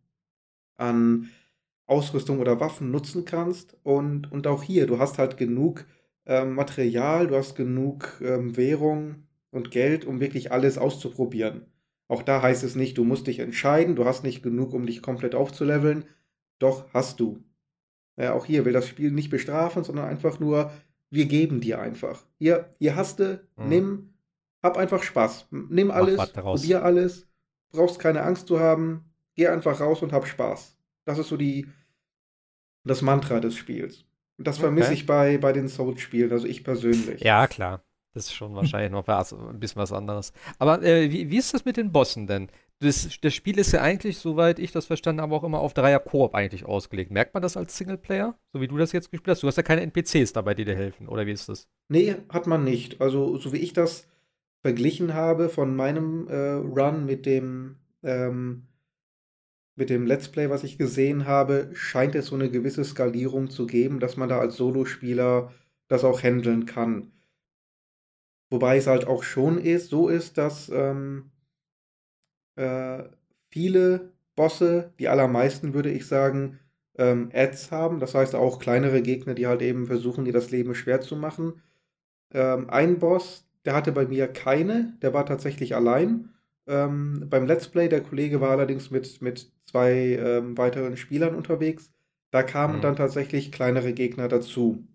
an 0.77 1.31
Ausrüstung 1.87 2.41
oder 2.41 2.61
Waffen 2.61 2.91
nutzen 2.91 3.25
kannst. 3.25 3.77
Und, 3.85 4.31
und 4.31 4.47
auch 4.47 4.63
hier, 4.63 4.87
du 4.87 4.99
hast 4.99 5.19
halt 5.19 5.37
genug 5.37 5.87
ähm, 6.27 6.55
Material, 6.55 7.29
du 7.29 7.37
hast 7.37 7.55
genug 7.55 8.21
ähm, 8.23 8.57
Währung 8.57 9.27
und 9.51 9.71
Geld, 9.71 10.05
um 10.05 10.21
wirklich 10.21 10.53
alles 10.53 10.79
auszuprobieren. 10.79 11.67
Auch 12.13 12.23
da 12.23 12.43
heißt 12.43 12.63
es 12.63 12.75
nicht, 12.75 12.99
du 12.99 13.05
musst 13.05 13.27
dich 13.27 13.39
entscheiden, 13.39 13.97
du 13.97 14.05
hast 14.05 14.23
nicht 14.23 14.43
genug, 14.43 14.75
um 14.75 14.85
dich 14.85 15.01
komplett 15.01 15.35
aufzuleveln. 15.35 16.05
Doch 16.59 16.85
hast 16.93 17.21
du. 17.21 17.43
Ja, 18.19 18.35
auch 18.35 18.45
hier 18.45 18.67
will 18.67 18.75
das 18.75 18.87
Spiel 18.87 19.11
nicht 19.13 19.31
bestrafen, 19.31 19.83
sondern 19.83 20.05
einfach 20.05 20.39
nur, 20.39 20.71
wir 21.09 21.25
geben 21.25 21.63
dir 21.63 21.81
einfach. 21.81 22.23
Hier, 22.39 22.69
hier 22.79 22.97
hast 22.97 23.21
du, 23.21 23.41
mhm. 23.57 23.69
nimm, 23.69 24.15
hab 24.63 24.77
einfach 24.77 25.03
Spaß. 25.03 25.47
Nimm 25.71 25.91
alles, 25.91 26.33
probier 26.33 26.85
alles, 26.85 27.29
brauchst 27.71 27.99
keine 27.99 28.25
Angst 28.25 28.47
zu 28.47 28.61
haben, 28.61 29.07
geh 29.35 29.49
einfach 29.49 29.81
raus 29.81 30.03
und 30.03 30.13
hab 30.13 30.27
Spaß. 30.27 30.77
Das 31.07 31.19
ist 31.19 31.29
so 31.29 31.39
die, 31.39 31.67
das 32.85 33.01
Mantra 33.01 33.41
des 33.41 33.57
Spiels. 33.57 34.05
Und 34.37 34.47
das 34.47 34.59
vermisse 34.59 34.89
okay. 34.89 34.95
ich 34.97 35.07
bei, 35.07 35.39
bei 35.39 35.55
den 35.55 35.67
Souls-Spielen, 35.67 36.31
also 36.31 36.47
ich 36.47 36.63
persönlich. 36.63 37.23
Ja, 37.23 37.47
klar. 37.47 37.83
Das 38.15 38.27
ist 38.27 38.35
schon 38.35 38.55
wahrscheinlich 38.55 38.91
noch 38.91 39.07
was, 39.07 39.33
ein 39.33 39.59
bisschen 39.59 39.81
was 39.81 39.93
anderes. 39.93 40.33
Aber 40.59 40.83
äh, 40.83 41.11
wie, 41.11 41.31
wie 41.31 41.39
ist 41.39 41.55
das 41.55 41.65
mit 41.65 41.77
den 41.77 41.93
Bossen 41.93 42.27
denn? 42.27 42.49
Das, 42.81 43.09
das 43.21 43.33
Spiel 43.33 43.59
ist 43.59 43.73
ja 43.73 43.81
eigentlich, 43.81 44.19
soweit 44.19 44.59
ich 44.59 44.73
das 44.73 44.87
verstanden 44.87 45.23
habe, 45.23 45.35
auch 45.35 45.45
immer 45.45 45.61
auf 45.61 45.73
Dreier-Koop 45.73 46.35
eigentlich 46.35 46.67
ausgelegt. 46.67 47.11
Merkt 47.11 47.33
man 47.33 47.43
das 47.43 47.57
als 47.57 47.77
Singleplayer, 47.79 48.37
so 48.53 48.61
wie 48.61 48.69
du 48.69 48.77
das 48.77 48.93
jetzt 48.93 49.11
gespielt 49.11 49.37
hast? 49.37 49.43
Du 49.43 49.47
hast 49.47 49.57
ja 49.57 49.63
keine 49.63 49.83
NPCs 49.83 50.33
dabei, 50.33 50.55
die 50.55 50.65
dir 50.65 50.75
helfen, 50.75 51.09
oder 51.09 51.25
wie 51.25 51.33
ist 51.33 51.49
das? 51.49 51.69
Nee, 51.89 52.17
hat 52.29 52.47
man 52.47 52.65
nicht. 52.65 53.01
Also, 53.01 53.39
so 53.39 53.53
wie 53.53 53.59
ich 53.59 53.73
das 53.73 54.09
verglichen 54.61 55.15
habe 55.15 55.49
von 55.49 55.75
meinem 55.75 56.29
äh, 56.29 56.53
Run 56.53 57.07
mit 57.07 57.25
dem 57.25 57.77
ähm, 58.03 58.67
mit 59.75 59.91
dem 59.91 60.07
Let's 60.07 60.29
Play, 60.29 60.51
was 60.51 60.65
ich 60.65 60.77
gesehen 60.77 61.27
habe, 61.27 61.71
scheint 61.73 62.15
es 62.15 62.27
so 62.27 62.35
eine 62.35 62.51
gewisse 62.51 62.85
Skalierung 62.85 63.49
zu 63.49 63.67
geben, 63.67 64.01
dass 64.01 64.17
man 64.17 64.29
da 64.29 64.39
als 64.39 64.57
Solospieler 64.57 65.51
das 65.89 66.05
auch 66.05 66.23
handeln 66.23 66.67
kann. 66.67 67.11
Wobei 68.53 68.77
es 68.77 68.87
halt 68.87 69.07
auch 69.07 69.23
schon 69.23 69.57
ist, 69.57 69.89
so 69.89 70.09
ist, 70.09 70.37
dass 70.37 70.69
ähm, 70.69 71.31
äh, 72.57 73.05
viele 73.49 74.13
Bosse, 74.37 74.93
die 74.99 75.09
allermeisten 75.09 75.73
würde 75.73 75.91
ich 75.91 76.07
sagen, 76.07 76.59
ähm, 76.99 77.31
Ads 77.33 77.71
haben. 77.71 77.99
Das 77.99 78.15
heißt 78.15 78.35
auch 78.35 78.59
kleinere 78.59 79.01
Gegner, 79.01 79.33
die 79.33 79.47
halt 79.47 79.63
eben 79.63 79.87
versuchen, 79.87 80.27
dir 80.27 80.35
das 80.35 80.51
Leben 80.51 80.75
schwer 80.75 81.01
zu 81.01 81.17
machen. 81.17 81.63
Ähm, 82.31 82.69
ein 82.69 82.99
Boss, 82.99 83.49
der 83.65 83.75
hatte 83.75 83.91
bei 83.91 84.05
mir 84.05 84.29
keine, 84.29 84.99
der 85.01 85.15
war 85.15 85.25
tatsächlich 85.25 85.75
allein. 85.75 86.29
Ähm, 86.67 87.27
beim 87.31 87.47
Let's 87.47 87.69
Play, 87.69 87.89
der 87.89 88.03
Kollege 88.03 88.43
war 88.43 88.51
allerdings 88.51 88.91
mit, 88.91 89.23
mit 89.23 89.51
zwei 89.65 90.19
ähm, 90.21 90.59
weiteren 90.59 90.99
Spielern 90.99 91.35
unterwegs. 91.35 91.91
Da 92.31 92.43
kamen 92.43 92.77
mhm. 92.77 92.81
dann 92.83 92.97
tatsächlich 92.97 93.51
kleinere 93.51 93.95
Gegner 93.95 94.29
dazu. 94.29 94.87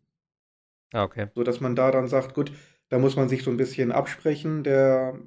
Ah, 0.94 1.04
okay. 1.04 1.30
So 1.34 1.44
dass 1.44 1.60
man 1.60 1.76
da 1.76 1.90
dann 1.90 2.08
sagt, 2.08 2.36
gut, 2.36 2.52
da 2.90 3.00
muss 3.00 3.16
man 3.16 3.30
sich 3.30 3.44
so 3.44 3.52
ein 3.52 3.58
bisschen 3.58 3.92
absprechen. 3.92 4.64
Der, 4.64 5.20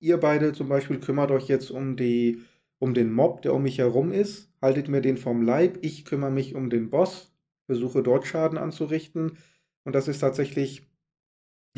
ihr 0.00 0.18
beide 0.18 0.52
zum 0.52 0.68
Beispiel 0.68 1.00
kümmert 1.00 1.30
euch 1.30 1.48
jetzt 1.48 1.70
um 1.70 1.96
die, 1.96 2.42
um 2.78 2.94
den 2.94 3.12
Mob, 3.12 3.42
der 3.42 3.54
um 3.54 3.62
mich 3.62 3.78
herum 3.78 4.12
ist. 4.12 4.50
Haltet 4.62 4.88
mir 4.88 5.00
den 5.00 5.16
vom 5.16 5.42
Leib. 5.42 5.78
Ich 5.82 6.04
kümmere 6.04 6.30
mich 6.30 6.54
um 6.54 6.70
den 6.70 6.90
Boss, 6.90 7.32
versuche 7.66 8.02
dort 8.02 8.26
Schaden 8.26 8.58
anzurichten. 8.58 9.38
Und 9.84 9.94
das 9.94 10.08
ist 10.08 10.20
tatsächlich 10.20 10.82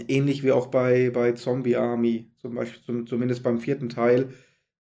ähnlich 0.09 0.43
wie 0.43 0.53
auch 0.53 0.69
bei, 0.69 1.11
bei 1.11 1.33
Zombie 1.33 1.77
Army, 1.77 2.31
zum 2.37 2.55
Beispiel, 2.55 2.83
zum, 2.83 3.07
zumindest 3.07 3.43
beim 3.43 3.59
vierten 3.59 3.89
Teil, 3.89 4.31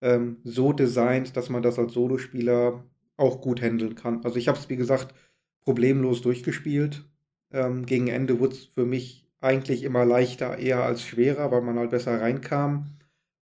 ähm, 0.01 0.37
so 0.43 0.73
designt, 0.73 1.35
dass 1.37 1.49
man 1.49 1.61
das 1.61 1.77
als 1.77 1.93
Solospieler 1.93 2.83
auch 3.17 3.41
gut 3.41 3.61
handeln 3.61 3.95
kann. 3.95 4.23
Also 4.23 4.37
ich 4.37 4.47
habe 4.47 4.57
es, 4.57 4.69
wie 4.69 4.77
gesagt, 4.77 5.13
problemlos 5.61 6.21
durchgespielt. 6.21 7.05
Ähm, 7.51 7.85
gegen 7.85 8.07
Ende 8.07 8.39
wurde 8.39 8.55
es 8.55 8.65
für 8.65 8.85
mich 8.85 9.27
eigentlich 9.41 9.83
immer 9.83 10.05
leichter, 10.05 10.57
eher 10.57 10.83
als 10.83 11.03
schwerer, 11.03 11.51
weil 11.51 11.61
man 11.61 11.79
halt 11.79 11.91
besser 11.91 12.21
reinkam 12.21 12.97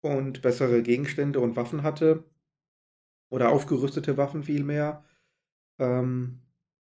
und 0.01 0.41
bessere 0.41 0.83
Gegenstände 0.83 1.39
und 1.39 1.55
Waffen 1.55 1.83
hatte. 1.83 2.25
Oder 3.29 3.49
aufgerüstete 3.49 4.15
Waffen 4.15 4.43
vielmehr. 4.43 5.03
Ähm, 5.79 6.41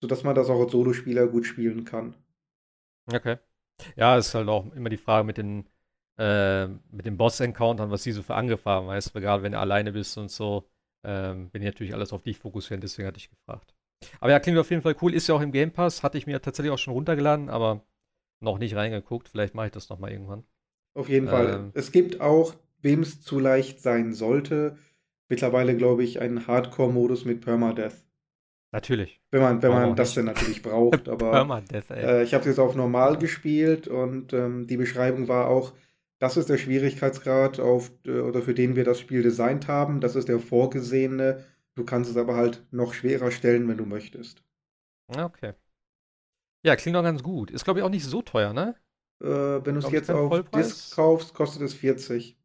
sodass 0.00 0.24
man 0.24 0.34
das 0.34 0.50
auch 0.50 0.60
als 0.60 0.72
Solospieler 0.72 1.28
gut 1.28 1.46
spielen 1.46 1.84
kann. 1.84 2.16
Okay. 3.06 3.38
Ja, 3.96 4.16
ist 4.18 4.34
halt 4.34 4.48
auch 4.48 4.72
immer 4.74 4.90
die 4.90 4.96
Frage 4.98 5.24
mit 5.26 5.38
den, 5.38 5.68
äh, 6.18 6.66
mit 6.68 7.06
den 7.06 7.16
Boss-Encountern, 7.16 7.90
was 7.90 8.04
die 8.04 8.12
so 8.12 8.22
für 8.22 8.34
Angriffe 8.36 8.70
haben, 8.70 8.88
weißt 8.88 9.14
du, 9.14 9.20
gerade 9.20 9.42
wenn 9.42 9.52
du 9.52 9.58
alleine 9.60 9.92
bist 9.92 10.18
und 10.18 10.30
so, 10.30 10.68
ähm, 11.04 11.50
bin 11.50 11.62
ich 11.62 11.66
natürlich 11.66 11.94
alles 11.94 12.12
auf 12.12 12.22
dich 12.22 12.38
fokussieren, 12.38 12.80
deswegen 12.80 13.08
hatte 13.08 13.18
ich 13.18 13.30
gefragt. 13.30 13.74
Aber 14.20 14.30
ja, 14.32 14.40
klingt 14.40 14.58
auf 14.58 14.70
jeden 14.70 14.82
Fall 14.82 14.96
cool, 15.02 15.14
ist 15.14 15.28
ja 15.28 15.34
auch 15.34 15.40
im 15.40 15.52
Game 15.52 15.72
Pass, 15.72 16.02
hatte 16.02 16.18
ich 16.18 16.26
mir 16.26 16.40
tatsächlich 16.42 16.72
auch 16.72 16.78
schon 16.78 16.94
runtergeladen, 16.94 17.50
aber 17.50 17.84
noch 18.42 18.58
nicht 18.58 18.74
reingeguckt, 18.74 19.28
vielleicht 19.28 19.54
mache 19.54 19.66
ich 19.66 19.72
das 19.72 19.88
nochmal 19.88 20.12
irgendwann. 20.12 20.44
Auf 20.94 21.08
jeden 21.08 21.28
Fall. 21.28 21.54
Ähm, 21.54 21.70
es 21.74 21.92
gibt 21.92 22.20
auch, 22.20 22.54
wem 22.82 23.00
es 23.00 23.22
zu 23.22 23.38
leicht 23.38 23.80
sein 23.80 24.12
sollte, 24.12 24.76
mittlerweile, 25.28 25.76
glaube 25.76 26.04
ich, 26.04 26.20
einen 26.20 26.46
Hardcore-Modus 26.46 27.24
mit 27.24 27.40
Permadeath. 27.40 28.04
Natürlich. 28.72 29.20
Wenn 29.30 29.42
man, 29.42 29.62
wenn 29.62 29.70
man 29.70 29.96
das 29.96 30.14
denn 30.14 30.24
natürlich 30.24 30.62
braucht. 30.62 31.08
Aber 31.08 31.32
äh, 31.90 32.22
ich 32.22 32.34
habe 32.34 32.40
es 32.40 32.46
jetzt 32.46 32.58
auf 32.58 32.74
normal 32.74 33.18
gespielt 33.18 33.86
und 33.86 34.32
ähm, 34.32 34.66
die 34.66 34.78
Beschreibung 34.78 35.28
war 35.28 35.48
auch, 35.48 35.74
das 36.18 36.36
ist 36.36 36.48
der 36.48 36.56
Schwierigkeitsgrad, 36.56 37.60
auf, 37.60 37.92
äh, 38.06 38.20
oder 38.20 38.40
für 38.40 38.54
den 38.54 38.74
wir 38.74 38.84
das 38.84 39.00
Spiel 39.00 39.22
designt 39.22 39.68
haben. 39.68 40.00
Das 40.00 40.16
ist 40.16 40.28
der 40.28 40.38
vorgesehene. 40.38 41.44
Du 41.74 41.84
kannst 41.84 42.10
es 42.10 42.16
aber 42.16 42.34
halt 42.34 42.64
noch 42.70 42.94
schwerer 42.94 43.30
stellen, 43.30 43.68
wenn 43.68 43.76
du 43.76 43.86
möchtest. 43.86 44.42
Okay. 45.08 45.52
Ja, 46.62 46.76
klingt 46.76 46.96
doch 46.96 47.02
ganz 47.02 47.22
gut. 47.22 47.50
Ist, 47.50 47.64
glaube 47.64 47.80
ich, 47.80 47.84
auch 47.84 47.90
nicht 47.90 48.04
so 48.04 48.22
teuer, 48.22 48.52
ne? 48.52 48.76
Äh, 49.20 49.26
wenn 49.26 49.74
du 49.74 49.80
es 49.80 49.90
jetzt 49.90 50.10
auf 50.10 50.28
Vollpreis? 50.28 50.68
Disc 50.68 50.94
kaufst, 50.94 51.34
kostet 51.34 51.62
es 51.62 51.74
40. 51.74 52.36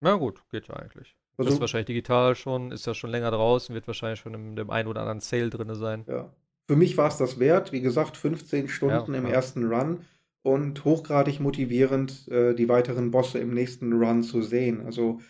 Na 0.00 0.14
gut, 0.14 0.42
geht 0.50 0.68
ja 0.68 0.74
eigentlich. 0.74 1.16
Also, 1.36 1.50
ist 1.50 1.60
wahrscheinlich 1.60 1.86
digital 1.86 2.34
schon, 2.34 2.72
ist 2.72 2.86
ja 2.86 2.94
schon 2.94 3.10
länger 3.10 3.30
draußen, 3.30 3.74
wird 3.74 3.86
wahrscheinlich 3.86 4.20
schon 4.20 4.34
in 4.34 4.56
dem 4.56 4.70
einen 4.70 4.88
oder 4.88 5.00
anderen 5.00 5.20
Sale 5.20 5.50
drin 5.50 5.74
sein. 5.74 6.04
Ja. 6.06 6.30
Für 6.66 6.76
mich 6.76 6.96
war 6.96 7.08
es 7.08 7.16
das 7.16 7.38
wert, 7.38 7.72
wie 7.72 7.80
gesagt, 7.80 8.16
15 8.16 8.68
Stunden 8.68 9.14
ja, 9.14 9.18
im 9.18 9.26
ersten 9.26 9.72
Run 9.72 10.04
und 10.42 10.84
hochgradig 10.84 11.40
motivierend, 11.40 12.28
äh, 12.28 12.54
die 12.54 12.68
weiteren 12.68 13.10
Bosse 13.10 13.38
im 13.38 13.54
nächsten 13.54 13.92
Run 13.92 14.22
zu 14.22 14.42
sehen. 14.42 14.84
Also, 14.84 15.20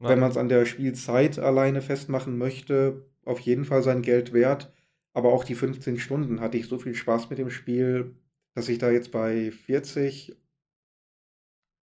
ja. 0.00 0.08
wenn 0.08 0.20
man 0.20 0.30
es 0.30 0.36
an 0.36 0.48
der 0.48 0.66
Spielzeit 0.66 1.38
alleine 1.38 1.82
festmachen 1.82 2.38
möchte, 2.38 3.04
auf 3.24 3.38
jeden 3.40 3.64
Fall 3.64 3.82
sein 3.82 4.02
Geld 4.02 4.32
wert. 4.32 4.72
Aber 5.14 5.32
auch 5.32 5.44
die 5.44 5.54
15 5.54 5.98
Stunden 5.98 6.40
hatte 6.40 6.56
ich 6.56 6.68
so 6.68 6.78
viel 6.78 6.94
Spaß 6.94 7.30
mit 7.30 7.38
dem 7.38 7.50
Spiel, 7.50 8.16
dass 8.54 8.68
ich 8.68 8.78
da 8.78 8.90
jetzt 8.90 9.12
bei 9.12 9.50
40 9.50 10.36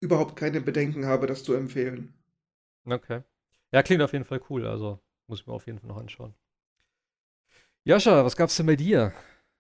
überhaupt 0.02 0.36
keine 0.36 0.62
Bedenken 0.62 1.06
habe, 1.06 1.28
das 1.28 1.44
zu 1.44 1.54
empfehlen. 1.54 2.14
Okay. 2.86 3.24
Ja, 3.72 3.82
klingt 3.84 4.02
auf 4.02 4.14
jeden 4.14 4.26
Fall 4.26 4.42
cool. 4.50 4.68
Also 4.68 5.00
muss 5.28 5.42
ich 5.42 5.48
mir 5.48 5.54
auf 5.54 5.66
jeden 5.66 5.80
Fall 5.80 5.90
noch 5.90 5.98
anschauen. 5.98 6.36
Jascha, 7.84 8.24
was 8.24 8.36
gab's 8.36 8.58
denn 8.58 8.66
bei 8.66 8.76
dir? 8.76 9.14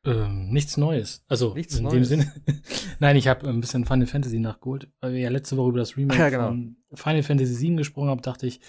Ähm, 0.03 0.49
nichts 0.49 0.78
Neues. 0.78 1.24
Also 1.28 1.53
nichts 1.55 1.78
in 1.78 1.84
Neues. 1.84 1.93
dem 1.93 2.03
Sinne. 2.05 2.34
Nein, 2.99 3.16
ich 3.16 3.28
habe 3.28 3.47
ein 3.49 3.59
bisschen 3.59 3.86
Final 3.86 4.05
Fantasy 4.05 4.39
nachgeholt, 4.39 4.88
weil 4.99 5.13
wir 5.13 5.20
ja 5.20 5.30
letzte 5.30 5.57
Woche 5.57 5.70
über 5.70 5.80
das 5.80 5.97
Remake 5.97 6.20
ja, 6.20 6.30
genau. 6.30 6.47
von 6.47 6.78
Final 6.93 7.24
Fantasy 7.24 7.59
VII 7.59 7.78
gesprochen 7.78 8.09
haben, 8.09 8.22
dachte 8.22 8.45
ich, 8.45 8.61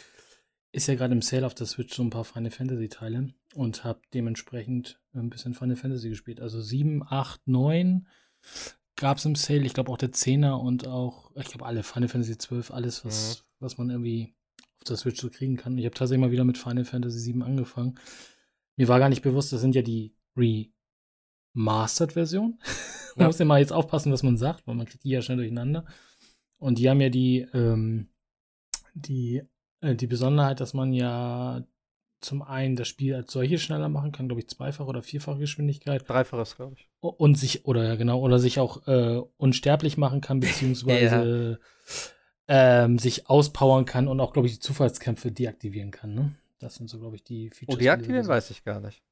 ist 0.77 0.89
ja 0.89 0.95
gerade 0.95 1.14
im 1.14 1.22
Sale 1.22 1.47
auf 1.47 1.55
der 1.55 1.66
Switch 1.66 1.95
so 1.95 2.03
ein 2.03 2.11
paar 2.11 2.24
Final 2.24 2.51
Fantasy 2.51 2.91
Teile 2.91 3.33
und 3.55 3.83
habe 3.83 4.03
dementsprechend 4.12 5.01
ein 5.14 5.31
bisschen 5.31 5.55
Final 5.55 5.77
Fantasy 5.77 6.11
gespielt. 6.11 6.39
Also 6.39 6.61
7, 6.61 7.03
8, 7.03 7.49
9 7.49 8.07
gab 8.97 9.16
es 9.16 9.24
im 9.24 9.37
Sale. 9.37 9.64
Ich 9.64 9.72
glaube 9.72 9.91
auch 9.91 9.97
der 9.97 10.11
10er 10.11 10.53
und 10.61 10.87
auch, 10.87 11.31
ich 11.35 11.47
glaube 11.47 11.64
alle 11.64 11.83
Final 11.83 12.11
Fantasy 12.11 12.37
12, 12.37 12.70
alles, 12.72 13.07
was, 13.07 13.47
was 13.59 13.79
man 13.79 13.89
irgendwie 13.89 14.35
auf 14.77 14.85
der 14.85 14.99
Switch 14.99 15.18
so 15.18 15.31
kriegen 15.31 15.57
kann. 15.57 15.79
Ich 15.79 15.87
habe 15.87 15.95
tatsächlich 15.95 16.20
mal 16.20 16.31
wieder 16.31 16.45
mit 16.45 16.59
Final 16.59 16.85
Fantasy 16.85 17.33
VII 17.33 17.43
angefangen. 17.43 17.99
Mir 18.77 18.89
war 18.89 18.99
gar 18.99 19.09
nicht 19.09 19.22
bewusst, 19.22 19.55
das 19.55 19.62
sind 19.62 19.74
ja 19.74 19.81
die 19.81 20.14
Remastered-Versionen. 21.57 22.59
man 23.16 23.22
ja. 23.22 23.27
muss 23.29 23.39
ja 23.39 23.47
mal 23.47 23.61
jetzt 23.61 23.72
aufpassen, 23.72 24.12
was 24.12 24.22
man 24.22 24.37
sagt, 24.37 24.66
weil 24.66 24.74
man 24.74 24.85
kriegt 24.85 25.05
die 25.05 25.11
ja 25.11 25.22
schnell 25.22 25.39
durcheinander. 25.39 25.87
Und 26.59 26.79
die 26.79 26.91
haben 26.91 27.01
ja 27.01 27.09
die, 27.09 27.47
ähm, 27.55 28.11
die, 28.93 29.37
äh, 29.39 29.47
die 29.95 30.07
Besonderheit, 30.07 30.61
dass 30.61 30.74
man 30.74 30.93
ja 30.93 31.62
zum 32.20 32.43
einen 32.43 32.76
das 32.76 32.89
Spiel 32.89 33.14
als 33.14 33.32
solches 33.32 33.62
schneller 33.62 33.89
machen 33.89 34.12
kann, 34.12 34.26
glaube 34.26 34.41
ich, 34.41 34.49
zweifach 34.49 34.87
oder 34.87 35.03
vierfache 35.03 35.39
Geschwindigkeit. 35.39 36.09
Dreifaches, 36.09 36.57
glaube 36.57 36.74
ich. 36.76 36.89
Und 37.01 37.39
sich, 37.39 37.66
oder 37.66 37.84
ja, 37.84 37.95
genau, 37.97 38.20
oder 38.20 38.39
sich 38.39 38.59
auch 38.59 38.87
äh, 38.89 39.22
unsterblich 39.37 39.97
machen 39.97 40.20
kann, 40.20 40.41
beziehungsweise 40.41 41.61
ja. 42.49 42.84
ähm, 42.84 42.99
sich 42.99 43.28
auspowern 43.28 43.84
kann 43.84 44.09
und 44.09 44.20
auch, 44.20 44.32
glaube 44.32 44.49
ich, 44.49 44.55
die 44.55 44.61
Zufallskämpfe 44.61 45.30
deaktivieren 45.30 45.91
kann. 45.91 46.14
Ne? 46.14 46.34
Das 46.59 46.76
sind 46.76 46.89
so, 46.89 46.99
glaube 46.99 47.16
ich, 47.16 47.24
die 47.24 47.51
Features. 47.51 47.76
Oh, 47.76 47.78
deaktivieren 47.78 48.26
weiß 48.26 48.51
ich 48.51 48.64
gar 48.64 48.80
nicht. 48.80 49.03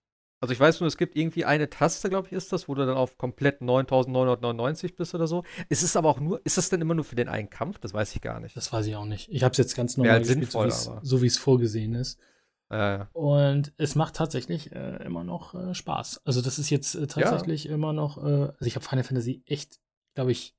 Also 0.45 0.53
ich 0.53 0.61
weiß 0.61 0.81
nur, 0.81 0.89
es 0.89 0.99
gibt 0.99 1.17
irgendwie 1.17 1.47
eine 1.47 1.71
Taste, 1.71 2.11
glaube 2.11 2.27
ich, 2.27 2.35
ist 2.35 2.53
das, 2.53 2.69
wo 2.69 2.75
du 2.75 2.85
dann 2.85 2.99
auf 2.99 3.17
komplett 3.17 3.63
9999 3.63 4.95
bist 4.95 5.15
oder 5.15 5.27
so. 5.27 5.43
Ist 5.71 5.83
es 5.83 5.97
aber 5.97 6.11
auch 6.11 6.21
nur, 6.21 6.45
ist 6.45 6.59
das 6.59 6.69
denn 6.69 6.83
immer 6.83 6.93
nur 6.93 7.05
für 7.07 7.15
den 7.15 7.31
einen 7.31 7.49
Kampf? 7.49 7.79
Das 7.79 7.95
weiß 7.95 8.15
ich 8.15 8.21
gar 8.21 8.41
nicht. 8.41 8.55
Das 8.55 8.71
weiß 8.71 8.85
ich 8.85 8.95
auch 8.95 9.07
nicht. 9.07 9.31
Ich 9.31 9.43
habe 9.43 9.53
es 9.53 9.57
jetzt 9.57 9.75
ganz 9.75 9.97
normal 9.97 10.19
gespielt, 10.19 10.51
sinnvoll, 10.53 10.71
so 10.71 11.23
wie 11.23 11.27
es 11.27 11.39
vorgesehen 11.39 11.95
ist. 11.95 12.21
Äh. 12.69 13.07
Und 13.15 13.73
es 13.79 13.95
macht 13.95 14.17
tatsächlich 14.17 14.71
äh, 14.73 15.03
immer 15.03 15.25
noch 15.25 15.55
äh, 15.55 15.75
Spaß. 15.75 16.21
Also 16.27 16.43
das 16.43 16.59
ist 16.59 16.69
jetzt 16.69 16.95
äh, 16.95 17.07
tatsächlich 17.07 17.65
ja. 17.65 17.73
immer 17.73 17.95
noch, 17.95 18.19
äh, 18.19 18.51
also 18.51 18.67
ich 18.67 18.77
habe 18.77 18.85
Final 18.85 19.05
Fantasy 19.05 19.43
echt, 19.47 19.81
glaube 20.15 20.33
ich, 20.33 20.55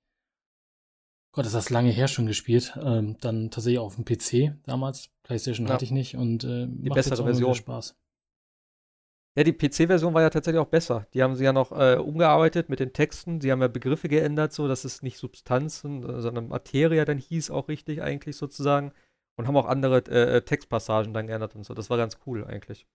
Gott, 1.31 1.45
ist 1.45 1.53
das 1.53 1.69
lange 1.69 1.91
her 1.91 2.07
schon 2.07 2.25
gespielt. 2.25 2.75
Ähm, 2.81 3.17
dann 3.21 3.51
tatsächlich 3.51 3.77
auch 3.77 3.85
auf 3.85 3.97
dem 3.97 4.05
PC 4.05 4.55
damals. 4.63 5.11
PlayStation 5.21 5.67
ja. 5.67 5.73
hatte 5.73 5.85
ich 5.85 5.91
nicht 5.91 6.15
und 6.15 6.43
äh, 6.43 6.65
die 6.67 6.89
bessere 6.89 7.23
Version. 7.23 7.53
Spaß. 7.53 7.95
Ja, 9.37 9.43
die 9.43 9.53
PC-Version 9.53 10.13
war 10.13 10.21
ja 10.21 10.29
tatsächlich 10.29 10.61
auch 10.61 10.69
besser. 10.69 11.07
Die 11.13 11.21
haben 11.21 11.35
sie 11.35 11.43
ja 11.43 11.51
noch 11.51 11.71
äh, 11.73 11.97
umgearbeitet 11.97 12.69
mit 12.69 12.79
den 12.79 12.93
Texten. 12.93 13.41
Sie 13.41 13.51
haben 13.51 13.61
ja 13.61 13.67
Begriffe 13.67 14.07
geändert, 14.07 14.53
so 14.53 14.67
dass 14.69 14.85
es 14.85 15.01
nicht 15.01 15.17
Substanzen, 15.17 16.21
sondern 16.21 16.47
Materia 16.47 17.03
dann 17.03 17.17
hieß 17.17 17.51
auch 17.51 17.67
richtig 17.67 18.01
eigentlich 18.01 18.37
sozusagen. 18.37 18.93
Und 19.37 19.47
haben 19.47 19.57
auch 19.57 19.65
andere 19.65 19.97
äh, 20.05 20.41
Textpassagen 20.41 21.13
dann 21.13 21.27
geändert 21.27 21.55
und 21.55 21.65
so. 21.65 21.73
Das 21.73 21.89
war 21.89 21.97
ganz 21.97 22.19
cool 22.25 22.45
eigentlich. 22.45 22.87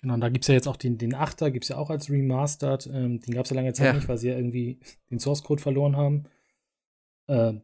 Genau, 0.00 0.14
und 0.14 0.20
da 0.20 0.30
gibt 0.30 0.44
es 0.44 0.48
ja 0.48 0.54
jetzt 0.54 0.66
auch 0.66 0.76
den, 0.76 0.96
den 0.96 1.14
Achter, 1.14 1.50
gibt 1.50 1.64
es 1.64 1.68
ja 1.68 1.76
auch 1.76 1.90
als 1.90 2.10
Remastered. 2.10 2.86
Ähm, 2.86 3.20
den 3.20 3.34
gab 3.34 3.44
es 3.44 3.50
ja 3.50 3.56
lange 3.56 3.74
Zeit 3.74 3.88
ja. 3.88 3.92
nicht, 3.92 4.08
weil 4.08 4.16
sie 4.16 4.28
ja 4.28 4.36
irgendwie 4.36 4.80
den 5.10 5.18
Source 5.18 5.44
Code 5.44 5.60
verloren 5.60 5.96
haben. 5.96 6.24
Äh, 7.28 7.60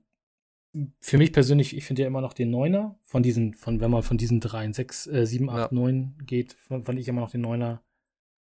für 1.01 1.19
mich 1.19 1.33
persönlich, 1.33 1.77
ich 1.77 1.85
finde 1.85 2.03
ja 2.03 2.09
immer 2.09 2.21
noch 2.21 2.33
den 2.33 2.51
Neuner 2.51 2.99
von 3.03 3.23
diesen, 3.23 3.55
von, 3.55 3.81
wenn 3.81 3.91
man 3.91 4.03
von 4.03 4.19
diesen 4.19 4.41
dreien, 4.41 4.73
sechs, 4.73 5.07
äh, 5.07 5.27
sieben, 5.27 5.51
acht, 5.51 5.73
neun 5.73 6.15
geht, 6.25 6.55
fand 6.69 6.99
ich 6.99 7.09
immer 7.09 7.21
noch 7.21 7.31
den 7.31 7.41
Neuner 7.41 7.83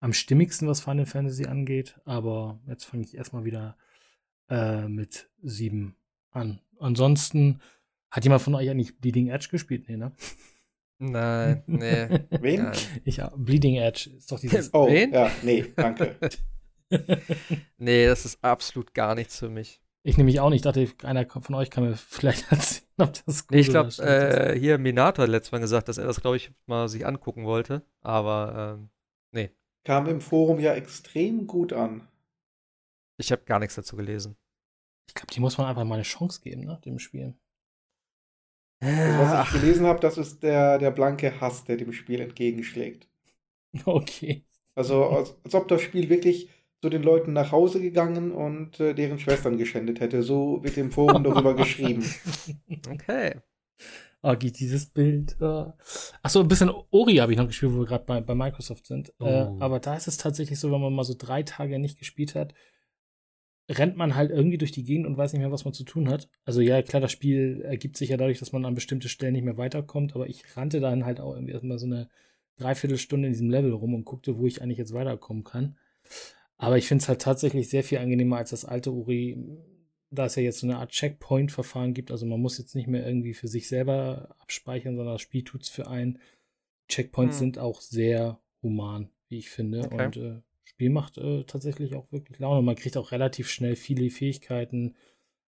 am 0.00 0.12
stimmigsten, 0.12 0.68
was 0.68 0.80
Final 0.80 1.06
Fantasy 1.06 1.46
angeht. 1.46 2.00
Aber 2.04 2.60
jetzt 2.66 2.84
fange 2.84 3.04
ich 3.04 3.16
erstmal 3.16 3.44
wieder 3.44 3.76
äh, 4.48 4.88
mit 4.88 5.30
sieben 5.42 5.96
an. 6.30 6.60
Ansonsten, 6.78 7.60
hat 8.10 8.24
jemand 8.24 8.42
von 8.42 8.54
euch 8.54 8.68
eigentlich 8.68 8.98
Bleeding 8.98 9.28
Edge 9.28 9.48
gespielt? 9.50 9.88
Nee, 9.88 9.96
ne? 9.96 10.12
Nein, 10.98 11.62
nee. 11.66 12.08
Wen? 12.40 12.62
Nein. 12.64 12.76
Ich, 13.04 13.16
ja, 13.16 13.32
Bleeding 13.36 13.76
Edge 13.76 14.10
ist 14.16 14.30
doch 14.30 14.38
dieses. 14.38 14.72
Oh, 14.72 14.88
Wen? 14.88 15.12
ja, 15.12 15.30
nee, 15.42 15.64
danke. 15.74 16.16
nee, 17.78 18.06
das 18.06 18.24
ist 18.24 18.44
absolut 18.44 18.94
gar 18.94 19.14
nichts 19.14 19.38
für 19.38 19.48
mich. 19.48 19.81
Ich 20.04 20.16
nämlich 20.16 20.40
auch 20.40 20.50
nicht. 20.50 20.64
Ich 20.66 20.72
dachte, 20.72 20.88
einer 21.06 21.26
von 21.28 21.54
euch 21.54 21.70
kann 21.70 21.84
mir 21.84 21.96
vielleicht 21.96 22.50
erzählen, 22.50 22.86
ob 22.98 23.12
das 23.24 23.46
gut 23.46 23.54
nee, 23.54 23.60
Ich 23.60 23.68
glaube, 23.68 23.90
äh, 24.02 24.58
hier 24.58 24.78
Minato 24.78 25.22
hat 25.22 25.28
letztes 25.28 25.52
Mal 25.52 25.60
gesagt, 25.60 25.88
dass 25.88 25.98
er 25.98 26.06
das, 26.06 26.20
glaube 26.20 26.36
ich, 26.36 26.50
mal 26.66 26.88
sich 26.88 27.06
angucken 27.06 27.44
wollte. 27.44 27.82
Aber, 28.00 28.78
ähm, 28.78 28.90
nee. 29.30 29.50
Kam 29.84 30.06
im 30.06 30.20
Forum 30.20 30.60
ja 30.60 30.74
extrem 30.74 31.46
gut 31.46 31.72
an. 31.72 32.08
Ich 33.18 33.30
habe 33.30 33.42
gar 33.44 33.58
nichts 33.58 33.76
dazu 33.76 33.96
gelesen. 33.96 34.36
Ich 35.08 35.14
glaube, 35.14 35.32
die 35.32 35.40
muss 35.40 35.58
man 35.58 35.66
einfach 35.66 35.84
mal 35.84 35.94
eine 35.94 36.04
Chance 36.04 36.40
geben, 36.42 36.64
ne, 36.64 36.80
dem 36.84 36.98
Spiel. 36.98 37.34
Also, 38.80 39.18
was 39.18 39.46
ich 39.46 39.60
gelesen 39.60 39.86
habe, 39.86 40.00
das 40.00 40.18
ist 40.18 40.42
der, 40.42 40.78
der 40.78 40.90
blanke 40.90 41.40
Hass, 41.40 41.64
der 41.64 41.76
dem 41.76 41.92
Spiel 41.92 42.20
entgegenschlägt. 42.20 43.08
Okay. 43.86 44.44
Also, 44.74 45.06
als, 45.06 45.34
als 45.44 45.54
ob 45.54 45.66
das 45.68 45.80
Spiel 45.80 46.10
wirklich 46.10 46.50
zu 46.82 46.88
den 46.88 47.04
Leuten 47.04 47.32
nach 47.32 47.52
Hause 47.52 47.80
gegangen 47.80 48.32
und 48.32 48.80
äh, 48.80 48.92
deren 48.92 49.20
Schwestern 49.20 49.56
geschändet 49.56 50.00
hätte. 50.00 50.24
So 50.24 50.64
wird 50.64 50.76
im 50.76 50.90
Forum 50.90 51.22
darüber 51.22 51.54
geschrieben. 51.56 52.04
Okay. 52.90 53.36
Oh, 54.20 54.34
geht 54.36 54.58
dieses 54.58 54.86
Bild. 54.86 55.36
Uh. 55.40 55.72
Achso, 56.22 56.40
ein 56.40 56.48
bisschen 56.48 56.70
Ori 56.90 57.16
habe 57.16 57.32
ich 57.32 57.38
noch 57.38 57.46
gespielt, 57.46 57.72
wo 57.72 57.78
wir 57.78 57.86
gerade 57.86 58.04
bei, 58.04 58.20
bei 58.20 58.34
Microsoft 58.34 58.86
sind. 58.86 59.10
Äh, 59.10 59.12
oh. 59.20 59.26
Äh, 59.26 59.62
aber 59.62 59.78
da 59.78 59.94
ist 59.94 60.08
es 60.08 60.16
tatsächlich 60.16 60.58
so, 60.58 60.72
wenn 60.72 60.80
man 60.80 60.92
mal 60.92 61.04
so 61.04 61.14
drei 61.16 61.44
Tage 61.44 61.78
nicht 61.78 61.98
gespielt 61.98 62.34
hat, 62.34 62.52
rennt 63.70 63.96
man 63.96 64.16
halt 64.16 64.32
irgendwie 64.32 64.58
durch 64.58 64.72
die 64.72 64.84
Gegend 64.84 65.06
und 65.06 65.16
weiß 65.16 65.32
nicht 65.32 65.40
mehr, 65.40 65.52
was 65.52 65.64
man 65.64 65.74
zu 65.74 65.84
tun 65.84 66.08
hat. 66.08 66.28
Also 66.44 66.60
ja, 66.60 66.82
klar, 66.82 67.00
das 67.00 67.12
Spiel 67.12 67.62
ergibt 67.64 67.96
sich 67.96 68.08
ja 68.08 68.16
dadurch, 68.16 68.40
dass 68.40 68.52
man 68.52 68.64
an 68.64 68.74
bestimmte 68.74 69.08
Stellen 69.08 69.34
nicht 69.34 69.44
mehr 69.44 69.56
weiterkommt, 69.56 70.16
aber 70.16 70.28
ich 70.28 70.56
rannte 70.56 70.80
dann 70.80 71.04
halt 71.04 71.20
auch 71.20 71.34
irgendwie 71.34 71.52
erstmal 71.52 71.78
so 71.78 71.86
eine 71.86 72.08
Dreiviertelstunde 72.58 73.28
in 73.28 73.32
diesem 73.32 73.50
Level 73.50 73.72
rum 73.72 73.94
und 73.94 74.04
guckte, 74.04 74.36
wo 74.38 74.46
ich 74.46 74.62
eigentlich 74.62 74.78
jetzt 74.78 74.94
weiterkommen 74.94 75.44
kann. 75.44 75.76
Aber 76.62 76.78
ich 76.78 76.86
finde 76.86 77.02
es 77.02 77.08
halt 77.08 77.20
tatsächlich 77.20 77.68
sehr 77.68 77.82
viel 77.82 77.98
angenehmer 77.98 78.36
als 78.36 78.50
das 78.50 78.64
alte 78.64 78.92
Uri, 78.92 79.36
da 80.10 80.26
es 80.26 80.36
ja 80.36 80.42
jetzt 80.42 80.60
so 80.60 80.66
eine 80.66 80.76
Art 80.76 80.92
Checkpoint-Verfahren 80.92 81.92
gibt. 81.92 82.12
Also 82.12 82.24
man 82.24 82.40
muss 82.40 82.58
jetzt 82.58 82.76
nicht 82.76 82.86
mehr 82.86 83.04
irgendwie 83.04 83.34
für 83.34 83.48
sich 83.48 83.66
selber 83.66 84.36
abspeichern, 84.38 84.94
sondern 84.94 85.14
das 85.14 85.22
Spiel 85.22 85.42
tut 85.42 85.62
es 85.62 85.68
für 85.68 85.88
einen. 85.88 86.20
Checkpoints 86.88 87.36
hm. 87.36 87.38
sind 87.38 87.58
auch 87.58 87.80
sehr 87.80 88.38
human, 88.62 89.08
wie 89.28 89.38
ich 89.38 89.50
finde. 89.50 89.86
Okay. 89.86 90.04
Und 90.04 90.16
äh, 90.16 90.40
Spiel 90.62 90.90
macht 90.90 91.18
äh, 91.18 91.42
tatsächlich 91.42 91.96
auch 91.96 92.10
wirklich 92.12 92.38
Laune. 92.38 92.62
Man 92.62 92.76
kriegt 92.76 92.96
auch 92.96 93.10
relativ 93.10 93.48
schnell 93.48 93.74
viele 93.74 94.08
Fähigkeiten. 94.10 94.94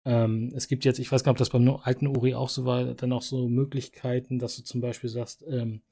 Ähm, 0.04 0.52
es 0.56 0.66
gibt 0.66 0.84
jetzt, 0.84 0.98
ich 0.98 1.12
weiß 1.12 1.22
gar 1.22 1.30
nicht, 1.30 1.36
ob 1.36 1.38
das 1.38 1.50
beim 1.50 1.68
alten 1.68 2.08
Uri 2.08 2.34
auch 2.34 2.48
so 2.48 2.64
war, 2.64 2.84
dann 2.94 3.12
auch 3.12 3.22
so 3.22 3.48
Möglichkeiten, 3.48 4.40
dass 4.40 4.56
du 4.56 4.64
zum 4.64 4.80
Beispiel 4.80 5.10
sagst, 5.10 5.44
ähm, 5.48 5.82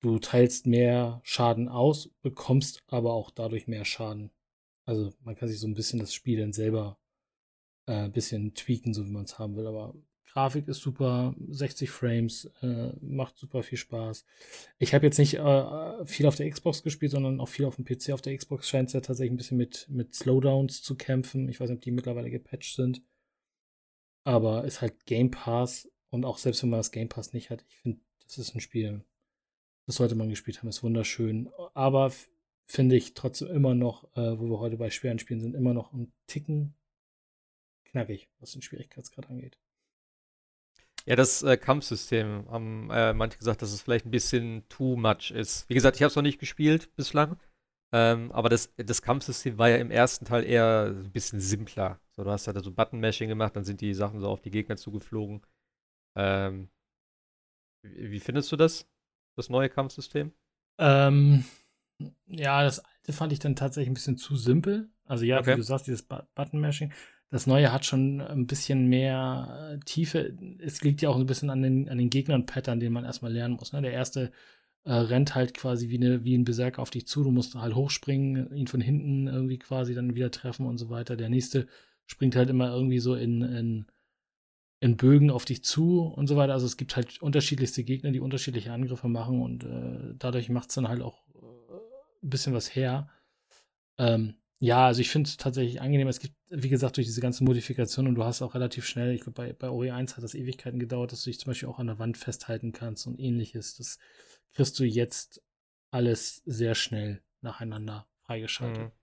Du 0.00 0.18
teilst 0.18 0.66
mehr 0.66 1.20
Schaden 1.24 1.68
aus, 1.68 2.10
bekommst 2.22 2.82
aber 2.86 3.12
auch 3.12 3.30
dadurch 3.30 3.66
mehr 3.66 3.84
Schaden. 3.84 4.30
Also 4.84 5.12
man 5.24 5.34
kann 5.34 5.48
sich 5.48 5.58
so 5.58 5.66
ein 5.66 5.74
bisschen 5.74 5.98
das 5.98 6.14
Spiel 6.14 6.38
dann 6.38 6.52
selber 6.52 6.98
äh, 7.86 8.04
ein 8.04 8.12
bisschen 8.12 8.54
tweaken, 8.54 8.94
so 8.94 9.04
wie 9.04 9.10
man 9.10 9.24
es 9.24 9.38
haben 9.38 9.56
will. 9.56 9.66
Aber 9.66 9.94
Grafik 10.32 10.68
ist 10.68 10.82
super, 10.82 11.34
60 11.48 11.90
Frames, 11.90 12.50
äh, 12.62 12.92
macht 13.00 13.38
super 13.38 13.62
viel 13.62 13.78
Spaß. 13.78 14.24
Ich 14.78 14.94
habe 14.94 15.06
jetzt 15.06 15.18
nicht 15.18 15.34
äh, 15.34 16.06
viel 16.06 16.26
auf 16.26 16.36
der 16.36 16.48
Xbox 16.48 16.82
gespielt, 16.82 17.10
sondern 17.10 17.40
auch 17.40 17.48
viel 17.48 17.64
auf 17.64 17.76
dem 17.76 17.84
PC. 17.84 18.12
Auf 18.12 18.22
der 18.22 18.36
Xbox 18.36 18.68
scheint 18.68 18.88
es 18.88 18.92
ja 18.92 19.00
tatsächlich 19.00 19.32
ein 19.32 19.36
bisschen 19.36 19.58
mit, 19.58 19.86
mit 19.90 20.14
Slowdowns 20.14 20.82
zu 20.82 20.94
kämpfen. 20.96 21.48
Ich 21.48 21.58
weiß 21.58 21.70
nicht, 21.70 21.78
ob 21.78 21.82
die 21.82 21.90
mittlerweile 21.90 22.30
gepatcht 22.30 22.76
sind. 22.76 23.02
Aber 24.22 24.64
ist 24.64 24.80
halt 24.80 25.06
Game 25.06 25.30
Pass 25.30 25.90
und 26.10 26.24
auch 26.24 26.38
selbst 26.38 26.62
wenn 26.62 26.70
man 26.70 26.80
das 26.80 26.92
Game 26.92 27.08
Pass 27.08 27.32
nicht 27.32 27.50
hat, 27.50 27.64
ich 27.68 27.76
finde, 27.78 28.00
das 28.24 28.38
ist 28.38 28.54
ein 28.54 28.60
Spiel, 28.60 29.02
das 29.88 29.96
sollte 29.96 30.14
man 30.14 30.28
gespielt 30.28 30.58
haben, 30.58 30.68
ist 30.68 30.82
wunderschön. 30.82 31.48
Aber 31.72 32.12
finde 32.66 32.94
ich 32.94 33.14
trotzdem 33.14 33.48
immer 33.48 33.74
noch, 33.74 34.04
äh, 34.16 34.38
wo 34.38 34.50
wir 34.50 34.58
heute 34.58 34.76
bei 34.76 34.90
schweren 34.90 35.18
Spielen 35.18 35.40
sind, 35.40 35.54
immer 35.54 35.72
noch 35.72 35.94
ein 35.94 36.12
Ticken 36.26 36.74
knackig, 37.86 38.28
was 38.38 38.52
den 38.52 38.60
Schwierigkeitsgrad 38.60 39.30
angeht. 39.30 39.58
Ja, 41.06 41.16
das 41.16 41.42
äh, 41.42 41.56
Kampfsystem 41.56 42.50
haben 42.50 42.90
äh, 42.90 43.14
manche 43.14 43.38
gesagt, 43.38 43.62
dass 43.62 43.72
es 43.72 43.80
vielleicht 43.80 44.04
ein 44.04 44.10
bisschen 44.10 44.68
too 44.68 44.94
much 44.94 45.30
ist. 45.30 45.66
Wie 45.70 45.74
gesagt, 45.74 45.96
ich 45.96 46.02
habe 46.02 46.10
es 46.10 46.16
noch 46.16 46.22
nicht 46.22 46.38
gespielt 46.38 46.94
bislang. 46.94 47.40
Ähm, 47.90 48.30
aber 48.32 48.50
das, 48.50 48.74
das 48.76 49.00
Kampfsystem 49.00 49.56
war 49.56 49.70
ja 49.70 49.76
im 49.76 49.90
ersten 49.90 50.26
Teil 50.26 50.44
eher 50.44 50.88
ein 50.94 51.10
bisschen 51.12 51.40
simpler. 51.40 51.98
So, 52.14 52.24
du 52.24 52.30
hast 52.30 52.46
halt 52.46 52.62
so 52.62 52.72
Button-Mashing 52.72 53.30
gemacht, 53.30 53.56
dann 53.56 53.64
sind 53.64 53.80
die 53.80 53.94
Sachen 53.94 54.20
so 54.20 54.28
auf 54.28 54.42
die 54.42 54.50
Gegner 54.50 54.76
zugeflogen. 54.76 55.40
Ähm, 56.14 56.68
wie, 57.82 58.10
wie 58.10 58.20
findest 58.20 58.52
du 58.52 58.56
das? 58.56 58.86
Das 59.38 59.48
neue 59.48 59.68
Kampfsystem? 59.68 60.32
Ähm, 60.78 61.44
ja, 62.26 62.62
das 62.62 62.80
alte 62.80 63.12
fand 63.12 63.32
ich 63.32 63.38
dann 63.38 63.56
tatsächlich 63.56 63.90
ein 63.90 63.94
bisschen 63.94 64.18
zu 64.18 64.36
simpel. 64.36 64.90
Also 65.04 65.24
ja, 65.24 65.38
okay. 65.38 65.52
wie 65.52 65.56
du 65.56 65.62
sagst, 65.62 65.86
dieses 65.86 66.02
Button-Mashing. 66.02 66.92
Das 67.30 67.46
neue 67.46 67.72
hat 67.72 67.84
schon 67.84 68.20
ein 68.20 68.46
bisschen 68.46 68.86
mehr 68.86 69.74
äh, 69.74 69.84
Tiefe. 69.84 70.36
Es 70.58 70.82
liegt 70.82 71.02
ja 71.02 71.10
auch 71.10 71.16
ein 71.16 71.26
bisschen 71.26 71.50
an 71.50 71.62
den, 71.62 71.88
an 71.88 71.98
den 71.98 72.10
Gegnern-Pattern, 72.10 72.80
den 72.80 72.92
man 72.92 73.04
erstmal 73.04 73.32
lernen 73.32 73.56
muss. 73.56 73.72
Ne? 73.72 73.82
Der 73.82 73.92
erste 73.92 74.32
äh, 74.84 74.92
rennt 74.92 75.34
halt 75.34 75.52
quasi 75.52 75.90
wie, 75.90 75.96
eine, 75.96 76.24
wie 76.24 76.36
ein 76.36 76.44
Berserker 76.44 76.80
auf 76.80 76.90
dich 76.90 77.06
zu. 77.06 77.24
Du 77.24 77.30
musst 77.30 77.54
halt 77.54 77.74
hochspringen, 77.74 78.54
ihn 78.54 78.66
von 78.66 78.80
hinten 78.80 79.26
irgendwie 79.26 79.58
quasi 79.58 79.94
dann 79.94 80.14
wieder 80.14 80.30
treffen 80.30 80.66
und 80.66 80.78
so 80.78 80.88
weiter. 80.88 81.16
Der 81.16 81.28
nächste 81.28 81.66
springt 82.06 82.36
halt 82.36 82.48
immer 82.48 82.70
irgendwie 82.70 83.00
so 83.00 83.14
in, 83.14 83.42
in 83.42 83.86
in 84.80 84.96
Bögen 84.96 85.30
auf 85.30 85.44
dich 85.44 85.64
zu 85.64 86.02
und 86.02 86.26
so 86.28 86.36
weiter. 86.36 86.52
Also 86.52 86.66
es 86.66 86.76
gibt 86.76 86.96
halt 86.96 87.20
unterschiedlichste 87.20 87.84
Gegner, 87.84 88.12
die 88.12 88.20
unterschiedliche 88.20 88.72
Angriffe 88.72 89.08
machen 89.08 89.42
und 89.42 89.64
äh, 89.64 90.14
dadurch 90.18 90.48
macht 90.50 90.68
es 90.70 90.76
dann 90.76 90.88
halt 90.88 91.02
auch 91.02 91.22
äh, 91.34 91.74
ein 92.24 92.30
bisschen 92.30 92.54
was 92.54 92.74
her. 92.74 93.08
Ähm, 93.98 94.34
Ja, 94.60 94.86
also 94.86 95.00
ich 95.00 95.10
finde 95.10 95.28
es 95.28 95.36
tatsächlich 95.36 95.80
angenehm. 95.80 96.08
Es 96.08 96.18
gibt, 96.20 96.34
wie 96.50 96.68
gesagt, 96.68 96.96
durch 96.96 97.06
diese 97.06 97.20
ganze 97.20 97.44
Modifikation 97.44 98.08
und 98.08 98.16
du 98.16 98.24
hast 98.24 98.42
auch 98.42 98.54
relativ 98.54 98.86
schnell, 98.86 99.14
ich 99.14 99.20
glaube, 99.22 99.34
bei, 99.34 99.52
bei 99.52 99.70
Ori 99.70 99.90
1 99.92 100.16
hat 100.16 100.24
das 100.24 100.34
Ewigkeiten 100.34 100.80
gedauert, 100.80 101.12
dass 101.12 101.22
du 101.22 101.30
dich 101.30 101.38
zum 101.38 101.50
Beispiel 101.50 101.68
auch 101.68 101.78
an 101.78 101.86
der 101.86 101.98
Wand 102.00 102.16
festhalten 102.18 102.72
kannst 102.72 103.06
und 103.06 103.20
ähnliches. 103.20 103.76
Das 103.76 103.98
kriegst 104.54 104.78
du 104.80 104.84
jetzt 104.84 105.42
alles 105.92 106.42
sehr 106.44 106.74
schnell 106.74 107.22
nacheinander 107.40 108.08
freigeschaltet. 108.22 108.84
Mhm. 108.84 108.97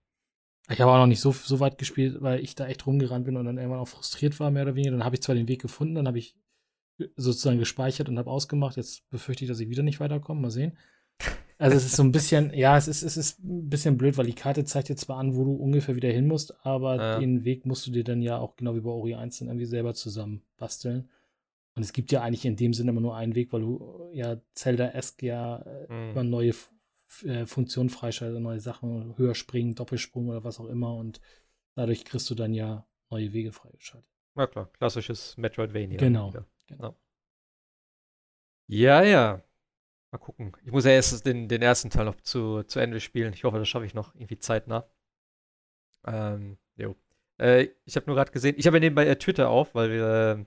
Ich 0.70 0.82
habe 0.82 0.92
auch 0.92 0.98
noch 0.98 1.08
nicht 1.08 1.20
so, 1.20 1.32
so 1.32 1.60
weit 1.60 1.78
gespielt, 1.78 2.18
weil 2.22 2.40
ich 2.40 2.56
da 2.56 2.66
echt 2.68 2.86
rumgerannt 2.88 3.26
bin 3.26 3.38
und 3.38 3.46
dann 3.46 3.58
irgendwann 3.58 3.80
auch 3.80 3.88
frustriert 3.88 4.40
war, 4.40 4.50
mehr 4.52 4.64
oder 4.64 4.76
weniger. 4.76 4.92
Dann 4.92 5.06
habe 5.06 5.16
ich 5.16 5.22
zwar 5.22 5.36
den 5.36 5.48
Weg 5.48 5.62
gefunden, 5.62 5.96
dann 5.96 6.08
habe 6.08 6.18
ich 6.18 6.36
sozusagen 7.16 7.60
gespeichert 7.60 8.10
und 8.10 8.18
habe 8.18 8.32
ausgemacht. 8.32 8.78
Jetzt 8.78 9.08
befürchte 9.10 9.44
ich, 9.44 9.50
dass 9.50 9.60
ich 9.60 9.70
wieder 9.70 9.84
nicht 9.84 10.00
weiterkomme. 10.00 10.42
Mal 10.42 10.52
sehen. 10.52 10.78
Also 11.58 11.78
es 11.78 11.86
ist 11.86 11.96
so 11.96 12.04
ein 12.04 12.12
bisschen, 12.12 12.54
ja, 12.54 12.76
es 12.76 12.88
ist, 12.88 13.02
es 13.02 13.16
ist 13.16 13.40
ein 13.44 13.70
bisschen 13.70 13.98
blöd, 13.98 14.18
weil 14.18 14.26
die 14.26 14.34
Karte 14.34 14.66
zeigt 14.66 14.90
jetzt 14.90 15.02
zwar 15.02 15.18
an, 15.18 15.36
wo 15.36 15.46
du 15.46 15.54
ungefähr 15.54 15.96
wieder 15.96 16.10
hin 16.10 16.28
musst, 16.28 16.54
aber 16.66 16.98
ja. 16.98 17.20
den 17.20 17.46
Weg 17.46 17.66
musst 17.66 17.88
du 17.88 17.92
dir 17.92 18.04
dann 18.04 18.22
ja 18.22 18.38
auch 18.38 18.58
genau 18.58 18.76
wie 18.76 18.82
bei 18.82 18.90
Ori 18.90 19.16
1 19.16 19.40
dann 19.40 19.48
irgendwie 19.48 19.66
selber 19.66 19.94
zusammen 19.94 20.42
basteln. 20.58 21.10
Und 21.76 21.84
es 21.84 21.94
gibt 21.94 22.12
ja 22.12 22.22
eigentlich 22.22 22.46
in 22.46 22.58
dem 22.58 22.74
Sinne 22.74 22.92
immer 22.92 23.02
nur 23.02 23.16
einen 23.16 23.36
Weg, 23.36 23.54
weil 23.54 23.62
du 23.62 24.10
ja 24.12 24.38
Zelda-esque 24.54 25.24
ja 25.24 25.58
äh, 25.58 25.94
mhm. 25.94 26.12
über 26.12 26.24
neue 26.24 26.54
äh, 27.24 27.46
Funktionen 27.46 27.90
freischaltest, 27.90 28.42
neue 28.42 28.60
Sachen, 28.60 29.18
höher 29.18 29.36
springen, 29.36 29.76
Doppelsprung 29.76 30.30
oder 30.30 30.44
was 30.44 30.60
auch 30.60 30.68
immer 30.68 30.96
und 30.96 31.22
dadurch 31.76 32.06
kriegst 32.06 32.30
du 32.30 32.36
dann 32.36 32.54
ja 32.54 32.88
neue 33.10 33.34
Wege 33.34 33.52
freigeschaltet. 33.52 34.10
Na 34.36 34.48
klar, 34.48 34.70
klassisches 34.74 35.38
Metroidvania. 35.38 35.98
Genau. 35.98 36.34
genau. 36.68 36.96
Ja, 38.68 39.04
ja. 39.04 39.42
Mal 40.12 40.18
gucken. 40.18 40.52
Ich 40.64 40.72
muss 40.72 40.86
ja 40.86 40.92
erst 40.92 41.26
den, 41.26 41.48
den 41.48 41.62
ersten 41.62 41.90
Teil 41.90 42.06
noch 42.06 42.20
zu, 42.22 42.64
zu 42.64 42.80
Ende 42.80 43.00
spielen. 43.00 43.34
Ich 43.34 43.44
hoffe, 43.44 43.60
das 43.60 43.68
schaffe 43.68 43.86
ich 43.86 43.94
noch 43.94 44.16
irgendwie 44.16 44.40
zeitnah. 44.40 44.90
Ähm, 46.06 46.58
jo. 46.76 46.96
Äh, 47.38 47.70
ich 47.86 47.96
habe 47.96 48.06
nur 48.08 48.16
gerade 48.16 48.32
gesehen, 48.32 48.56
ich 48.58 48.66
habe 48.68 48.78
ja 48.78 48.82
nebenbei 48.82 49.08
äh, 49.08 49.16
Twitter 49.18 49.50
auf, 49.50 49.76
weil 49.76 49.92
wir, 49.92 50.06
äh, 50.06 50.46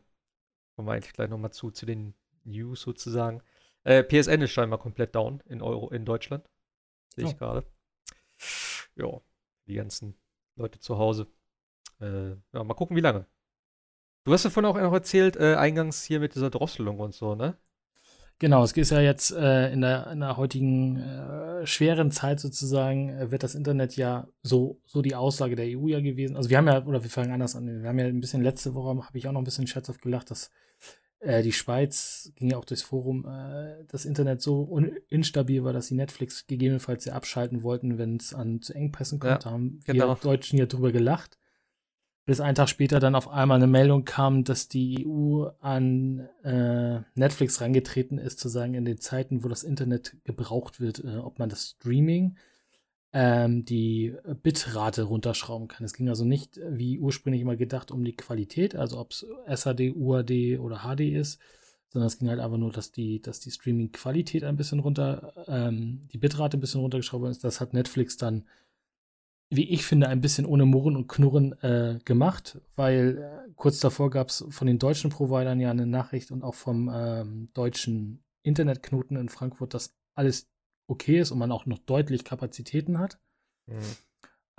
kommen 0.75 0.89
wir 0.89 0.93
eigentlich 0.93 1.13
gleich 1.13 1.29
nochmal 1.29 1.53
zu, 1.53 1.71
zu 1.71 1.87
den 1.87 2.15
News 2.45 2.81
sozusagen. 2.83 3.43
Äh, 3.85 4.03
PSN 4.03 4.43
ist 4.43 4.51
scheinbar 4.51 4.79
komplett 4.79 5.15
down 5.15 5.43
in 5.47 5.63
Euro 5.63 5.91
in 5.91 6.05
Deutschland. 6.05 6.49
Sehe 7.15 7.27
ich 7.27 7.35
oh. 7.35 7.39
gerade. 7.39 7.67
Ja, 8.97 9.21
die 9.67 9.75
ganzen 9.75 10.15
Leute 10.57 10.81
zu 10.81 10.99
Hause. 10.99 11.27
Äh, 12.01 12.31
ja, 12.53 12.65
mal 12.65 12.75
gucken, 12.75 12.97
wie 12.97 13.01
lange. 13.01 13.27
Du 14.25 14.33
hast 14.33 14.45
ja 14.45 14.51
vorhin 14.51 14.71
auch 14.71 14.81
noch 14.81 14.93
erzählt, 14.93 15.37
äh, 15.37 15.55
eingangs 15.55 16.05
hier 16.05 16.21
mit 16.21 16.35
dieser 16.35 16.51
Drosselung 16.51 17.01
und 17.01 17.15
so, 17.15 17.35
ne? 17.35 17.57
Genau, 18.41 18.63
es 18.63 18.73
ist 18.73 18.91
ja 18.91 19.01
jetzt 19.01 19.33
äh, 19.33 19.73
in, 19.73 19.81
der, 19.81 20.13
in 20.13 20.21
der 20.21 20.37
heutigen 20.37 20.97
äh, 20.97 21.67
schweren 21.67 22.13
Zeit 22.13 22.39
sozusagen, 22.39 23.09
äh, 23.09 23.33
wird 23.33 23.43
das 23.43 23.57
Internet 23.57 23.97
ja 23.97 24.29
so, 24.43 24.81
so 24.85 25.03
die 25.03 25.17
Aussage 25.17 25.57
der 25.57 25.67
EU 25.67 25.89
ja 25.89 26.01
gewesen. 26.01 26.37
Also 26.37 26.49
wir 26.49 26.59
haben 26.59 26.69
ja, 26.69 26.85
oder 26.85 27.03
wir 27.03 27.11
fangen 27.11 27.33
anders 27.33 27.57
an, 27.57 27.83
wir 27.83 27.89
haben 27.89 27.99
ja 27.99 28.07
ein 28.07 28.21
bisschen 28.21 28.43
letzte 28.43 28.75
Woche, 28.75 29.05
habe 29.05 29.19
ich 29.19 29.27
auch 29.27 29.33
noch 29.33 29.41
ein 29.41 29.45
bisschen 29.45 29.67
scherzhaft 29.67 30.03
gelacht, 30.03 30.31
dass 30.31 30.53
äh, 31.21 31.43
die 31.43 31.53
Schweiz, 31.53 32.33
ging 32.37 32.51
ja 32.51 32.59
auch 32.59 32.65
durchs 32.65 32.83
Forum, 32.83 33.27
äh, 33.27 33.85
das 33.89 34.05
Internet 34.05 34.43
so 34.43 34.79
instabil 35.09 35.65
war, 35.65 35.73
dass 35.73 35.89
sie 35.89 35.95
Netflix 35.95 36.47
gegebenenfalls 36.47 37.05
ja 37.05 37.15
abschalten 37.15 37.63
wollten, 37.63 37.99
wenn 37.99 38.17
es 38.17 38.35
an 38.35 38.63
zu 38.63 38.75
Engpässen 38.75 39.19
kommt. 39.19 39.33
Ja, 39.33 39.39
da 39.39 39.51
haben 39.51 39.81
genau. 39.85 40.09
wir 40.09 40.15
Deutschen 40.17 40.57
hier 40.57 40.67
drüber 40.67 40.93
gelacht 40.93 41.39
bis 42.29 42.43
einen 42.43 42.55
Tag 42.55 42.69
später 42.69 43.01
dann 43.01 43.15
auf 43.15 43.31
einmal 43.31 43.57
eine 43.57 43.67
Meldung 43.67 44.05
kam, 44.05 44.45
dass 44.45 44.69
die 44.69 45.07
EU 45.09 45.47
an 45.61 46.29
äh, 46.45 47.01
Netflix 47.15 47.63
reingetreten 47.63 48.19
ist, 48.19 48.39
zu 48.39 48.51
sagen, 48.51 48.75
in 48.75 48.85
den 48.85 48.99
Zeiten, 48.99 49.45
wo 49.45 49.49
das 49.49 49.63
Internet 49.63 50.15
gebraucht 50.25 50.79
wird, 50.79 51.03
äh, 51.03 51.17
ob 51.17 51.39
man 51.39 51.49
das 51.49 51.71
Streaming 51.71 52.37
ähm, 53.13 53.65
die 53.65 54.15
Bitrate 54.43 55.05
runterschrauben 55.05 55.69
kann. 55.69 55.85
Es 55.85 55.95
ging 55.95 56.09
also 56.09 56.25
nicht, 56.25 56.61
wie 56.71 56.99
ursprünglich 56.99 57.43
immer 57.43 57.57
gedacht, 57.57 57.91
um 57.91 58.05
die 58.05 58.17
Qualität, 58.17 58.75
also 58.77 58.99
ob 58.99 59.13
es 59.13 59.27
SAD, 59.47 59.95
UAD 59.95 60.59
oder 60.59 60.81
HD 60.81 61.01
ist, 61.01 61.41
sondern 61.89 62.07
es 62.09 62.19
ging 62.19 62.29
halt 62.29 62.41
einfach 62.41 62.59
nur, 62.59 62.73
dass 62.73 62.93
die, 62.93 63.23
dass 63.23 63.41
die 63.41 63.51
Streaming-Qualität 63.51 64.45
ein 64.45 64.57
bisschen 64.57 64.81
runter, 64.81 65.33
ähm, 65.47 66.09
die 66.13 66.19
Bitrate 66.19 66.59
ein 66.59 66.61
bisschen 66.61 66.83
runtergeschraubt 66.83 67.29
ist. 67.29 67.45
Das 67.45 67.61
hat 67.61 67.73
Netflix 67.73 68.17
dann 68.17 68.45
wie 69.51 69.69
ich 69.71 69.85
finde, 69.85 70.09
ein 70.09 70.21
bisschen 70.21 70.47
ohne 70.47 70.67
Murren 70.67 70.97
und 70.97 71.09
Knurren 71.09 71.53
äh, 71.63 71.99
gemacht, 72.05 72.61
weil 72.77 73.19
äh, 73.19 73.51
kurz 73.57 73.81
davor 73.81 74.11
gab 74.11 74.29
es 74.29 74.45
von 74.51 74.67
den 74.67 74.79
deutschen 74.79 75.11
Providern 75.11 75.61
ja 75.61 75.71
eine 75.71 75.87
Nachricht 75.87 76.31
und 76.31 76.43
auch 76.43 76.55
vom 76.55 76.91
ähm, 76.93 77.49
deutschen 77.55 78.23
Internetknoten 78.43 79.17
in 79.17 79.29
Frankfurt, 79.29 79.73
dass 79.75 79.95
alles 80.15 80.49
okay 80.89 81.21
ist 81.21 81.31
und 81.31 81.39
man 81.39 81.53
auch 81.53 81.67
noch 81.67 81.79
deutlich 81.79 82.25
Kapazitäten 82.25 82.99
hat. 82.99 83.21
Mhm. 83.67 83.77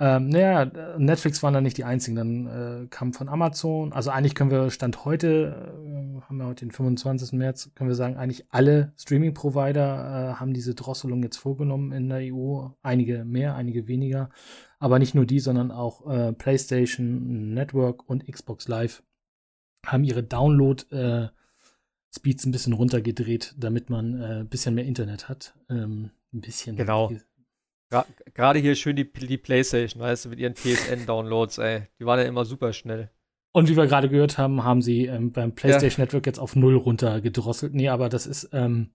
Ähm, 0.02 0.30
naja, 0.30 0.64
Netflix 0.96 1.42
waren 1.42 1.52
dann 1.52 1.62
nicht 1.62 1.76
die 1.76 1.84
einzigen. 1.84 2.16
Dann 2.16 2.46
äh, 2.46 2.86
kam 2.88 3.12
von 3.12 3.28
Amazon. 3.28 3.92
Also 3.92 4.10
eigentlich 4.10 4.34
können 4.34 4.50
wir 4.50 4.70
Stand 4.70 5.04
heute, 5.04 5.74
äh, 5.76 6.22
haben 6.22 6.38
wir 6.38 6.46
heute 6.46 6.64
den 6.64 6.72
25. 6.72 7.32
März, 7.32 7.70
können 7.74 7.90
wir 7.90 7.94
sagen, 7.94 8.16
eigentlich 8.16 8.46
alle 8.48 8.94
Streaming-Provider 8.96 10.30
äh, 10.30 10.34
haben 10.40 10.54
diese 10.54 10.74
Drosselung 10.74 11.22
jetzt 11.22 11.36
vorgenommen 11.36 11.92
in 11.92 12.08
der 12.08 12.32
EU. 12.32 12.68
Einige 12.82 13.26
mehr, 13.26 13.56
einige 13.56 13.88
weniger. 13.88 14.30
Aber 14.78 14.98
nicht 14.98 15.14
nur 15.14 15.26
die, 15.26 15.38
sondern 15.38 15.70
auch 15.70 16.10
äh, 16.10 16.32
PlayStation 16.32 17.52
Network 17.52 18.08
und 18.08 18.26
Xbox 18.26 18.68
Live 18.68 19.02
haben 19.84 20.04
ihre 20.04 20.22
Download-Speeds 20.22 22.44
äh, 22.44 22.48
ein 22.48 22.52
bisschen 22.52 22.72
runtergedreht, 22.72 23.54
damit 23.58 23.90
man 23.90 24.14
ein 24.14 24.40
äh, 24.40 24.44
bisschen 24.44 24.74
mehr 24.74 24.86
Internet 24.86 25.28
hat. 25.28 25.54
Ähm, 25.68 26.10
ein 26.32 26.40
bisschen. 26.40 26.76
Genau. 26.76 27.12
Gerade 28.34 28.60
hier 28.60 28.76
schön 28.76 28.94
die, 28.94 29.10
die 29.12 29.38
PlayStation, 29.38 30.00
weißt 30.00 30.24
du, 30.24 30.28
mit 30.28 30.38
ihren 30.38 30.54
PSN-Downloads, 30.54 31.58
ey. 31.58 31.88
Die 31.98 32.06
waren 32.06 32.20
ja 32.20 32.26
immer 32.26 32.44
super 32.44 32.72
schnell. 32.72 33.10
Und 33.52 33.68
wie 33.68 33.76
wir 33.76 33.86
gerade 33.86 34.08
gehört 34.08 34.38
haben, 34.38 34.62
haben 34.62 34.80
sie 34.80 35.06
ähm, 35.06 35.32
beim 35.32 35.54
PlayStation 35.54 36.02
ja. 36.02 36.04
Network 36.04 36.26
jetzt 36.26 36.38
auf 36.38 36.54
null 36.54 36.76
runtergedrosselt. 36.76 37.74
Nee, 37.74 37.88
aber 37.88 38.08
das 38.08 38.26
ist, 38.26 38.50
ähm, 38.52 38.90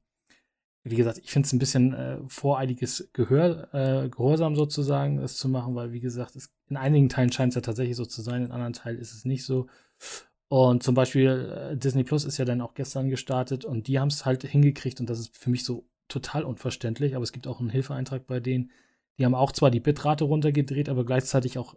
wie 0.86 0.96
gesagt, 0.96 1.18
ich 1.18 1.30
finde 1.30 1.48
es 1.48 1.54
ein 1.54 1.60
bisschen 1.60 1.94
äh, 1.94 2.20
voreiliges 2.28 3.10
Gehör, 3.12 3.74
äh, 3.74 4.08
Gehorsam 4.08 4.56
sozusagen, 4.56 5.18
das 5.18 5.36
zu 5.36 5.50
machen, 5.50 5.76
weil, 5.76 5.92
wie 5.92 6.00
gesagt, 6.00 6.38
es, 6.38 6.56
in 6.70 6.78
einigen 6.78 7.10
Teilen 7.10 7.34
scheint 7.34 7.52
es 7.52 7.56
ja 7.56 7.62
tatsächlich 7.62 7.98
so 7.98 8.06
zu 8.06 8.22
sein, 8.22 8.46
in 8.46 8.52
anderen 8.52 8.74
Teilen 8.74 8.98
ist 8.98 9.14
es 9.14 9.26
nicht 9.26 9.44
so. 9.44 9.68
Und 10.48 10.84
zum 10.84 10.96
Beispiel 10.96 11.72
äh, 11.74 11.76
Disney 11.76 12.04
Plus 12.06 12.24
ist 12.24 12.38
ja 12.38 12.46
dann 12.46 12.62
auch 12.62 12.76
gestern 12.76 13.10
gestartet 13.10 13.66
und 13.66 13.88
die 13.88 14.00
haben 14.00 14.08
es 14.08 14.26
halt 14.26 14.44
hingekriegt 14.44 15.02
und 15.02 15.10
das 15.10 15.20
ist 15.20 15.36
für 15.36 15.50
mich 15.50 15.66
so 15.66 15.86
total 16.08 16.44
unverständlich, 16.44 17.16
aber 17.16 17.24
es 17.24 17.32
gibt 17.32 17.48
auch 17.48 17.60
einen 17.60 17.70
Hilfeeintrag 17.70 18.28
bei 18.28 18.40
denen. 18.40 18.72
Die 19.18 19.26
haben 19.26 19.36
auch 19.36 19.52
zwar 19.52 19.72
die 19.72 19.80
Bitrate 19.80 20.26
runtergedreht, 20.26 20.90
aber 20.90 21.06
gleichzeitig 21.06 21.58
auch 21.58 21.76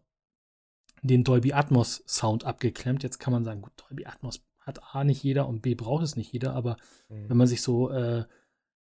den 1.02 1.24
Dolby 1.24 1.52
Atmos 1.52 2.02
Sound 2.06 2.44
abgeklemmt. 2.44 3.02
Jetzt 3.02 3.18
kann 3.18 3.32
man 3.32 3.44
sagen, 3.44 3.62
gut, 3.62 3.72
Dolby 3.76 4.06
Atmos 4.06 4.44
hat 4.60 4.94
A 4.94 5.04
nicht 5.04 5.22
jeder 5.22 5.48
und 5.48 5.62
B 5.62 5.74
braucht 5.74 6.04
es 6.04 6.16
nicht 6.16 6.32
jeder, 6.32 6.54
aber 6.54 6.76
mhm. 7.08 7.28
wenn 7.28 7.36
man 7.36 7.46
sich 7.46 7.62
so 7.62 7.90
äh, 7.90 8.24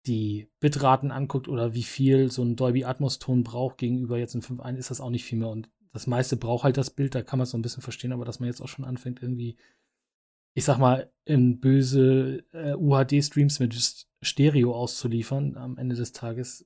die 0.06 0.48
Bitraten 0.60 1.10
anguckt 1.10 1.48
oder 1.48 1.74
wie 1.74 1.82
viel 1.82 2.30
so 2.30 2.42
ein 2.42 2.56
Dolby 2.56 2.84
Atmos 2.84 3.18
Ton 3.18 3.44
braucht 3.44 3.78
gegenüber 3.78 4.18
jetzt 4.18 4.34
ein 4.34 4.42
5.1, 4.42 4.76
ist 4.76 4.90
das 4.90 5.00
auch 5.00 5.10
nicht 5.10 5.24
viel 5.24 5.38
mehr. 5.38 5.48
Und 5.48 5.70
das 5.92 6.06
meiste 6.06 6.36
braucht 6.36 6.64
halt 6.64 6.76
das 6.76 6.90
Bild, 6.90 7.14
da 7.14 7.22
kann 7.22 7.38
man 7.38 7.44
es 7.44 7.50
so 7.50 7.58
ein 7.58 7.62
bisschen 7.62 7.82
verstehen, 7.82 8.12
aber 8.12 8.24
dass 8.24 8.40
man 8.40 8.48
jetzt 8.48 8.60
auch 8.60 8.68
schon 8.68 8.84
anfängt, 8.84 9.22
irgendwie, 9.22 9.56
ich 10.54 10.64
sag 10.64 10.78
mal, 10.78 11.12
in 11.24 11.60
böse 11.60 12.44
äh, 12.52 12.74
UHD-Streams 12.74 13.60
mit 13.60 13.74
Stereo 14.22 14.74
auszuliefern 14.74 15.56
am 15.56 15.76
Ende 15.76 15.96
des 15.96 16.12
Tages, 16.12 16.64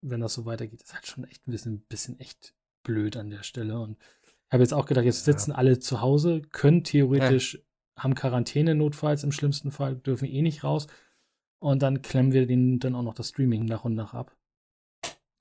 wenn 0.00 0.20
das 0.20 0.34
so 0.34 0.46
weitergeht, 0.46 0.82
ist 0.82 0.94
halt 0.94 1.06
schon 1.06 1.24
echt 1.24 1.46
ein 1.46 1.50
bisschen, 1.50 1.80
bisschen 1.82 2.18
echt 2.18 2.54
blöd 2.82 3.16
an 3.16 3.30
der 3.30 3.42
Stelle. 3.42 3.78
Und 3.78 3.98
ich 4.22 4.52
habe 4.52 4.62
jetzt 4.62 4.74
auch 4.74 4.86
gedacht, 4.86 5.04
jetzt 5.04 5.24
sitzen 5.24 5.52
ja. 5.52 5.56
alle 5.56 5.78
zu 5.78 6.00
Hause, 6.00 6.42
können 6.50 6.82
theoretisch, 6.82 7.54
ja. 7.54 8.02
haben 8.02 8.14
Quarantäne 8.14 8.74
notfalls 8.74 9.22
im 9.22 9.32
schlimmsten 9.32 9.70
Fall, 9.70 9.96
dürfen 9.96 10.26
eh 10.26 10.42
nicht 10.42 10.64
raus 10.64 10.86
und 11.58 11.82
dann 11.82 12.02
klemmen 12.02 12.32
wir 12.32 12.46
den 12.46 12.78
dann 12.78 12.94
auch 12.94 13.02
noch 13.02 13.14
das 13.14 13.28
Streaming 13.28 13.64
nach 13.66 13.84
und 13.84 13.94
nach 13.94 14.14
ab. 14.14 14.36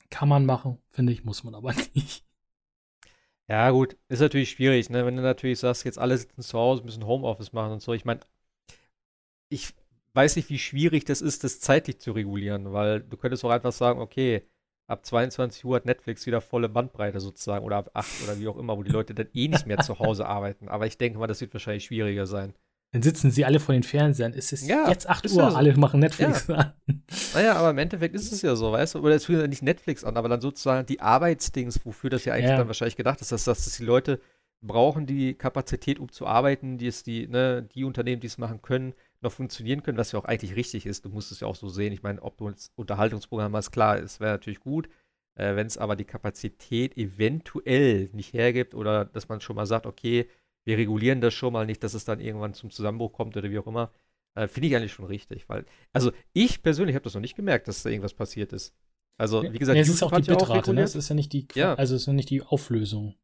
Kann 0.10 0.30
man 0.30 0.46
machen, 0.46 0.78
finde 0.92 1.12
ich, 1.12 1.24
muss 1.24 1.44
man 1.44 1.56
aber 1.56 1.74
nicht. 1.94 2.26
Ja, 3.48 3.72
gut, 3.72 3.98
ist 4.08 4.22
natürlich 4.22 4.52
schwierig, 4.52 4.90
ne? 4.90 5.06
Wenn 5.06 5.18
du 5.18 5.22
natürlich 5.22 5.60
sagst, 5.60 5.84
jetzt 5.84 6.00
alle 6.00 6.18
sitzen 6.18 6.42
zu 6.42 6.58
Hause, 6.58 6.84
müssen 6.84 7.06
Homeoffice 7.06 7.52
machen 7.52 7.74
und 7.74 7.82
so. 7.82 7.94
Ich 7.94 8.06
meine, 8.06 8.22
ich 9.50 9.74
weiß 10.14 10.36
nicht, 10.36 10.50
wie 10.50 10.60
schwierig 10.60 11.06
das 11.06 11.22
ist, 11.22 11.44
das 11.44 11.60
zeitlich 11.60 12.00
zu 12.00 12.12
regulieren, 12.12 12.72
weil 12.74 13.02
du 13.02 13.18
könntest 13.18 13.44
auch 13.44 13.50
einfach 13.50 13.72
sagen, 13.72 14.00
okay, 14.00 14.48
ab 14.88 15.06
22 15.06 15.66
Uhr 15.66 15.76
hat 15.76 15.86
Netflix 15.86 16.26
wieder 16.26 16.42
volle 16.42 16.70
Bandbreite 16.70 17.20
sozusagen 17.20 17.66
oder 17.66 17.78
ab 17.78 17.92
8 17.94 18.24
oder 18.24 18.40
wie 18.40 18.48
auch 18.48 18.58
immer, 18.58 18.78
wo 18.78 18.84
die 18.84 18.92
Leute 18.92 19.14
dann 19.14 19.28
eh 19.34 19.48
nicht 19.48 19.66
mehr 19.66 19.80
zu 19.80 20.00
Hause 20.00 20.26
arbeiten. 20.26 20.68
Aber 20.68 20.86
ich 20.86 20.98
denke 20.98 21.20
mal, 21.20 21.28
das 21.28 21.42
wird 21.42 21.54
wahrscheinlich 21.54 21.86
schwieriger 21.86 22.28
sein. 22.28 22.54
Dann 22.92 23.02
sitzen 23.02 23.32
sie 23.32 23.44
alle 23.44 23.60
vor 23.60 23.74
den 23.74 23.82
Fernsehern. 23.82 24.34
Es 24.34 24.52
ist 24.52 24.68
ja, 24.68 24.88
jetzt 24.88 25.10
8 25.10 25.32
Uhr, 25.32 25.38
ja 25.38 25.50
so. 25.50 25.58
alle 25.58 25.76
machen 25.78 26.00
Netflix 26.00 26.48
ja. 26.48 26.56
an. 26.56 26.74
Naja, 27.34 27.56
aber 27.56 27.72
im 27.72 27.80
Endeffekt 27.80 28.14
ist 28.14 28.32
es 28.32 28.44
ja 28.44 28.56
so, 28.56 28.72
weißt 28.72 28.96
du? 28.96 29.00
Oder 29.00 29.16
es 29.16 29.26
führt 29.26 29.50
nicht 29.50 29.64
Netflix 29.64 30.04
an, 30.04 30.16
aber 30.16 30.30
dann 30.30 30.42
sozusagen 30.42 30.86
die 30.86 31.02
Arbeitsdings, 31.02 31.84
wofür 31.86 32.12
das 32.12 32.26
ja 32.26 32.34
eigentlich 32.34 32.52
dann 32.52 32.68
wahrscheinlich 32.68 32.96
gedacht 32.96 33.20
ist, 33.22 33.32
dass, 33.32 33.46
dass 33.46 33.66
die 33.66 33.84
Leute 33.84 34.20
brauchen 34.62 35.08
die 35.08 35.34
Kapazität, 35.34 36.00
um 36.00 36.12
zu 36.12 36.28
arbeiten, 36.28 36.78
die 36.78 36.88
es 36.88 37.02
die, 37.02 37.28
ne, 37.28 37.68
die 37.74 37.84
Unternehmen, 37.84 38.22
die 38.22 38.28
es 38.28 38.38
machen 38.38 38.62
können, 38.62 38.94
noch 39.24 39.32
funktionieren 39.32 39.84
können, 39.84 39.98
was 39.98 40.12
ja 40.12 40.20
auch 40.20 40.26
eigentlich 40.26 40.56
richtig 40.56 40.86
ist. 40.86 41.06
Du 41.06 41.10
musst 41.10 41.32
es 41.32 41.40
ja 41.40 41.48
auch 41.48 41.56
so 41.56 41.70
sehen. 41.70 41.94
Ich 41.94 42.04
meine, 42.04 42.22
ob 42.22 42.38
du 42.38 42.48
ein 42.48 42.56
Unterhaltungsprogramm 42.76 43.56
hast, 43.56 43.72
klar, 43.72 43.98
es 43.98 44.20
wäre 44.20 44.34
natürlich 44.34 44.60
gut, 44.60 44.90
Äh, 45.36 45.56
Wenn 45.56 45.66
es 45.66 45.80
aber 45.80 45.96
die 45.96 46.06
Kapazität 46.06 46.96
eventuell 46.96 48.10
nicht 48.14 48.34
hergibt 48.34 48.76
oder 48.76 49.06
dass 49.06 49.30
man 49.30 49.42
schon 49.42 49.56
mal 49.56 49.66
sagt, 49.66 49.88
okay, 49.88 50.28
wir 50.66 50.78
regulieren 50.78 51.22
das 51.22 51.34
schon 51.34 51.54
mal 51.54 51.66
nicht, 51.66 51.84
dass 51.84 51.96
es 51.96 52.06
dann 52.06 52.20
irgendwann 52.20 52.54
zum 52.54 52.70
Zusammenbruch 52.70 53.14
kommt 53.14 53.36
oder 53.36 53.50
wie 53.50 53.58
auch 53.58 53.66
immer, 53.68 53.92
äh, 54.36 54.48
finde 54.48 54.68
ich 54.68 54.76
eigentlich 54.76 54.94
schon 54.94 55.06
richtig. 55.06 55.50
Weil, 55.50 55.66
also 55.92 56.12
ich 56.34 56.62
persönlich 56.62 56.96
habe 56.96 57.04
das 57.04 57.16
noch 57.16 57.22
nicht 57.22 57.36
gemerkt, 57.36 57.68
dass 57.68 57.82
da 57.84 57.90
irgendwas 57.90 58.14
passiert 58.14 58.54
ist. 58.54 58.76
Also, 59.18 59.44
wie 59.44 59.58
gesagt, 59.58 59.76
nee, 59.76 59.82
es 59.82 59.90
ist 59.90 60.04
auch 60.04 60.12
die 60.12 60.22
Bitrate, 60.22 60.74
ne? 60.74 60.84
Es 60.84 60.96
ist 60.96 61.10
ja 61.10 61.16
nicht 61.16 61.34
die, 61.34 61.48
ja. 61.56 61.74
also 61.76 61.96
es 61.96 62.02
ist 62.02 62.08
ja 62.08 62.14
nicht 62.14 62.30
die 62.30 62.42
Auflösung. 62.44 63.16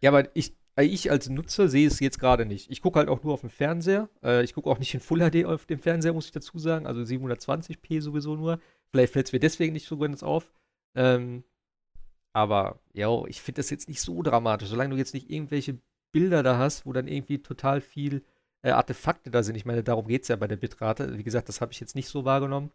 Ja, 0.00 0.10
aber 0.10 0.28
ich, 0.36 0.56
ich 0.80 1.10
als 1.10 1.28
Nutzer 1.28 1.68
sehe 1.68 1.86
es 1.86 2.00
jetzt 2.00 2.18
gerade 2.18 2.46
nicht. 2.46 2.70
Ich 2.70 2.80
gucke 2.80 2.98
halt 2.98 3.08
auch 3.08 3.22
nur 3.22 3.34
auf 3.34 3.40
dem 3.42 3.50
Fernseher. 3.50 4.08
Äh, 4.22 4.42
ich 4.42 4.54
gucke 4.54 4.70
auch 4.70 4.78
nicht 4.78 4.94
in 4.94 5.00
Full 5.00 5.20
HD 5.30 5.44
auf 5.44 5.66
dem 5.66 5.78
Fernseher, 5.78 6.14
muss 6.14 6.26
ich 6.26 6.32
dazu 6.32 6.58
sagen. 6.58 6.86
Also 6.86 7.02
720p 7.02 8.00
sowieso 8.00 8.36
nur. 8.36 8.58
Vielleicht 8.90 9.12
fällt 9.12 9.26
es 9.26 9.32
mir 9.32 9.40
deswegen 9.40 9.74
nicht 9.74 9.86
so 9.86 9.98
ganz 9.98 10.22
auf. 10.22 10.50
Ähm, 10.94 11.44
aber, 12.34 12.80
ja, 12.94 13.24
ich 13.26 13.42
finde 13.42 13.60
das 13.60 13.70
jetzt 13.70 13.88
nicht 13.88 14.00
so 14.00 14.22
dramatisch. 14.22 14.68
Solange 14.68 14.94
du 14.94 14.96
jetzt 14.96 15.14
nicht 15.14 15.30
irgendwelche 15.30 15.78
Bilder 16.12 16.42
da 16.42 16.58
hast, 16.58 16.86
wo 16.86 16.92
dann 16.92 17.08
irgendwie 17.08 17.42
total 17.42 17.80
viel 17.80 18.24
äh, 18.62 18.70
Artefakte 18.70 19.30
da 19.30 19.42
sind. 19.42 19.56
Ich 19.56 19.66
meine, 19.66 19.82
darum 19.82 20.06
geht 20.06 20.22
es 20.22 20.28
ja 20.28 20.36
bei 20.36 20.48
der 20.48 20.56
Bitrate. 20.56 21.18
Wie 21.18 21.24
gesagt, 21.24 21.48
das 21.48 21.60
habe 21.60 21.72
ich 21.72 21.80
jetzt 21.80 21.94
nicht 21.94 22.08
so 22.08 22.24
wahrgenommen. 22.24 22.70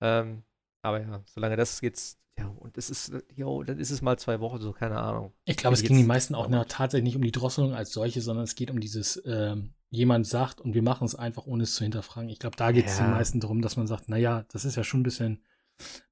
Ähm, 0.00 0.44
aber 0.84 1.00
ja, 1.00 1.22
solange 1.24 1.56
das 1.56 1.80
jetzt, 1.80 2.18
ja, 2.38 2.46
und 2.46 2.76
es 2.76 2.90
ist, 2.90 3.12
ja, 3.34 3.46
dann 3.64 3.78
ist 3.78 3.90
es 3.90 4.02
mal 4.02 4.18
zwei 4.18 4.40
Wochen, 4.40 4.60
so, 4.60 4.72
keine 4.72 5.00
Ahnung. 5.00 5.32
Ich 5.44 5.56
glaube, 5.56 5.74
es 5.74 5.82
ging 5.82 5.96
die 5.96 6.04
meisten 6.04 6.34
auch 6.34 6.48
na, 6.48 6.64
tatsächlich 6.64 7.04
nicht 7.04 7.16
um 7.16 7.22
die 7.22 7.32
Drosselung 7.32 7.74
als 7.74 7.92
solche, 7.92 8.20
sondern 8.20 8.44
es 8.44 8.54
geht 8.54 8.70
um 8.70 8.80
dieses, 8.80 9.22
ähm, 9.24 9.72
jemand 9.88 10.26
sagt 10.26 10.60
und 10.60 10.74
wir 10.74 10.82
machen 10.82 11.06
es 11.06 11.14
einfach, 11.14 11.46
ohne 11.46 11.62
es 11.62 11.74
zu 11.74 11.84
hinterfragen. 11.84 12.28
Ich 12.28 12.38
glaube, 12.38 12.56
da 12.56 12.72
geht 12.72 12.86
es 12.86 12.98
ja. 12.98 13.06
den 13.06 13.12
meisten 13.12 13.40
darum, 13.40 13.62
dass 13.62 13.76
man 13.76 13.86
sagt, 13.86 14.08
naja, 14.08 14.44
das 14.52 14.64
ist 14.64 14.76
ja 14.76 14.84
schon 14.84 15.00
ein 15.00 15.04
bisschen, 15.04 15.42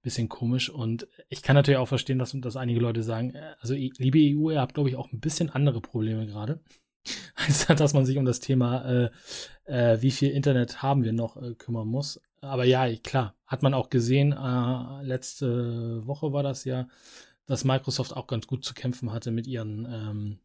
bisschen 0.00 0.28
komisch. 0.28 0.70
Und 0.70 1.06
ich 1.28 1.42
kann 1.42 1.54
natürlich 1.54 1.78
auch 1.78 1.88
verstehen, 1.88 2.18
dass, 2.18 2.32
dass 2.34 2.56
einige 2.56 2.80
Leute 2.80 3.02
sagen, 3.02 3.34
äh, 3.34 3.54
also 3.60 3.74
liebe 3.74 4.18
EU, 4.18 4.50
ihr 4.50 4.60
habt, 4.60 4.74
glaube 4.74 4.88
ich, 4.88 4.96
auch 4.96 5.12
ein 5.12 5.20
bisschen 5.20 5.50
andere 5.50 5.80
Probleme 5.80 6.26
gerade. 6.26 6.60
Als 7.34 7.66
dass 7.66 7.94
man 7.94 8.06
sich 8.06 8.16
um 8.16 8.24
das 8.24 8.40
Thema, 8.40 8.84
äh, 8.84 9.10
äh, 9.64 10.00
wie 10.00 10.12
viel 10.12 10.30
Internet 10.30 10.82
haben 10.82 11.02
wir 11.02 11.12
noch, 11.12 11.36
äh, 11.36 11.54
kümmern 11.54 11.88
muss 11.88 12.20
aber 12.42 12.64
ja, 12.64 12.94
klar, 12.96 13.34
hat 13.46 13.62
man 13.62 13.74
auch 13.74 13.88
gesehen, 13.88 14.32
äh, 14.32 15.02
letzte 15.02 16.06
Woche 16.06 16.32
war 16.32 16.42
das 16.42 16.64
ja, 16.64 16.88
dass 17.46 17.64
Microsoft 17.64 18.14
auch 18.14 18.26
ganz 18.26 18.46
gut 18.46 18.64
zu 18.64 18.74
kämpfen 18.74 19.12
hatte 19.12 19.30
mit 19.30 19.46
ihren 19.46 19.86
ähm, 19.90 20.38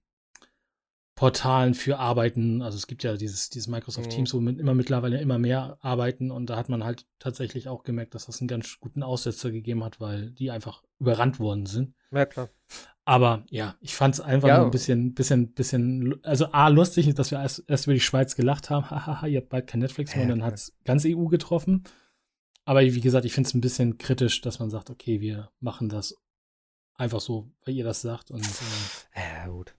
Portalen 1.16 1.74
für 1.74 1.98
Arbeiten. 1.98 2.62
Also 2.62 2.78
es 2.78 2.86
gibt 2.86 3.04
ja 3.04 3.18
dieses, 3.18 3.50
dieses 3.50 3.68
Microsoft 3.68 4.08
mhm. 4.08 4.12
Teams, 4.12 4.34
wo 4.34 4.40
mit, 4.40 4.60
immer 4.60 4.76
mittlerweile 4.76 5.20
immer 5.20 5.40
mehr 5.40 5.78
arbeiten 5.82 6.30
und 6.30 6.50
da 6.50 6.56
hat 6.56 6.70
man 6.70 6.84
halt 6.84 7.08
tatsächlich 7.18 7.68
auch 7.68 7.84
gemerkt, 7.84 8.14
dass 8.14 8.28
das 8.28 8.40
einen 8.40 8.48
ganz 8.48 8.80
guten 8.80 9.02
Aussetzer 9.02 9.52
gegeben 9.52 9.84
hat, 9.84 10.00
weil 10.00 10.30
die 10.32 10.52
einfach 10.52 10.84
überrannt 11.00 11.40
worden 11.40 11.66
sind. 11.66 11.96
Ja, 12.12 12.26
klar. 12.26 12.50
Aber 13.08 13.46
ja, 13.50 13.78
ich 13.80 13.96
fand 13.96 14.16
es 14.16 14.20
einfach 14.20 14.50
ja. 14.50 14.62
ein 14.62 14.70
bisschen, 14.70 15.14
bisschen, 15.14 15.54
bisschen, 15.54 16.20
also 16.26 16.52
A, 16.52 16.68
lustig 16.68 17.16
dass 17.16 17.32
wir 17.32 17.40
erst, 17.40 17.64
erst 17.66 17.86
über 17.86 17.94
die 17.94 18.02
Schweiz 18.02 18.36
gelacht 18.36 18.70
haben, 18.70 18.90
hahaha, 18.90 19.28
ihr 19.28 19.40
habt 19.40 19.48
bald 19.48 19.66
kein 19.66 19.80
Netflix 19.80 20.14
mehr, 20.14 20.26
und 20.26 20.30
dann 20.32 20.44
hat 20.44 20.56
es 20.56 20.76
ganz 20.84 21.06
EU 21.06 21.28
getroffen. 21.28 21.86
Aber 22.66 22.82
wie 22.82 23.00
gesagt, 23.00 23.24
ich 23.24 23.32
finde 23.32 23.48
es 23.48 23.54
ein 23.54 23.62
bisschen 23.62 23.98
kritisch, 23.98 24.42
dass 24.42 24.60
man 24.60 24.70
sagt, 24.70 24.90
okay, 24.90 25.22
wir 25.22 25.50
machen 25.62 25.88
das 25.88 26.18
einfach 26.96 27.22
so, 27.22 27.50
weil 27.64 27.76
ihr 27.76 27.86
das 27.86 28.02
sagt. 28.02 28.30
Und, 28.30 28.44
äh, 28.44 29.22
ja, 29.22 29.48
gut. 29.48 29.74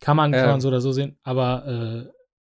Kann 0.00 0.16
man, 0.16 0.32
kann 0.32 0.48
man 0.48 0.62
so 0.62 0.68
oder 0.68 0.80
so 0.80 0.92
sehen. 0.92 1.18
Aber 1.22 1.66
äh, 1.66 2.12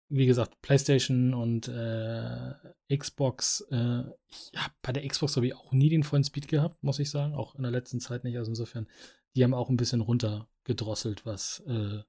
wie 0.10 0.26
gesagt, 0.26 0.62
PlayStation 0.62 1.34
und 1.34 1.70
äh, 1.70 2.98
Xbox, 2.98 3.66
äh, 3.72 4.02
ich 4.28 4.52
habe 4.58 4.74
bei 4.82 4.92
der 4.92 5.08
Xbox 5.08 5.38
habe 5.38 5.48
ich 5.48 5.56
auch 5.56 5.72
nie 5.72 5.88
den 5.88 6.04
vollen 6.04 6.26
Speed 6.26 6.50
gehabt, 6.50 6.84
muss 6.84 7.00
ich 7.00 7.10
sagen. 7.10 7.34
Auch 7.34 7.56
in 7.56 7.64
der 7.64 7.72
letzten 7.72 8.02
Zeit 8.02 8.26
nicht. 8.26 8.38
Also 8.38 8.52
insofern, 8.52 8.90
die 9.36 9.44
haben 9.44 9.54
auch 9.54 9.70
ein 9.70 9.78
bisschen 9.78 10.02
runtergedrosselt, 10.02 11.26
was 11.26 11.64
äh, 11.68 12.00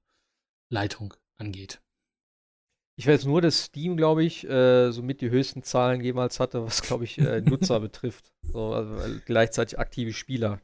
Leitung 0.69 1.13
angeht. 1.37 1.81
Ich 2.95 3.07
weiß 3.07 3.25
nur, 3.25 3.41
dass 3.41 3.65
Steam, 3.65 3.97
glaube 3.97 4.23
ich, 4.23 4.47
äh, 4.47 4.91
somit 4.91 5.21
die 5.21 5.31
höchsten 5.31 5.63
Zahlen 5.63 6.01
jemals 6.01 6.39
hatte, 6.39 6.63
was, 6.63 6.81
glaube 6.83 7.05
ich, 7.05 7.17
äh, 7.17 7.41
Nutzer 7.41 7.79
betrifft. 7.79 8.31
So, 8.43 8.73
also, 8.73 9.19
gleichzeitig 9.25 9.79
aktive 9.79 10.13
Spieler. 10.13 10.61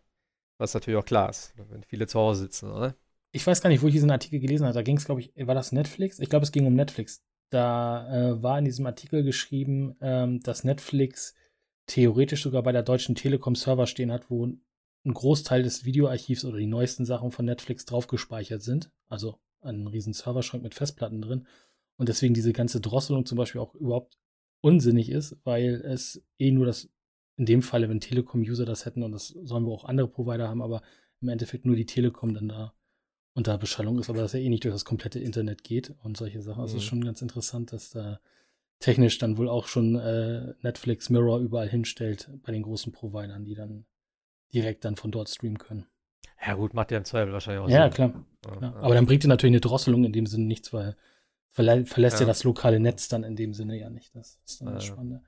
Was 0.59 0.73
natürlich 0.73 0.99
auch 0.99 1.05
klar 1.05 1.29
ist, 1.29 1.53
wenn 1.69 1.83
viele 1.83 2.05
zu 2.05 2.19
Hause 2.19 2.41
sitzen, 2.41 2.69
oder? 2.69 2.95
Ich 3.31 3.47
weiß 3.47 3.61
gar 3.61 3.69
nicht, 3.69 3.81
wo 3.81 3.87
ich 3.87 3.93
diesen 3.93 4.11
Artikel 4.11 4.39
gelesen 4.39 4.65
habe. 4.65 4.73
Da 4.73 4.81
ging 4.81 4.97
es, 4.97 5.05
glaube 5.05 5.21
ich, 5.21 5.31
war 5.37 5.55
das 5.55 5.71
Netflix? 5.71 6.19
Ich 6.19 6.29
glaube, 6.29 6.43
es 6.43 6.51
ging 6.51 6.65
um 6.65 6.75
Netflix. 6.75 7.23
Da 7.49 8.09
äh, 8.11 8.43
war 8.43 8.59
in 8.59 8.65
diesem 8.65 8.85
Artikel 8.85 9.23
geschrieben, 9.23 9.95
ähm, 10.01 10.41
dass 10.41 10.63
Netflix 10.63 11.33
theoretisch 11.87 12.43
sogar 12.43 12.61
bei 12.61 12.71
der 12.71 12.83
Deutschen 12.83 13.15
Telekom 13.15 13.55
Server 13.55 13.87
stehen 13.87 14.11
hat, 14.11 14.29
wo 14.29 14.49
ein 15.05 15.13
Großteil 15.13 15.63
des 15.63 15.85
Videoarchivs 15.85 16.45
oder 16.45 16.57
die 16.57 16.67
neuesten 16.67 17.05
Sachen 17.05 17.31
von 17.31 17.45
Netflix 17.45 17.85
drauf 17.85 18.07
gespeichert 18.07 18.61
sind. 18.61 18.91
Also 19.07 19.39
ein 19.61 19.87
riesen 19.87 20.13
Serverschrank 20.13 20.63
mit 20.63 20.75
Festplatten 20.75 21.21
drin. 21.21 21.47
Und 21.97 22.09
deswegen 22.09 22.33
diese 22.33 22.53
ganze 22.53 22.79
Drosselung 22.79 23.25
zum 23.25 23.37
Beispiel 23.37 23.61
auch 23.61 23.75
überhaupt 23.75 24.17
unsinnig 24.61 25.09
ist, 25.09 25.37
weil 25.43 25.81
es 25.85 26.23
eh 26.37 26.51
nur 26.51 26.65
das, 26.65 26.89
in 27.37 27.45
dem 27.45 27.61
Falle, 27.61 27.89
wenn 27.89 27.99
Telekom-User 27.99 28.65
das 28.65 28.85
hätten, 28.85 29.03
und 29.03 29.11
das 29.11 29.27
sollen 29.27 29.65
wir 29.65 29.71
auch 29.71 29.85
andere 29.85 30.07
Provider 30.07 30.47
haben, 30.47 30.61
aber 30.61 30.81
im 31.21 31.29
Endeffekt 31.29 31.65
nur 31.65 31.75
die 31.75 31.85
Telekom 31.85 32.33
dann 32.33 32.47
da 32.47 32.73
unter 33.33 33.57
Beschallung 33.57 33.99
ist, 33.99 34.09
aber 34.09 34.19
dass 34.21 34.33
er 34.33 34.41
eh 34.41 34.49
nicht 34.49 34.63
durch 34.63 34.73
das 34.73 34.85
komplette 34.85 35.19
Internet 35.19 35.63
geht 35.63 35.93
und 36.03 36.17
solche 36.17 36.41
Sachen. 36.41 36.61
Also 36.61 36.75
mhm. 36.75 36.79
ist 36.79 36.85
schon 36.85 37.03
ganz 37.03 37.21
interessant, 37.21 37.71
dass 37.71 37.89
da 37.89 38.19
technisch 38.79 39.17
dann 39.17 39.37
wohl 39.37 39.49
auch 39.49 39.67
schon 39.67 39.95
äh, 39.95 40.53
Netflix 40.61 41.09
Mirror 41.09 41.39
überall 41.39 41.69
hinstellt 41.69 42.29
bei 42.43 42.51
den 42.51 42.63
großen 42.63 42.91
Providern, 42.91 43.45
die 43.45 43.55
dann 43.55 43.85
direkt 44.53 44.85
dann 44.85 44.95
von 44.95 45.11
dort 45.11 45.29
streamen 45.29 45.57
können. 45.57 45.85
Ja, 46.45 46.53
gut, 46.53 46.73
macht 46.73 46.91
ja 46.91 46.97
im 46.97 47.05
Zweifel 47.05 47.33
wahrscheinlich 47.33 47.63
auch 47.63 47.69
Ja, 47.69 47.89
klar. 47.89 48.13
Ja, 48.45 48.51
klar. 48.51 48.75
Aber 48.77 48.95
dann 48.95 49.05
bringt 49.05 49.25
ihr 49.25 49.27
natürlich 49.27 49.53
eine 49.53 49.61
Drosselung 49.61 50.05
in 50.05 50.13
dem 50.13 50.25
Sinne 50.25 50.45
nichts, 50.45 50.71
weil 50.71 50.95
verlä 51.51 51.85
verlässt 51.85 52.17
ja. 52.17 52.21
ja. 52.21 52.27
das 52.27 52.43
lokale 52.43 52.79
Netz 52.79 53.07
dann 53.09 53.23
in 53.23 53.35
dem 53.35 53.53
Sinne 53.53 53.77
ja 53.77 53.89
nicht. 53.89 54.15
Das 54.15 54.39
ist 54.45 54.61
dann 54.61 54.73
das 54.73 54.85
Spannende. 54.85 55.21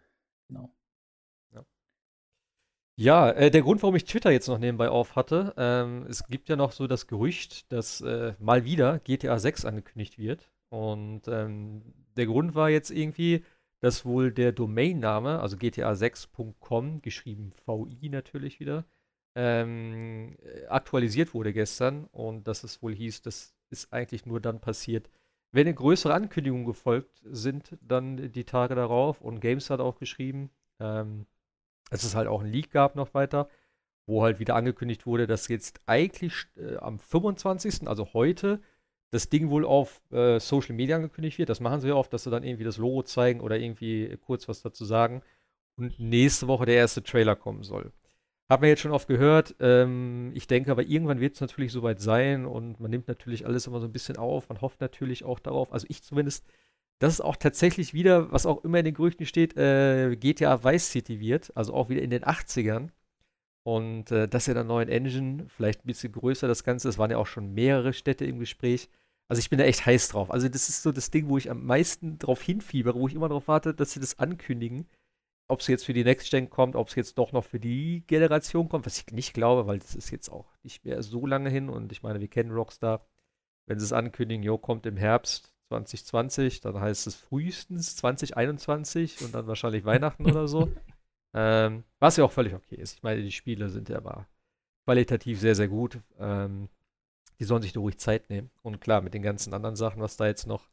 Genau. 0.48 0.74
Ja, 3.02 3.32
äh, 3.32 3.50
der 3.50 3.64
Grund, 3.64 3.82
warum 3.82 3.96
ich 3.96 4.06
Twitter 4.06 4.30
jetzt 4.30 4.48
noch 4.48 4.60
nebenbei 4.60 4.90
auf 4.90 5.16
hatte, 5.16 5.56
ähm, 5.58 6.06
es 6.08 6.28
gibt 6.28 6.50
ja 6.50 6.56
noch 6.56 6.72
so 6.72 6.86
das 6.86 7.08
Gerücht, 7.08 7.72
dass 7.72 8.02
äh, 8.02 8.34
mal 8.38 8.64
wieder 8.64 9.00
GTA 9.00 9.40
6 9.40 9.66
angekündigt 9.66 10.20
wird. 10.20 10.52
Und 10.70 11.28
ähm, 11.28 11.82
der 12.16 12.28
Grund 12.28 12.54
war 12.54 12.70
jetzt 12.70 12.92
irgendwie, 12.92 13.44
dass 13.80 14.06
wohl 14.06 14.32
der 14.32 14.52
Domainname, 14.52 15.40
also 15.40 15.58
gta6.com, 15.58 17.02
geschrieben 17.02 17.54
VI 17.66 18.10
natürlich 18.10 18.60
wieder, 18.60 18.86
ähm, 19.36 20.38
aktualisiert 20.70 21.34
wurde 21.34 21.54
gestern 21.54 22.06
und 22.12 22.48
dass 22.48 22.64
es 22.64 22.82
wohl 22.82 22.94
hieß, 22.94 23.22
das 23.22 23.54
ist 23.70 23.94
eigentlich 23.94 24.26
nur 24.26 24.42
dann 24.42 24.60
passiert, 24.60 25.10
wenn 25.52 25.74
größere 25.74 26.14
Ankündigungen 26.14 26.66
gefolgt 26.66 27.22
sind, 27.26 27.78
dann 27.82 28.32
die 28.32 28.46
Tage 28.46 28.76
darauf. 28.76 29.22
Und 29.22 29.42
Games 29.42 29.70
hat 29.70 29.82
auch 29.82 29.98
geschrieben, 29.98 30.50
ähm, 30.80 31.26
dass 31.90 32.04
es 32.04 32.16
halt 32.16 32.28
auch 32.28 32.42
ein 32.42 32.52
Leak 32.52 32.72
gab 32.72 32.96
noch 32.96 33.14
weiter, 33.14 33.50
wo 34.06 34.24
halt 34.24 34.40
wieder 34.40 34.56
angekündigt 34.56 35.06
wurde, 35.06 35.28
dass 35.28 35.48
jetzt 35.50 35.82
eigentlich 35.86 36.46
äh, 36.56 36.78
am 36.78 37.00
25., 37.00 37.88
also 37.88 38.14
heute, 38.14 38.62
das 39.12 39.30
Ding 39.30 39.50
wohl 39.50 39.66
auf 39.66 40.02
äh, 40.12 40.40
Social 40.40 40.74
Media 40.74 40.96
angekündigt 40.96 41.38
wird. 41.38 41.50
Das 41.50 41.60
machen 41.60 41.82
sie 41.82 41.90
ja 41.90 41.96
oft, 41.96 42.14
dass 42.14 42.24
sie 42.24 42.32
dann 42.32 42.44
irgendwie 42.44 42.64
das 42.64 42.78
Logo 42.78 43.04
zeigen 43.04 43.42
oder 43.42 43.60
irgendwie 43.60 44.18
kurz 44.26 44.48
was 44.48 44.62
dazu 44.62 44.86
sagen. 44.86 45.22
Und 45.76 46.00
nächste 46.00 46.48
Woche 46.48 46.66
der 46.66 46.76
erste 46.76 47.04
Trailer 47.04 47.36
kommen 47.36 47.64
soll. 47.64 47.92
Haben 48.52 48.64
wir 48.64 48.70
jetzt 48.70 48.82
schon 48.82 48.92
oft 48.92 49.08
gehört. 49.08 49.56
Ähm, 49.62 50.34
ich 50.36 50.46
denke 50.46 50.72
aber, 50.72 50.84
irgendwann 50.84 51.22
wird 51.22 51.36
es 51.36 51.40
natürlich 51.40 51.72
soweit 51.72 52.02
sein 52.02 52.46
und 52.46 52.82
man 52.82 52.92
nimmt 52.92 53.08
natürlich 53.08 53.46
alles 53.46 53.66
immer 53.66 53.80
so 53.80 53.86
ein 53.86 53.94
bisschen 53.94 54.18
auf. 54.18 54.50
Man 54.50 54.60
hofft 54.60 54.82
natürlich 54.82 55.24
auch 55.24 55.40
darauf, 55.40 55.72
also 55.72 55.86
ich 55.90 56.04
zumindest, 56.04 56.46
dass 57.00 57.14
es 57.14 57.22
auch 57.22 57.38
tatsächlich 57.38 57.94
wieder, 57.94 58.30
was 58.34 58.46
auch 58.46 58.66
immer 58.66 58.80
in 58.80 58.84
den 58.84 58.94
Gerüchten 58.94 59.26
steht, 59.26 59.56
äh, 59.56 60.18
GTA 60.18 60.66
Vice 60.66 60.92
City 60.92 61.22
wird, 61.22 61.56
also 61.56 61.74
auch 61.74 61.88
wieder 61.88 62.02
in 62.02 62.10
den 62.10 62.26
80ern. 62.26 62.90
Und 63.64 64.12
äh, 64.12 64.28
dass 64.28 64.48
ja 64.48 64.54
der 64.54 64.66
neuen 64.66 64.90
Engine, 64.90 65.46
vielleicht 65.48 65.86
ein 65.86 65.88
bisschen 65.88 66.12
größer 66.12 66.50
das 66.50 66.66
Ganze, 66.66 66.90
es 66.90 66.98
waren 66.98 67.12
ja 67.12 67.20
auch 67.20 67.28
schon 67.28 67.54
mehrere 67.54 67.94
Städte 67.94 68.26
im 68.26 68.40
Gespräch. 68.40 68.90
Also 69.30 69.40
ich 69.40 69.50
bin 69.50 69.60
da 69.60 69.66
echt 69.66 69.86
heiß 69.86 70.10
drauf. 70.10 70.30
Also 70.30 70.50
das 70.50 70.68
ist 70.68 70.84
so 70.84 70.92
das 70.92 71.10
Ding, 71.10 71.30
wo 71.30 71.38
ich 71.38 71.50
am 71.50 71.66
meisten 71.66 72.20
drauf 72.20 72.42
hinfiebere, 72.42 73.00
wo 73.00 73.08
ich 73.08 73.16
immer 73.16 73.30
darauf 73.30 73.48
warte, 73.48 73.74
dass 73.74 73.94
sie 73.94 74.02
das 74.02 74.20
ankündigen. 74.20 74.88
Ob 75.52 75.60
es 75.60 75.68
jetzt 75.68 75.86
für 75.86 75.92
die 75.92 76.06
Next 76.06 76.32
Gen 76.32 76.50
kommt, 76.50 76.78
ob 76.78 76.88
es 76.88 76.96
jetzt 76.96 77.18
doch 77.18 77.34
noch 77.34 77.44
für 77.44 77.60
die 77.60 78.06
Generation 78.08 78.70
kommt, 78.70 78.86
was 78.86 78.98
ich 78.98 79.12
nicht 79.12 79.34
glaube, 79.34 79.68
weil 79.68 79.80
das 79.80 79.96
ist 79.96 80.10
jetzt 80.10 80.30
auch 80.30 80.48
nicht 80.64 80.86
mehr 80.86 81.04
so 81.04 81.26
lange 81.28 81.50
hin. 81.50 81.68
Und 81.68 81.92
ich 81.92 82.04
meine, 82.04 82.22
wir 82.22 82.30
kennen 82.30 82.52
Rockstar. 82.52 83.06
Wenn 83.66 83.78
sie 83.78 83.84
es 83.84 83.92
ankündigen, 83.92 84.44
jo, 84.44 84.58
kommt 84.58 84.86
im 84.86 84.96
Herbst, 84.96 85.54
2020, 85.68 86.62
dann 86.62 86.80
heißt 86.80 87.06
es 87.06 87.16
frühestens 87.16 87.98
2021 87.98 89.24
und 89.24 89.36
dann 89.36 89.46
wahrscheinlich 89.48 89.84
Weihnachten 89.84 90.26
oder 90.26 90.48
so. 90.48 90.72
Ähm, 91.34 91.86
was 92.00 92.18
ja 92.18 92.26
auch 92.26 92.32
völlig 92.34 92.54
okay 92.54 92.76
ist. 92.76 92.96
Ich 92.96 93.04
meine, 93.04 93.22
die 93.22 93.32
Spiele 93.32 93.70
sind 93.70 93.88
ja 93.88 93.96
aber 93.96 94.28
qualitativ 94.84 95.40
sehr, 95.40 95.56
sehr 95.56 95.70
gut. 95.70 96.02
Ähm, 96.20 96.68
die 97.40 97.46
sollen 97.46 97.62
sich 97.62 97.72
da 97.72 97.80
ruhig 97.80 98.00
Zeit 98.00 98.30
nehmen. 98.30 98.52
Und 98.64 98.82
klar, 98.82 99.00
mit 99.00 99.14
den 99.14 99.22
ganzen 99.22 99.54
anderen 99.54 99.78
Sachen, 99.78 100.02
was 100.02 100.18
da 100.18 100.28
jetzt 100.28 100.46
noch 100.46 100.70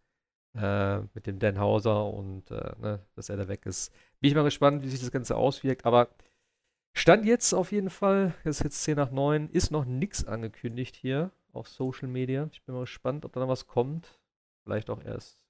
äh, 0.56 0.98
mit 1.14 1.28
dem 1.28 1.38
Dan 1.38 1.58
Hauser 1.60 2.12
und 2.12 2.50
äh, 2.50 2.72
ne, 2.80 3.06
dass 3.14 3.28
er 3.28 3.36
da 3.36 3.46
weg 3.46 3.66
ist, 3.66 3.92
bin 4.20 4.30
ich 4.30 4.34
mal 4.34 4.44
gespannt, 4.44 4.82
wie 4.82 4.88
sich 4.88 5.00
das 5.00 5.10
Ganze 5.10 5.36
auswirkt. 5.36 5.84
Aber 5.84 6.08
Stand 6.94 7.24
jetzt 7.24 7.52
auf 7.52 7.70
jeden 7.70 7.90
Fall, 7.90 8.34
es 8.44 8.58
ist 8.58 8.64
jetzt 8.64 8.82
10 8.82 8.96
nach 8.96 9.10
9, 9.10 9.50
ist 9.50 9.70
noch 9.70 9.84
nichts 9.84 10.24
angekündigt 10.24 10.96
hier 10.96 11.30
auf 11.52 11.68
Social 11.68 12.08
Media. 12.08 12.48
Ich 12.52 12.62
bin 12.64 12.74
mal 12.74 12.82
gespannt, 12.82 13.24
ob 13.24 13.32
da 13.32 13.40
noch 13.40 13.48
was 13.48 13.66
kommt. 13.66 14.18
Vielleicht 14.64 14.90
auch 14.90 15.02
erst 15.04 15.42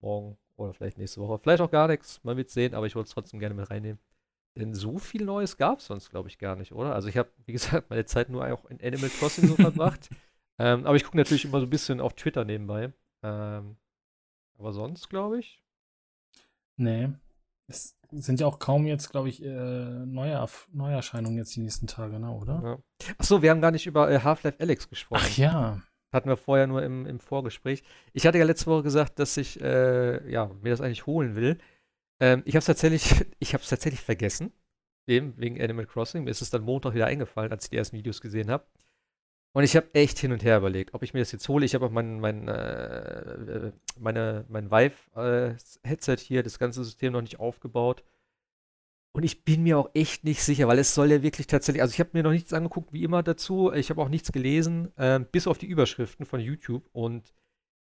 morgen 0.00 0.36
oder 0.56 0.72
vielleicht 0.74 0.98
nächste 0.98 1.20
Woche. 1.20 1.38
Vielleicht 1.38 1.62
auch 1.62 1.70
gar 1.70 1.88
nichts. 1.88 2.22
Man 2.24 2.36
wird 2.36 2.50
sehen, 2.50 2.74
aber 2.74 2.86
ich 2.86 2.96
wollte 2.96 3.06
es 3.08 3.14
trotzdem 3.14 3.40
gerne 3.40 3.54
mit 3.54 3.70
reinnehmen. 3.70 4.00
Denn 4.56 4.74
so 4.74 4.98
viel 4.98 5.24
Neues 5.24 5.56
gab 5.56 5.78
es 5.80 5.86
sonst, 5.86 6.10
glaube 6.10 6.28
ich, 6.28 6.38
gar 6.38 6.56
nicht, 6.56 6.72
oder? 6.72 6.94
Also 6.94 7.08
ich 7.08 7.16
habe, 7.16 7.30
wie 7.44 7.52
gesagt, 7.52 7.88
meine 7.90 8.04
Zeit 8.06 8.28
nur 8.28 8.46
auch 8.50 8.64
in 8.66 8.80
Animal 8.80 9.10
Crossing 9.10 9.48
so 9.48 9.54
verbracht. 9.56 10.08
Ähm, 10.58 10.86
aber 10.86 10.96
ich 10.96 11.04
gucke 11.04 11.18
natürlich 11.18 11.44
immer 11.44 11.60
so 11.60 11.66
ein 11.66 11.70
bisschen 11.70 12.00
auf 12.00 12.14
Twitter 12.14 12.44
nebenbei. 12.44 12.92
Ähm, 13.22 13.76
aber 14.58 14.72
sonst, 14.72 15.08
glaube 15.10 15.38
ich. 15.38 15.62
Nee. 16.76 17.10
Es 17.68 17.96
sind 18.10 18.40
ja 18.40 18.46
auch 18.46 18.58
kaum 18.58 18.86
jetzt, 18.86 19.10
glaube 19.10 19.28
ich, 19.28 19.42
äh, 19.42 19.48
neue 19.48 20.46
Neuerscheinungen 20.72 21.36
jetzt 21.36 21.56
die 21.56 21.60
nächsten 21.60 21.86
Tage, 21.86 22.20
ne, 22.20 22.30
oder? 22.30 22.62
Ja. 22.62 22.78
Achso, 23.18 23.42
wir 23.42 23.50
haben 23.50 23.60
gar 23.60 23.72
nicht 23.72 23.86
über 23.86 24.10
äh, 24.10 24.20
Half-Life 24.20 24.60
Alex 24.60 24.88
gesprochen. 24.88 25.22
Ach 25.24 25.36
ja. 25.36 25.82
Hatten 26.12 26.28
wir 26.28 26.36
vorher 26.36 26.66
nur 26.66 26.82
im, 26.82 27.04
im 27.06 27.18
Vorgespräch. 27.18 27.82
Ich 28.12 28.26
hatte 28.26 28.38
ja 28.38 28.44
letzte 28.44 28.66
Woche 28.66 28.84
gesagt, 28.84 29.18
dass 29.18 29.36
ich 29.36 29.60
äh, 29.60 30.30
ja, 30.30 30.50
mir 30.62 30.70
das 30.70 30.80
eigentlich 30.80 31.06
holen 31.06 31.34
will. 31.34 31.58
Ähm, 32.20 32.42
ich 32.44 32.54
habe 32.54 32.60
es 32.60 32.66
tatsächlich, 32.66 33.26
ich 33.38 33.50
tatsächlich 33.50 34.00
vergessen. 34.00 34.52
Eben 35.08 35.34
wegen 35.36 35.60
Animal 35.60 35.86
Crossing. 35.86 36.24
Mir 36.24 36.30
ist 36.30 36.42
es 36.42 36.50
dann 36.50 36.62
Montag 36.62 36.94
wieder 36.94 37.06
eingefallen, 37.06 37.52
als 37.52 37.64
ich 37.64 37.70
die 37.70 37.76
ersten 37.76 37.96
Videos 37.96 38.20
gesehen 38.20 38.50
habe. 38.50 38.66
Und 39.56 39.64
ich 39.64 39.74
habe 39.74 39.88
echt 39.94 40.18
hin 40.18 40.32
und 40.32 40.44
her 40.44 40.58
überlegt, 40.58 40.92
ob 40.92 41.02
ich 41.02 41.14
mir 41.14 41.20
das 41.20 41.32
jetzt 41.32 41.48
hole. 41.48 41.64
Ich 41.64 41.74
habe 41.74 41.86
auch 41.86 41.90
mein, 41.90 42.20
mein, 42.20 42.46
äh, 42.46 43.72
meine, 43.98 44.44
mein 44.50 44.70
Vive-Headset 44.70 46.12
äh, 46.12 46.18
hier, 46.18 46.42
das 46.42 46.58
ganze 46.58 46.84
System 46.84 47.14
noch 47.14 47.22
nicht 47.22 47.40
aufgebaut. 47.40 48.04
Und 49.12 49.22
ich 49.22 49.46
bin 49.46 49.62
mir 49.62 49.78
auch 49.78 49.88
echt 49.94 50.24
nicht 50.24 50.42
sicher, 50.42 50.68
weil 50.68 50.78
es 50.78 50.94
soll 50.94 51.10
ja 51.10 51.22
wirklich 51.22 51.46
tatsächlich, 51.46 51.80
also 51.80 51.94
ich 51.94 52.00
habe 52.00 52.10
mir 52.12 52.22
noch 52.22 52.32
nichts 52.32 52.52
angeguckt, 52.52 52.92
wie 52.92 53.02
immer 53.02 53.22
dazu. 53.22 53.72
Ich 53.72 53.88
habe 53.88 54.02
auch 54.02 54.10
nichts 54.10 54.30
gelesen, 54.30 54.94
äh, 54.98 55.20
bis 55.20 55.46
auf 55.46 55.56
die 55.56 55.68
Überschriften 55.68 56.26
von 56.26 56.38
YouTube. 56.38 56.86
Und 56.92 57.32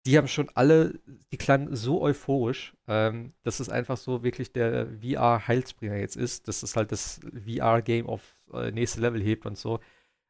die 0.07 0.17
haben 0.17 0.27
schon 0.27 0.49
alle, 0.55 0.99
die 1.33 1.37
klangen 1.37 1.77
so 1.77 2.01
euphorisch, 2.01 2.79
ähm, 2.87 3.35
dass 3.43 3.61
es 3.61 3.69
einfach 3.69 3.99
so 3.99 4.23
wirklich 4.23 4.55
der 4.55 4.87
VR-Heilsbringer 5.03 5.99
jetzt 5.99 6.17
ist, 6.17 6.49
dass 6.49 6.63
es 6.63 6.77
halt 6.77 6.93
das 6.93 7.21
VR-Game 7.45 8.07
auf 8.07 8.39
äh, 8.55 8.71
nächste 8.71 9.03
Level 9.03 9.23
hebt 9.23 9.45
und 9.45 9.59
so. 9.59 9.81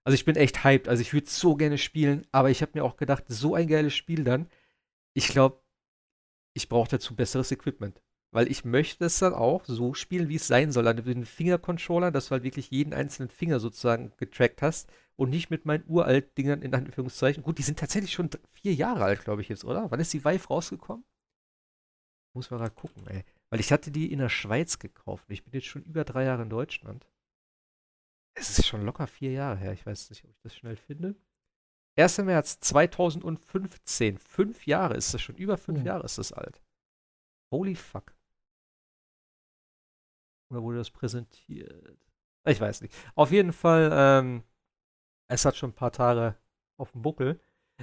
Also 0.09 0.15
ich 0.15 0.25
bin 0.25 0.37
echt 0.37 0.65
hyped. 0.65 0.89
Also 0.89 1.03
ich 1.03 1.13
würde 1.13 1.29
so 1.29 1.55
gerne 1.55 1.77
spielen, 1.77 2.27
aber 2.33 2.49
ich 2.49 2.63
habe 2.63 2.73
mir 2.73 2.83
auch 2.83 2.97
gedacht, 2.97 3.25
so 3.29 3.55
ein 3.55 3.69
geiles 3.69 3.95
Spiel 3.95 4.25
dann. 4.25 4.49
Ich 5.13 5.29
glaube, 5.29 5.61
ich 6.55 6.71
brauche 6.71 6.89
dazu 6.89 7.15
besseres 7.15 7.53
Equipment. 7.53 8.01
Weil 8.31 8.51
ich 8.51 8.65
möchte 8.65 9.05
es 9.05 9.19
dann 9.19 9.35
auch 9.35 9.67
so 9.67 9.93
spielen, 9.93 10.31
wie 10.31 10.37
es 10.37 10.47
sein 10.47 10.73
soll. 10.73 10.89
Also 10.89 11.03
mit 11.03 11.15
den 11.15 11.27
Fingercontroller, 11.27 12.11
dass 12.11 12.29
du 12.29 12.31
halt 12.31 12.43
wirklich 12.43 12.71
jeden 12.71 12.95
einzelnen 12.95 13.29
Finger 13.29 13.61
sozusagen 13.61 14.15
getrackt 14.17 14.63
hast 14.63 14.91
und 15.17 15.29
nicht 15.29 15.51
mit 15.51 15.67
meinen 15.67 15.85
uralt 15.87 16.39
Dingern 16.39 16.63
in 16.63 16.75
Anführungszeichen. 16.75 17.43
Gut, 17.43 17.59
die 17.59 17.63
sind 17.63 17.79
tatsächlich 17.79 18.15
schon 18.15 18.31
vier 18.51 18.73
Jahre 18.73 19.05
alt, 19.05 19.25
glaube 19.25 19.43
ich 19.43 19.51
jetzt, 19.51 19.67
oder? 19.67 19.91
Wann 19.91 20.01
ist 20.01 20.15
die 20.15 20.25
Vive 20.25 20.49
rausgekommen? 20.49 21.05
Muss 22.33 22.51
man 22.51 22.61
gerade 22.61 22.75
gucken, 22.75 23.07
ey. 23.09 23.27
Weil 23.51 23.61
ich 23.61 23.73
hatte 23.73 23.91
die 23.91 24.11
in 24.11 24.21
der 24.21 24.31
Schweiz 24.31 24.79
gekauft. 24.79 25.27
Ich 25.29 25.45
bin 25.45 25.53
jetzt 25.53 25.67
schon 25.67 25.83
über 25.83 26.05
drei 26.05 26.25
Jahre 26.25 26.45
in 26.45 26.49
Deutschland. 26.49 27.07
Es 28.35 28.59
ist 28.59 28.67
schon 28.67 28.85
locker 28.85 29.07
vier 29.07 29.33
Jahre 29.33 29.57
her. 29.57 29.73
Ich 29.73 29.85
weiß 29.85 30.11
nicht, 30.11 30.25
ob 30.25 30.31
ich 30.31 30.41
das 30.43 30.55
schnell 30.55 30.77
finde. 30.77 31.17
1. 31.97 32.19
März 32.19 32.61
2015. 32.61 34.19
Fünf 34.19 34.67
Jahre 34.67 34.95
ist 34.95 35.13
das 35.13 35.21
schon. 35.21 35.37
Über 35.37 35.57
fünf 35.59 35.81
oh. 35.83 35.85
Jahre 35.85 36.05
ist 36.05 36.19
das 36.19 36.33
alt. 36.33 36.63
Holy 37.51 37.75
fuck. 37.75 38.15
Oder 40.51 40.63
wurde 40.63 40.79
das 40.79 40.91
präsentiert? 40.91 41.99
Ich 42.47 42.61
weiß 42.61 42.81
nicht. 42.83 42.95
Auf 43.15 43.33
jeden 43.33 43.53
Fall, 43.53 43.91
ähm, 43.93 44.45
es 45.29 45.45
hat 45.45 45.57
schon 45.57 45.71
ein 45.71 45.75
paar 45.75 45.93
Tage 45.93 46.37
auf 46.79 46.93
dem 46.93 47.03
Buckel. 47.03 47.41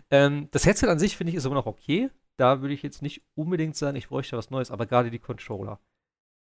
Ähm, 0.10 0.50
das 0.52 0.66
Headset 0.66 0.88
an 0.88 1.00
sich 1.00 1.18
finde 1.18 1.32
ich 1.32 1.38
ist 1.38 1.46
immer 1.46 1.56
noch 1.56 1.68
okay. 1.68 2.10
Da 2.38 2.62
würde 2.62 2.74
ich 2.74 2.82
jetzt 2.84 3.02
nicht 3.02 3.24
unbedingt 3.36 3.76
sagen, 3.76 3.98
ich 3.98 4.10
bräuchte 4.10 4.38
was 4.38 4.50
Neues, 4.50 4.72
aber 4.72 4.86
gerade 4.86 5.12
die 5.12 5.20
Controller. 5.20 5.80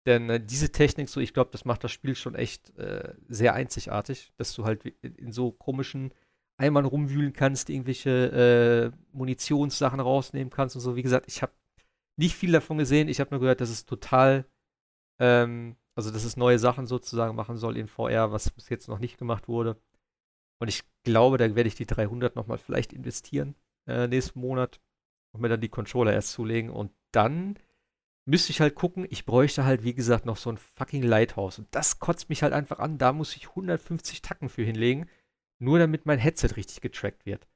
Denn 0.06 0.28
äh, 0.28 0.44
diese 0.44 0.70
Technik, 0.70 1.08
so 1.08 1.20
ich 1.20 1.32
glaube, 1.32 1.50
das 1.52 1.64
macht 1.64 1.84
das 1.84 1.92
Spiel 1.92 2.14
schon 2.14 2.34
echt 2.34 2.76
äh, 2.78 3.14
sehr 3.28 3.54
einzigartig, 3.54 4.32
dass 4.36 4.54
du 4.54 4.64
halt 4.64 4.84
in, 4.84 5.14
in 5.16 5.32
so 5.32 5.50
komischen 5.52 6.12
Eimern 6.56 6.84
rumwühlen 6.84 7.32
kannst, 7.32 7.70
irgendwelche 7.70 8.92
äh, 8.92 9.16
Munitionssachen 9.16 10.00
rausnehmen 10.00 10.50
kannst 10.50 10.76
und 10.76 10.82
so. 10.82 10.94
Wie 10.94 11.02
gesagt, 11.02 11.26
ich 11.28 11.42
habe 11.42 11.52
nicht 12.16 12.36
viel 12.36 12.52
davon 12.52 12.78
gesehen. 12.78 13.08
Ich 13.08 13.20
habe 13.20 13.30
nur 13.30 13.40
gehört, 13.40 13.60
dass 13.60 13.70
es 13.70 13.86
total, 13.86 14.46
ähm, 15.18 15.76
also 15.96 16.10
dass 16.10 16.24
es 16.24 16.36
neue 16.36 16.58
Sachen 16.58 16.86
sozusagen 16.86 17.34
machen 17.34 17.56
soll 17.56 17.76
in 17.76 17.88
VR, 17.88 18.30
was 18.30 18.50
bis 18.50 18.68
jetzt 18.68 18.88
noch 18.88 18.98
nicht 18.98 19.18
gemacht 19.18 19.48
wurde. 19.48 19.76
Und 20.60 20.68
ich 20.68 20.84
glaube, 21.02 21.38
da 21.38 21.54
werde 21.54 21.68
ich 21.68 21.74
die 21.74 21.86
300 21.86 22.36
nochmal 22.36 22.58
vielleicht 22.58 22.92
investieren 22.92 23.56
äh, 23.86 24.06
nächsten 24.06 24.40
Monat 24.40 24.80
und 25.32 25.40
mir 25.40 25.48
dann 25.48 25.60
die 25.60 25.68
Controller 25.68 26.12
erst 26.12 26.32
zulegen 26.32 26.70
und 26.70 26.92
dann 27.12 27.58
müsste 28.26 28.50
ich 28.52 28.60
halt 28.60 28.74
gucken, 28.74 29.06
ich 29.10 29.26
bräuchte 29.26 29.64
halt, 29.64 29.84
wie 29.84 29.94
gesagt, 29.94 30.24
noch 30.26 30.36
so 30.36 30.50
ein 30.50 30.56
fucking 30.56 31.02
Lighthouse. 31.02 31.58
Und 31.58 31.68
das 31.74 31.98
kotzt 31.98 32.28
mich 32.28 32.42
halt 32.42 32.52
einfach 32.52 32.78
an. 32.78 32.98
Da 32.98 33.12
muss 33.12 33.36
ich 33.36 33.50
150 33.50 34.22
Tacken 34.22 34.48
für 34.48 34.62
hinlegen, 34.62 35.08
nur 35.58 35.78
damit 35.78 36.06
mein 36.06 36.18
Headset 36.18 36.56
richtig 36.56 36.80
getrackt 36.80 37.26
wird. 37.26 37.46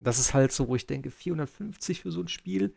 Das 0.00 0.18
ist 0.18 0.34
halt 0.34 0.52
so, 0.52 0.68
wo 0.68 0.76
ich 0.76 0.86
denke, 0.86 1.10
450 1.10 2.02
für 2.02 2.12
so 2.12 2.20
ein 2.22 2.28
Spiel. 2.28 2.74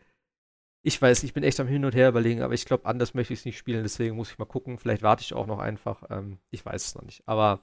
Ich 0.84 1.00
weiß, 1.00 1.22
ich 1.22 1.32
bin 1.32 1.44
echt 1.44 1.60
am 1.60 1.68
Hin 1.68 1.84
und 1.84 1.94
Her 1.94 2.08
überlegen, 2.08 2.42
aber 2.42 2.54
ich 2.54 2.64
glaube, 2.64 2.86
anders 2.86 3.14
möchte 3.14 3.32
ich 3.32 3.40
es 3.40 3.44
nicht 3.44 3.58
spielen, 3.58 3.84
deswegen 3.84 4.16
muss 4.16 4.32
ich 4.32 4.38
mal 4.38 4.46
gucken. 4.46 4.78
Vielleicht 4.78 5.02
warte 5.02 5.22
ich 5.22 5.32
auch 5.34 5.46
noch 5.46 5.60
einfach. 5.60 6.02
Ähm, 6.10 6.38
ich 6.50 6.64
weiß 6.66 6.84
es 6.86 6.94
noch 6.96 7.02
nicht. 7.02 7.22
Aber 7.26 7.62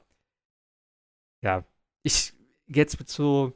ja, 1.41 1.65
ich 2.03 2.33
jetzt 2.67 2.99
mit 2.99 3.09
so 3.09 3.53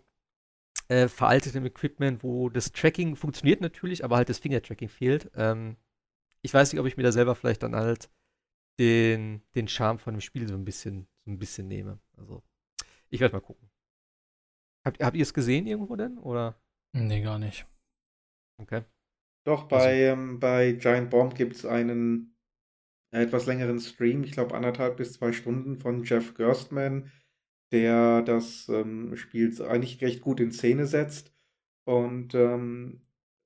äh, 0.90 1.08
veraltetem 1.08 1.66
Equipment, 1.66 2.24
wo 2.24 2.50
das 2.50 2.72
Tracking 2.72 3.16
funktioniert 3.16 3.62
natürlich, 3.62 4.04
aber 4.04 4.18
halt 4.18 4.30
das 4.30 4.40
Finger-Tracking 4.40 4.90
fehlt. 4.90 5.32
Ähm, 5.36 5.78
ich 6.44 6.54
weiß 6.54 6.72
nicht, 6.72 6.80
ob 6.80 6.86
ich 6.86 6.98
mir 6.98 7.04
da 7.04 7.12
selber 7.12 7.36
vielleicht 7.36 7.64
dann 7.64 7.76
halt 7.76 8.10
den, 8.80 9.42
den 9.56 9.68
Charme 9.68 10.00
von 10.00 10.14
dem 10.14 10.22
Spiel 10.22 10.48
so 10.48 10.54
ein 10.54 10.66
bisschen, 10.66 11.08
so 11.26 11.32
ein 11.32 11.40
bisschen 11.40 11.68
nehme. 11.68 12.00
Also, 12.18 12.44
ich 13.10 13.20
werde 13.20 13.34
mal 13.34 13.42
gucken. 13.42 13.70
Habt, 14.86 15.02
habt 15.02 15.16
ihr 15.16 15.24
es 15.24 15.34
gesehen 15.34 15.66
irgendwo 15.66 15.96
denn? 15.96 16.18
Oder? 16.18 16.62
Nee, 16.94 17.22
gar 17.22 17.40
nicht. 17.40 17.66
Okay. 18.62 18.84
Doch, 19.46 19.68
bei, 19.68 20.10
also, 20.10 20.22
ähm, 20.22 20.40
bei 20.40 20.74
Giant 20.74 21.10
Bomb 21.10 21.36
gibt 21.36 21.56
es 21.56 21.66
einen 21.66 22.36
äh, 23.14 23.24
etwas 23.24 23.46
längeren 23.46 23.80
Stream, 23.80 24.24
ich 24.24 24.32
glaube 24.32 24.56
anderthalb 24.56 24.98
bis 24.98 25.14
zwei 25.14 25.32
Stunden 25.32 25.78
von 25.78 26.04
Jeff 26.04 26.34
Gerstmann, 26.34 27.12
der 27.72 28.22
das 28.22 28.68
ähm, 28.70 29.16
Spiel 29.16 29.62
eigentlich 29.64 30.02
recht 30.02 30.22
gut 30.22 30.40
in 30.40 30.52
Szene 30.52 30.86
setzt. 30.86 31.34
Und 31.86 32.34
ähm, 32.36 33.02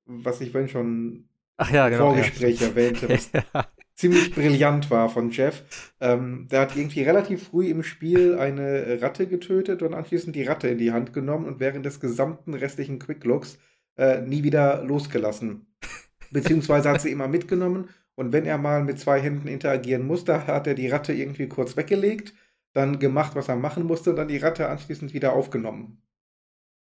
was 0.05 0.41
ich 0.41 0.51
vorhin 0.51 0.69
schon 0.69 1.26
Ach 1.57 1.71
ja, 1.71 1.89
genau. 1.89 2.13
Vorgespräch 2.13 2.61
ja. 2.61 2.67
erwähnte, 2.67 3.09
was 3.09 3.31
ja. 3.53 3.67
ziemlich 3.95 4.33
brillant 4.33 4.89
war 4.91 5.09
von 5.09 5.31
Jeff. 5.31 5.63
Ähm, 5.99 6.47
der 6.51 6.61
hat 6.61 6.75
irgendwie 6.75 7.01
relativ 7.01 7.47
früh 7.47 7.67
im 7.67 7.83
Spiel 7.83 8.37
eine 8.37 9.01
Ratte 9.01 9.27
getötet 9.27 9.81
und 9.81 9.93
anschließend 9.93 10.35
die 10.35 10.43
Ratte 10.43 10.67
in 10.67 10.77
die 10.77 10.91
Hand 10.91 11.13
genommen 11.13 11.45
und 11.45 11.59
während 11.59 11.85
des 11.85 11.99
gesamten 11.99 12.53
restlichen 12.53 12.99
Quicklooks 12.99 13.57
äh, 13.97 14.21
nie 14.21 14.43
wieder 14.43 14.83
losgelassen. 14.83 15.65
Beziehungsweise 16.31 16.89
hat 16.89 17.01
sie 17.01 17.11
immer 17.11 17.27
mitgenommen 17.27 17.89
und 18.15 18.33
wenn 18.33 18.45
er 18.45 18.57
mal 18.57 18.83
mit 18.83 18.99
zwei 18.99 19.19
Händen 19.19 19.47
interagieren 19.47 20.05
musste, 20.05 20.45
hat 20.47 20.67
er 20.67 20.73
die 20.73 20.89
Ratte 20.89 21.13
irgendwie 21.13 21.47
kurz 21.47 21.77
weggelegt, 21.77 22.33
dann 22.73 22.99
gemacht, 22.99 23.35
was 23.35 23.47
er 23.47 23.55
machen 23.55 23.83
musste 23.85 24.11
und 24.11 24.17
dann 24.17 24.27
die 24.27 24.37
Ratte 24.37 24.69
anschließend 24.69 25.13
wieder 25.13 25.33
aufgenommen. 25.33 26.01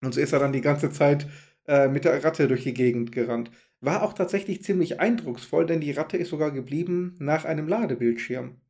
Und 0.04 0.14
so 0.14 0.22
ist 0.22 0.34
er 0.34 0.40
dann 0.40 0.54
die 0.54 0.62
ganze 0.62 0.92
Zeit 0.92 1.28
äh, 1.68 1.88
mit 1.88 2.06
der 2.06 2.24
Ratte 2.24 2.48
durch 2.48 2.64
die 2.64 2.74
Gegend 2.74 3.12
gerannt. 3.12 3.52
War 3.84 4.02
auch 4.04 4.14
tatsächlich 4.14 4.64
ziemlich 4.64 5.02
eindrucksvoll, 5.02 5.66
denn 5.66 5.82
die 5.82 5.92
Ratte 5.92 6.16
ist 6.16 6.30
sogar 6.30 6.52
geblieben 6.52 7.18
nach 7.20 7.44
einem 7.44 7.68
Ladebildschirm. 7.68 8.62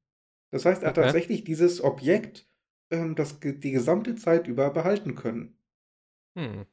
Das 0.50 0.66
heißt, 0.66 0.82
er 0.82 0.90
hat 0.90 0.98
okay. 0.98 1.06
tatsächlich 1.06 1.44
dieses 1.44 1.84
Objekt 1.84 2.48
ähm, 2.90 3.14
das 3.14 3.40
die 3.40 3.72
gesamte 3.72 4.16
Zeit 4.16 4.48
über 4.48 4.72
behalten 4.72 5.14
können. 5.14 5.56
Hm. 6.36 6.66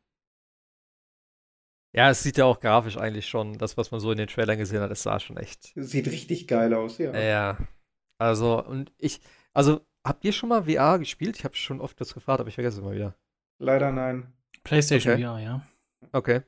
Ja, 1.92 2.08
es 2.08 2.22
sieht 2.22 2.38
ja 2.38 2.46
auch 2.46 2.60
grafisch 2.60 2.96
eigentlich 2.96 3.28
schon, 3.28 3.58
das, 3.58 3.76
was 3.76 3.90
man 3.90 4.00
so 4.00 4.10
in 4.10 4.16
den 4.16 4.28
Trailern 4.28 4.56
gesehen 4.56 4.80
hat, 4.80 4.90
es 4.90 5.02
sah 5.02 5.20
schon 5.20 5.36
echt. 5.36 5.72
Sieht 5.74 6.06
richtig 6.06 6.48
geil 6.48 6.72
aus, 6.72 6.96
ja. 6.96 7.14
Ja. 7.14 7.58
Also, 8.16 8.64
und 8.64 8.90
ich, 8.96 9.20
also, 9.52 9.82
habt 10.02 10.24
ihr 10.24 10.32
schon 10.32 10.48
mal 10.48 10.64
VR 10.64 10.98
gespielt? 10.98 11.36
Ich 11.36 11.44
habe 11.44 11.56
schon 11.56 11.82
oft 11.82 12.00
das 12.00 12.14
gefragt, 12.14 12.40
aber 12.40 12.48
ich 12.48 12.54
vergesse 12.54 12.78
es 12.78 12.82
immer 12.82 12.94
wieder. 12.94 13.16
Leider 13.58 13.92
nein. 13.92 14.32
PlayStation 14.64 15.12
okay. 15.12 15.24
VR, 15.24 15.38
ja. 15.40 15.66
Okay 16.12 16.40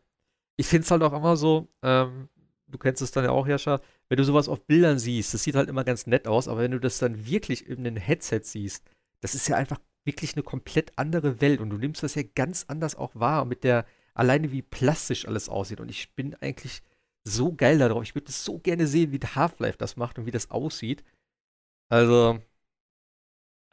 ich 0.56 0.66
finde 0.66 0.84
es 0.84 0.90
halt 0.90 1.02
auch 1.02 1.12
immer 1.12 1.36
so, 1.36 1.68
ähm, 1.82 2.28
du 2.66 2.78
kennst 2.78 3.02
es 3.02 3.10
dann 3.12 3.24
ja 3.24 3.30
auch, 3.30 3.46
Jascha, 3.46 3.80
wenn 4.08 4.16
du 4.18 4.24
sowas 4.24 4.48
auf 4.48 4.66
Bildern 4.66 4.98
siehst, 4.98 5.34
das 5.34 5.42
sieht 5.44 5.54
halt 5.56 5.68
immer 5.68 5.84
ganz 5.84 6.06
nett 6.06 6.26
aus, 6.28 6.48
aber 6.48 6.60
wenn 6.60 6.72
du 6.72 6.80
das 6.80 6.98
dann 6.98 7.26
wirklich 7.26 7.66
in 7.68 7.86
einem 7.86 7.96
Headset 7.96 8.40
siehst, 8.44 8.84
das 9.20 9.34
ist 9.34 9.48
ja 9.48 9.56
einfach 9.56 9.80
wirklich 10.04 10.34
eine 10.34 10.42
komplett 10.42 10.92
andere 10.98 11.40
Welt 11.40 11.60
und 11.60 11.70
du 11.70 11.78
nimmst 11.78 12.02
das 12.02 12.14
ja 12.14 12.22
ganz 12.34 12.64
anders 12.68 12.96
auch 12.96 13.14
wahr 13.14 13.44
mit 13.44 13.64
der, 13.64 13.86
alleine 14.14 14.52
wie 14.52 14.62
plastisch 14.62 15.26
alles 15.26 15.48
aussieht 15.48 15.80
und 15.80 15.90
ich 15.90 16.14
bin 16.14 16.34
eigentlich 16.36 16.82
so 17.24 17.52
geil 17.54 17.78
darauf. 17.78 18.02
Ich 18.02 18.14
würde 18.14 18.26
das 18.26 18.44
so 18.44 18.58
gerne 18.58 18.86
sehen, 18.86 19.12
wie 19.12 19.18
Half-Life 19.20 19.78
das 19.78 19.96
macht 19.96 20.18
und 20.18 20.26
wie 20.26 20.30
das 20.32 20.50
aussieht. 20.50 21.04
Also, 21.88 22.40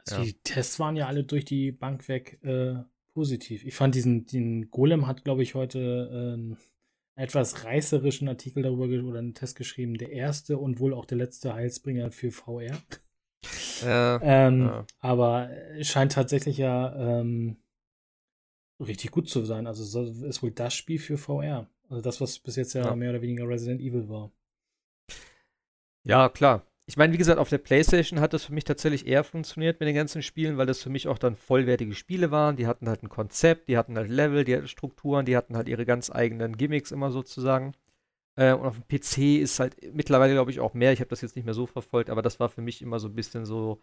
Also 0.06 0.16
ja. 0.16 0.24
die 0.24 0.34
Tests 0.42 0.78
waren 0.78 0.96
ja 0.96 1.06
alle 1.06 1.24
durch 1.24 1.44
die 1.44 1.72
Bank 1.72 2.08
weg 2.08 2.38
äh, 2.42 2.76
positiv. 3.12 3.64
Ich 3.64 3.74
fand 3.74 3.94
diesen, 3.94 4.26
den 4.26 4.70
Golem 4.70 5.06
hat, 5.06 5.24
glaube 5.24 5.42
ich, 5.42 5.54
heute 5.54 6.38
äh, 6.38 7.22
etwas 7.22 7.64
reißerischen 7.64 8.28
Artikel 8.28 8.62
darüber 8.62 8.84
oder 8.84 9.18
einen 9.18 9.34
Test 9.34 9.56
geschrieben. 9.56 9.94
Der 9.98 10.12
erste 10.12 10.58
und 10.58 10.80
wohl 10.80 10.94
auch 10.94 11.04
der 11.04 11.18
letzte 11.18 11.54
Heilsbringer 11.54 12.12
für 12.12 12.30
VR. 12.30 12.78
Ja, 13.82 14.20
ähm, 14.22 14.62
ja. 14.62 14.86
Aber 15.00 15.50
es 15.78 15.88
scheint 15.88 16.12
tatsächlich 16.12 16.58
ja 16.58 17.20
ähm, 17.20 17.56
richtig 18.78 19.10
gut 19.10 19.28
zu 19.28 19.44
sein. 19.44 19.66
Also 19.66 19.82
es 19.82 20.22
ist 20.22 20.42
wohl 20.42 20.50
das 20.50 20.74
Spiel 20.74 20.98
für 20.98 21.18
VR. 21.18 21.68
Also 21.88 22.02
das, 22.02 22.20
was 22.20 22.38
bis 22.38 22.56
jetzt 22.56 22.74
ja, 22.74 22.84
ja. 22.84 22.96
mehr 22.96 23.10
oder 23.10 23.22
weniger 23.22 23.48
Resident 23.48 23.80
Evil 23.80 24.08
war. 24.08 24.30
Ja, 26.04 26.28
klar. 26.28 26.64
Ich 26.86 26.96
meine, 26.96 27.12
wie 27.12 27.18
gesagt, 27.18 27.38
auf 27.38 27.48
der 27.48 27.58
PlayStation 27.58 28.20
hat 28.20 28.32
das 28.32 28.44
für 28.46 28.52
mich 28.52 28.64
tatsächlich 28.64 29.06
eher 29.06 29.22
funktioniert 29.22 29.78
mit 29.78 29.88
den 29.88 29.94
ganzen 29.94 30.22
Spielen, 30.22 30.56
weil 30.58 30.66
das 30.66 30.82
für 30.82 30.90
mich 30.90 31.06
auch 31.06 31.18
dann 31.18 31.36
vollwertige 31.36 31.94
Spiele 31.94 32.30
waren. 32.32 32.56
Die 32.56 32.66
hatten 32.66 32.88
halt 32.88 33.02
ein 33.04 33.08
Konzept, 33.08 33.68
die 33.68 33.78
hatten 33.78 33.96
halt 33.96 34.10
Level, 34.10 34.44
die 34.44 34.56
hatten 34.56 34.66
Strukturen, 34.68 35.24
die 35.24 35.36
hatten 35.36 35.56
halt 35.56 35.68
ihre 35.68 35.86
ganz 35.86 36.10
eigenen 36.10 36.56
Gimmicks 36.56 36.90
immer 36.90 37.12
sozusagen. 37.12 37.74
Äh, 38.36 38.54
und 38.54 38.66
auf 38.66 38.76
dem 38.76 38.88
PC 38.88 39.40
ist 39.40 39.60
halt 39.60 39.76
mittlerweile, 39.94 40.32
glaube 40.34 40.50
ich, 40.50 40.60
auch 40.60 40.74
mehr. 40.74 40.92
Ich 40.92 41.00
habe 41.00 41.10
das 41.10 41.20
jetzt 41.20 41.36
nicht 41.36 41.44
mehr 41.44 41.54
so 41.54 41.66
verfolgt, 41.66 42.10
aber 42.10 42.22
das 42.22 42.40
war 42.40 42.48
für 42.48 42.62
mich 42.62 42.82
immer 42.82 42.98
so 43.00 43.08
ein 43.08 43.14
bisschen 43.14 43.44
so, 43.44 43.80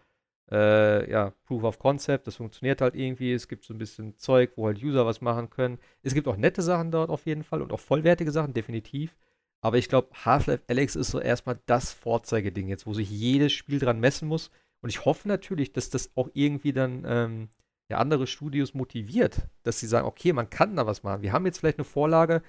äh, 0.51 1.09
ja, 1.09 1.31
Proof 1.45 1.63
of 1.63 1.79
Concept. 1.79 2.27
Das 2.27 2.37
funktioniert 2.37 2.81
halt 2.81 2.95
irgendwie. 2.95 3.33
Es 3.33 3.47
gibt 3.47 3.65
so 3.65 3.73
ein 3.73 3.77
bisschen 3.77 4.17
Zeug, 4.17 4.53
wo 4.57 4.67
halt 4.67 4.83
User 4.83 5.05
was 5.05 5.21
machen 5.21 5.49
können. 5.49 5.79
Es 6.03 6.13
gibt 6.13 6.27
auch 6.27 6.37
nette 6.37 6.61
Sachen 6.61 6.91
dort 6.91 7.09
auf 7.09 7.25
jeden 7.25 7.43
Fall 7.43 7.61
und 7.61 7.71
auch 7.73 7.79
vollwertige 7.79 8.31
Sachen, 8.31 8.53
definitiv. 8.53 9.15
Aber 9.61 9.77
ich 9.77 9.89
glaube, 9.89 10.09
Half-Life 10.25 10.63
Alex 10.67 10.95
ist 10.95 11.11
so 11.11 11.19
erstmal 11.19 11.59
das 11.65 11.91
Vorzeigeding 11.93 12.67
jetzt, 12.67 12.85
wo 12.85 12.93
sich 12.93 13.09
jedes 13.09 13.53
Spiel 13.53 13.79
dran 13.79 13.99
messen 13.99 14.27
muss. 14.27 14.51
Und 14.81 14.89
ich 14.89 15.05
hoffe 15.05 15.27
natürlich, 15.27 15.73
dass 15.73 15.89
das 15.89 16.11
auch 16.15 16.29
irgendwie 16.33 16.73
dann 16.73 17.03
ähm, 17.07 17.49
ja, 17.89 17.97
andere 17.97 18.27
Studios 18.27 18.73
motiviert, 18.73 19.47
dass 19.63 19.79
sie 19.79 19.87
sagen, 19.87 20.07
okay, 20.07 20.33
man 20.33 20.49
kann 20.49 20.75
da 20.75 20.85
was 20.85 21.03
machen. 21.03 21.21
Wir 21.21 21.33
haben 21.33 21.45
jetzt 21.45 21.59
vielleicht 21.59 21.79
eine 21.79 21.85
Vorlage 21.85 22.43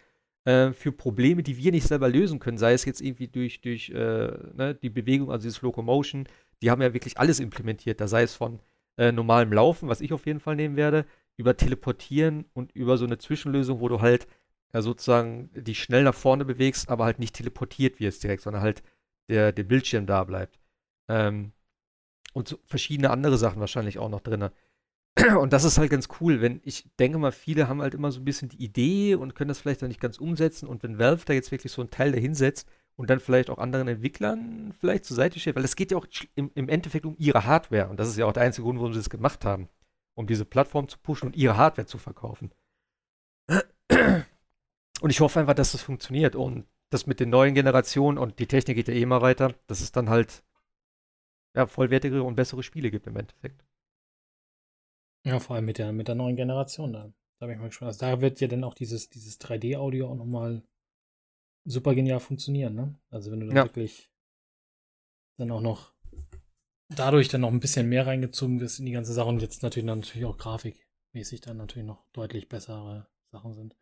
äh, 0.44 0.72
für 0.72 0.92
Probleme, 0.92 1.42
die 1.42 1.56
wir 1.56 1.72
nicht 1.72 1.86
selber 1.86 2.08
lösen 2.08 2.38
können, 2.38 2.58
sei 2.58 2.72
es 2.72 2.84
jetzt 2.84 3.00
irgendwie 3.00 3.28
durch, 3.28 3.60
durch 3.60 3.90
äh, 3.90 3.94
ne, 4.54 4.78
die 4.80 4.90
Bewegung, 4.90 5.30
also 5.30 5.44
dieses 5.44 5.62
Locomotion. 5.62 6.28
Die 6.62 6.70
haben 6.70 6.82
ja 6.82 6.92
wirklich 6.92 7.18
alles 7.18 7.40
implementiert, 7.40 8.00
da 8.00 8.08
sei 8.08 8.22
es 8.22 8.34
von 8.34 8.60
äh, 8.96 9.12
normalem 9.12 9.52
Laufen, 9.52 9.88
was 9.88 10.00
ich 10.00 10.12
auf 10.12 10.26
jeden 10.26 10.40
Fall 10.40 10.56
nehmen 10.56 10.76
werde, 10.76 11.06
über 11.36 11.56
Teleportieren 11.56 12.46
und 12.52 12.72
über 12.72 12.98
so 12.98 13.04
eine 13.04 13.18
Zwischenlösung, 13.18 13.80
wo 13.80 13.88
du 13.88 14.00
halt 14.00 14.26
ja, 14.72 14.82
sozusagen 14.82 15.50
dich 15.54 15.82
schnell 15.82 16.04
nach 16.04 16.14
vorne 16.14 16.44
bewegst, 16.44 16.88
aber 16.88 17.04
halt 17.04 17.18
nicht 17.18 17.34
teleportiert 17.34 18.00
wirst 18.00 18.22
direkt, 18.22 18.42
sondern 18.42 18.62
halt 18.62 18.82
der, 19.28 19.52
der 19.52 19.64
Bildschirm 19.64 20.06
da 20.06 20.24
bleibt. 20.24 20.58
Ähm, 21.08 21.52
und 22.34 22.48
so 22.48 22.58
verschiedene 22.64 23.10
andere 23.10 23.38
Sachen 23.38 23.60
wahrscheinlich 23.60 23.98
auch 23.98 24.10
noch 24.10 24.20
drin. 24.20 24.50
Und 25.40 25.52
das 25.52 25.64
ist 25.64 25.78
halt 25.78 25.90
ganz 25.90 26.08
cool, 26.20 26.40
wenn 26.40 26.60
ich 26.64 26.88
denke 26.98 27.18
mal, 27.18 27.32
viele 27.32 27.68
haben 27.68 27.82
halt 27.82 27.94
immer 27.94 28.12
so 28.12 28.20
ein 28.20 28.24
bisschen 28.24 28.48
die 28.50 28.62
Idee 28.62 29.16
und 29.16 29.34
können 29.34 29.48
das 29.48 29.58
vielleicht 29.58 29.82
dann 29.82 29.88
nicht 29.88 30.00
ganz 30.00 30.18
umsetzen. 30.18 30.68
Und 30.68 30.82
wenn 30.82 30.98
Valve 30.98 31.24
da 31.24 31.32
jetzt 31.32 31.50
wirklich 31.50 31.72
so 31.72 31.82
einen 31.82 31.90
Teil 31.90 32.12
dahinsetzt 32.12 32.68
und 32.94 33.10
dann 33.10 33.18
vielleicht 33.18 33.50
auch 33.50 33.58
anderen 33.58 33.88
Entwicklern 33.88 34.72
vielleicht 34.78 35.04
zur 35.06 35.16
Seite 35.16 35.40
steht, 35.40 35.56
weil 35.56 35.64
es 35.64 35.74
geht 35.74 35.90
ja 35.90 35.96
auch 35.96 36.06
im, 36.36 36.52
im 36.54 36.68
Endeffekt 36.68 37.06
um 37.06 37.16
ihre 37.18 37.44
Hardware. 37.44 37.88
Und 37.88 37.98
das 37.98 38.08
ist 38.08 38.16
ja 38.16 38.26
auch 38.26 38.32
der 38.32 38.44
einzige 38.44 38.64
Grund, 38.64 38.78
warum 38.78 38.92
sie 38.92 39.00
das 39.00 39.10
gemacht 39.10 39.44
haben. 39.44 39.68
Um 40.14 40.26
diese 40.26 40.44
Plattform 40.44 40.88
zu 40.88 40.98
pushen 40.98 41.26
und 41.26 41.36
ihre 41.36 41.56
Hardware 41.56 41.86
zu 41.86 41.98
verkaufen. 41.98 42.52
Und 45.00 45.10
ich 45.10 45.20
hoffe 45.20 45.40
einfach, 45.40 45.54
dass 45.54 45.72
das 45.72 45.82
funktioniert 45.82 46.34
und 46.34 46.66
das 46.90 47.06
mit 47.06 47.20
den 47.20 47.30
neuen 47.30 47.54
Generationen 47.54 48.18
und 48.18 48.38
die 48.38 48.46
Technik 48.46 48.76
geht 48.76 48.88
ja 48.88 48.94
eh 48.94 49.02
immer 49.02 49.20
weiter, 49.20 49.54
dass 49.66 49.80
es 49.80 49.92
dann 49.92 50.08
halt 50.08 50.42
ja, 51.54 51.66
vollwertigere 51.66 52.22
und 52.22 52.36
bessere 52.36 52.62
Spiele 52.62 52.90
gibt 52.90 53.06
im 53.06 53.16
Endeffekt. 53.16 53.64
Ja, 55.24 55.38
vor 55.38 55.56
allem 55.56 55.66
mit 55.66 55.78
der, 55.78 55.92
mit 55.92 56.08
der 56.08 56.14
neuen 56.14 56.36
Generation 56.36 56.92
da. 56.92 57.12
Da 57.38 57.46
bin 57.46 57.54
ich 57.54 57.60
mal 57.60 57.68
gespannt. 57.68 57.88
Also 57.88 58.00
da 58.00 58.20
wird 58.20 58.40
ja 58.40 58.48
dann 58.48 58.64
auch 58.64 58.74
dieses, 58.74 59.10
dieses 59.10 59.40
3D-Audio 59.40 60.08
auch 60.08 60.14
nochmal 60.14 60.62
super 61.64 61.94
genial 61.94 62.20
funktionieren, 62.20 62.74
ne? 62.74 62.94
Also 63.10 63.30
wenn 63.30 63.40
du 63.40 63.46
dann 63.46 63.56
ja. 63.56 63.64
wirklich 63.64 64.10
dann 65.36 65.50
auch 65.50 65.60
noch 65.60 65.92
dadurch 66.88 67.28
dann 67.28 67.42
noch 67.42 67.50
ein 67.50 67.60
bisschen 67.60 67.88
mehr 67.88 68.06
reingezogen 68.06 68.60
wirst 68.60 68.78
in 68.80 68.86
die 68.86 68.92
ganze 68.92 69.12
Sache 69.12 69.28
und 69.28 69.42
jetzt 69.42 69.62
natürlich 69.62 69.86
dann 69.86 70.00
natürlich 70.00 70.24
auch 70.24 70.38
grafikmäßig 70.38 71.42
dann 71.42 71.58
natürlich 71.58 71.86
noch 71.86 72.04
deutlich 72.12 72.48
bessere 72.48 73.06
Sachen 73.30 73.54
sind. 73.54 73.76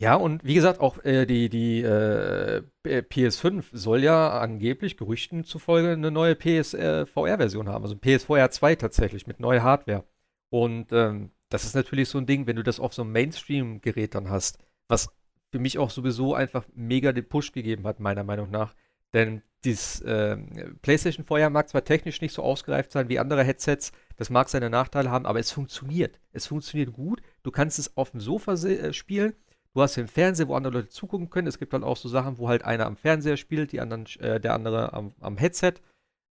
Ja, 0.00 0.16
und 0.16 0.44
wie 0.44 0.54
gesagt, 0.54 0.80
auch 0.80 1.04
äh, 1.04 1.24
die, 1.24 1.48
die 1.48 1.82
äh, 1.82 2.62
PS5 2.84 3.64
soll 3.72 4.02
ja 4.02 4.38
angeblich 4.40 4.96
Gerüchten 4.96 5.44
zufolge 5.44 5.92
eine 5.92 6.10
neue 6.10 6.34
PSVR-Version 6.34 7.68
haben, 7.68 7.84
also 7.84 7.96
PSVR 7.96 8.50
2 8.50 8.74
tatsächlich 8.74 9.26
mit 9.26 9.38
neuer 9.38 9.62
Hardware. 9.62 10.04
Und 10.50 10.92
ähm, 10.92 11.30
das 11.48 11.64
ist 11.64 11.74
natürlich 11.74 12.08
so 12.08 12.18
ein 12.18 12.26
Ding, 12.26 12.46
wenn 12.46 12.56
du 12.56 12.64
das 12.64 12.80
auf 12.80 12.92
so 12.92 13.02
einem 13.02 13.12
Mainstream-Gerät 13.12 14.14
dann 14.14 14.30
hast, 14.30 14.58
was 14.88 15.08
für 15.52 15.60
mich 15.60 15.78
auch 15.78 15.90
sowieso 15.90 16.34
einfach 16.34 16.66
mega 16.74 17.12
den 17.12 17.28
Push 17.28 17.52
gegeben 17.52 17.86
hat, 17.86 18.00
meiner 18.00 18.24
Meinung 18.24 18.50
nach. 18.50 18.74
Denn 19.12 19.42
dieses 19.64 20.00
äh, 20.00 20.36
PlayStation 20.82 21.24
VR 21.24 21.50
mag 21.50 21.68
zwar 21.68 21.84
technisch 21.84 22.20
nicht 22.20 22.34
so 22.34 22.42
ausgereift 22.42 22.90
sein 22.90 23.08
wie 23.08 23.20
andere 23.20 23.44
Headsets, 23.44 23.92
das 24.16 24.28
mag 24.30 24.48
seine 24.48 24.70
Nachteile 24.70 25.10
haben, 25.10 25.26
aber 25.26 25.38
es 25.38 25.52
funktioniert. 25.52 26.20
Es 26.32 26.48
funktioniert 26.48 26.92
gut. 26.92 27.22
Du 27.44 27.52
kannst 27.52 27.78
es 27.78 27.96
auf 27.96 28.10
dem 28.10 28.20
Sofa 28.20 28.54
äh, 28.54 28.92
spielen 28.92 29.34
Du 29.74 29.82
hast 29.82 29.96
den 29.96 30.06
Fernseher, 30.06 30.46
wo 30.48 30.54
andere 30.54 30.72
Leute 30.74 30.88
zugucken 30.88 31.30
können. 31.30 31.48
Es 31.48 31.58
gibt 31.58 31.72
dann 31.72 31.82
auch 31.82 31.96
so 31.96 32.08
Sachen, 32.08 32.38
wo 32.38 32.48
halt 32.48 32.64
einer 32.64 32.86
am 32.86 32.96
Fernseher 32.96 33.36
spielt, 33.36 33.72
die 33.72 33.80
anderen, 33.80 34.06
äh, 34.20 34.40
der 34.40 34.54
andere 34.54 34.92
am, 34.92 35.14
am 35.20 35.36
Headset. 35.36 35.74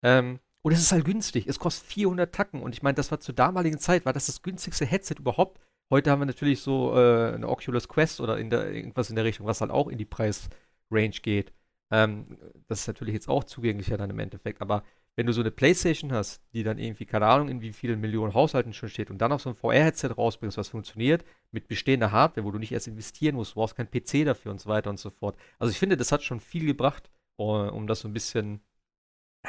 Ähm, 0.03 0.39
und 0.61 0.73
es 0.73 0.79
ist 0.79 0.91
halt 0.91 1.05
günstig. 1.05 1.47
Es 1.47 1.57
kostet 1.57 1.87
400 1.87 2.33
Tacken. 2.33 2.61
Und 2.61 2.75
ich 2.75 2.83
meine, 2.83 2.95
das 2.95 3.09
war 3.09 3.19
zur 3.19 3.33
damaligen 3.33 3.79
Zeit, 3.79 4.05
war 4.05 4.13
das 4.13 4.27
das 4.27 4.43
günstigste 4.43 4.85
Headset 4.85 5.15
überhaupt. 5.17 5.59
Heute 5.89 6.11
haben 6.11 6.19
wir 6.19 6.27
natürlich 6.27 6.61
so 6.61 6.95
äh, 6.95 7.33
eine 7.33 7.49
Oculus 7.49 7.87
Quest 7.87 8.21
oder 8.21 8.37
in 8.37 8.51
der, 8.51 8.71
irgendwas 8.71 9.09
in 9.09 9.15
der 9.15 9.25
Richtung, 9.25 9.47
was 9.47 9.59
halt 9.59 9.71
auch 9.71 9.87
in 9.87 9.97
die 9.97 10.05
Preisrange 10.05 11.19
geht. 11.21 11.51
Ähm, 11.91 12.37
das 12.67 12.81
ist 12.81 12.87
natürlich 12.87 13.15
jetzt 13.15 13.27
auch 13.27 13.43
zugänglicher 13.43 13.97
dann 13.97 14.11
im 14.11 14.19
Endeffekt. 14.19 14.61
Aber 14.61 14.83
wenn 15.15 15.25
du 15.27 15.33
so 15.33 15.41
eine 15.41 15.51
Playstation 15.51 16.13
hast, 16.13 16.41
die 16.53 16.63
dann 16.63 16.77
irgendwie, 16.77 17.05
keine 17.05 17.27
Ahnung, 17.27 17.49
in 17.49 17.61
wie 17.61 17.73
vielen 17.73 17.99
Millionen 17.99 18.33
Haushalten 18.33 18.73
schon 18.73 18.89
steht 18.89 19.11
und 19.11 19.17
dann 19.17 19.29
noch 19.29 19.39
so 19.39 19.49
ein 19.49 19.55
VR-Headset 19.55 20.09
rausbringst, 20.17 20.57
was 20.57 20.69
funktioniert, 20.69 21.25
mit 21.51 21.67
bestehender 21.67 22.11
Hardware, 22.11 22.45
wo 22.45 22.51
du 22.51 22.59
nicht 22.59 22.71
erst 22.71 22.87
investieren 22.87 23.35
musst, 23.35 23.51
du 23.51 23.55
brauchst 23.55 23.75
keinen 23.75 23.91
PC 23.91 24.25
dafür 24.25 24.51
und 24.51 24.61
so 24.61 24.69
weiter 24.69 24.89
und 24.89 24.99
so 24.99 25.09
fort. 25.09 25.37
Also 25.59 25.71
ich 25.71 25.79
finde, 25.79 25.97
das 25.97 26.11
hat 26.11 26.23
schon 26.23 26.39
viel 26.39 26.65
gebracht, 26.65 27.11
um 27.35 27.87
das 27.87 28.01
so 28.01 28.07
ein 28.07 28.13
bisschen, 28.13 28.61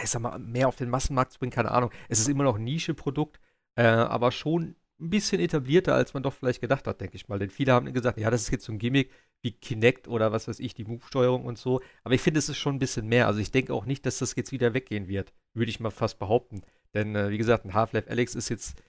ich 0.02 0.10
sag 0.10 0.22
mal, 0.22 0.38
mehr 0.38 0.68
auf 0.68 0.76
den 0.76 0.90
Massenmarkt 0.90 1.32
zu 1.32 1.38
bringen, 1.38 1.52
keine 1.52 1.70
Ahnung. 1.70 1.90
Es 2.08 2.18
ist 2.18 2.28
immer 2.28 2.44
noch 2.44 2.56
ein 2.56 2.64
Nische-Produkt, 2.64 3.40
äh, 3.76 3.84
aber 3.84 4.32
schon 4.32 4.74
ein 5.02 5.10
bisschen 5.10 5.40
etablierter, 5.40 5.94
als 5.94 6.14
man 6.14 6.22
doch 6.22 6.32
vielleicht 6.32 6.60
gedacht 6.60 6.86
hat, 6.86 7.00
denke 7.00 7.16
ich 7.16 7.28
mal. 7.28 7.38
Denn 7.38 7.50
viele 7.50 7.72
haben 7.72 7.92
gesagt, 7.92 8.18
ja, 8.18 8.30
das 8.30 8.42
ist 8.42 8.50
jetzt 8.50 8.64
so 8.64 8.72
ein 8.72 8.78
Gimmick 8.78 9.10
wie 9.42 9.52
Kinect 9.52 10.08
oder 10.08 10.32
was 10.32 10.48
weiß 10.48 10.60
ich, 10.60 10.74
die 10.74 10.84
Move-Steuerung 10.84 11.44
und 11.44 11.58
so. 11.58 11.80
Aber 12.04 12.14
ich 12.14 12.20
finde, 12.20 12.38
es 12.38 12.48
ist 12.48 12.58
schon 12.58 12.76
ein 12.76 12.78
bisschen 12.78 13.08
mehr. 13.08 13.26
Also 13.26 13.40
ich 13.40 13.50
denke 13.50 13.74
auch 13.74 13.84
nicht, 13.84 14.06
dass 14.06 14.18
das 14.18 14.36
jetzt 14.36 14.52
wieder 14.52 14.74
weggehen 14.74 15.08
wird, 15.08 15.32
würde 15.54 15.70
ich 15.70 15.80
mal 15.80 15.90
fast 15.90 16.18
behaupten. 16.18 16.62
Denn, 16.94 17.16
äh, 17.16 17.30
wie 17.30 17.38
gesagt, 17.38 17.64
ein 17.64 17.74
Half-Life 17.74 18.08
Alex 18.10 18.34
ist 18.34 18.48
jetzt, 18.48 18.80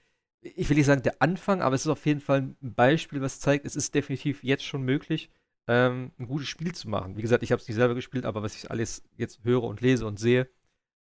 ich 0.41 0.69
will 0.69 0.77
nicht 0.77 0.85
sagen 0.85 1.03
der 1.03 1.21
Anfang, 1.21 1.61
aber 1.61 1.75
es 1.75 1.81
ist 1.81 1.91
auf 1.91 2.05
jeden 2.05 2.21
Fall 2.21 2.41
ein 2.41 2.73
Beispiel, 2.73 3.21
was 3.21 3.39
zeigt, 3.39 3.65
es 3.65 3.75
ist 3.75 3.95
definitiv 3.95 4.43
jetzt 4.43 4.63
schon 4.63 4.83
möglich, 4.83 5.29
ähm, 5.67 6.11
ein 6.19 6.27
gutes 6.27 6.47
Spiel 6.47 6.73
zu 6.73 6.89
machen. 6.89 7.17
Wie 7.17 7.21
gesagt, 7.21 7.43
ich 7.43 7.51
habe 7.51 7.61
es 7.61 7.67
nicht 7.67 7.77
selber 7.77 7.95
gespielt, 7.95 8.25
aber 8.25 8.43
was 8.43 8.55
ich 8.55 8.69
alles 8.69 9.03
jetzt 9.15 9.43
höre 9.43 9.63
und 9.63 9.81
lese 9.81 10.05
und 10.05 10.19
sehe, 10.19 10.49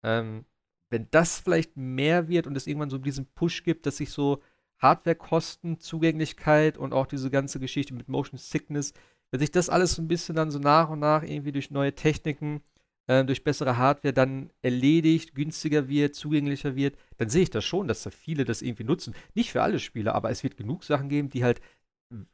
ähm, 0.04 0.44
wenn 0.90 1.08
das 1.10 1.38
vielleicht 1.38 1.76
mehr 1.76 2.28
wird 2.28 2.46
und 2.46 2.56
es 2.56 2.66
irgendwann 2.66 2.90
so 2.90 2.98
diesen 2.98 3.26
Push 3.26 3.62
gibt, 3.62 3.86
dass 3.86 3.96
sich 3.96 4.10
so 4.10 4.42
Hardwarekosten, 4.80 5.78
Zugänglichkeit 5.78 6.78
und 6.78 6.92
auch 6.92 7.06
diese 7.06 7.30
ganze 7.30 7.60
Geschichte 7.60 7.94
mit 7.94 8.08
Motion 8.08 8.38
Sickness, 8.38 8.92
wenn 9.30 9.40
sich 9.40 9.50
das 9.50 9.68
alles 9.68 9.94
so 9.94 10.02
ein 10.02 10.08
bisschen 10.08 10.34
dann 10.34 10.50
so 10.50 10.58
nach 10.58 10.90
und 10.90 10.98
nach 10.98 11.22
irgendwie 11.22 11.52
durch 11.52 11.70
neue 11.70 11.94
Techniken, 11.94 12.62
äh, 13.06 13.24
durch 13.24 13.44
bessere 13.44 13.76
Hardware 13.76 14.12
dann 14.12 14.50
erledigt, 14.62 15.34
günstiger 15.34 15.88
wird, 15.88 16.14
zugänglicher 16.14 16.76
wird, 16.76 16.96
dann 17.18 17.28
sehe 17.28 17.42
ich 17.42 17.50
das 17.50 17.64
schon, 17.64 17.88
dass 17.88 18.02
da 18.02 18.10
viele 18.10 18.44
das 18.44 18.62
irgendwie 18.62 18.84
nutzen. 18.84 19.14
Nicht 19.34 19.52
für 19.52 19.62
alle 19.62 19.78
Spieler, 19.78 20.14
aber 20.14 20.30
es 20.30 20.42
wird 20.42 20.56
genug 20.56 20.84
Sachen 20.84 21.08
geben, 21.08 21.30
die 21.30 21.44
halt, 21.44 21.60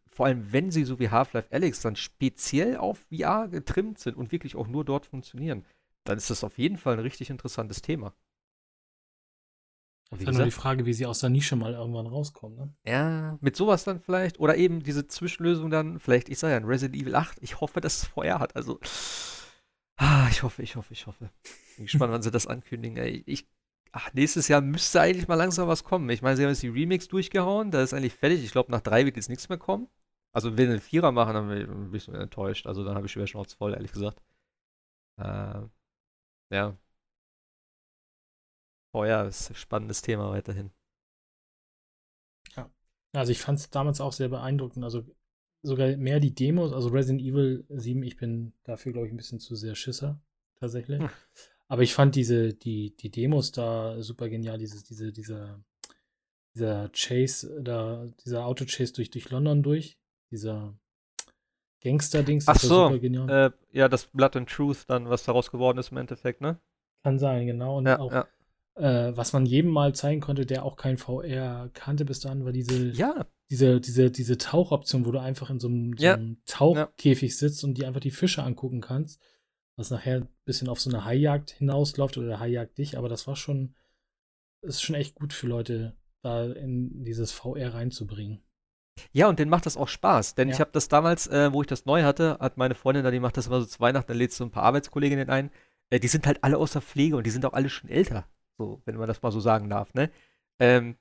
vor 0.07 0.27
allem 0.27 0.53
wenn 0.53 0.71
sie 0.71 0.85
so 0.85 0.99
wie 0.99 1.11
Half-Life 1.11 1.53
Alex 1.53 1.81
dann 1.81 1.97
speziell 1.97 2.77
auf 2.77 3.05
VR 3.11 3.49
getrimmt 3.49 3.99
sind 3.99 4.17
und 4.17 4.33
wirklich 4.33 4.57
auch 4.57 4.69
nur 4.69 4.85
dort 4.85 5.07
funktionieren, 5.07 5.65
dann 6.05 6.17
ist 6.17 6.31
das 6.31 6.45
auf 6.45 6.59
jeden 6.59 6.79
Fall 6.79 6.95
ein 6.95 7.01
richtig 7.01 7.31
interessantes 7.31 7.83
Thema. 7.83 8.15
Das 10.11 10.21
ist 10.21 10.27
ja 10.27 10.33
nur 10.33 10.45
die 10.45 10.51
Frage, 10.53 10.87
wie 10.87 10.93
sie 10.93 11.05
aus 11.07 11.19
der 11.19 11.31
Nische 11.31 11.57
mal 11.57 11.73
irgendwann 11.73 12.07
rauskommen, 12.07 12.57
ne? 12.57 12.75
Ja, 12.87 13.39
mit 13.41 13.57
sowas 13.57 13.83
dann 13.83 14.01
vielleicht. 14.01 14.39
Oder 14.39 14.57
eben 14.57 14.83
diese 14.83 15.09
Zwischenlösung 15.09 15.69
dann, 15.71 15.99
vielleicht, 15.99 16.29
ich 16.29 16.39
sage 16.39 16.53
ja, 16.53 16.59
ein 16.59 16.65
Resident 16.65 17.03
Evil 17.03 17.17
8. 17.17 17.39
Ich 17.41 17.61
hoffe, 17.61 17.81
dass 17.81 17.99
es 17.99 18.05
vorher 18.05 18.39
hat. 18.39 18.55
Also, 18.55 18.79
ah, 19.97 20.29
ich 20.31 20.45
hoffe, 20.45 20.63
ich 20.63 20.77
hoffe, 20.77 20.93
ich 20.93 21.07
hoffe. 21.09 21.31
Bin 21.77 21.87
gespannt, 21.87 22.13
wann 22.13 22.23
sie 22.23 22.31
das 22.31 22.47
ankündigen. 22.47 22.97
Ey, 22.99 23.25
ich, 23.27 23.49
ach, 23.91 24.13
nächstes 24.15 24.47
Jahr 24.47 24.61
müsste 24.61 25.01
eigentlich 25.01 25.27
mal 25.27 25.35
langsam 25.35 25.67
was 25.67 25.83
kommen. 25.83 26.09
Ich 26.11 26.23
meine, 26.23 26.37
sie 26.37 26.45
haben 26.45 26.51
jetzt 26.51 26.63
die 26.63 26.69
Remix 26.69 27.09
durchgehauen, 27.09 27.73
da 27.73 27.83
ist 27.83 27.93
eigentlich 27.93 28.15
fertig. 28.15 28.45
Ich 28.45 28.53
glaube, 28.53 28.71
nach 28.71 28.83
drei 28.83 29.05
wird 29.07 29.17
jetzt 29.17 29.29
nichts 29.29 29.49
mehr 29.49 29.59
kommen. 29.59 29.89
Also, 30.33 30.57
wenn 30.57 30.67
sie 30.67 30.73
einen 30.73 30.81
Vierer 30.81 31.11
machen, 31.11 31.35
dann 31.35 31.49
bin 31.49 31.85
ich 31.85 31.91
bisschen 31.91 32.15
enttäuscht. 32.15 32.69
Also, 32.69 32.85
dann 32.85 32.95
habe 32.95 33.07
ich 33.07 33.13
schon 33.13 33.45
voll, 33.45 33.75
ehrlich 33.75 33.93
gesagt. 33.93 34.23
Äh, 35.19 35.63
ja, 36.51 36.77
Oh 38.97 39.05
ja, 39.05 39.25
ist 39.25 39.51
ein 39.51 39.55
spannendes 39.57 40.01
Thema 40.01 40.31
weiterhin. 40.31 40.71
Also 43.13 43.31
ich 43.31 43.41
fand 43.41 43.59
es 43.59 43.69
damals 43.69 44.01
auch 44.01 44.13
sehr 44.15 44.31
beeindruckend. 44.31 44.85
Also 44.85 45.05
sogar 45.63 45.95
mehr 45.99 46.19
die 46.19 46.35
Demos, 46.35 46.73
also 46.73 46.89
Resident 46.89 47.21
Evil 47.21 47.67
7, 47.69 48.03
ich 48.03 48.17
bin 48.17 48.55
dafür, 48.65 48.93
glaube 48.93 49.07
ich, 49.07 49.13
ein 49.13 49.19
bisschen 49.19 49.39
zu 49.39 49.55
sehr 49.55 49.75
Schisser, 49.75 50.19
tatsächlich. 50.59 51.01
Hm. 51.01 51.11
Aber 51.69 51.83
ich 51.83 51.93
fand 51.93 52.15
diese, 52.15 52.55
die, 52.55 52.97
die 52.97 53.11
Demos 53.11 53.53
da 53.53 54.01
super 54.03 54.31
genial, 54.31 54.57
dieses, 54.57 54.85
diese, 54.85 55.13
dieser, 55.13 55.63
dieser 56.55 56.89
Chase, 56.95 57.63
da, 57.63 58.07
dieser 58.25 58.47
Auto-Chase 58.47 58.95
durch, 58.95 59.11
durch 59.11 59.29
London 59.31 59.63
durch, 59.63 59.99
dieser 60.31 60.75
Gangster-Dings. 61.83 62.49
Ach 62.49 62.59
so, 62.59 62.95
äh, 62.95 63.51
ja, 63.73 63.89
das 63.89 64.07
Blood 64.07 64.37
and 64.37 64.49
Truth 64.49 64.85
dann, 64.89 65.11
was 65.11 65.25
daraus 65.25 65.51
geworden 65.51 65.77
ist 65.77 65.91
im 65.91 65.99
Endeffekt, 65.99 66.41
ne? 66.41 66.59
Kann 67.03 67.19
sein, 67.19 67.47
genau. 67.47 67.79
Und 67.79 67.87
ja, 67.87 67.99
auch, 67.99 68.13
ja. 68.13 68.27
Äh, 68.77 69.17
was 69.17 69.33
man 69.33 69.47
jedem 69.47 69.71
mal 69.71 69.95
zeigen 69.95 70.21
konnte, 70.21 70.47
der 70.47 70.65
auch 70.65 70.77
kein 70.77 70.99
VR 70.99 71.71
kannte 71.73 72.05
bis 72.05 72.21
dahin, 72.21 72.45
war 72.45 72.53
diese, 72.53 72.91
ja. 72.93 73.27
diese, 73.51 73.81
diese, 73.81 74.11
diese 74.11 74.39
Tauchoption, 74.39 75.07
wo 75.07 75.13
du 75.13 75.19
einfach 75.19 75.51
in 75.51 75.61
so 75.61 75.69
einem, 75.69 75.97
so 75.97 76.05
ja. 76.05 76.15
einem 76.15 76.39
Tauchkäfig 76.47 77.37
sitzt 77.37 77.65
und 77.65 77.79
dir 77.79 77.87
einfach 77.87 78.01
die 78.01 78.11
Fische 78.11 78.43
angucken 78.43 78.81
kannst 78.81 79.21
was 79.77 79.91
nachher 79.91 80.23
ein 80.23 80.29
bisschen 80.45 80.69
auf 80.69 80.81
so 80.81 80.91
eine 80.91 81.05
Haijagd 81.05 81.51
hinausläuft 81.51 82.17
oder 82.19 82.41
Haijagd 82.41 82.79
dich, 82.79 82.99
aber 82.99 83.09
das 83.09 83.27
war 83.27 83.37
schon, 83.37 83.75
ist 84.63 84.83
schon 84.83 84.97
echt 84.97 85.15
gut 85.15 85.33
für 85.33 85.47
Leute, 85.47 85.97
da 86.23 86.47
in 86.47 87.05
dieses 87.05 87.33
VR 87.33 87.75
reinzubringen. 87.75 88.43
Ja, 89.13 89.29
und 89.29 89.39
denen 89.39 89.51
macht 89.51 89.67
das 89.67 89.77
auch 89.77 89.89
Spaß, 89.89 90.35
denn 90.35 90.49
ja. 90.49 90.55
ich 90.55 90.61
habe 90.61 90.71
das 90.73 90.89
damals, 90.89 91.27
äh, 91.27 91.53
wo 91.53 91.61
ich 91.61 91.67
das 91.67 91.85
neu 91.85 92.03
hatte, 92.03 92.39
hat 92.41 92.57
meine 92.57 92.75
Freundin 92.75 93.05
da, 93.05 93.11
die 93.11 93.21
macht 93.21 93.37
das 93.37 93.47
immer 93.47 93.61
so 93.61 93.67
zu 93.67 93.81
Weihnachten, 93.81 94.09
dann 94.09 94.17
lädt 94.17 94.33
so 94.33 94.45
ein 94.45 94.51
paar 94.51 94.63
Arbeitskolleginnen 94.63 95.29
ein, 95.29 95.51
äh, 95.91 96.01
die 96.01 96.09
sind 96.09 96.27
halt 96.27 96.43
alle 96.43 96.57
aus 96.57 96.73
der 96.73 96.81
Pflege 96.81 97.17
und 97.17 97.27
die 97.27 97.31
sind 97.31 97.45
auch 97.45 97.53
alle 97.53 97.69
schon 97.69 97.91
älter, 97.91 98.27
so, 98.59 98.83
wenn 98.85 98.97
man 98.97 99.09
das 99.09 99.23
mal 99.23 99.33
so 99.33 99.41
sagen 99.41 99.69
darf, 99.69 99.93
ne? 99.95 100.11
Ähm, 100.59 100.97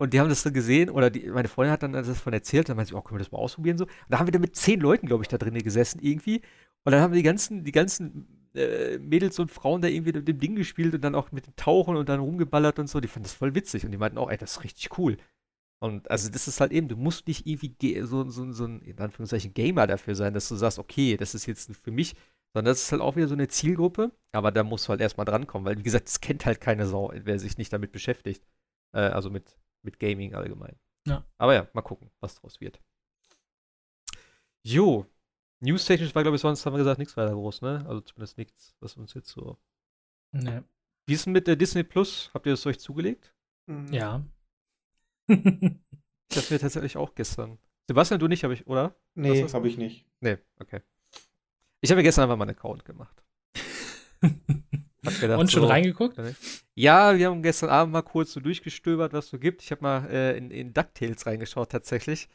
und 0.00 0.14
die 0.14 0.20
haben 0.20 0.28
das 0.28 0.42
so 0.42 0.52
gesehen, 0.52 0.90
oder 0.90 1.10
die, 1.10 1.28
meine 1.28 1.48
Freundin 1.48 1.72
hat 1.72 1.82
dann 1.82 1.92
das 1.92 2.20
von 2.20 2.32
erzählt, 2.32 2.68
dann 2.68 2.76
meinte 2.76 2.90
sie, 2.90 2.96
oh, 2.96 3.02
können 3.02 3.18
wir 3.18 3.24
das 3.24 3.32
mal 3.32 3.38
ausprobieren 3.38 3.78
so. 3.78 3.84
Und 3.84 3.92
da 4.08 4.18
haben 4.18 4.28
wir 4.28 4.32
dann 4.32 4.40
mit 4.42 4.54
zehn 4.54 4.80
Leuten, 4.80 5.06
glaube 5.08 5.24
ich, 5.24 5.28
da 5.28 5.38
drinnen 5.38 5.62
gesessen 5.62 5.98
irgendwie. 6.00 6.42
Und 6.84 6.92
dann 6.92 7.00
haben 7.00 7.12
die 7.12 7.22
ganzen, 7.22 7.64
die 7.64 7.72
ganzen 7.72 8.50
äh, 8.54 8.98
Mädels 8.98 9.38
und 9.40 9.50
Frauen 9.50 9.82
da 9.82 9.88
irgendwie 9.88 10.12
mit 10.12 10.28
dem 10.28 10.38
Ding 10.38 10.54
gespielt 10.54 10.94
und 10.94 11.02
dann 11.02 11.16
auch 11.16 11.32
mit 11.32 11.46
dem 11.46 11.56
Tauchen 11.56 11.96
und 11.96 12.08
dann 12.08 12.20
rumgeballert 12.20 12.78
und 12.78 12.88
so. 12.88 13.00
Die 13.00 13.08
fanden 13.08 13.24
das 13.24 13.34
voll 13.34 13.56
witzig 13.56 13.84
und 13.84 13.90
die 13.90 13.98
meinten 13.98 14.18
auch, 14.18 14.30
ey, 14.30 14.36
das 14.36 14.52
ist 14.52 14.64
richtig 14.64 14.96
cool. 14.98 15.16
Und 15.80 16.10
also 16.10 16.30
das 16.30 16.48
ist 16.48 16.60
halt 16.60 16.72
eben, 16.72 16.88
du 16.88 16.96
musst 16.96 17.26
nicht 17.28 17.46
irgendwie 17.46 18.00
so, 18.02 18.28
so, 18.30 18.52
so 18.52 18.64
ein, 18.64 18.80
in 18.82 18.98
Anführungszeichen, 18.98 19.54
Gamer 19.54 19.86
dafür 19.86 20.14
sein, 20.14 20.34
dass 20.34 20.48
du 20.48 20.56
sagst, 20.56 20.78
okay, 20.78 21.16
das 21.16 21.34
ist 21.34 21.46
jetzt 21.46 21.74
für 21.76 21.90
mich, 21.92 22.14
sondern 22.54 22.72
das 22.72 22.82
ist 22.82 22.92
halt 22.92 23.02
auch 23.02 23.16
wieder 23.16 23.28
so 23.28 23.34
eine 23.34 23.48
Zielgruppe, 23.48 24.12
aber 24.32 24.52
da 24.52 24.64
musst 24.64 24.86
du 24.86 24.90
halt 24.90 25.00
erstmal 25.00 25.26
drankommen, 25.26 25.66
weil 25.66 25.78
wie 25.78 25.82
gesagt, 25.82 26.06
das 26.06 26.20
kennt 26.20 26.46
halt 26.46 26.60
keine 26.60 26.86
Sau, 26.86 27.12
wer 27.14 27.38
sich 27.38 27.58
nicht 27.58 27.72
damit 27.72 27.92
beschäftigt. 27.92 28.46
Äh, 28.92 29.00
also 29.00 29.30
mit, 29.30 29.58
mit 29.82 29.98
Gaming 29.98 30.34
allgemein. 30.34 30.78
Ja. 31.06 31.24
Aber 31.38 31.54
ja, 31.54 31.68
mal 31.72 31.82
gucken, 31.82 32.10
was 32.20 32.34
draus 32.36 32.60
wird. 32.60 32.80
Jo, 34.64 35.06
News-technisch 35.60 36.14
war, 36.14 36.22
glaube 36.22 36.36
ich, 36.36 36.40
sonst 36.40 36.64
haben 36.64 36.74
wir 36.74 36.78
gesagt, 36.78 36.98
nichts 36.98 37.16
weiter 37.16 37.32
groß, 37.32 37.62
ne? 37.62 37.84
Also 37.88 38.00
zumindest 38.00 38.38
nichts, 38.38 38.76
was 38.80 38.96
uns 38.96 39.14
jetzt 39.14 39.30
so. 39.30 39.58
Ne. 40.32 40.64
Wie 41.06 41.14
ist 41.14 41.26
denn 41.26 41.32
mit 41.32 41.46
der 41.46 41.56
Disney 41.56 41.82
Plus? 41.82 42.30
Habt 42.34 42.46
ihr 42.46 42.52
das 42.52 42.66
euch 42.66 42.78
zugelegt? 42.78 43.34
Mhm. 43.66 43.92
Ja. 43.92 44.24
das 45.26 46.50
mir 46.50 46.58
tatsächlich 46.58 46.96
auch 46.96 47.14
gestern. 47.14 47.58
Sebastian, 47.88 48.20
du 48.20 48.28
nicht, 48.28 48.44
habe 48.44 48.54
ich, 48.54 48.66
oder? 48.66 48.94
Nee, 49.14 49.42
das 49.42 49.54
habe 49.54 49.68
ich 49.68 49.78
nicht. 49.78 50.06
Nee, 50.20 50.38
okay. 50.60 50.82
Ich 51.80 51.90
habe 51.90 51.98
mir 51.98 52.04
gestern 52.04 52.24
einfach 52.24 52.36
mal 52.36 52.44
einen 52.44 52.56
Account 52.56 52.84
gemacht. 52.84 53.22
Gedacht, 55.20 55.38
Und 55.38 55.50
schon 55.50 55.62
so, 55.62 55.68
reingeguckt? 55.68 56.20
Ja, 56.74 57.16
wir 57.16 57.28
haben 57.28 57.42
gestern 57.42 57.70
Abend 57.70 57.92
mal 57.92 58.02
kurz 58.02 58.32
so 58.32 58.40
durchgestöbert, 58.40 59.12
was 59.12 59.26
es 59.26 59.30
so 59.30 59.38
gibt. 59.38 59.62
Ich 59.62 59.70
habe 59.70 59.82
mal 59.82 60.06
äh, 60.10 60.36
in, 60.36 60.50
in 60.50 60.74
DuckTales 60.74 61.24
reingeschaut 61.24 61.70
tatsächlich 61.70 62.28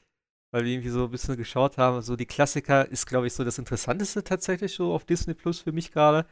weil 0.54 0.66
wir 0.66 0.72
irgendwie 0.72 0.90
so 0.90 1.06
ein 1.06 1.10
bisschen 1.10 1.36
geschaut 1.36 1.78
haben. 1.78 2.04
So 2.04 2.16
die 2.16 2.28
Klassiker 2.28 2.88
ist, 2.88 3.08
glaube 3.08 3.26
ich, 3.26 3.34
so 3.34 3.44
das 3.44 3.58
Interessanteste 3.58 4.24
tatsächlich 4.24 4.72
so 4.74 4.94
auf 4.94 5.04
Disney 5.04 5.34
Plus 5.34 5.60
für 5.60 5.72
mich 5.72 5.92
gerade. 5.92 6.28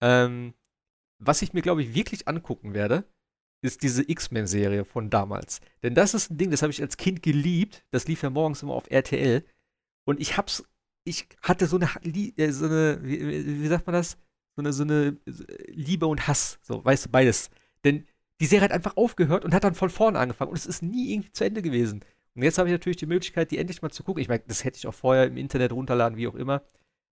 Ähm, 0.00 0.54
was 1.18 1.42
ich 1.42 1.52
mir, 1.52 1.62
glaube 1.62 1.82
ich, 1.82 1.92
wirklich 1.92 2.28
angucken 2.28 2.74
werde, 2.74 3.04
ist 3.62 3.82
diese 3.82 4.08
X-Men-Serie 4.08 4.84
von 4.84 5.10
damals. 5.10 5.60
Denn 5.82 5.96
das 5.96 6.14
ist 6.14 6.30
ein 6.30 6.38
Ding, 6.38 6.52
das 6.52 6.62
habe 6.62 6.70
ich 6.70 6.80
als 6.80 6.96
Kind 6.96 7.24
geliebt. 7.24 7.84
Das 7.90 8.06
lief 8.06 8.22
ja 8.22 8.30
morgens 8.30 8.62
immer 8.62 8.74
auf 8.74 8.88
RTL. 8.88 9.44
Und 10.04 10.20
ich 10.20 10.36
hab's, 10.36 10.62
ich 11.06 11.28
hatte 11.40 11.66
so 11.66 11.76
eine, 11.76 11.88
äh, 12.04 12.50
so 12.50 12.66
eine 12.66 12.98
wie, 13.02 13.62
wie, 13.62 13.68
sagt 13.68 13.86
man 13.86 13.94
das? 13.94 14.18
So 14.56 14.62
eine, 14.62 14.72
so 14.72 14.82
eine 14.82 15.16
Liebe 15.68 16.06
und 16.06 16.26
Hass. 16.26 16.58
So, 16.62 16.84
weißt 16.84 17.06
du, 17.06 17.10
beides. 17.10 17.50
Denn 17.84 18.06
die 18.40 18.46
Serie 18.46 18.64
hat 18.64 18.72
einfach 18.72 18.96
aufgehört 18.96 19.44
und 19.44 19.54
hat 19.54 19.64
dann 19.64 19.74
von 19.74 19.90
vorne 19.90 20.18
angefangen. 20.18 20.50
Und 20.50 20.58
es 20.58 20.66
ist 20.66 20.82
nie 20.82 21.12
irgendwie 21.12 21.32
zu 21.32 21.44
Ende 21.44 21.62
gewesen. 21.62 22.04
Und 22.34 22.42
jetzt 22.42 22.58
habe 22.58 22.68
ich 22.68 22.72
natürlich 22.72 22.96
die 22.96 23.06
Möglichkeit, 23.06 23.50
die 23.50 23.58
endlich 23.58 23.82
mal 23.82 23.90
zu 23.90 24.02
gucken. 24.02 24.20
Ich 24.20 24.28
meine, 24.28 24.42
das 24.46 24.64
hätte 24.64 24.78
ich 24.78 24.86
auch 24.86 24.94
vorher 24.94 25.26
im 25.26 25.36
Internet 25.36 25.72
runterladen, 25.72 26.18
wie 26.18 26.28
auch 26.28 26.34
immer. 26.34 26.62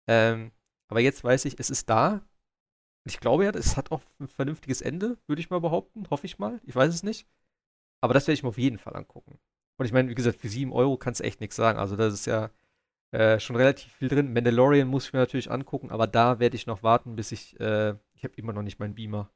Ähm, 0.07 0.51
aber 0.87 0.99
jetzt 0.99 1.23
weiß 1.23 1.45
ich, 1.45 1.55
es 1.57 1.69
ist 1.69 1.89
da. 1.89 2.13
Und 2.13 3.11
ich 3.11 3.19
glaube 3.19 3.45
ja, 3.45 3.51
es 3.51 3.77
hat 3.77 3.91
auch 3.91 4.01
ein 4.19 4.27
vernünftiges 4.27 4.81
Ende, 4.81 5.17
würde 5.27 5.39
ich 5.39 5.49
mal 5.49 5.61
behaupten. 5.61 6.09
Hoffe 6.09 6.25
ich 6.25 6.37
mal. 6.37 6.59
Ich 6.65 6.75
weiß 6.75 6.93
es 6.93 7.03
nicht. 7.03 7.27
Aber 8.01 8.13
das 8.13 8.27
werde 8.27 8.33
ich 8.33 8.43
mir 8.43 8.49
auf 8.49 8.57
jeden 8.57 8.77
Fall 8.77 8.95
angucken. 8.95 9.39
Und 9.77 9.85
ich 9.85 9.93
meine, 9.93 10.09
wie 10.09 10.15
gesagt, 10.15 10.39
für 10.39 10.49
7 10.49 10.71
Euro 10.73 10.97
kannst 10.97 11.21
du 11.21 11.23
echt 11.23 11.39
nichts 11.41 11.55
sagen. 11.55 11.79
Also, 11.79 11.95
das 11.95 12.13
ist 12.13 12.25
ja 12.27 12.51
äh, 13.15 13.39
schon 13.39 13.55
relativ 13.55 13.93
viel 13.93 14.09
drin. 14.09 14.33
Mandalorian 14.33 14.87
muss 14.87 15.07
ich 15.07 15.13
mir 15.13 15.19
natürlich 15.19 15.49
angucken, 15.49 15.89
aber 15.89 16.05
da 16.05 16.39
werde 16.39 16.55
ich 16.55 16.67
noch 16.67 16.83
warten, 16.83 17.15
bis 17.15 17.31
ich. 17.31 17.59
Äh, 17.59 17.95
ich 18.13 18.23
habe 18.23 18.35
immer 18.35 18.53
noch 18.53 18.61
nicht 18.61 18.79
meinen 18.79 18.95
Beamer. 18.95 19.31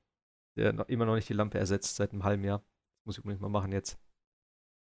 Der 0.56 0.73
noch, 0.73 0.89
immer 0.89 1.06
noch 1.06 1.15
nicht 1.15 1.30
die 1.30 1.34
Lampe 1.34 1.60
ersetzt 1.60 1.95
seit 1.95 2.11
einem 2.11 2.23
halben 2.23 2.43
Jahr. 2.43 2.60
Das 2.60 3.06
muss 3.06 3.18
ich 3.18 3.23
unbedingt 3.23 3.41
mal 3.41 3.49
machen 3.49 3.72
jetzt. 3.72 3.99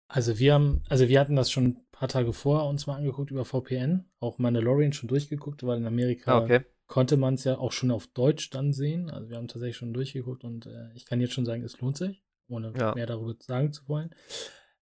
Also 0.08 0.40
wir 0.40 0.54
haben, 0.54 0.84
also 0.90 1.08
wir 1.08 1.20
hatten 1.22 1.38
das 1.38 1.50
schon 1.50 1.66
ein 1.66 1.86
paar 1.92 2.10
Tage 2.10 2.34
vorher 2.34 2.68
uns 2.68 2.86
mal 2.86 2.98
angeguckt 2.98 3.32
über 3.32 3.46
VPN, 3.46 4.10
auch 4.20 4.40
Mandalorian 4.40 4.92
schon 4.92 5.08
durchgeguckt, 5.08 5.64
weil 5.64 5.78
in 5.78 5.88
Amerika 5.88 6.40
ah, 6.40 6.44
okay. 6.44 6.66
konnte 6.88 7.16
man 7.16 7.36
es 7.36 7.46
ja 7.46 7.58
auch 7.58 7.72
schon 7.72 7.92
auf 7.92 8.08
Deutsch 8.08 8.50
dann 8.50 8.74
sehen. 8.74 9.10
Also 9.10 9.30
wir 9.30 9.38
haben 9.38 9.48
tatsächlich 9.48 9.78
schon 9.78 9.94
durchgeguckt 9.94 10.44
und 10.44 10.66
äh, 10.66 10.92
ich 10.96 11.06
kann 11.06 11.22
jetzt 11.22 11.34
schon 11.34 11.46
sagen, 11.46 11.64
es 11.64 11.80
lohnt 11.80 11.96
sich, 11.96 12.26
ohne 12.50 12.74
ja. 12.78 12.94
mehr 12.94 13.06
darüber 13.06 13.36
sagen 13.40 13.72
zu 13.72 13.88
wollen. 13.88 14.14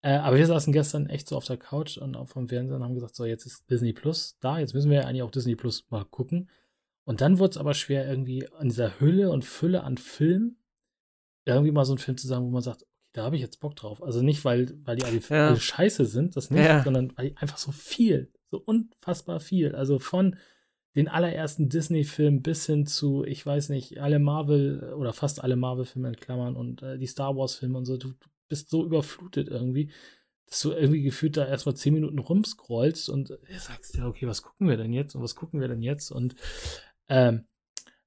Äh, 0.04 0.14
aber 0.14 0.38
wir 0.38 0.48
saßen 0.48 0.74
gestern 0.74 1.08
echt 1.08 1.28
so 1.28 1.38
auf 1.38 1.46
der 1.46 1.58
Couch 1.58 1.98
und 1.98 2.16
auch 2.16 2.28
vom 2.28 2.48
Fernseher 2.48 2.78
und 2.78 2.84
haben 2.84 2.96
gesagt, 2.96 3.16
so 3.16 3.26
jetzt 3.26 3.46
ist 3.46 3.70
Disney 3.70 3.94
Plus 3.94 4.38
da, 4.40 4.60
jetzt 4.60 4.74
müssen 4.74 4.90
wir 4.90 5.02
ja 5.02 5.08
eigentlich 5.08 5.22
auch 5.22 5.32
Disney 5.32 5.56
Plus 5.56 5.86
mal 5.90 6.06
gucken. 6.06 6.50
Und 7.04 7.22
dann 7.22 7.40
wurde 7.40 7.52
es 7.52 7.58
aber 7.58 7.74
schwer, 7.74 8.08
irgendwie 8.08 8.48
an 8.54 8.70
dieser 8.70 9.00
Hülle 9.00 9.32
und 9.32 9.46
Fülle 9.46 9.84
an 9.84 9.98
Filmen 9.98 10.58
irgendwie 11.46 11.72
mal 11.72 11.86
so 11.86 11.94
einen 11.94 12.00
Film 12.00 12.18
zu 12.18 12.28
sagen, 12.28 12.46
wo 12.46 12.50
man 12.50 12.62
sagt, 12.62 12.86
da 13.14 13.24
habe 13.24 13.36
ich 13.36 13.42
jetzt 13.42 13.60
Bock 13.60 13.76
drauf. 13.76 14.02
Also 14.02 14.22
nicht, 14.22 14.46
weil, 14.46 14.74
weil 14.86 14.96
die 14.96 15.04
alle, 15.04 15.20
ja. 15.30 15.56
scheiße 15.56 16.06
sind, 16.06 16.36
das 16.36 16.50
nicht, 16.50 16.64
ja. 16.64 16.84
sondern 16.84 17.12
weil 17.18 17.30
die 17.30 17.38
einfach 17.38 17.58
so 17.58 17.72
viel, 17.72 18.32
so 18.50 18.58
unfassbar 18.60 19.40
viel. 19.40 19.76
Also 19.76 20.00
von 20.00 20.38
den 20.96 21.08
allerersten 21.08 21.70
Disney-Filmen 21.70 22.42
bis 22.42 22.66
hin 22.66 22.86
zu, 22.86 23.24
ich 23.24 23.46
weiß 23.46 23.70
nicht, 23.70 24.00
alle 24.00 24.20
Marvel 24.20 24.94
oder 24.94 25.14
fast 25.14 25.44
alle 25.44 25.56
Marvel-Filme 25.56 26.10
in 26.10 26.16
Klammern 26.16 26.56
und 26.56 26.84
äh, 26.84 26.98
die 26.98 27.08
Star 27.08 27.36
Wars-Filme 27.36 27.78
und 27.78 27.86
so, 27.86 27.98
du, 27.98 28.14
bist 28.52 28.70
so 28.70 28.86
überflutet 28.86 29.48
irgendwie, 29.48 29.92
dass 30.46 30.60
du 30.60 30.72
irgendwie 30.74 31.02
gefühlt 31.02 31.38
da 31.38 31.48
erstmal 31.48 31.76
zehn 31.76 31.94
Minuten 31.94 32.20
rumscrollst 32.20 33.10
und 33.10 33.34
sagst 33.58 33.96
dir, 33.96 34.06
okay, 34.06 34.28
was 34.28 34.42
gucken 34.42 34.68
wir 34.68 34.76
denn 34.76 34.92
jetzt 34.92 35.16
und 35.16 35.24
was 35.24 35.36
gucken 35.36 35.62
wir 35.62 35.70
denn 35.70 35.82
jetzt? 35.82 36.12
Und 36.12 36.36
ähm, 37.08 37.46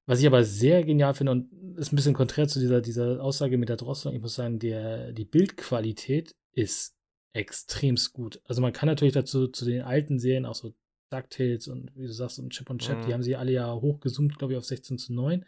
was 0.04 0.20
ich 0.20 0.26
aber 0.26 0.44
sehr 0.44 0.84
genial 0.84 1.14
finde 1.14 1.32
und 1.32 1.50
ist 1.78 1.92
ein 1.92 1.96
bisschen 1.96 2.12
konträr 2.12 2.46
zu 2.46 2.60
dieser, 2.60 2.82
dieser 2.82 3.22
Aussage 3.24 3.56
mit 3.56 3.70
der 3.70 3.78
Drosselung, 3.78 4.14
ich 4.14 4.20
muss 4.20 4.34
sagen, 4.34 4.58
der, 4.58 5.12
die 5.12 5.24
Bildqualität 5.24 6.36
ist 6.52 6.94
extremst 7.32 8.12
gut. 8.12 8.42
Also 8.44 8.60
man 8.60 8.74
kann 8.74 8.88
natürlich 8.88 9.14
dazu 9.14 9.48
zu 9.48 9.64
den 9.64 9.80
alten 9.80 10.18
Serien, 10.18 10.44
auch 10.44 10.54
so 10.54 10.74
DuckTales 11.08 11.68
und 11.68 11.96
wie 11.96 12.06
du 12.06 12.12
sagst, 12.12 12.38
und 12.38 12.50
Chip 12.50 12.68
und 12.68 12.82
Chap, 12.82 12.98
mhm. 12.98 13.06
die 13.06 13.14
haben 13.14 13.22
sie 13.22 13.36
alle 13.36 13.52
ja 13.52 13.74
hochgezoomt, 13.74 14.38
glaube 14.38 14.52
ich, 14.52 14.58
auf 14.58 14.66
16 14.66 14.98
zu 14.98 15.14
9. 15.14 15.46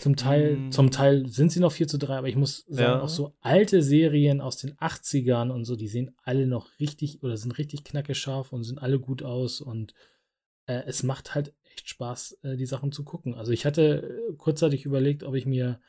Zum 0.00 0.16
Teil, 0.16 0.56
mhm. 0.56 0.72
zum 0.72 0.90
Teil 0.90 1.26
sind 1.26 1.52
sie 1.52 1.60
noch 1.60 1.72
4 1.72 1.88
zu 1.88 1.98
3, 1.98 2.18
aber 2.18 2.28
ich 2.28 2.36
muss 2.36 2.64
sagen, 2.68 2.98
ja. 2.98 3.00
auch 3.00 3.08
so 3.08 3.34
alte 3.40 3.82
Serien 3.82 4.40
aus 4.40 4.56
den 4.56 4.74
80ern 4.74 5.50
und 5.50 5.64
so, 5.64 5.76
die 5.76 5.88
sehen 5.88 6.14
alle 6.22 6.46
noch 6.46 6.68
richtig 6.80 7.22
oder 7.22 7.36
sind 7.36 7.58
richtig 7.58 7.84
knackescharf 7.84 8.52
und 8.52 8.64
sind 8.64 8.78
alle 8.78 8.98
gut 8.98 9.22
aus 9.22 9.60
und 9.60 9.94
äh, 10.66 10.82
es 10.86 11.02
macht 11.02 11.34
halt 11.34 11.54
echt 11.72 11.88
Spaß, 11.88 12.38
äh, 12.42 12.56
die 12.56 12.66
Sachen 12.66 12.92
zu 12.92 13.04
gucken. 13.04 13.34
Also 13.34 13.52
ich 13.52 13.64
hatte 13.64 14.30
äh, 14.30 14.34
kurzzeitig 14.36 14.84
überlegt, 14.84 15.22
ob 15.22 15.34
ich 15.34 15.46
mir 15.46 15.80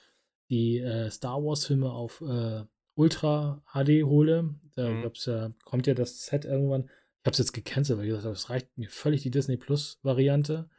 die 0.50 0.80
äh, 0.80 1.10
Star 1.10 1.44
Wars-Filme 1.44 1.92
auf 1.92 2.22
äh, 2.22 2.64
Ultra 2.96 3.64
HD 3.74 4.04
hole. 4.04 4.56
Da 4.76 4.90
mhm. 4.90 5.12
ja, 5.26 5.52
kommt 5.66 5.88
ja 5.88 5.94
das 5.94 6.26
Set 6.26 6.46
irgendwann. 6.46 6.84
Ich 6.84 7.26
habe 7.26 7.32
es 7.32 7.40
jetzt 7.40 7.54
gecancelt, 7.54 7.98
weil 7.98 8.06
ich 8.06 8.10
gesagt 8.10 8.26
habe, 8.26 8.36
es 8.36 8.50
reicht 8.50 8.78
mir 8.78 8.90
völlig 8.90 9.22
die 9.22 9.32
Disney 9.32 9.58
Plus-Variante. 9.58 10.70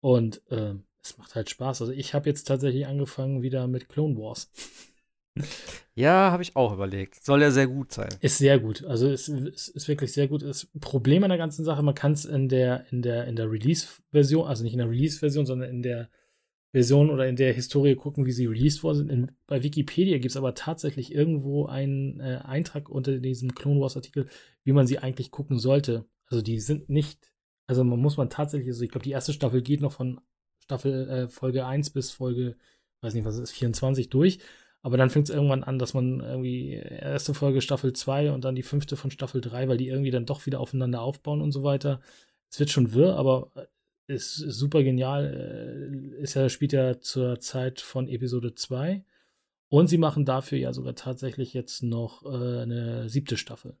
Und 0.00 0.42
äh, 0.50 0.74
es 1.10 1.18
macht 1.18 1.34
halt 1.34 1.50
Spaß. 1.50 1.82
Also 1.82 1.92
ich 1.92 2.14
habe 2.14 2.28
jetzt 2.28 2.44
tatsächlich 2.44 2.86
angefangen 2.86 3.42
wieder 3.42 3.66
mit 3.66 3.88
Clone 3.88 4.16
Wars. 4.16 4.50
Ja, 5.94 6.30
habe 6.30 6.44
ich 6.44 6.54
auch 6.54 6.72
überlegt. 6.72 7.24
Soll 7.24 7.42
ja 7.42 7.50
sehr 7.50 7.66
gut 7.66 7.90
sein. 7.92 8.08
Ist 8.20 8.38
sehr 8.38 8.60
gut. 8.60 8.84
Also 8.84 9.10
es 9.10 9.28
ist, 9.28 9.68
ist 9.68 9.88
wirklich 9.88 10.12
sehr 10.12 10.28
gut. 10.28 10.42
Das 10.42 10.68
Problem 10.80 11.24
an 11.24 11.30
der 11.30 11.38
ganzen 11.38 11.64
Sache, 11.64 11.82
man 11.82 11.96
kann 11.96 12.12
es 12.12 12.24
in 12.24 12.48
der, 12.48 12.86
in 12.92 13.02
der, 13.02 13.26
in 13.26 13.34
der 13.34 13.50
Release-Version, 13.50 14.46
also 14.46 14.62
nicht 14.62 14.74
in 14.74 14.78
der 14.78 14.88
Release-Version, 14.88 15.44
sondern 15.44 15.70
in 15.70 15.82
der 15.82 16.08
Version 16.72 17.10
oder 17.10 17.26
in 17.26 17.36
der 17.36 17.52
Historie 17.52 17.96
gucken, 17.96 18.26
wie 18.26 18.32
sie 18.32 18.46
released 18.46 18.82
worden 18.82 18.98
sind. 18.98 19.10
In, 19.10 19.32
bei 19.46 19.62
Wikipedia 19.62 20.18
gibt 20.18 20.30
es 20.30 20.36
aber 20.36 20.54
tatsächlich 20.54 21.12
irgendwo 21.12 21.66
einen 21.66 22.20
äh, 22.20 22.40
Eintrag 22.44 22.88
unter 22.88 23.18
diesem 23.18 23.54
Clone 23.54 23.80
Wars 23.80 23.96
Artikel, 23.96 24.28
wie 24.64 24.72
man 24.72 24.86
sie 24.86 24.98
eigentlich 24.98 25.30
gucken 25.30 25.58
sollte. 25.58 26.04
Also 26.26 26.42
die 26.42 26.60
sind 26.60 26.90
nicht, 26.90 27.32
also 27.66 27.82
man 27.84 27.98
muss 27.98 28.16
man 28.16 28.30
tatsächlich, 28.30 28.68
also 28.68 28.84
ich 28.84 28.90
glaube, 28.90 29.04
die 29.04 29.10
erste 29.10 29.32
Staffel 29.32 29.62
geht 29.62 29.80
noch 29.80 29.92
von 29.92 30.20
Staffel 30.68 31.08
äh, 31.08 31.28
Folge 31.28 31.64
1 31.64 31.90
bis 31.90 32.10
Folge, 32.10 32.54
weiß 33.00 33.14
nicht, 33.14 33.24
was 33.24 33.38
ist, 33.38 33.52
24 33.52 34.10
durch. 34.10 34.38
Aber 34.82 34.98
dann 34.98 35.08
fängt 35.10 35.28
es 35.28 35.34
irgendwann 35.34 35.64
an, 35.64 35.78
dass 35.78 35.94
man 35.94 36.20
irgendwie 36.20 36.74
erste 36.74 37.32
Folge 37.34 37.62
Staffel 37.62 37.94
2 37.94 38.32
und 38.32 38.44
dann 38.44 38.54
die 38.54 38.62
fünfte 38.62 38.96
von 38.96 39.10
Staffel 39.10 39.40
3, 39.40 39.68
weil 39.68 39.78
die 39.78 39.88
irgendwie 39.88 40.10
dann 40.10 40.26
doch 40.26 40.44
wieder 40.46 40.60
aufeinander 40.60 41.00
aufbauen 41.00 41.40
und 41.40 41.52
so 41.52 41.62
weiter. 41.64 42.00
Es 42.50 42.60
wird 42.60 42.70
schon 42.70 42.92
wirr, 42.92 43.16
aber 43.16 43.50
ist, 44.06 44.40
ist 44.40 44.56
super 44.56 44.82
genial. 44.82 46.14
Ist 46.20 46.34
ja, 46.34 46.48
spielt 46.50 46.72
ja 46.72 47.00
zur 47.00 47.40
Zeit 47.40 47.80
von 47.80 48.08
Episode 48.08 48.54
2. 48.54 49.04
Und 49.70 49.88
sie 49.88 49.98
machen 49.98 50.24
dafür 50.26 50.58
ja 50.58 50.72
sogar 50.72 50.94
tatsächlich 50.94 51.54
jetzt 51.54 51.82
noch 51.82 52.24
äh, 52.24 52.62
eine 52.62 53.08
siebte 53.08 53.36
Staffel. 53.36 53.76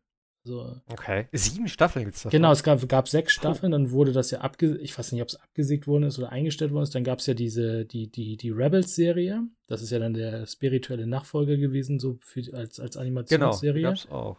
Also, 0.48 0.80
okay. 0.90 1.26
Sieben 1.32 1.68
Staffeln 1.68 2.06
gibt 2.06 2.16
es 2.16 2.22
davon. 2.22 2.36
Genau, 2.36 2.52
es 2.52 2.62
gab, 2.62 2.86
gab 2.88 3.08
sechs 3.08 3.34
Staffeln, 3.34 3.72
dann 3.72 3.90
wurde 3.90 4.12
das 4.12 4.30
ja 4.30 4.40
abgesägt, 4.40 4.82
ich 4.82 4.98
weiß 4.98 5.12
nicht, 5.12 5.20
ob 5.20 5.28
es 5.28 5.36
abgesägt 5.36 5.86
worden 5.86 6.04
ist 6.04 6.18
oder 6.18 6.30
eingestellt 6.32 6.72
worden 6.72 6.84
ist. 6.84 6.94
Dann 6.94 7.04
gab 7.04 7.18
es 7.18 7.26
ja 7.26 7.34
diese, 7.34 7.84
die, 7.84 8.10
die, 8.10 8.36
die 8.36 8.50
Rebels-Serie. 8.50 9.42
Das 9.66 9.82
ist 9.82 9.90
ja 9.90 9.98
dann 9.98 10.14
der 10.14 10.46
spirituelle 10.46 11.06
Nachfolger 11.06 11.56
gewesen, 11.58 11.98
so 11.98 12.16
für, 12.20 12.42
als, 12.54 12.80
als 12.80 12.96
Animationsserie. 12.96 13.74
Genau, 13.74 13.90
gab's 13.90 14.10
auch. 14.10 14.38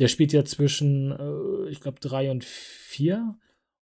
Der 0.00 0.08
spielt 0.08 0.32
ja 0.32 0.44
zwischen, 0.44 1.12
äh, 1.12 1.68
ich 1.70 1.80
glaube, 1.80 2.00
drei 2.00 2.30
und 2.32 2.44
vier. 2.44 3.36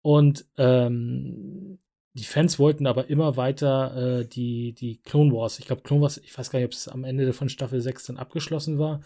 Und 0.02 0.46
ähm, 0.58 1.80
die 2.12 2.26
Fans 2.26 2.60
wollten 2.60 2.88
aber 2.88 3.10
immer 3.10 3.38
weiter 3.38 4.20
äh, 4.20 4.26
die, 4.26 4.74
die 4.74 4.98
Clone 4.98 5.32
Wars. 5.32 5.60
Ich 5.60 5.66
glaube, 5.66 5.82
Clone 5.82 6.02
Wars, 6.02 6.18
ich 6.18 6.38
weiß 6.38 6.52
gar 6.52 6.60
nicht, 6.60 6.66
ob 6.66 6.74
es 6.74 6.90
am 6.90 7.06
Ende 7.06 7.32
von 7.32 7.48
Staffel 7.48 7.80
6 7.80 8.08
dann 8.08 8.18
abgeschlossen 8.18 8.78
war. 8.80 9.02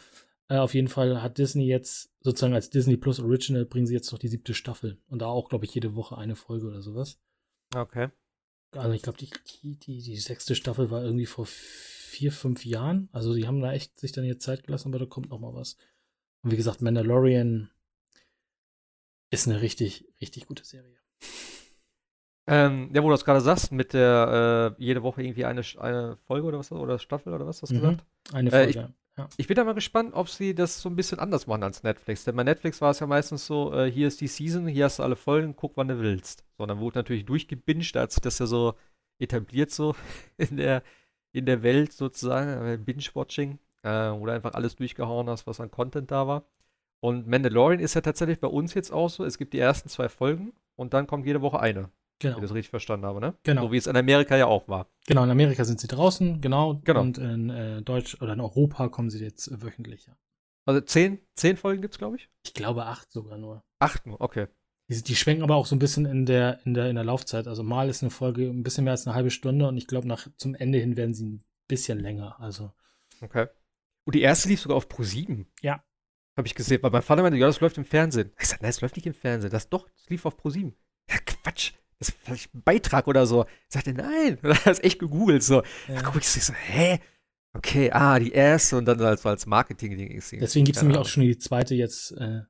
Äh, 0.49 0.57
auf 0.57 0.73
jeden 0.73 0.87
Fall 0.87 1.21
hat 1.21 1.37
Disney 1.37 1.65
jetzt 1.65 2.11
sozusagen 2.21 2.53
als 2.53 2.69
Disney 2.69 2.97
Plus 2.97 3.19
Original 3.19 3.65
bringen 3.65 3.87
sie 3.87 3.93
jetzt 3.93 4.11
noch 4.11 4.19
die 4.19 4.29
siebte 4.29 4.53
Staffel. 4.53 4.97
Und 5.09 5.21
da 5.21 5.27
auch, 5.27 5.49
glaube 5.49 5.65
ich, 5.65 5.73
jede 5.73 5.95
Woche 5.95 6.17
eine 6.17 6.35
Folge 6.35 6.67
oder 6.67 6.81
sowas. 6.81 7.19
Okay. 7.75 8.09
Also 8.71 8.91
ich 8.91 9.01
glaube, 9.01 9.17
die, 9.17 9.29
die, 9.63 10.01
die, 10.01 10.17
sechste 10.17 10.55
Staffel 10.55 10.91
war 10.91 11.03
irgendwie 11.03 11.25
vor 11.25 11.45
vier, 11.45 12.31
fünf 12.31 12.65
Jahren. 12.65 13.09
Also 13.11 13.33
die 13.33 13.47
haben 13.47 13.61
da 13.61 13.71
echt 13.73 13.99
sich 13.99 14.11
dann 14.11 14.25
jetzt 14.25 14.43
Zeit 14.43 14.63
gelassen, 14.63 14.89
aber 14.89 14.99
da 14.99 15.05
kommt 15.05 15.29
noch 15.29 15.39
mal 15.39 15.53
was. 15.53 15.77
Und 16.43 16.51
wie 16.51 16.57
gesagt, 16.57 16.81
Mandalorian 16.81 17.69
ist 19.29 19.47
eine 19.47 19.61
richtig, 19.61 20.07
richtig 20.21 20.45
gute 20.47 20.63
Serie. 20.63 20.97
Ähm, 22.49 22.91
ja, 22.93 23.03
wo 23.03 23.07
du 23.07 23.13
das 23.13 23.25
gerade 23.25 23.41
sagst, 23.41 23.73
mit 23.73 23.91
der 23.93 24.75
äh, 24.79 24.83
jede 24.83 25.03
Woche 25.03 25.21
irgendwie 25.21 25.43
eine, 25.43 25.61
eine 25.79 26.17
Folge 26.27 26.47
oder 26.47 26.59
was 26.59 26.71
oder 26.71 26.97
Staffel 26.97 27.33
oder 27.33 27.45
was 27.45 27.61
hast 27.61 27.71
du 27.71 27.75
mhm. 27.75 27.79
gesagt? 27.79 28.05
Eine 28.31 28.51
Folge. 28.51 28.79
Äh, 28.79 28.83
ich, 28.83 28.93
ich, 29.37 29.47
bin 29.47 29.55
da 29.55 29.63
mal 29.63 29.73
gespannt, 29.73 30.13
ob 30.13 30.29
sie 30.29 30.53
das 30.53 30.81
so 30.81 30.89
ein 30.89 30.95
bisschen 30.95 31.19
anders 31.19 31.47
machen 31.47 31.63
als 31.63 31.83
Netflix. 31.83 32.23
Denn 32.23 32.35
bei 32.35 32.43
Netflix 32.43 32.81
war 32.81 32.91
es 32.91 32.99
ja 32.99 33.07
meistens 33.07 33.45
so, 33.45 33.73
äh, 33.73 33.91
hier 33.91 34.07
ist 34.07 34.21
die 34.21 34.27
Season, 34.27 34.67
hier 34.67 34.85
hast 34.85 34.99
du 34.99 35.03
alle 35.03 35.15
Folgen, 35.15 35.55
guck, 35.55 35.75
wann 35.75 35.87
du 35.87 35.99
willst. 35.99 36.43
So, 36.57 36.65
dann 36.65 36.79
wurde 36.79 36.99
natürlich 36.99 37.25
durchgebinged, 37.25 37.95
hat 37.95 38.11
sich 38.11 38.21
das 38.21 38.39
ja 38.39 38.45
so 38.45 38.75
etabliert 39.19 39.71
so 39.71 39.95
in 40.37 40.57
der, 40.57 40.83
in 41.31 41.45
der 41.45 41.63
Welt 41.63 41.93
sozusagen, 41.93 42.65
äh, 42.65 42.77
Binge-Watching, 42.77 43.59
äh, 43.83 43.89
wo 44.11 44.25
du 44.25 44.31
einfach 44.31 44.53
alles 44.53 44.75
durchgehauen 44.75 45.29
hast, 45.29 45.47
was 45.47 45.59
an 45.59 45.71
Content 45.71 46.11
da 46.11 46.27
war. 46.27 46.45
Und 46.99 47.27
Mandalorian 47.27 47.79
ist 47.79 47.93
ja 47.93 48.01
tatsächlich 48.01 48.39
bei 48.39 48.47
uns 48.47 48.73
jetzt 48.73 48.91
auch 48.91 49.09
so. 49.09 49.23
Es 49.23 49.37
gibt 49.37 49.53
die 49.53 49.59
ersten 49.59 49.89
zwei 49.89 50.09
Folgen 50.09 50.53
und 50.75 50.93
dann 50.93 51.07
kommt 51.07 51.25
jede 51.25 51.41
Woche 51.41 51.59
eine. 51.59 51.91
Genau. 52.19 52.35
Wenn 52.35 52.43
ich 52.43 52.49
das 52.49 52.55
richtig 52.55 52.69
verstanden 52.71 53.05
habe, 53.05 53.19
ne? 53.19 53.35
Genau. 53.43 53.63
So 53.63 53.71
wie 53.71 53.77
es 53.77 53.87
in 53.87 53.95
Amerika 53.95 54.35
ja 54.35 54.47
auch 54.47 54.67
war. 54.67 54.89
Genau, 55.05 55.23
in 55.23 55.29
Amerika 55.29 55.65
sind 55.65 55.79
sie 55.79 55.87
draußen, 55.87 56.41
genau. 56.41 56.81
genau. 56.83 57.01
Und 57.01 57.17
in 57.17 57.49
äh, 57.49 57.81
Deutsch 57.83 58.19
oder 58.21 58.33
in 58.33 58.41
Europa 58.41 58.89
kommen 58.89 59.09
sie 59.09 59.23
jetzt 59.23 59.47
äh, 59.47 59.61
wöchentlich, 59.61 60.07
ja. 60.07 60.17
Also 60.65 60.81
zehn, 60.81 61.19
zehn 61.35 61.55
Folgen 61.57 61.81
gibt 61.81 61.93
es, 61.93 61.97
glaube 61.97 62.17
ich? 62.17 62.29
Ich 62.43 62.53
glaube 62.53 62.85
acht 62.85 63.11
sogar 63.11 63.37
nur. 63.37 63.63
Acht 63.79 64.05
nur, 64.05 64.19
okay. 64.19 64.47
Die, 64.89 65.01
die, 65.01 65.15
schwenken 65.15 65.43
aber 65.43 65.55
auch 65.55 65.65
so 65.65 65.75
ein 65.75 65.79
bisschen 65.79 66.05
in 66.05 66.25
der, 66.25 66.59
in, 66.65 66.73
der, 66.73 66.89
in 66.89 66.95
der 66.95 67.05
Laufzeit. 67.05 67.47
Also 67.47 67.63
mal 67.63 67.89
ist 67.89 68.03
eine 68.03 68.09
Folge 68.09 68.47
ein 68.47 68.63
bisschen 68.63 68.83
mehr 68.83 68.91
als 68.91 69.05
eine 69.05 69.15
halbe 69.15 69.31
Stunde 69.31 69.67
und 69.67 69.77
ich 69.77 69.87
glaube, 69.87 70.07
nach 70.07 70.27
zum 70.37 70.55
Ende 70.55 70.79
hin 70.79 70.97
werden 70.97 71.13
sie 71.13 71.25
ein 71.25 71.43
bisschen 71.67 71.99
länger. 71.99 72.39
Also. 72.39 72.71
Okay. 73.21 73.47
Und 74.05 74.15
die 74.15 74.21
erste 74.21 74.49
lief 74.49 74.61
sogar 74.61 74.77
auf 74.77 74.89
Pro 74.89 75.03
7. 75.03 75.47
Ja. 75.61 75.83
Habe 76.37 76.47
ich 76.47 76.55
gesehen. 76.55 76.81
Weil 76.83 76.91
mein 76.91 77.01
Vater 77.01 77.23
meinte, 77.23 77.37
ja, 77.37 77.47
das 77.47 77.59
läuft 77.59 77.77
im 77.77 77.85
Fernsehen. 77.85 78.31
Ich 78.39 78.47
sagte, 78.47 78.63
nein, 78.63 78.69
das 78.69 78.81
läuft 78.81 78.95
nicht 78.95 79.07
im 79.07 79.13
Fernsehen. 79.13 79.51
Das 79.51 79.69
doch, 79.69 79.89
das 79.89 80.09
lief 80.09 80.25
auf 80.25 80.37
Pro7. 80.39 80.73
Ja, 81.09 81.17
Quatsch. 81.25 81.73
Das 81.99 82.09
ist 82.09 82.17
vielleicht 82.23 82.53
ein 82.53 82.61
Beitrag 82.63 83.07
oder 83.07 83.25
so. 83.25 83.45
Ich 83.67 83.73
sagte, 83.73 83.93
nein. 83.93 84.37
Und 84.41 84.49
dann 84.49 84.65
hat 84.65 84.83
echt 84.83 84.99
gegoogelt. 84.99 85.43
So. 85.43 85.63
Ja. 85.87 85.95
Da 85.95 86.01
gucke 86.01 86.19
ich 86.19 86.27
so, 86.27 86.53
hä? 86.53 86.99
Okay, 87.53 87.89
ah, 87.91 88.19
die 88.19 88.31
erste 88.31 88.77
und 88.77 88.85
dann 88.85 89.01
als, 89.01 89.25
als 89.25 89.47
Marketing-Ding 89.47 90.11
ist 90.11 90.31
Deswegen 90.31 90.65
gibt 90.65 90.75
es 90.75 90.83
nämlich 90.83 90.99
auch 90.99 91.07
schon 91.07 91.23
die 91.23 91.37
zweite 91.39 91.73
jetzt 91.73 92.11
äh, 92.11 92.41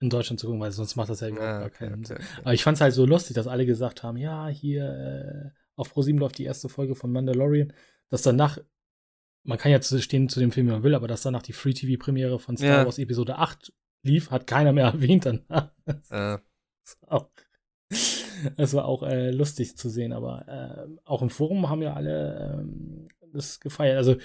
in 0.00 0.08
Deutschland 0.08 0.40
zu 0.40 0.46
gucken, 0.46 0.60
weil 0.60 0.72
sonst 0.72 0.96
macht 0.96 1.10
das 1.10 1.20
ja 1.20 1.28
überhaupt 1.28 1.46
ah, 1.46 1.60
gar 1.60 1.70
keinen 1.70 2.04
Sinn. 2.04 2.16
Okay, 2.16 2.26
okay. 2.26 2.40
Aber 2.42 2.54
ich 2.54 2.62
fand 2.62 2.76
es 2.76 2.80
halt 2.80 2.94
so 2.94 3.04
lustig, 3.04 3.34
dass 3.34 3.46
alle 3.46 3.66
gesagt 3.66 4.02
haben, 4.02 4.16
ja, 4.16 4.48
hier 4.48 4.84
äh, 4.84 5.50
auf 5.76 5.94
Pro7 5.94 6.18
läuft 6.18 6.38
die 6.38 6.44
erste 6.44 6.70
Folge 6.70 6.94
von 6.94 7.12
Mandalorian, 7.12 7.74
dass 8.08 8.22
danach 8.22 8.58
man 9.44 9.58
kann 9.58 9.70
ja 9.70 9.80
stehen 9.82 10.28
zu 10.28 10.40
dem 10.40 10.50
Film, 10.50 10.66
wie 10.66 10.72
man 10.72 10.82
will, 10.82 10.94
aber 10.94 11.06
dass 11.06 11.22
danach 11.22 11.42
die 11.42 11.52
Free-TV-Premiere 11.52 12.38
von 12.38 12.56
Star 12.56 12.68
ja. 12.68 12.84
Wars 12.84 12.98
Episode 12.98 13.36
8 13.36 13.72
lief, 14.02 14.30
hat 14.30 14.46
keiner 14.46 14.72
mehr 14.72 14.86
erwähnt 14.94 15.26
danach. 15.26 15.70
Äh. 16.10 16.38
Auch, 17.06 17.30
das 18.56 18.74
war 18.74 18.84
auch 18.86 19.02
äh, 19.02 19.30
lustig 19.30 19.76
zu 19.76 19.88
sehen, 19.88 20.12
aber 20.12 20.48
äh, 20.48 21.00
auch 21.04 21.22
im 21.22 21.30
Forum 21.30 21.68
haben 21.68 21.82
ja 21.82 21.94
alle 21.94 22.58
ähm, 22.60 23.08
das 23.32 23.60
gefeiert. 23.60 23.96
Also 23.96 24.16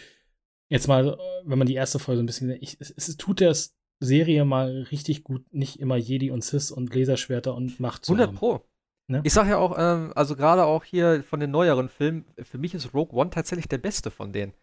jetzt 0.69 0.87
mal, 0.87 1.17
wenn 1.43 1.57
man 1.57 1.67
die 1.67 1.75
erste 1.75 1.99
Folge 1.99 2.17
so 2.17 2.23
ein 2.23 2.27
bisschen, 2.27 2.49
ich, 2.61 2.77
es, 2.79 2.91
es 2.91 3.17
tut 3.17 3.39
der 3.39 3.55
Serie 3.99 4.45
mal 4.45 4.87
richtig 4.91 5.23
gut, 5.23 5.51
nicht 5.53 5.79
immer 5.79 5.97
Jedi 5.97 6.31
und 6.31 6.43
Sis 6.43 6.71
und 6.71 6.93
Laserschwerter 6.93 7.53
und 7.55 7.79
Macht 7.79 8.05
zu 8.05 8.13
100 8.13 8.27
haben. 8.27 8.37
Pro. 8.37 8.61
Ne? 9.07 9.21
Ich 9.23 9.33
sag 9.33 9.47
ja 9.47 9.57
auch, 9.57 9.75
ähm, 9.77 10.13
also 10.15 10.35
gerade 10.35 10.65
auch 10.65 10.83
hier 10.83 11.23
von 11.23 11.39
den 11.39 11.51
neueren 11.51 11.89
Filmen, 11.89 12.25
für 12.41 12.59
mich 12.59 12.75
ist 12.75 12.93
Rogue 12.93 13.19
One 13.19 13.31
tatsächlich 13.31 13.67
der 13.67 13.79
beste 13.79 14.11
von 14.11 14.31
denen. 14.31 14.53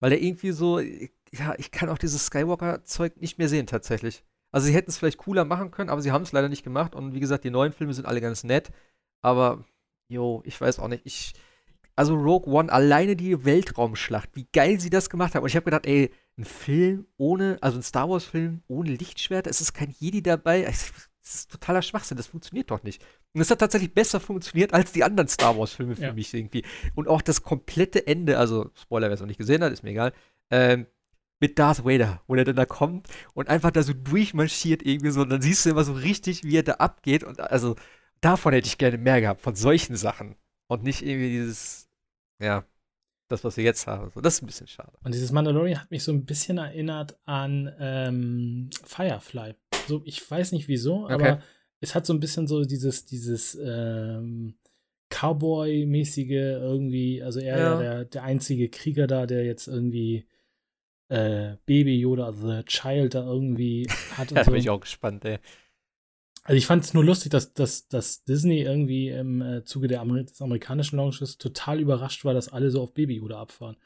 Weil 0.00 0.10
der 0.10 0.22
irgendwie 0.22 0.52
so, 0.52 0.78
ja, 0.78 1.54
ich 1.58 1.70
kann 1.70 1.88
auch 1.88 1.98
dieses 1.98 2.26
Skywalker-Zeug 2.26 3.20
nicht 3.20 3.38
mehr 3.38 3.48
sehen 3.48 3.66
tatsächlich. 3.66 4.24
Also 4.52 4.66
sie 4.66 4.74
hätten 4.74 4.90
es 4.90 4.98
vielleicht 4.98 5.18
cooler 5.18 5.44
machen 5.44 5.70
können, 5.70 5.90
aber 5.90 6.02
sie 6.02 6.12
haben 6.12 6.22
es 6.22 6.32
leider 6.32 6.48
nicht 6.48 6.62
gemacht. 6.62 6.94
Und 6.94 7.14
wie 7.14 7.20
gesagt, 7.20 7.44
die 7.44 7.50
neuen 7.50 7.72
Filme 7.72 7.94
sind 7.94 8.06
alle 8.06 8.20
ganz 8.20 8.44
nett. 8.44 8.70
Aber, 9.22 9.64
jo, 10.08 10.42
ich 10.44 10.60
weiß 10.60 10.78
auch 10.78 10.88
nicht. 10.88 11.04
Ich, 11.06 11.32
also 11.96 12.14
Rogue 12.14 12.52
One, 12.52 12.70
alleine 12.70 13.16
die 13.16 13.44
Weltraumschlacht, 13.44 14.30
wie 14.34 14.46
geil 14.52 14.78
sie 14.78 14.90
das 14.90 15.10
gemacht 15.10 15.34
haben. 15.34 15.42
Und 15.42 15.48
ich 15.48 15.56
habe 15.56 15.64
gedacht, 15.64 15.86
ey, 15.86 16.12
ein 16.38 16.44
Film 16.44 17.06
ohne, 17.16 17.58
also 17.60 17.78
ein 17.78 17.82
Star 17.82 18.08
Wars-Film 18.08 18.62
ohne 18.68 18.90
Lichtschwert, 18.90 19.46
es 19.46 19.60
ist 19.60 19.72
kein 19.72 19.90
Jedi 19.90 20.22
dabei. 20.22 20.62
Das 20.62 21.34
ist 21.34 21.50
totaler 21.52 21.82
Schwachsinn, 21.82 22.16
das 22.16 22.26
funktioniert 22.26 22.70
doch 22.70 22.82
nicht. 22.82 23.04
Und 23.32 23.40
es 23.40 23.50
hat 23.50 23.60
tatsächlich 23.60 23.94
besser 23.94 24.18
funktioniert 24.20 24.74
als 24.74 24.92
die 24.92 25.04
anderen 25.04 25.28
Star 25.28 25.56
Wars-Filme 25.56 25.96
für 25.96 26.02
ja. 26.02 26.12
mich 26.12 26.34
irgendwie. 26.34 26.64
Und 26.94 27.08
auch 27.08 27.22
das 27.22 27.42
komplette 27.42 28.06
Ende, 28.06 28.38
also 28.38 28.70
Spoiler, 28.74 29.06
wer 29.06 29.14
es 29.14 29.20
noch 29.20 29.28
nicht 29.28 29.38
gesehen 29.38 29.62
hat, 29.62 29.72
ist 29.72 29.82
mir 29.82 29.90
egal, 29.90 30.12
ähm, 30.50 30.86
mit 31.42 31.58
Darth 31.58 31.84
Vader, 31.84 32.22
wo 32.28 32.36
der 32.36 32.44
dann 32.44 32.54
da 32.54 32.64
kommt 32.64 33.08
und 33.34 33.48
einfach 33.48 33.72
da 33.72 33.82
so 33.82 33.92
durchmarschiert 33.92 34.86
irgendwie 34.86 35.10
so, 35.10 35.22
und 35.22 35.30
dann 35.30 35.42
siehst 35.42 35.66
du 35.66 35.70
immer 35.70 35.82
so 35.82 35.92
richtig, 35.92 36.44
wie 36.44 36.56
er 36.56 36.62
da 36.62 36.74
abgeht. 36.74 37.24
Und 37.24 37.40
also 37.40 37.74
davon 38.20 38.52
hätte 38.52 38.68
ich 38.68 38.78
gerne 38.78 38.96
mehr 38.96 39.20
gehabt, 39.20 39.40
von 39.40 39.56
solchen 39.56 39.96
Sachen. 39.96 40.36
Und 40.68 40.84
nicht 40.84 41.02
irgendwie 41.02 41.30
dieses, 41.30 41.90
ja, 42.40 42.64
das, 43.26 43.42
was 43.42 43.56
wir 43.56 43.64
jetzt 43.64 43.88
haben. 43.88 44.12
So, 44.14 44.20
das 44.20 44.34
ist 44.34 44.42
ein 44.42 44.46
bisschen 44.46 44.68
schade. 44.68 44.92
Und 45.02 45.14
dieses 45.14 45.32
Mandalorian 45.32 45.80
hat 45.80 45.90
mich 45.90 46.04
so 46.04 46.12
ein 46.12 46.24
bisschen 46.24 46.58
erinnert 46.58 47.18
an 47.24 47.74
ähm, 47.80 48.70
Firefly. 48.84 49.56
So, 49.88 50.00
ich 50.04 50.30
weiß 50.30 50.52
nicht 50.52 50.68
wieso, 50.68 51.06
okay. 51.06 51.14
aber 51.14 51.42
es 51.80 51.96
hat 51.96 52.06
so 52.06 52.14
ein 52.14 52.20
bisschen 52.20 52.46
so 52.46 52.64
dieses, 52.64 53.04
dieses 53.04 53.58
ähm, 53.60 54.54
Cowboy-mäßige 55.10 56.30
irgendwie, 56.30 57.20
also 57.20 57.40
er 57.40 57.58
ja. 57.58 57.78
der, 57.80 58.04
der 58.04 58.22
einzige 58.22 58.68
Krieger 58.68 59.08
da, 59.08 59.26
der 59.26 59.44
jetzt 59.44 59.66
irgendwie 59.66 60.24
äh, 61.12 61.58
Baby 61.66 62.00
Yoda, 62.00 62.32
The 62.32 62.62
Child 62.64 63.14
da 63.14 63.24
irgendwie 63.24 63.86
hat. 64.16 64.34
da 64.34 64.44
so. 64.44 64.50
bin 64.50 64.60
ich 64.60 64.70
auch 64.70 64.80
gespannt, 64.80 65.24
ey. 65.24 65.38
Also 66.44 66.56
ich 66.56 66.66
fand 66.66 66.82
es 66.82 66.94
nur 66.94 67.04
lustig, 67.04 67.30
dass, 67.30 67.52
dass, 67.52 67.86
dass 67.88 68.24
Disney 68.24 68.62
irgendwie 68.62 69.10
im 69.10 69.42
äh, 69.42 69.64
Zuge 69.64 69.86
der 69.86 70.00
Amer 70.00 70.24
des 70.24 70.40
amerikanischen 70.42 70.96
Launches 70.96 71.38
total 71.38 71.78
überrascht 71.78 72.24
war, 72.24 72.34
dass 72.34 72.48
alle 72.48 72.70
so 72.70 72.82
auf 72.82 72.94
Baby 72.94 73.16
Yoda 73.16 73.40
abfahren. 73.40 73.76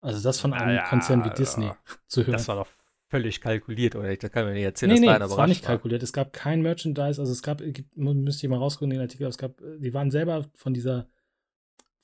Also 0.00 0.22
das 0.22 0.38
von 0.38 0.52
einem 0.52 0.76
ja, 0.76 0.84
Konzern 0.84 1.24
wie 1.24 1.30
Disney 1.30 1.64
ja. 1.64 1.76
zu 2.06 2.20
hören. 2.20 2.34
Das 2.34 2.46
war 2.46 2.56
doch 2.56 2.68
völlig 3.08 3.40
kalkuliert, 3.40 3.96
oder? 3.96 4.14
Das 4.14 4.30
kann 4.30 4.44
man 4.44 4.54
nicht 4.54 4.62
erzählen, 4.62 4.92
nee, 4.92 5.00
nee, 5.00 5.18
das 5.18 5.36
war 5.36 5.46
nicht 5.46 5.64
kalkuliert. 5.64 6.02
Es 6.02 6.12
gab 6.12 6.32
kein 6.32 6.60
Merchandise, 6.60 7.20
also 7.20 7.32
es 7.32 7.42
gab, 7.42 7.62
müsst 7.96 8.42
ihr 8.42 8.48
mal 8.50 8.58
rausgucken, 8.58 8.90
den 8.90 9.00
Artikel, 9.00 9.26
es 9.26 9.38
gab, 9.38 9.60
die 9.78 9.94
waren 9.94 10.10
selber 10.10 10.44
von 10.54 10.74
dieser, 10.74 11.08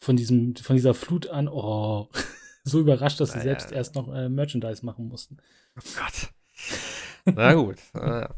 von 0.01 0.17
diesem, 0.17 0.57
von 0.57 0.75
dieser 0.75 0.95
Flut 0.95 1.29
an, 1.29 1.49
oh, 1.49 2.09
so 2.65 2.81
überrascht, 2.81 3.21
dass 3.21 3.33
sie 3.33 3.39
naja. 3.39 3.51
selbst 3.51 3.73
erst 3.73 3.95
noch 3.95 4.13
äh, 4.13 4.29
Merchandise 4.29 4.85
machen 4.85 5.09
mussten. 5.09 5.37
Oh 5.79 5.83
Gott. 5.97 7.37
Na 7.37 7.55
gut. 7.55 7.77
naja. 7.95 8.35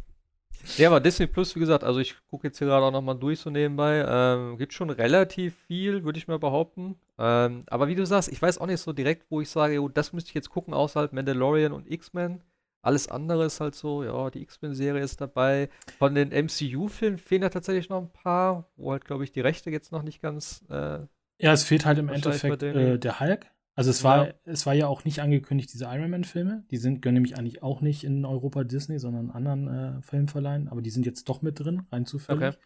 Ja, 0.77 0.89
aber 0.89 1.01
Disney 1.01 1.29
Plus, 1.29 1.55
wie 1.55 1.61
gesagt, 1.61 1.85
also 1.85 2.01
ich 2.01 2.17
gucke 2.29 2.49
jetzt 2.49 2.59
hier 2.59 2.67
gerade 2.67 2.85
auch 2.85 2.91
nochmal 2.91 3.17
durch 3.17 3.39
so 3.39 3.51
nebenbei. 3.51 4.05
Ähm, 4.07 4.59
gibt 4.59 4.73
schon 4.73 4.91
relativ 4.91 5.55
viel, 5.67 6.05
würde 6.05 6.19
ich 6.19 6.27
mal 6.27 6.41
behaupten. 6.41 6.97
Ähm, 7.19 7.63
aber 7.69 7.89
wie 7.89 7.95
du 7.95 8.05
sagst, 8.05 8.31
ich 8.31 8.43
weiß 8.43 8.59
auch 8.59 8.67
nicht 8.67 8.81
so 8.81 8.93
direkt, 8.93 9.27
wo 9.31 9.41
ich 9.41 9.49
sage, 9.49 9.81
oh, 9.81 9.89
das 9.89 10.13
müsste 10.13 10.31
ich 10.31 10.35
jetzt 10.35 10.51
gucken, 10.51 10.75
außer 10.75 11.01
halt 11.01 11.13
Mandalorian 11.13 11.73
und 11.73 11.91
X-Men. 11.91 12.43
Alles 12.83 13.09
andere 13.09 13.47
ist 13.47 13.61
halt 13.61 13.75
so, 13.75 14.05
ja, 14.05 14.31
die 14.31 14.43
X-Men-Serie 14.43 15.03
ist 15.03 15.21
dabei. 15.21 15.69
Von 15.99 16.15
den 16.15 16.31
MCU-Filmen 16.31 17.19
fehlen 17.19 17.43
ja 17.43 17.49
tatsächlich 17.49 17.89
noch 17.89 18.01
ein 18.01 18.13
paar, 18.13 18.69
wo 18.77 18.93
halt, 18.93 19.05
glaube 19.05 19.25
ich, 19.25 19.33
die 19.33 19.41
Rechte 19.41 19.71
jetzt 19.71 19.93
noch 19.93 20.03
nicht 20.03 20.21
ganz. 20.21 20.65
Äh, 20.69 20.99
ja, 21.39 21.53
es 21.53 21.65
fehlt 21.65 21.85
halt 21.85 21.99
im 21.99 22.09
Endeffekt 22.09 22.63
äh, 22.63 22.99
der 22.99 23.21
Hulk. 23.21 23.47
Also 23.77 23.91
es 23.91 24.03
war, 24.03 24.29
ja. 24.29 24.35
es 24.45 24.65
war 24.65 24.73
ja 24.73 24.87
auch 24.87 25.05
nicht 25.05 25.21
angekündigt, 25.21 25.73
diese 25.73 25.85
Iron 25.85 26.11
Man-Filme. 26.11 26.65
Die 26.71 26.79
sind, 26.79 27.03
gehören 27.03 27.15
nämlich 27.15 27.37
eigentlich 27.37 27.63
auch 27.63 27.83
nicht 27.83 28.05
in 28.05 28.25
Europa 28.25 28.65
Disney, 28.65 28.99
sondern 28.99 29.31
anderen 29.31 29.69
äh, 29.69 30.03
Filmverleihen, 30.03 30.69
aber 30.69 30.81
die 30.81 30.91
sind 30.91 31.05
jetzt 31.05 31.29
doch 31.29 31.43
mit 31.43 31.61
drin, 31.61 31.83
rein 31.93 32.07
zufällig. 32.07 32.55
Okay. 32.55 32.59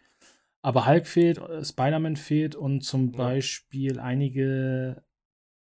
Aber 0.61 0.87
Hulk 0.87 1.05
fehlt, 1.05 1.37
äh, 1.37 1.65
Spider-Man 1.65 2.15
fehlt 2.15 2.55
und 2.55 2.81
zum 2.81 3.11
ja. 3.11 3.17
Beispiel 3.17 3.99
einige 3.99 5.03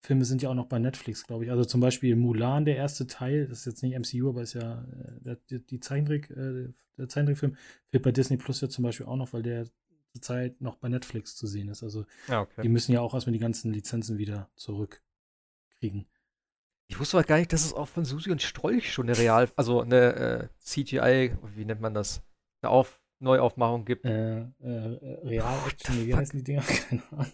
Filme 0.03 0.27
sind 0.27 0.43
ja 0.43 0.51
auch 0.51 0.55
noch 0.55 0.67
bei 0.67 0.79
Netflix, 0.79 1.27
glaube 1.27 1.45
ich. 1.45 1.51
Also 1.51 1.65
zum 1.65 1.81
Beispiel 1.81 2.15
Mulan, 2.15 2.67
der 2.67 2.77
erste 2.77 3.07
Teil, 3.07 3.47
das 3.47 3.61
ist 3.61 3.65
jetzt 3.67 3.83
nicht 3.83 3.99
MCU, 3.99 4.29
aber 4.29 4.43
ist 4.43 4.53
ja 4.53 4.85
äh, 5.25 5.37
der, 5.49 5.61
die 5.61 5.81
Zeichentrick, 5.81 6.29
äh, 6.31 6.69
der 6.99 7.09
Zeichentrickfilm, 7.09 7.57
fehlt 7.89 8.03
bei 8.03 8.13
Disney 8.13 8.37
Plus 8.37 8.61
ja 8.61 8.69
zum 8.69 8.85
Beispiel 8.85 9.07
auch 9.07 9.17
noch, 9.17 9.33
weil 9.33 9.43
der 9.43 9.67
zurzeit 10.13 10.61
noch 10.61 10.77
bei 10.77 10.91
Netflix 10.91 11.37
zu 11.37 11.47
sehen 11.47 11.71
ist. 11.71 11.83
Also 11.83 12.05
ah, 12.29 12.43
okay. 12.43 12.61
die 12.63 12.69
müssen 12.69 12.93
ja 12.93 13.01
auch 13.01 13.15
erstmal 13.15 13.33
die 13.33 13.39
ganzen 13.39 13.73
Lizenzen 13.73 14.19
wieder 14.19 14.51
zurückkriegen. 15.83 16.07
Ich 16.89 16.99
wusste 17.01 17.17
aber 17.17 17.27
gar 17.27 17.39
nicht, 17.39 17.53
dass 17.53 17.65
es 17.65 17.73
auch 17.73 17.89
von 17.89 18.05
Susi 18.05 18.31
und 18.31 18.43
Strolch 18.43 18.93
schon 18.93 19.09
eine 19.09 19.17
Real, 19.17 19.49
also 19.57 19.81
eine 19.81 20.15
äh, 20.15 20.49
CGI, 20.59 21.33
wie 21.55 21.65
nennt 21.65 21.81
man 21.81 21.95
das, 21.95 22.23
eine 22.61 22.71
Auf 22.71 23.01
Neuaufmachung 23.21 23.85
gibt. 23.85 24.05
Äh, 24.05 24.41
äh, 24.41 25.19
Real-Action, 25.25 26.07
wie 26.07 26.15
heißen 26.15 26.39
die 26.39 26.45
Dinger? 26.45 26.63
Keine 26.89 27.03
Ahnung. 27.11 27.27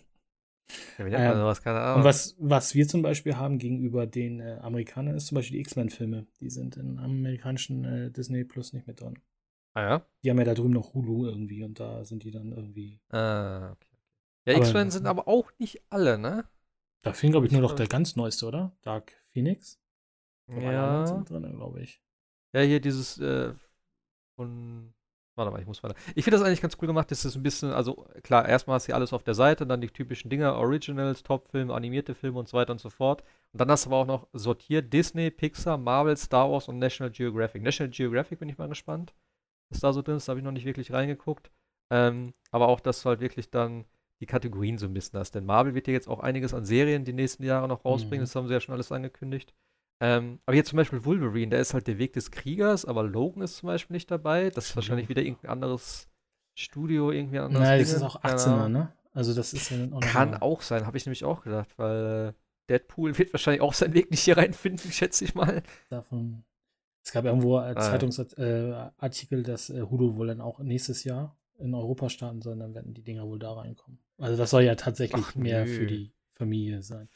Ja, 0.98 1.32
ähm, 1.32 1.38
sowas? 1.38 1.62
Keine 1.62 1.80
Ahnung. 1.80 1.96
Und 1.98 2.04
was, 2.04 2.36
was 2.38 2.74
wir 2.74 2.86
zum 2.86 3.02
Beispiel 3.02 3.36
haben 3.36 3.58
gegenüber 3.58 4.06
den 4.06 4.40
äh, 4.40 4.58
Amerikanern, 4.60 5.16
ist 5.16 5.26
zum 5.26 5.36
Beispiel 5.36 5.56
die 5.56 5.62
X-Men-Filme. 5.62 6.26
Die 6.40 6.50
sind 6.50 6.76
in 6.76 6.98
amerikanischen 6.98 7.84
äh, 7.84 8.10
Disney 8.10 8.44
Plus 8.44 8.74
nicht 8.74 8.86
mit 8.86 9.00
drin. 9.00 9.18
Ah 9.74 9.82
ja? 9.82 10.06
Die 10.22 10.30
haben 10.30 10.38
ja 10.38 10.44
da 10.44 10.54
drüben 10.54 10.74
noch 10.74 10.92
Hulu 10.92 11.24
irgendwie 11.24 11.64
und 11.64 11.80
da 11.80 12.04
sind 12.04 12.22
die 12.22 12.30
dann 12.30 12.52
irgendwie. 12.52 13.00
Ah, 13.08 13.72
okay. 13.72 13.96
Ja, 14.46 14.58
X-Men 14.58 14.90
sind 14.90 15.06
aber 15.06 15.26
auch 15.26 15.50
nicht 15.58 15.82
alle, 15.88 16.18
ne? 16.18 16.44
Da 17.02 17.12
fehlen, 17.12 17.32
glaube 17.32 17.46
ich, 17.46 17.52
nur 17.52 17.62
noch 17.62 17.74
der 17.74 17.86
ganz 17.86 18.16
neueste, 18.16 18.46
oder? 18.46 18.76
Dark 18.82 19.12
Phoenix? 19.30 19.80
Ja. 20.48 21.06
Sind 21.06 21.30
drin, 21.30 21.50
glaube 21.56 21.80
ich. 21.80 22.02
Ja, 22.52 22.62
hier 22.62 22.80
dieses 22.80 23.18
äh, 23.18 23.52
von 24.36 24.94
Warte 25.38 25.52
mal, 25.52 25.60
ich 25.60 25.68
muss 25.68 25.84
weiter. 25.84 25.94
Ich 26.16 26.24
finde 26.24 26.36
das 26.36 26.44
eigentlich 26.44 26.60
ganz 26.60 26.76
cool 26.82 26.88
gemacht. 26.88 27.12
Das 27.12 27.24
ist 27.24 27.36
ein 27.36 27.44
bisschen, 27.44 27.70
also 27.70 28.08
klar, 28.24 28.48
erstmal 28.48 28.74
hast 28.74 28.88
du 28.88 28.94
alles 28.94 29.12
auf 29.12 29.22
der 29.22 29.34
Seite, 29.34 29.68
dann 29.68 29.80
die 29.80 29.88
typischen 29.88 30.30
Dinge, 30.30 30.52
Originals, 30.52 31.22
Top-Filme, 31.22 31.72
animierte 31.72 32.16
Filme 32.16 32.40
und 32.40 32.48
so 32.48 32.56
weiter 32.56 32.72
und 32.72 32.80
so 32.80 32.90
fort. 32.90 33.22
Und 33.52 33.60
dann 33.60 33.70
hast 33.70 33.86
du 33.86 33.90
aber 33.90 33.98
auch 33.98 34.06
noch 34.06 34.26
sortiert 34.32 34.92
Disney, 34.92 35.30
Pixar, 35.30 35.78
Marvel, 35.78 36.16
Star 36.16 36.50
Wars 36.50 36.66
und 36.66 36.80
National 36.80 37.12
Geographic. 37.12 37.62
National 37.62 37.90
Geographic 37.90 38.40
bin 38.40 38.48
ich 38.48 38.58
mal 38.58 38.68
gespannt, 38.68 39.14
was 39.70 39.78
da 39.78 39.92
so 39.92 40.02
drin 40.02 40.16
ist. 40.16 40.26
Da 40.26 40.32
habe 40.32 40.40
ich 40.40 40.44
noch 40.44 40.50
nicht 40.50 40.66
wirklich 40.66 40.92
reingeguckt. 40.92 41.52
Ähm, 41.92 42.34
aber 42.50 42.66
auch, 42.66 42.80
dass 42.80 43.02
du 43.02 43.08
halt 43.08 43.20
wirklich 43.20 43.48
dann 43.48 43.84
die 44.20 44.26
Kategorien 44.26 44.78
so 44.78 44.86
ein 44.86 44.94
bisschen 44.94 45.18
hast. 45.18 45.34
Denn 45.34 45.44
Marvel 45.44 45.74
wird 45.74 45.86
ja 45.86 45.92
jetzt 45.92 46.08
auch 46.08 46.20
einiges 46.20 46.54
an 46.54 46.64
Serien 46.64 47.04
die 47.04 47.12
nächsten 47.12 47.44
Jahre 47.44 47.68
noch 47.68 47.84
rausbringen. 47.84 48.20
Mhm. 48.20 48.26
Das 48.26 48.34
haben 48.34 48.48
sie 48.48 48.54
ja 48.54 48.60
schon 48.60 48.74
alles 48.74 48.92
angekündigt. 48.92 49.54
Ähm, 50.00 50.38
aber 50.46 50.56
jetzt 50.56 50.68
zum 50.68 50.76
Beispiel 50.76 51.04
Wolverine, 51.04 51.50
der 51.50 51.60
ist 51.60 51.74
halt 51.74 51.86
der 51.86 51.98
Weg 51.98 52.12
des 52.12 52.30
Kriegers, 52.30 52.84
aber 52.84 53.02
Logan 53.02 53.42
ist 53.42 53.56
zum 53.56 53.66
Beispiel 53.66 53.94
nicht 53.94 54.10
dabei. 54.10 54.50
Das 54.50 54.70
ist 54.70 54.76
wahrscheinlich 54.76 55.08
wieder 55.08 55.22
irgendein 55.22 55.50
anderes 55.50 56.08
Studio, 56.56 57.10
irgendwie 57.10 57.38
anders. 57.38 57.62
Nein, 57.62 57.80
das 57.80 57.92
ist 57.92 58.02
auch 58.02 58.22
18er, 58.22 58.68
ne? 58.68 58.92
Also 59.12 59.34
das 59.34 59.52
ist 59.52 59.70
ja 59.70 59.78
auch 59.90 60.00
Kann 60.00 60.36
auch 60.36 60.62
sein, 60.62 60.86
habe 60.86 60.96
ich 60.96 61.06
nämlich 61.06 61.24
auch 61.24 61.42
gedacht, 61.42 61.70
weil 61.76 62.28
äh, 62.28 62.32
Deadpool 62.68 63.18
wird 63.18 63.32
wahrscheinlich 63.32 63.62
auch 63.62 63.74
seinen 63.74 63.94
Weg 63.94 64.10
nicht 64.10 64.20
hier 64.20 64.36
reinfinden, 64.36 64.92
schätze 64.92 65.24
ich 65.24 65.34
mal. 65.34 65.62
Davon. 65.88 66.44
Es 67.04 67.12
gab 67.12 67.24
irgendwo 67.24 67.56
ein 67.56 67.76
ah. 67.76 67.80
Zeitungsartikel, 67.80 69.40
äh, 69.40 69.42
dass 69.42 69.70
äh, 69.70 69.82
Hulu 69.82 70.16
wohl 70.16 70.28
dann 70.28 70.40
auch 70.40 70.60
nächstes 70.60 71.04
Jahr 71.04 71.36
in 71.58 71.74
Europa 71.74 72.08
starten 72.08 72.40
soll, 72.40 72.56
dann 72.56 72.74
werden 72.74 72.94
die 72.94 73.02
Dinger 73.02 73.26
wohl 73.26 73.38
da 73.38 73.52
reinkommen. 73.52 73.98
Also 74.18 74.36
das 74.36 74.50
soll 74.50 74.62
ja 74.62 74.74
tatsächlich 74.74 75.24
Ach, 75.24 75.34
mehr 75.34 75.66
für 75.66 75.86
die 75.86 76.12
Familie 76.34 76.82
sein. 76.82 77.08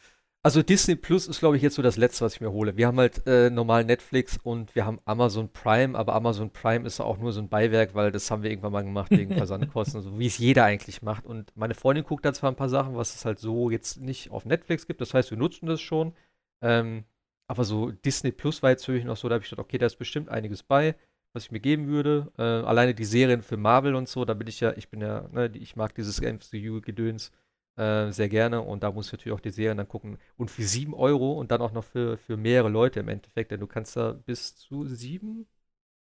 Also 0.44 0.60
Disney 0.60 0.96
Plus 0.96 1.28
ist, 1.28 1.38
glaube 1.38 1.56
ich, 1.56 1.62
jetzt 1.62 1.76
so 1.76 1.82
das 1.82 1.96
Letzte, 1.96 2.24
was 2.24 2.34
ich 2.34 2.40
mir 2.40 2.50
hole. 2.50 2.76
Wir 2.76 2.88
haben 2.88 2.98
halt 2.98 3.24
äh, 3.28 3.48
normal 3.48 3.84
Netflix 3.84 4.40
und 4.42 4.74
wir 4.74 4.84
haben 4.84 4.98
Amazon 5.04 5.48
Prime, 5.52 5.96
aber 5.96 6.14
Amazon 6.14 6.50
Prime 6.50 6.84
ist 6.84 7.00
auch 7.00 7.18
nur 7.18 7.32
so 7.32 7.40
ein 7.40 7.48
Beiwerk, 7.48 7.94
weil 7.94 8.10
das 8.10 8.28
haben 8.28 8.42
wir 8.42 8.50
irgendwann 8.50 8.72
mal 8.72 8.82
gemacht 8.82 9.12
wegen 9.12 9.32
Versandkosten, 9.36 10.02
so 10.02 10.18
wie 10.18 10.26
es 10.26 10.38
jeder 10.38 10.64
eigentlich 10.64 11.00
macht. 11.00 11.26
Und 11.26 11.56
meine 11.56 11.74
Freundin 11.74 12.04
guckt 12.04 12.24
da 12.24 12.32
zwar 12.32 12.50
ein 12.50 12.56
paar 12.56 12.68
Sachen, 12.68 12.96
was 12.96 13.14
es 13.14 13.24
halt 13.24 13.38
so 13.38 13.70
jetzt 13.70 14.00
nicht 14.00 14.32
auf 14.32 14.44
Netflix 14.44 14.88
gibt. 14.88 15.00
Das 15.00 15.14
heißt, 15.14 15.30
wir 15.30 15.38
nutzen 15.38 15.66
das 15.66 15.80
schon. 15.80 16.12
Ähm, 16.60 17.04
aber 17.46 17.62
so 17.64 17.92
Disney 17.92 18.32
Plus 18.32 18.64
war 18.64 18.70
jetzt 18.70 18.84
für 18.84 18.92
mich 18.92 19.04
noch 19.04 19.16
so, 19.16 19.28
da 19.28 19.34
habe 19.34 19.44
ich 19.44 19.50
gedacht, 19.50 19.64
okay, 19.64 19.78
da 19.78 19.86
ist 19.86 19.96
bestimmt 19.96 20.28
einiges 20.28 20.64
bei, 20.64 20.96
was 21.32 21.44
ich 21.44 21.50
mir 21.50 21.60
geben 21.60 21.86
würde. 21.86 22.32
Äh, 22.38 22.42
alleine 22.42 22.94
die 22.94 23.04
Serien 23.04 23.42
für 23.42 23.56
Marvel 23.56 23.94
und 23.94 24.08
so, 24.08 24.24
da 24.24 24.34
bin 24.34 24.48
ich 24.48 24.60
ja, 24.60 24.72
ich 24.76 24.88
bin 24.88 25.00
ja, 25.00 25.28
ne, 25.32 25.50
ich 25.54 25.76
mag 25.76 25.94
dieses 25.94 26.20
MCU-Gedöns. 26.20 27.32
Äh, 27.76 28.12
sehr 28.12 28.28
gerne 28.28 28.60
und 28.60 28.82
da 28.82 28.92
muss 28.92 29.06
ich 29.06 29.12
natürlich 29.12 29.34
auch 29.34 29.40
die 29.40 29.50
Serien 29.50 29.78
dann 29.78 29.88
gucken. 29.88 30.18
Und 30.36 30.50
für 30.50 30.62
7 30.62 30.92
Euro 30.92 31.32
und 31.32 31.50
dann 31.50 31.62
auch 31.62 31.72
noch 31.72 31.84
für, 31.84 32.18
für 32.18 32.36
mehrere 32.36 32.68
Leute 32.68 33.00
im 33.00 33.08
Endeffekt, 33.08 33.50
denn 33.50 33.60
du 33.60 33.66
kannst 33.66 33.96
da 33.96 34.12
bis 34.12 34.56
zu 34.56 34.84
sieben 34.84 35.46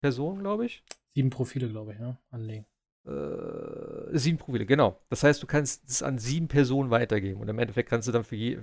Personen, 0.02 0.40
glaube 0.40 0.68
ich. 0.68 0.84
Sieben 1.16 1.32
Profile, 1.32 1.68
glaube 1.68 1.94
ich, 1.94 2.00
ja, 2.00 2.20
anlegen. 2.30 2.68
Äh, 3.08 4.18
sieben 4.18 4.38
Profile, 4.38 4.68
genau. 4.68 5.02
Das 5.10 5.24
heißt, 5.24 5.42
du 5.42 5.48
kannst 5.48 5.90
es 5.90 6.04
an 6.04 6.20
sieben 6.20 6.48
Personen 6.48 6.92
weitergeben 6.92 7.42
und 7.42 7.48
im 7.48 7.58
Endeffekt 7.58 7.90
kannst 7.90 8.08
du 8.08 8.12
dann 8.12 8.24
für 8.24 8.36
je, 8.36 8.60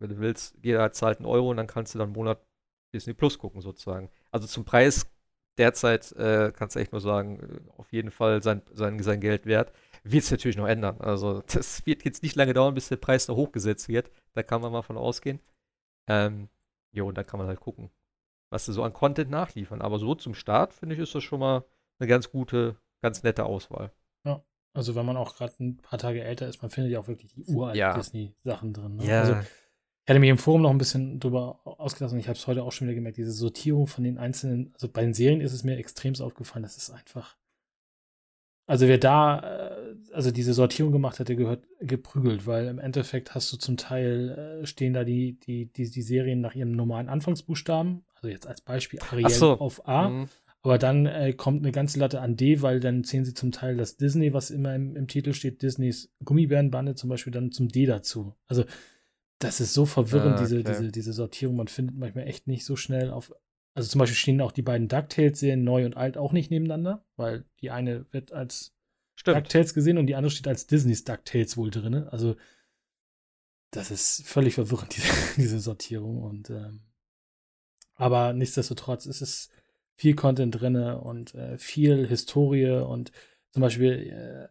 wenn 0.00 0.08
du 0.08 0.18
willst, 0.18 0.56
jeder 0.62 0.90
zahlt 0.92 1.18
einen 1.18 1.26
Euro 1.26 1.50
und 1.50 1.56
dann 1.56 1.68
kannst 1.68 1.94
du 1.94 1.98
dann 1.98 2.08
einen 2.08 2.16
Monat 2.16 2.40
Disney 2.92 3.14
Plus 3.14 3.38
gucken, 3.38 3.60
sozusagen. 3.60 4.10
Also 4.32 4.48
zum 4.48 4.64
Preis 4.64 5.06
derzeit 5.58 6.12
äh, 6.12 6.52
kannst 6.54 6.76
du 6.76 6.80
echt 6.80 6.92
nur 6.92 7.00
sagen, 7.00 7.60
auf 7.76 7.92
jeden 7.92 8.10
Fall 8.10 8.42
sein, 8.42 8.62
sein, 8.72 9.02
sein 9.02 9.20
Geld 9.20 9.46
wert 9.46 9.72
wird 10.04 10.24
es 10.24 10.30
natürlich 10.30 10.56
noch 10.56 10.66
ändern. 10.66 11.00
Also 11.00 11.42
das 11.52 11.84
wird 11.86 12.04
jetzt 12.04 12.22
nicht 12.22 12.36
lange 12.36 12.54
dauern, 12.54 12.74
bis 12.74 12.88
der 12.88 12.96
Preis 12.96 13.26
da 13.26 13.34
hochgesetzt 13.34 13.88
wird. 13.88 14.10
Da 14.34 14.42
kann 14.42 14.60
man 14.60 14.72
mal 14.72 14.82
von 14.82 14.96
ausgehen. 14.96 15.40
Ähm, 16.08 16.48
jo, 16.92 17.08
und 17.08 17.18
dann 17.18 17.26
kann 17.26 17.38
man 17.38 17.48
halt 17.48 17.60
gucken, 17.60 17.90
was 18.50 18.64
sie 18.64 18.72
so 18.72 18.82
an 18.82 18.92
Content 18.92 19.30
nachliefern. 19.30 19.82
Aber 19.82 19.98
so 19.98 20.14
zum 20.14 20.34
Start, 20.34 20.72
finde 20.72 20.94
ich, 20.94 21.00
ist 21.00 21.14
das 21.14 21.24
schon 21.24 21.40
mal 21.40 21.64
eine 21.98 22.08
ganz 22.08 22.30
gute, 22.30 22.76
ganz 23.02 23.22
nette 23.22 23.44
Auswahl. 23.44 23.92
Ja, 24.24 24.42
also 24.74 24.94
wenn 24.94 25.06
man 25.06 25.16
auch 25.16 25.36
gerade 25.36 25.52
ein 25.60 25.76
paar 25.78 25.98
Tage 25.98 26.22
älter 26.22 26.48
ist, 26.48 26.62
man 26.62 26.70
findet 26.70 26.92
ja 26.92 27.00
auch 27.00 27.08
wirklich 27.08 27.32
die 27.34 27.44
uralten 27.44 27.78
ja. 27.78 27.94
Disney-Sachen 27.94 28.72
drin. 28.72 28.96
Ne? 28.96 29.06
Ja. 29.06 29.20
Also, 29.20 29.36
ich 30.08 30.10
hatte 30.10 30.20
mich 30.20 30.30
im 30.30 30.38
Forum 30.38 30.62
noch 30.62 30.70
ein 30.70 30.78
bisschen 30.78 31.20
drüber 31.20 31.60
ausgelassen 31.66 32.16
und 32.16 32.20
ich 32.20 32.28
habe 32.28 32.38
es 32.38 32.46
heute 32.46 32.62
auch 32.62 32.72
schon 32.72 32.86
wieder 32.86 32.94
gemerkt, 32.94 33.18
diese 33.18 33.30
Sortierung 33.30 33.86
von 33.86 34.04
den 34.04 34.16
einzelnen, 34.16 34.70
also 34.72 34.88
bei 34.88 35.02
den 35.02 35.12
Serien 35.12 35.42
ist 35.42 35.52
es 35.52 35.64
mir 35.64 35.76
extrem 35.76 36.14
aufgefallen, 36.18 36.62
das 36.62 36.78
ist 36.78 36.88
einfach 36.88 37.36
also 38.66 38.88
wer 38.88 38.96
da, 38.96 39.40
äh, 39.40 39.96
also 40.14 40.30
diese 40.30 40.54
Sortierung 40.54 40.92
gemacht 40.92 41.20
hat, 41.20 41.28
der 41.28 41.36
gehört 41.36 41.66
geprügelt, 41.80 42.46
weil 42.46 42.68
im 42.68 42.78
Endeffekt 42.78 43.34
hast 43.34 43.52
du 43.52 43.58
zum 43.58 43.76
Teil, 43.76 44.60
äh, 44.62 44.66
stehen 44.66 44.94
da 44.94 45.04
die, 45.04 45.38
die, 45.40 45.72
die, 45.72 45.90
die 45.90 46.02
Serien 46.02 46.40
nach 46.40 46.54
ihrem 46.54 46.72
normalen 46.72 47.10
Anfangsbuchstaben, 47.10 48.04
also 48.14 48.28
jetzt 48.28 48.46
als 48.46 48.62
Beispiel 48.62 49.00
Ariel 49.10 49.28
so. 49.28 49.58
auf 49.58 49.86
A, 49.86 50.08
mhm. 50.08 50.28
aber 50.62 50.78
dann 50.78 51.04
äh, 51.04 51.34
kommt 51.34 51.62
eine 51.62 51.72
ganze 51.72 51.98
Latte 51.98 52.22
an 52.22 52.36
D, 52.36 52.62
weil 52.62 52.80
dann 52.80 53.04
zählen 53.04 53.26
sie 53.26 53.34
zum 53.34 53.52
Teil 53.52 53.76
das 53.76 53.98
Disney, 53.98 54.32
was 54.32 54.50
immer 54.50 54.74
im, 54.74 54.96
im 54.96 55.06
Titel 55.06 55.34
steht, 55.34 55.60
Disneys 55.60 56.10
Gummibärenbande 56.24 56.94
zum 56.94 57.10
Beispiel 57.10 57.32
dann 57.32 57.52
zum 57.52 57.68
D 57.68 57.84
dazu. 57.84 58.34
Also 58.46 58.64
das 59.38 59.60
ist 59.60 59.74
so 59.74 59.86
verwirrend, 59.86 60.32
ah, 60.32 60.42
okay. 60.42 60.44
diese, 60.44 60.64
diese, 60.64 60.92
diese 60.92 61.12
Sortierung. 61.12 61.56
Man 61.56 61.68
findet 61.68 61.96
manchmal 61.96 62.26
echt 62.26 62.46
nicht 62.46 62.64
so 62.64 62.76
schnell 62.76 63.10
auf 63.10 63.32
also 63.78 63.90
zum 63.90 64.00
Beispiel 64.00 64.16
stehen 64.16 64.40
auch 64.40 64.50
die 64.50 64.62
beiden 64.62 64.88
DuckTales-Serien 64.88 65.62
neu 65.62 65.86
und 65.86 65.96
alt 65.96 66.18
auch 66.18 66.32
nicht 66.32 66.50
nebeneinander, 66.50 67.04
weil 67.14 67.44
die 67.60 67.70
eine 67.70 68.12
wird 68.12 68.32
als 68.32 68.74
Stimmt. 69.14 69.36
DuckTales 69.36 69.72
gesehen 69.72 69.98
und 69.98 70.08
die 70.08 70.16
andere 70.16 70.32
steht 70.32 70.48
als 70.48 70.66
Disneys 70.66 71.04
DuckTales 71.04 71.56
wohl 71.56 71.70
drin. 71.70 71.94
Also 71.94 72.34
das 73.70 73.92
ist 73.92 74.26
völlig 74.26 74.54
verwirrend, 74.54 74.96
diese, 74.96 75.12
diese 75.36 75.60
Sortierung. 75.60 76.22
Und 76.22 76.50
ähm, 76.50 76.80
aber 77.94 78.32
nichtsdestotrotz 78.32 79.06
ist 79.06 79.20
es 79.20 79.48
viel 79.94 80.16
Content 80.16 80.60
drin 80.60 80.74
und 80.74 81.36
äh, 81.36 81.56
viel 81.56 82.04
Historie 82.08 82.80
und 82.80 83.12
zum 83.50 83.60
Beispiel, 83.60 83.92
äh, 83.92 84.48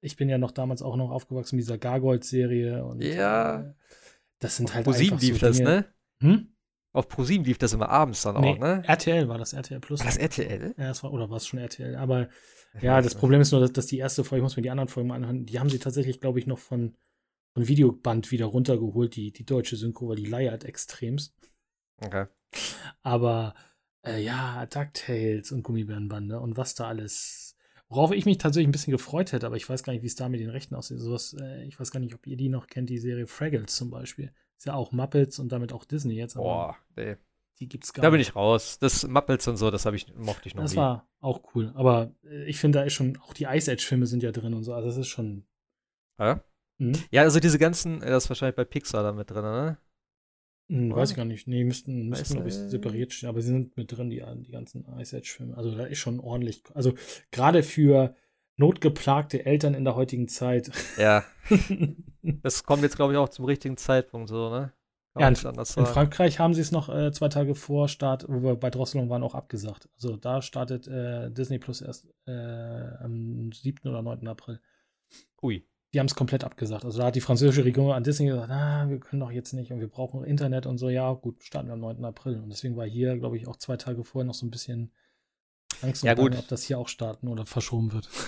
ich 0.00 0.16
bin 0.16 0.30
ja 0.30 0.38
noch 0.38 0.50
damals 0.50 0.80
auch 0.80 0.96
noch 0.96 1.10
aufgewachsen 1.10 1.56
mit 1.56 1.64
dieser 1.64 1.76
Gargold-Serie 1.76 2.86
und 2.86 3.02
ja. 3.02 3.60
Äh, 3.60 3.74
das 4.42 4.56
sind 4.56 4.74
halt 4.74 4.86
Wo 4.86 4.92
einfach 4.92 5.20
so 5.20 5.38
das, 5.38 5.58
ne? 5.58 5.86
Hm? 6.20 6.48
Auf 6.92 7.08
ProSieben 7.08 7.46
lief 7.46 7.58
das 7.58 7.72
immer 7.72 7.88
abends 7.88 8.22
dann 8.22 8.40
nee, 8.40 8.52
auch, 8.52 8.58
ne? 8.58 8.82
RTL 8.86 9.28
war 9.28 9.38
das, 9.38 9.54
RTL 9.54 9.80
Plus. 9.80 10.00
War 10.00 10.06
das 10.06 10.18
RTL? 10.18 10.74
Ja, 10.76 10.88
das 10.88 11.02
war, 11.02 11.12
oder 11.12 11.30
war 11.30 11.38
es 11.38 11.46
schon 11.46 11.58
RTL? 11.58 11.96
Aber 11.96 12.28
ja, 12.80 13.00
das 13.00 13.14
Problem 13.14 13.40
ist 13.40 13.52
nur, 13.52 13.60
dass, 13.60 13.72
dass, 13.72 13.86
die 13.86 13.98
erste 13.98 14.24
Folge, 14.24 14.40
ich 14.40 14.42
muss 14.44 14.56
mir 14.56 14.62
die 14.62 14.70
anderen 14.70 14.88
Folgen 14.88 15.08
mal 15.08 15.16
anhören, 15.16 15.46
die 15.46 15.58
haben 15.58 15.70
sie 15.70 15.78
tatsächlich, 15.78 16.20
glaube 16.20 16.38
ich, 16.38 16.46
noch 16.46 16.58
von, 16.58 16.96
von 17.54 17.68
Videoband 17.68 18.30
wieder 18.30 18.46
runtergeholt, 18.46 19.16
die, 19.16 19.32
die 19.32 19.44
deutsche 19.44 19.76
Synchro, 19.76 20.08
weil 20.08 20.16
die 20.16 20.26
leiert 20.26 20.64
extremst. 20.64 21.34
Okay. 22.00 22.26
Aber 23.02 23.54
Äh, 24.04 24.22
ja, 24.22 24.66
DuckTales 24.66 25.52
und 25.52 25.62
Gummibärenbande 25.62 26.40
und 26.40 26.56
was 26.56 26.74
da 26.74 26.88
alles. 26.88 27.56
Worauf 27.92 28.12
ich 28.12 28.24
mich 28.24 28.38
tatsächlich 28.38 28.68
ein 28.68 28.72
bisschen 28.72 28.92
gefreut 28.92 29.32
hätte, 29.32 29.46
aber 29.46 29.56
ich 29.56 29.68
weiß 29.68 29.82
gar 29.82 29.92
nicht, 29.92 30.02
wie 30.02 30.06
es 30.06 30.14
da 30.16 30.28
mit 30.28 30.40
den 30.40 30.48
Rechten 30.48 30.74
aussieht. 30.74 30.98
Sowas, 30.98 31.36
äh, 31.38 31.64
ich 31.64 31.78
weiß 31.78 31.90
gar 31.90 32.00
nicht, 32.00 32.14
ob 32.14 32.26
ihr 32.26 32.36
die 32.38 32.48
noch 32.48 32.66
kennt, 32.66 32.88
die 32.88 32.98
Serie 32.98 33.26
Fraggles 33.26 33.76
zum 33.76 33.90
Beispiel. 33.90 34.32
Ist 34.56 34.64
ja 34.66 34.74
auch 34.74 34.92
Muppets 34.92 35.38
und 35.38 35.52
damit 35.52 35.72
auch 35.72 35.84
Disney 35.84 36.14
jetzt. 36.14 36.34
Boah, 36.34 36.76
nee. 36.96 37.16
Die 37.58 37.68
gibt's 37.68 37.92
gar 37.92 38.02
Da 38.02 38.10
bin 38.10 38.20
ich 38.20 38.34
raus. 38.34 38.78
Das 38.78 39.06
Muppets 39.06 39.46
und 39.46 39.56
so, 39.58 39.70
das 39.70 39.84
habe 39.84 39.96
ich, 39.96 40.12
mochte 40.14 40.48
ich 40.48 40.54
noch 40.54 40.62
Das 40.62 40.72
nie. 40.72 40.78
war 40.78 41.06
auch 41.20 41.42
cool. 41.54 41.70
Aber 41.74 42.14
äh, 42.24 42.44
ich 42.44 42.58
finde, 42.58 42.78
da 42.78 42.84
ist 42.84 42.94
schon, 42.94 43.18
auch 43.18 43.34
die 43.34 43.44
Ice 43.44 43.70
Age-Filme 43.70 44.06
sind 44.06 44.22
ja 44.22 44.32
drin 44.32 44.54
und 44.54 44.64
so. 44.64 44.72
Also 44.72 44.88
das 44.88 44.96
ist 44.96 45.08
schon. 45.08 45.44
Ja? 46.18 46.42
Mhm. 46.78 46.94
ja, 47.10 47.22
also 47.22 47.40
diese 47.40 47.58
ganzen, 47.58 48.00
das 48.00 48.24
ist 48.24 48.30
wahrscheinlich 48.30 48.56
bei 48.56 48.64
Pixar 48.64 49.02
da 49.02 49.12
mit 49.12 49.30
drin, 49.30 49.42
ne? 49.42 49.78
Hm, 50.68 50.94
weiß 50.94 51.10
ich 51.10 51.16
gar 51.16 51.24
nicht. 51.24 51.46
Nee, 51.48 51.64
müssten, 51.64 52.08
müssten 52.08 52.34
glaube 52.34 52.48
ich, 52.48 52.54
separiert 52.54 53.12
stehen. 53.12 53.28
Aber 53.28 53.40
sie 53.40 53.48
sind 53.48 53.76
mit 53.76 53.90
drin, 53.90 54.10
die, 54.10 54.22
die 54.36 54.52
ganzen 54.52 54.86
Ice 54.98 55.16
Age-Filme. 55.16 55.56
Also 55.56 55.74
da 55.74 55.84
ist 55.84 55.98
schon 55.98 56.20
ordentlich. 56.20 56.62
Also 56.74 56.94
gerade 57.30 57.62
für 57.62 58.14
notgeplagte 58.56 59.44
Eltern 59.44 59.74
in 59.74 59.84
der 59.84 59.96
heutigen 59.96 60.28
Zeit. 60.28 60.70
Ja. 60.96 61.24
Das 62.24 62.62
kommt 62.62 62.84
jetzt, 62.84 62.94
glaube 62.94 63.12
ich, 63.12 63.18
auch 63.18 63.30
zum 63.30 63.46
richtigen 63.46 63.76
Zeitpunkt, 63.76 64.28
so, 64.28 64.48
ne? 64.48 64.72
Ja, 65.18 65.28
in, 65.28 65.34
in. 65.34 65.86
Frankreich 65.86 66.38
haben 66.38 66.54
sie 66.54 66.60
es 66.60 66.70
noch 66.70 66.88
äh, 66.88 67.10
zwei 67.10 67.28
Tage 67.28 67.54
vor 67.54 67.88
Start, 67.88 68.24
wo 68.28 68.42
wir 68.42 68.54
bei 68.54 68.70
Drosselung 68.70 69.10
waren, 69.10 69.24
auch 69.24 69.34
abgesagt. 69.34 69.88
Also 69.94 70.16
da 70.16 70.40
startet 70.40 70.86
äh, 70.86 71.30
Disney 71.30 71.58
Plus 71.58 71.82
erst 71.82 72.06
äh, 72.26 72.32
am 72.32 73.50
7. 73.52 73.90
oder 73.90 74.02
9. 74.02 74.26
April. 74.28 74.60
Ui. 75.42 75.66
Die 75.92 75.98
haben 75.98 76.06
es 76.06 76.14
komplett 76.14 76.44
abgesagt. 76.44 76.84
Also 76.84 76.98
da 76.98 77.06
hat 77.06 77.16
die 77.16 77.20
französische 77.20 77.64
Regierung 77.64 77.92
an 77.92 78.02
Disney 78.02 78.26
gesagt, 78.26 78.50
ah, 78.50 78.88
wir 78.88 78.98
können 78.98 79.20
doch 79.20 79.30
jetzt 79.30 79.52
nicht 79.52 79.72
und 79.72 79.80
wir 79.80 79.88
brauchen 79.88 80.24
Internet 80.24 80.66
und 80.66 80.78
so. 80.78 80.88
Ja, 80.88 81.12
gut, 81.12 81.42
starten 81.42 81.68
wir 81.68 81.74
am 81.74 81.80
9. 81.80 82.04
April. 82.04 82.40
Und 82.40 82.50
deswegen 82.50 82.76
war 82.76 82.86
hier, 82.86 83.18
glaube 83.18 83.36
ich, 83.36 83.46
auch 83.46 83.56
zwei 83.56 83.76
Tage 83.76 84.02
vorher 84.02 84.26
noch 84.26 84.34
so 84.34 84.46
ein 84.46 84.50
bisschen 84.50 84.90
Angst 85.82 86.02
Ja. 86.02 86.14
Bange, 86.14 86.38
ob 86.38 86.48
das 86.48 86.64
hier 86.64 86.78
auch 86.78 86.88
starten 86.88 87.28
oder 87.28 87.46
verschoben 87.46 87.92
wird. 87.92 88.08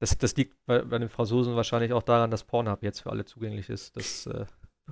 Das, 0.00 0.18
das 0.18 0.36
liegt 0.36 0.54
bei, 0.66 0.82
bei 0.82 0.98
den 0.98 1.08
Franzosen 1.08 1.54
wahrscheinlich 1.54 1.92
auch 1.92 2.02
daran, 2.02 2.30
dass 2.30 2.44
Pornhub 2.44 2.82
jetzt 2.82 3.00
für 3.00 3.10
alle 3.10 3.24
zugänglich 3.24 3.70
ist. 3.70 3.96
Das, 3.96 4.26
äh, 4.26 4.44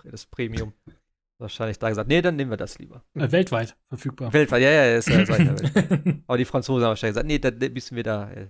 das 0.05 0.25
Premium. 0.27 0.73
Wahrscheinlich 1.39 1.79
da 1.81 1.89
gesagt, 1.89 2.09
nee, 2.09 2.23
dann 2.23 2.37
nehmen 2.37 2.51
wir 2.53 2.57
das 2.57 2.79
lieber. 2.79 3.03
Äh, 3.15 3.33
weltweit 3.33 3.77
verfügbar. 3.89 4.33
Weltweit, 4.33 4.63
ja, 4.63 4.71
ja, 4.71 4.97
ist 4.97 5.09
ja, 5.09 5.21
ich 5.21 5.29
ja. 5.29 6.15
Aber 6.29 6.39
die 6.39 6.45
Franzosen 6.45 6.85
haben 6.85 6.91
wahrscheinlich 6.91 7.15
gesagt, 7.15 7.27
nee, 7.27 7.41
dann 7.41 7.73
müssen 7.73 7.97
wir 7.97 8.05
da. 8.05 8.31
Äh, 8.31 8.47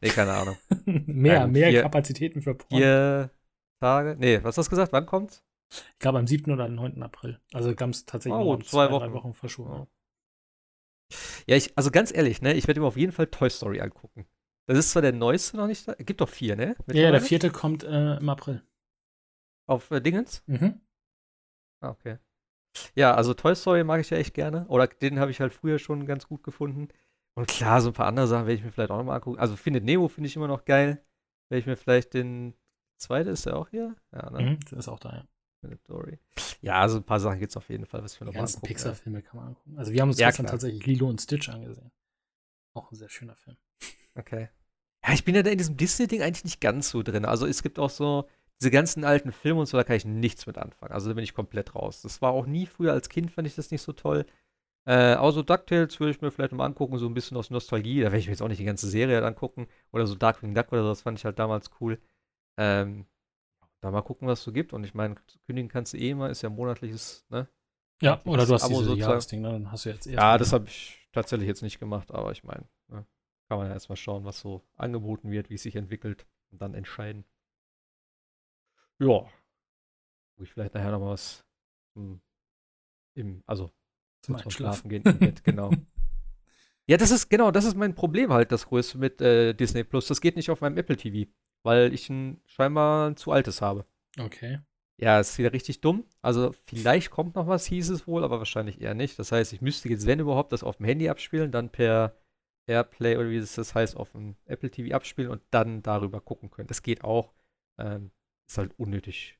nee, 0.00 0.08
keine 0.10 0.32
Ahnung. 0.32 0.56
mehr, 0.84 1.44
gut, 1.44 1.52
mehr 1.52 1.68
hier- 1.68 1.82
Kapazitäten 1.82 2.42
für 2.42 2.54
Porn. 2.54 2.80
Vier 2.80 3.30
Tage. 3.80 4.16
Nee, 4.18 4.42
was 4.42 4.56
hast 4.58 4.66
du 4.66 4.70
gesagt? 4.70 4.92
Wann 4.92 5.06
kommt's? 5.06 5.42
Ich 5.72 5.98
glaube 6.00 6.18
am 6.18 6.26
7. 6.26 6.50
oder 6.52 6.68
9. 6.68 7.02
April. 7.02 7.40
Also 7.52 7.74
ganz 7.74 8.04
tatsächlich 8.04 8.40
Oh, 8.40 8.54
um 8.54 8.64
zwei 8.64 8.86
drei 8.88 8.92
Wochen. 8.94 9.12
Wochen 9.12 9.34
verschoben. 9.34 9.72
Ja. 9.72 9.86
Ja, 11.46 11.56
ich, 11.56 11.76
also 11.76 11.90
ganz 11.90 12.12
ehrlich, 12.14 12.40
ne, 12.42 12.54
ich 12.54 12.66
werde 12.68 12.80
mir 12.80 12.86
auf 12.86 12.96
jeden 12.96 13.12
Fall 13.12 13.26
Toy 13.26 13.50
Story 13.50 13.80
angucken. 13.80 14.26
Das 14.66 14.78
ist 14.78 14.90
zwar 14.90 15.02
der 15.02 15.12
neueste 15.12 15.56
noch 15.56 15.66
nicht 15.66 15.86
da. 15.88 15.94
Gibt 15.94 16.20
doch 16.20 16.28
vier, 16.28 16.54
ne? 16.54 16.76
Ja, 16.88 17.02
ja, 17.02 17.10
der 17.10 17.20
vierte 17.20 17.50
kommt 17.50 17.82
äh, 17.82 18.16
im 18.18 18.28
April. 18.28 18.62
Auf 19.68 19.90
äh, 19.90 20.00
Dingens? 20.00 20.42
Mhm. 20.46 20.80
Ah, 21.82 21.90
okay. 21.90 22.18
Ja, 22.94 23.14
also 23.14 23.34
Toy 23.34 23.56
Story 23.56 23.82
mag 23.82 24.00
ich 24.00 24.10
ja 24.10 24.18
echt 24.18 24.34
gerne. 24.34 24.66
Oder 24.68 24.86
den 24.86 25.18
habe 25.18 25.30
ich 25.32 25.40
halt 25.40 25.52
früher 25.52 25.78
schon 25.80 26.06
ganz 26.06 26.28
gut 26.28 26.42
gefunden. 26.44 26.88
Und 27.40 27.46
klar, 27.48 27.80
so 27.80 27.88
ein 27.88 27.94
paar 27.94 28.06
andere 28.06 28.26
Sachen 28.26 28.46
werde 28.46 28.58
ich 28.58 28.62
mir 28.64 28.70
vielleicht 28.70 28.90
auch 28.90 28.98
nochmal 28.98 29.16
angucken. 29.16 29.38
Also 29.38 29.56
Findet 29.56 29.82
Nemo 29.84 30.08
finde 30.08 30.28
ich 30.28 30.36
immer 30.36 30.46
noch 30.46 30.66
geil. 30.66 31.02
Werde 31.48 31.60
ich 31.60 31.66
mir 31.66 31.76
vielleicht 31.76 32.12
den 32.12 32.52
zweite, 32.98 33.30
ist 33.30 33.46
der 33.46 33.56
auch 33.56 33.70
hier? 33.70 33.96
Ja, 34.12 34.30
ne? 34.30 34.42
Mhm. 34.42 34.58
Der 34.70 34.78
ist 34.78 34.88
auch 34.88 34.98
da, 34.98 35.10
ja. 35.14 35.24
Dory. 35.88 36.18
Ja, 36.60 36.80
also 36.80 36.98
ein 36.98 37.04
paar 37.04 37.18
Sachen 37.20 37.38
gibt 37.38 37.50
es 37.50 37.56
auf 37.56 37.68
jeden 37.70 37.86
Fall, 37.86 38.02
was 38.02 38.20
wir 38.20 38.24
Die 38.24 38.26
nochmal 38.26 38.42
ganzen 38.42 38.56
angucken. 38.56 38.68
Pixar-Filme 38.68 39.22
kann 39.22 39.36
man 39.36 39.48
angucken. 39.48 39.78
Also 39.78 39.92
wir 39.92 40.02
haben 40.02 40.10
uns 40.10 40.18
Ja, 40.18 40.28
gestern 40.28 40.44
klar. 40.46 40.52
tatsächlich 40.52 40.84
Lilo 40.86 41.08
und 41.08 41.20
Stitch 41.20 41.48
angesehen. 41.48 41.90
Auch 42.74 42.90
ein 42.92 42.96
sehr 42.96 43.08
schöner 43.08 43.36
Film. 43.36 43.56
Okay. 44.14 44.48
Ja, 45.06 45.14
ich 45.14 45.24
bin 45.24 45.34
ja 45.34 45.42
da 45.42 45.50
in 45.50 45.58
diesem 45.58 45.76
Disney-Ding 45.78 46.22
eigentlich 46.22 46.44
nicht 46.44 46.60
ganz 46.60 46.90
so 46.90 47.02
drin. 47.02 47.24
Also 47.24 47.46
es 47.46 47.62
gibt 47.62 47.78
auch 47.78 47.90
so 47.90 48.28
diese 48.60 48.70
ganzen 48.70 49.04
alten 49.04 49.32
Filme 49.32 49.60
und 49.60 49.66
so, 49.66 49.78
da 49.78 49.84
kann 49.84 49.96
ich 49.96 50.04
nichts 50.04 50.46
mit 50.46 50.58
anfangen. 50.58 50.92
Also 50.92 51.08
da 51.08 51.14
bin 51.14 51.24
ich 51.24 51.32
komplett 51.34 51.74
raus. 51.74 52.02
Das 52.02 52.20
war 52.20 52.32
auch 52.32 52.44
nie 52.46 52.66
früher 52.66 52.92
als 52.92 53.08
Kind, 53.08 53.30
fand 53.30 53.46
ich 53.46 53.54
das 53.54 53.70
nicht 53.70 53.80
so 53.82 53.92
toll. 53.92 54.26
Äh, 54.86 55.14
außer 55.14 55.42
DuckTales 55.42 56.00
würde 56.00 56.10
ich 56.12 56.20
mir 56.20 56.30
vielleicht 56.30 56.52
mal 56.52 56.64
angucken, 56.64 56.98
so 56.98 57.06
ein 57.06 57.14
bisschen 57.14 57.36
aus 57.36 57.50
Nostalgie. 57.50 58.00
Da 58.00 58.06
werde 58.06 58.18
ich 58.18 58.26
mir 58.26 58.32
jetzt 58.32 58.42
auch 58.42 58.48
nicht 58.48 58.60
die 58.60 58.64
ganze 58.64 58.88
Serie 58.88 59.16
halt 59.16 59.24
angucken. 59.24 59.68
Oder 59.92 60.06
so 60.06 60.14
Darkwing 60.14 60.54
Duck 60.54 60.72
oder 60.72 60.82
so, 60.82 60.88
das 60.88 61.02
fand 61.02 61.18
ich 61.18 61.24
halt 61.24 61.38
damals 61.38 61.70
cool. 61.80 62.00
Ähm, 62.58 63.06
da 63.80 63.90
mal 63.90 64.02
gucken, 64.02 64.28
was 64.28 64.40
es 64.40 64.44
so 64.44 64.52
gibt. 64.52 64.72
Und 64.72 64.84
ich 64.84 64.94
meine, 64.94 65.16
kündigen 65.46 65.70
kannst 65.70 65.92
du 65.92 65.98
eh 65.98 66.10
immer, 66.10 66.30
ist 66.30 66.42
ja 66.42 66.50
monatliches, 66.50 67.24
ne? 67.28 67.48
Ja, 68.02 68.20
oder 68.24 68.46
du 68.46 68.54
hast 68.54 68.64
Abo 68.64 68.76
sozusagen. 68.76 69.00
Jahresding, 69.00 69.40
ne? 69.42 69.52
Dann 69.52 69.72
hast 69.72 69.84
du 69.84 69.90
jetzt 69.90 70.06
erst 70.06 70.18
Ja, 70.18 70.38
das 70.38 70.52
habe 70.52 70.66
ich 70.66 71.08
tatsächlich 71.12 71.48
jetzt 71.48 71.62
nicht 71.62 71.78
gemacht, 71.78 72.10
aber 72.10 72.32
ich 72.32 72.44
meine, 72.44 72.66
ne, 72.88 73.06
kann 73.48 73.58
man 73.58 73.66
ja 73.66 73.74
erstmal 73.74 73.96
schauen, 73.96 74.24
was 74.24 74.40
so 74.40 74.62
angeboten 74.76 75.30
wird, 75.30 75.50
wie 75.50 75.54
es 75.54 75.62
sich 75.62 75.76
entwickelt 75.76 76.26
und 76.50 76.62
dann 76.62 76.74
entscheiden. 76.74 77.24
Ja. 78.98 79.28
Wo 80.36 80.42
ich 80.42 80.52
vielleicht 80.52 80.74
nachher 80.74 80.92
noch 80.92 81.06
was 81.06 81.44
hm, 81.94 82.20
im, 83.14 83.42
also 83.46 83.70
zum 84.22 84.36
Einschlafen. 84.36 84.52
Schlafen 84.52 84.88
gehen 84.88 85.02
im 85.04 85.18
Bett, 85.18 85.44
genau. 85.44 85.70
Ja, 86.86 86.96
das 86.96 87.12
ist, 87.12 87.28
genau, 87.30 87.52
das 87.52 87.66
ist 87.66 87.76
mein 87.76 87.94
Problem 87.94 88.32
halt, 88.32 88.50
das 88.50 88.66
größte 88.66 88.98
mit 88.98 89.20
äh, 89.20 89.54
Disney 89.54 89.84
Plus. 89.84 90.08
Das 90.08 90.20
geht 90.20 90.34
nicht 90.34 90.50
auf 90.50 90.60
meinem 90.60 90.76
Apple 90.76 90.96
TV, 90.96 91.30
weil 91.62 91.94
ich 91.94 92.10
ein 92.10 92.40
scheinbar 92.46 93.10
ein 93.10 93.16
zu 93.16 93.30
altes 93.30 93.62
habe. 93.62 93.86
Okay. 94.18 94.58
Ja, 95.00 95.20
ist 95.20 95.38
wieder 95.38 95.52
richtig 95.52 95.82
dumm. 95.82 96.04
Also 96.20 96.52
vielleicht 96.66 97.12
kommt 97.12 97.36
noch 97.36 97.46
was, 97.46 97.64
hieß 97.66 97.90
es 97.90 98.08
wohl, 98.08 98.24
aber 98.24 98.38
wahrscheinlich 98.38 98.80
eher 98.80 98.94
nicht. 98.94 99.20
Das 99.20 99.30
heißt, 99.30 99.52
ich 99.52 99.60
müsste 99.60 99.88
jetzt, 99.88 100.04
wenn 100.04 100.18
überhaupt, 100.18 100.52
das 100.52 100.64
auf 100.64 100.78
dem 100.78 100.86
Handy 100.86 101.08
abspielen, 101.08 101.52
dann 101.52 101.70
per 101.70 102.16
Airplay 102.66 103.16
oder 103.16 103.30
wie 103.30 103.38
das 103.38 103.54
das 103.54 103.74
heißt, 103.74 103.96
auf 103.96 104.10
dem 104.10 104.34
Apple 104.46 104.70
TV 104.70 104.94
abspielen 104.94 105.30
und 105.30 105.42
dann 105.52 105.82
darüber 105.82 106.20
gucken 106.20 106.50
können. 106.50 106.66
Das 106.66 106.82
geht 106.82 107.04
auch. 107.04 107.32
Ähm, 107.78 108.10
ist 108.48 108.58
halt 108.58 108.76
unnötig. 108.78 109.38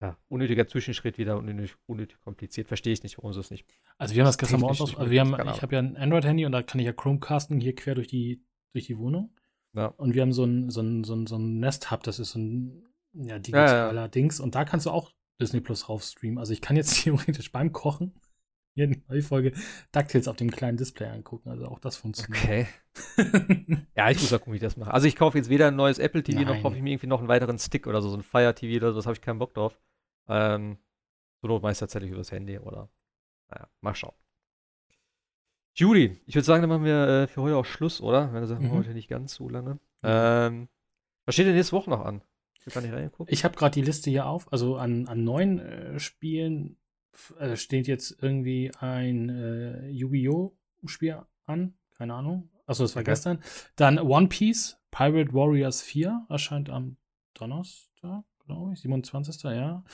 Ja, 0.00 0.16
unnötiger 0.28 0.68
Zwischenschritt 0.68 1.18
wieder, 1.18 1.36
unnötig, 1.36 1.74
unnötig 1.86 2.20
kompliziert. 2.20 2.68
Verstehe 2.68 2.92
ich 2.92 3.02
nicht, 3.02 3.18
warum 3.18 3.32
sie 3.32 3.40
es 3.40 3.50
nicht. 3.50 3.66
Also 3.96 4.14
wir 4.14 4.22
haben 4.22 4.28
das 4.28 4.38
gestern 4.38 4.60
Technisch 4.60 4.80
aus, 4.80 4.96
also 4.96 5.10
wir 5.10 5.20
haben, 5.20 5.34
ich 5.50 5.62
habe 5.62 5.74
ja 5.74 5.80
ein 5.80 5.96
Android-Handy 5.96 6.46
und 6.46 6.52
da 6.52 6.62
kann 6.62 6.78
ich 6.78 6.86
ja 6.86 6.92
Chromecasten 6.92 7.60
hier 7.60 7.74
quer 7.74 7.96
durch 7.96 8.06
die, 8.06 8.40
durch 8.72 8.86
die 8.86 8.96
Wohnung. 8.96 9.34
Ja. 9.74 9.86
Und 9.86 10.14
wir 10.14 10.22
haben 10.22 10.32
so 10.32 10.44
ein, 10.44 10.70
so 10.70 10.82
ein, 10.82 11.02
so 11.02 11.14
ein, 11.14 11.26
so 11.26 11.36
ein 11.36 11.58
Nest-Hub, 11.58 12.04
das 12.04 12.20
ist 12.20 12.30
so 12.30 12.38
ein 12.38 12.88
ja, 13.12 13.40
digitaler 13.40 14.08
Dings. 14.08 14.38
Und 14.38 14.54
da 14.54 14.64
kannst 14.64 14.86
du 14.86 14.90
auch 14.90 15.12
Disney 15.40 15.60
Plus 15.60 15.88
rauf 15.88 16.04
streamen. 16.04 16.38
Also 16.38 16.52
ich 16.52 16.60
kann 16.60 16.76
jetzt 16.76 16.94
theoretisch 17.02 17.50
beim 17.50 17.72
Kochen 17.72 18.14
in 18.84 18.92
der 18.92 19.00
neue 19.08 19.22
Folge 19.22 19.52
DuckTales 19.92 20.28
auf 20.28 20.36
dem 20.36 20.50
kleinen 20.50 20.76
Display 20.76 21.08
angucken. 21.08 21.50
Also 21.50 21.66
auch 21.66 21.78
das 21.78 21.96
funktioniert. 21.96 22.42
Okay. 22.44 22.66
Ja, 23.96 24.10
ich 24.10 24.20
muss 24.20 24.30
mal 24.30 24.38
gucken, 24.38 24.52
wie 24.54 24.56
ich 24.56 24.62
das 24.62 24.76
mache. 24.76 24.92
Also 24.92 25.06
ich 25.06 25.14
kaufe 25.16 25.38
jetzt 25.38 25.48
weder 25.50 25.68
ein 25.68 25.76
neues 25.76 25.98
Apple 25.98 26.22
TV, 26.22 26.40
noch 26.40 26.48
Nein. 26.48 26.62
kaufe 26.62 26.76
ich 26.76 26.82
mir 26.82 26.90
irgendwie 26.90 27.06
noch 27.06 27.18
einen 27.20 27.28
weiteren 27.28 27.58
Stick 27.58 27.86
oder 27.86 28.00
so, 28.02 28.08
so 28.08 28.16
ein 28.16 28.22
Fire 28.22 28.54
TV 28.54 28.76
oder 28.78 28.92
so, 28.92 28.98
das 28.98 29.06
habe 29.06 29.14
ich 29.14 29.20
keinen 29.20 29.38
Bock 29.38 29.54
drauf. 29.54 29.78
Ähm, 30.28 30.78
so 31.40 31.48
not 31.48 31.62
meist 31.62 31.80
tatsächlich 31.80 32.10
übers 32.10 32.32
Handy 32.32 32.58
oder, 32.58 32.88
naja, 33.50 33.68
mal 33.80 33.94
schauen. 33.94 34.14
Judy, 35.74 36.18
ich 36.26 36.34
würde 36.34 36.44
sagen, 36.44 36.62
dann 36.62 36.70
machen 36.70 36.84
wir 36.84 37.06
äh, 37.08 37.26
für 37.28 37.42
heute 37.42 37.56
auch 37.56 37.64
Schluss, 37.64 38.00
oder? 38.00 38.32
Wenn 38.32 38.40
du 38.40 38.46
sagst, 38.48 38.62
Mhm. 38.64 38.72
heute 38.72 38.90
nicht 38.90 39.08
ganz 39.08 39.34
so 39.34 39.48
lange. 39.48 39.78
Ähm, 40.02 40.68
was 41.24 41.34
steht 41.34 41.46
denn 41.46 41.54
nächste 41.54 41.72
Woche 41.76 41.90
noch 41.90 42.04
an? 42.04 42.22
Ich. 42.66 42.74
Ich 43.28 43.44
habe 43.44 43.56
gerade 43.56 43.74
die 43.74 43.82
Liste 43.82 44.10
hier 44.10 44.26
auf. 44.26 44.52
Also 44.52 44.76
an, 44.76 45.06
an 45.08 45.24
neuen 45.24 45.58
äh, 45.60 45.98
Spielen 46.00 46.76
äh, 47.38 47.56
steht 47.56 47.86
jetzt 47.86 48.22
irgendwie 48.22 48.70
ein 48.80 49.28
äh, 49.28 49.88
Yu-Gi-Oh! 49.90 50.52
Spiel 50.86 51.20
an. 51.46 51.74
Keine 51.96 52.14
Ahnung. 52.14 52.50
Achso, 52.66 52.84
das 52.84 52.94
war 52.94 53.00
Okay. 53.02 53.10
gestern. 53.12 53.42
Dann 53.76 53.98
One 53.98 54.28
Piece, 54.28 54.78
Pirate 54.90 55.32
Warriors 55.34 55.82
4, 55.82 56.26
erscheint 56.28 56.70
am 56.70 56.96
Donnerstag, 57.34 58.24
glaube 58.46 58.72
ich. 58.74 58.80
27. 58.80 59.42
Ja. 59.44 59.84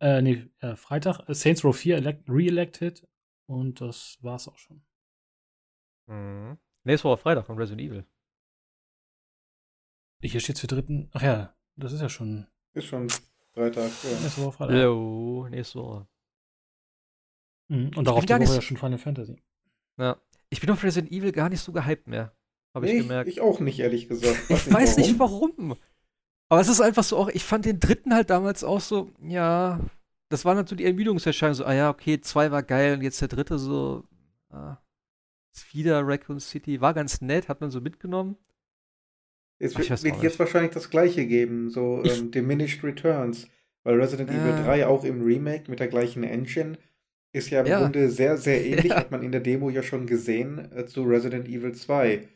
Äh, 0.00 0.22
nee, 0.22 0.48
äh, 0.60 0.76
Freitag. 0.76 1.28
Äh, 1.28 1.34
Saints 1.34 1.64
Row 1.64 1.76
4 1.76 1.96
elect 1.96 2.28
re-elected. 2.28 3.06
Und 3.46 3.80
das 3.80 4.18
war's 4.22 4.46
auch 4.46 4.58
schon. 4.58 4.82
Mhm. 6.06 6.58
Nächste 6.84 7.08
Woche 7.08 7.18
Freitag 7.18 7.46
von 7.46 7.56
Resident 7.58 7.80
Evil. 7.90 8.04
Hier 10.22 10.40
steht's 10.40 10.60
für 10.60 10.66
dritten. 10.66 11.08
Ach 11.12 11.22
ja, 11.22 11.54
das 11.76 11.92
ist 11.92 12.00
ja 12.02 12.08
schon 12.08 12.46
Ist 12.74 12.86
schon 12.86 13.08
Freitag. 13.54 13.90
Ja. 14.04 14.20
nächste 14.20 14.42
Woche 14.42 14.52
Freitag. 14.52 14.76
Jo, 14.76 15.48
nächste 15.50 15.78
Woche. 15.80 16.06
Mhm. 17.70 17.90
Und 17.96 18.04
darauf 18.06 18.20
bin 18.20 18.26
die 18.26 18.30
gar 18.30 18.38
Woche 18.40 18.44
nicht- 18.48 18.54
ja 18.56 18.62
schon 18.62 18.76
Final 18.76 18.98
Fantasy. 18.98 19.36
Ja. 19.98 20.16
Ich 20.50 20.60
bin 20.60 20.70
auf 20.70 20.82
Resident 20.82 21.12
Evil 21.12 21.32
gar 21.32 21.48
nicht 21.48 21.60
so 21.60 21.72
gehypt 21.72 22.08
mehr. 22.08 22.32
Habe 22.74 22.86
ich 22.86 22.92
Nee, 22.92 22.98
gemerkt. 23.00 23.28
ich 23.28 23.40
auch 23.40 23.60
nicht, 23.60 23.78
ehrlich 23.80 24.08
gesagt. 24.08 24.36
Ich 24.50 24.72
weiß 24.72 24.96
nicht 24.98 25.18
warum. 25.18 25.76
Aber 26.48 26.60
es 26.60 26.68
ist 26.68 26.80
einfach 26.80 27.04
so 27.04 27.16
auch, 27.16 27.28
ich 27.28 27.44
fand 27.44 27.64
den 27.64 27.78
dritten 27.80 28.12
halt 28.14 28.30
damals 28.30 28.64
auch 28.64 28.80
so, 28.80 29.10
ja, 29.22 29.78
das 30.28 30.44
war 30.44 30.56
so 30.66 30.74
die 30.74 30.84
Ermüdungserscheinung, 30.84 31.54
so, 31.54 31.64
ah 31.64 31.72
ja, 31.74 31.90
okay, 31.90 32.20
zwei 32.20 32.50
war 32.50 32.62
geil 32.64 32.94
und 32.94 33.02
jetzt 33.02 33.20
der 33.20 33.28
dritte 33.28 33.58
so, 33.58 34.04
ah, 34.50 34.78
ist 35.54 35.72
wieder 35.74 36.06
Raccoon 36.06 36.40
City, 36.40 36.80
war 36.80 36.92
ganz 36.94 37.20
nett, 37.20 37.48
hat 37.48 37.60
man 37.60 37.70
so 37.70 37.80
mitgenommen. 37.80 38.36
Es 39.58 39.74
Ach, 39.76 39.80
ich 39.80 39.90
wird, 39.90 39.90
weiß 39.90 40.02
wird 40.04 40.22
jetzt 40.22 40.38
wahrscheinlich 40.38 40.72
das 40.72 40.90
gleiche 40.90 41.26
geben, 41.26 41.70
so 41.70 42.02
ähm, 42.04 42.30
Diminished 42.30 42.82
Returns. 42.82 43.46
Weil 43.82 44.00
Resident 44.00 44.30
Evil 44.30 44.50
Ja. 44.50 44.62
3 44.64 44.86
auch 44.86 45.04
im 45.04 45.22
Remake 45.22 45.70
mit 45.70 45.80
der 45.80 45.88
gleichen 45.88 46.22
Engine 46.22 46.76
Ist 47.32 47.50
ja 47.50 47.60
im 47.60 47.66
ja. 47.66 47.80
Grunde 47.80 48.10
sehr, 48.10 48.36
sehr 48.36 48.64
ähnlich, 48.64 48.90
ja. 48.92 48.96
hat 48.96 49.10
man 49.10 49.22
in 49.22 49.32
der 49.32 49.40
Demo 49.40 49.70
ja 49.70 49.82
schon 49.82 50.06
gesehen, 50.06 50.70
äh, 50.72 50.86
zu 50.86 51.02
Resident 51.04 51.48
Evil 51.48 51.74
2. 51.74 52.28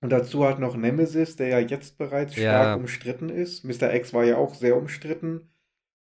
Und 0.00 0.10
dazu 0.10 0.44
halt 0.44 0.60
noch 0.60 0.76
Nemesis, 0.76 1.36
der 1.36 1.48
ja 1.48 1.58
jetzt 1.58 1.98
bereits 1.98 2.34
stark 2.34 2.66
ja. 2.66 2.74
umstritten 2.74 3.30
ist. 3.30 3.64
Mr. 3.64 3.92
X 3.94 4.14
war 4.14 4.24
ja 4.24 4.36
auch 4.36 4.54
sehr 4.54 4.76
umstritten. 4.76 5.50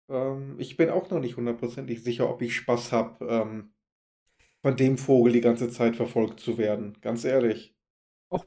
Ähm, 0.10 0.56
ich 0.57 0.76
bin 0.78 0.90
auch 0.90 1.10
noch 1.10 1.20
nicht 1.20 1.38
hundertprozentig 1.38 2.03
sicher, 2.03 2.30
ob 2.30 2.41
ich 2.41 2.56
Spaß 2.56 2.91
habe, 2.91 3.26
ähm, 3.28 3.74
von 4.62 4.76
dem 4.76 4.98
Vogel 4.98 5.34
die 5.34 5.41
ganze 5.41 5.70
Zeit 5.70 5.95
verfolgt 5.95 6.40
zu 6.40 6.57
werden. 6.57 6.98
Ganz 7.02 7.24
ehrlich. 7.24 7.76
Auch 8.30 8.45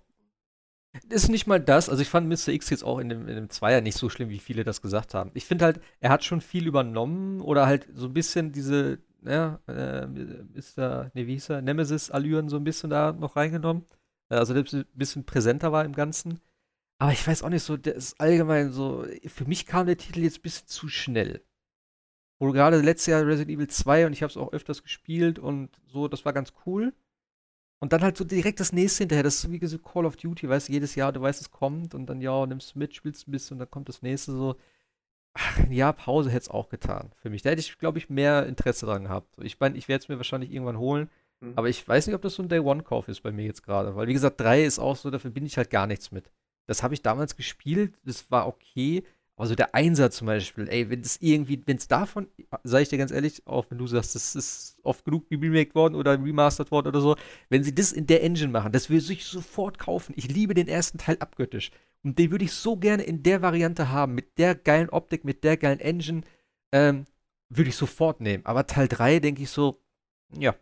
ist 1.08 1.28
nicht 1.28 1.46
mal 1.46 1.60
das. 1.60 1.88
Also 1.88 2.02
ich 2.02 2.08
fand 2.08 2.28
Mr. 2.28 2.48
X 2.48 2.70
jetzt 2.70 2.82
auch 2.82 2.98
in 2.98 3.08
dem, 3.08 3.28
in 3.28 3.36
dem 3.36 3.50
Zweier 3.50 3.80
nicht 3.80 3.96
so 3.96 4.08
schlimm, 4.08 4.30
wie 4.30 4.40
viele 4.40 4.64
das 4.64 4.82
gesagt 4.82 5.14
haben. 5.14 5.30
Ich 5.34 5.44
finde 5.44 5.66
halt, 5.66 5.80
er 6.00 6.10
hat 6.10 6.24
schon 6.24 6.40
viel 6.40 6.66
übernommen 6.66 7.40
oder 7.40 7.66
halt 7.66 7.88
so 7.94 8.06
ein 8.06 8.14
bisschen 8.14 8.50
diese, 8.50 8.98
ja, 9.24 9.60
äh, 9.66 10.06
Mr. 10.06 11.10
Nee, 11.14 11.26
wie 11.26 11.34
hieß 11.34 11.50
er? 11.50 11.62
Nemesis-Allüren 11.62 12.48
so 12.48 12.56
ein 12.56 12.64
bisschen 12.64 12.90
da 12.90 13.12
noch 13.12 13.36
reingenommen. 13.36 13.84
Also 14.28 14.54
der 14.54 14.64
ein 14.72 14.86
bisschen 14.94 15.24
präsenter 15.24 15.72
war 15.72 15.84
im 15.84 15.94
Ganzen. 15.94 16.40
Aber 16.98 17.12
ich 17.12 17.26
weiß 17.26 17.42
auch 17.42 17.48
nicht 17.48 17.62
so, 17.62 17.76
der 17.76 17.94
ist 17.94 18.20
allgemein 18.20 18.72
so, 18.72 19.06
für 19.26 19.44
mich 19.44 19.66
kam 19.66 19.86
der 19.86 19.96
Titel 19.96 20.20
jetzt 20.20 20.38
ein 20.38 20.42
bisschen 20.42 20.66
zu 20.66 20.88
schnell. 20.88 21.42
Wo 22.40 22.52
gerade 22.52 22.80
letztes 22.80 23.06
Jahr 23.06 23.26
Resident 23.26 23.50
Evil 23.56 23.68
2 23.68 24.06
und 24.06 24.12
ich 24.12 24.22
habe 24.22 24.30
es 24.30 24.36
auch 24.36 24.52
öfters 24.52 24.82
gespielt 24.82 25.38
und 25.38 25.70
so, 25.86 26.08
das 26.08 26.24
war 26.24 26.32
ganz 26.32 26.52
cool. 26.66 26.92
Und 27.80 27.92
dann 27.92 28.02
halt 28.02 28.16
so 28.16 28.24
direkt 28.24 28.60
das 28.60 28.72
nächste 28.72 29.04
hinterher. 29.04 29.22
Das 29.22 29.44
ist 29.44 29.50
wie 29.50 29.64
so 29.64 29.78
Call 29.78 30.06
of 30.06 30.16
Duty, 30.16 30.48
weißt 30.48 30.68
du, 30.68 30.72
jedes 30.72 30.94
Jahr, 30.96 31.12
du 31.12 31.20
weißt, 31.20 31.40
es 31.40 31.50
kommt 31.50 31.94
und 31.94 32.06
dann, 32.06 32.20
ja, 32.20 32.46
nimmst 32.46 32.74
du 32.74 32.78
mit, 32.80 32.94
spielst 32.94 33.28
ein 33.28 33.30
bisschen 33.30 33.54
und 33.54 33.60
dann 33.60 33.70
kommt 33.70 33.88
das 33.88 34.02
nächste 34.02 34.32
so. 34.32 34.56
Jahr 35.70 35.92
Pause 35.92 36.30
hätte 36.30 36.42
es 36.42 36.48
auch 36.48 36.68
getan 36.68 37.12
für 37.16 37.30
mich. 37.30 37.42
Da 37.42 37.50
hätte 37.50 37.60
ich, 37.60 37.78
glaube 37.78 37.98
ich, 37.98 38.10
mehr 38.10 38.46
Interesse 38.46 38.86
dran 38.86 39.04
gehabt. 39.04 39.28
Ich 39.42 39.60
meine, 39.60 39.76
ich 39.76 39.88
werde 39.88 40.02
es 40.02 40.08
mir 40.08 40.16
wahrscheinlich 40.16 40.52
irgendwann 40.52 40.78
holen. 40.78 41.10
Mhm. 41.40 41.52
Aber 41.56 41.68
ich 41.68 41.86
weiß 41.86 42.06
nicht, 42.06 42.16
ob 42.16 42.22
das 42.22 42.34
so 42.34 42.42
ein 42.42 42.48
Day-One-Kauf 42.48 43.08
ist 43.08 43.22
bei 43.22 43.32
mir 43.32 43.44
jetzt 43.44 43.62
gerade. 43.62 43.94
Weil, 43.94 44.08
wie 44.08 44.12
gesagt, 44.12 44.40
3 44.40 44.64
ist 44.64 44.78
auch 44.78 44.96
so, 44.96 45.10
dafür 45.10 45.30
bin 45.30 45.46
ich 45.46 45.56
halt 45.56 45.70
gar 45.70 45.86
nichts 45.86 46.10
mit. 46.10 46.30
Das 46.66 46.82
habe 46.82 46.94
ich 46.94 47.02
damals 47.02 47.36
gespielt, 47.36 47.94
das 48.04 48.30
war 48.30 48.46
okay. 48.46 49.04
Also 49.38 49.54
der 49.54 49.72
Einsatz 49.74 50.16
zum 50.16 50.26
Beispiel, 50.26 50.68
ey, 50.68 50.90
wenn 50.90 51.00
es 51.00 51.22
irgendwie, 51.22 51.62
wenn 51.64 51.76
es 51.76 51.86
davon, 51.86 52.26
sage 52.64 52.82
ich 52.82 52.88
dir 52.88 52.98
ganz 52.98 53.12
ehrlich, 53.12 53.46
auch 53.46 53.66
wenn 53.70 53.78
du 53.78 53.86
sagst, 53.86 54.16
das 54.16 54.34
ist 54.34 54.78
oft 54.82 55.04
genug 55.04 55.30
remake 55.30 55.76
worden 55.76 55.94
oder 55.94 56.12
remastered 56.20 56.72
worden 56.72 56.88
oder 56.88 57.00
so, 57.00 57.16
wenn 57.48 57.62
sie 57.62 57.72
das 57.72 57.92
in 57.92 58.08
der 58.08 58.24
Engine 58.24 58.50
machen, 58.50 58.72
das 58.72 58.90
würde 58.90 59.12
ich 59.12 59.24
sofort 59.24 59.78
kaufen. 59.78 60.12
Ich 60.16 60.28
liebe 60.28 60.54
den 60.54 60.66
ersten 60.66 60.98
Teil 60.98 61.18
abgöttisch. 61.20 61.70
Und 62.02 62.18
den 62.18 62.32
würde 62.32 62.44
ich 62.46 62.52
so 62.52 62.76
gerne 62.76 63.04
in 63.04 63.22
der 63.22 63.40
Variante 63.40 63.90
haben, 63.90 64.14
mit 64.16 64.38
der 64.38 64.56
geilen 64.56 64.90
Optik, 64.90 65.24
mit 65.24 65.44
der 65.44 65.56
geilen 65.56 65.80
Engine, 65.80 66.22
ähm, 66.72 67.04
würde 67.48 67.70
ich 67.70 67.76
sofort 67.76 68.20
nehmen. 68.20 68.44
Aber 68.44 68.66
Teil 68.66 68.88
3 68.88 69.20
denke 69.20 69.42
ich 69.42 69.50
so, 69.50 69.80
ja, 70.36 70.56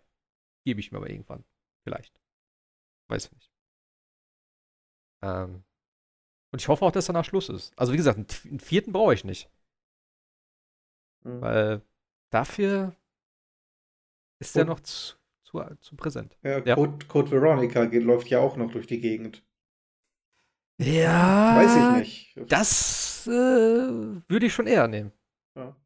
gebe 0.65 0.81
ich 0.81 0.93
mir 0.93 0.99
aber 0.99 1.09
irgendwann. 1.09 1.45
Vielleicht. 1.85 2.21
Weiß 3.09 3.27
ich 3.27 3.33
nicht. 3.33 3.51
Ähm, 5.23 5.65
und 6.57 6.63
ich 6.63 6.69
hoffe 6.69 6.87
auch, 6.87 6.91
dass 6.91 7.05
danach 7.05 7.27
Schluss 7.27 7.51
ist. 7.51 7.79
Also 7.79 7.93
wie 7.93 7.99
gesagt, 7.99 8.17
einen, 8.17 8.61
vierten 8.61 8.91
brauche 8.91 9.13
ich 9.13 9.25
nicht. 9.25 9.51
Mhm. 11.23 11.43
Weil 11.43 11.83
dafür 12.31 12.97
ist 14.41 14.57
der 14.57 14.65
noch 14.65 14.81
zu, 14.81 15.17
zu, 15.43 15.63
zu, 15.81 15.97
präsent. 15.97 16.39
Ja, 16.43 16.65
ja. 16.65 16.75
Code, 16.75 17.05
Code 17.09 17.31
Veronica 17.31 17.85
geht, 17.85 18.05
läuft 18.05 18.29
ja 18.29 18.39
auch 18.39 18.57
noch 18.57 18.71
durch 18.71 18.87
die 18.87 19.03
Gegend. 19.03 19.45
Ja. 20.79 21.57
Weiß 21.59 21.77
ich 21.77 22.35
nicht. 22.35 22.51
Das 22.51 23.27
äh, 23.27 23.31
würde 23.31 24.47
ich 24.47 24.55
schon 24.55 24.67
eher 24.67 24.89
nehmen. 24.89 25.13
Ja. 25.57 25.77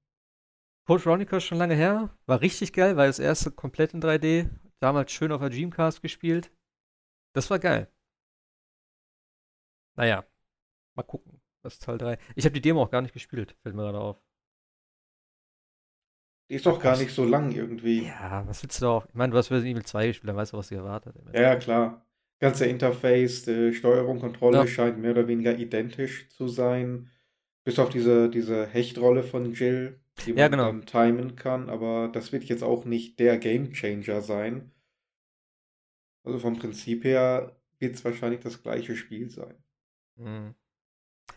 Code 0.86 1.04
Veronica 1.04 1.38
ist 1.38 1.44
schon 1.46 1.58
lange 1.58 1.74
her. 1.74 2.16
War 2.26 2.40
richtig 2.40 2.72
geil, 2.72 2.96
weil 2.96 3.08
das 3.08 3.18
erste 3.18 3.50
komplett 3.50 3.92
in 3.92 4.00
3D. 4.00 4.48
Damals 4.78 5.10
schön 5.10 5.32
auf 5.32 5.40
der 5.40 5.50
Dreamcast 5.50 6.00
gespielt. 6.00 6.52
Das 7.34 7.50
war 7.50 7.58
geil. 7.58 7.90
Naja, 9.96 10.24
Mal 11.00 11.04
gucken. 11.04 11.40
Das 11.62 11.74
ist 11.74 11.82
Teil 11.82 11.96
3. 11.96 12.18
Ich 12.34 12.44
habe 12.44 12.52
die 12.52 12.60
Demo 12.60 12.82
auch 12.82 12.90
gar 12.90 13.00
nicht 13.00 13.14
gespielt, 13.14 13.56
fällt 13.62 13.74
mir 13.74 13.82
gerade 13.82 14.00
auf. 14.00 14.22
Die 16.50 16.56
ist 16.56 16.66
doch 16.66 16.78
gar 16.80 16.98
nicht 16.98 17.14
so 17.14 17.24
lang 17.24 17.52
irgendwie. 17.52 18.06
Ja, 18.06 18.46
was 18.46 18.62
willst 18.62 18.82
du 18.82 18.86
auch? 18.86 19.06
Ich 19.06 19.14
meine, 19.14 19.30
du 19.30 19.38
hast 19.38 19.50
Resident 19.50 19.76
Evil 19.76 19.86
2 19.86 20.06
gespielt, 20.08 20.28
dann 20.28 20.36
weißt 20.36 20.52
du, 20.52 20.58
was 20.58 20.68
sie 20.68 20.74
erwartet. 20.74 21.14
Ja, 21.32 21.40
ja, 21.40 21.56
klar. 21.56 22.04
Ganze 22.38 22.66
Interface, 22.66 23.48
äh, 23.48 23.72
Steuerung, 23.72 24.20
Kontrolle 24.20 24.58
ja. 24.58 24.66
scheint 24.66 24.98
mehr 24.98 25.12
oder 25.12 25.26
weniger 25.26 25.56
identisch 25.56 26.28
zu 26.28 26.48
sein. 26.48 27.10
Bis 27.64 27.78
auf 27.78 27.88
diese, 27.88 28.28
diese 28.28 28.66
Hechtrolle 28.66 29.22
von 29.22 29.52
Jill, 29.52 30.00
die 30.26 30.32
man 30.32 30.38
ja, 30.38 30.48
genau. 30.48 30.66
dann 30.66 30.84
timen 30.84 31.36
kann. 31.36 31.70
Aber 31.70 32.10
das 32.12 32.32
wird 32.32 32.44
jetzt 32.44 32.62
auch 32.62 32.84
nicht 32.84 33.18
der 33.20 33.38
Gamechanger 33.38 34.20
sein. 34.20 34.70
Also 36.24 36.38
vom 36.38 36.58
Prinzip 36.58 37.04
her 37.04 37.56
wird 37.78 37.94
es 37.94 38.04
wahrscheinlich 38.04 38.40
das 38.40 38.62
gleiche 38.62 38.96
Spiel 38.96 39.30
sein. 39.30 39.54
Mhm. 40.16 40.54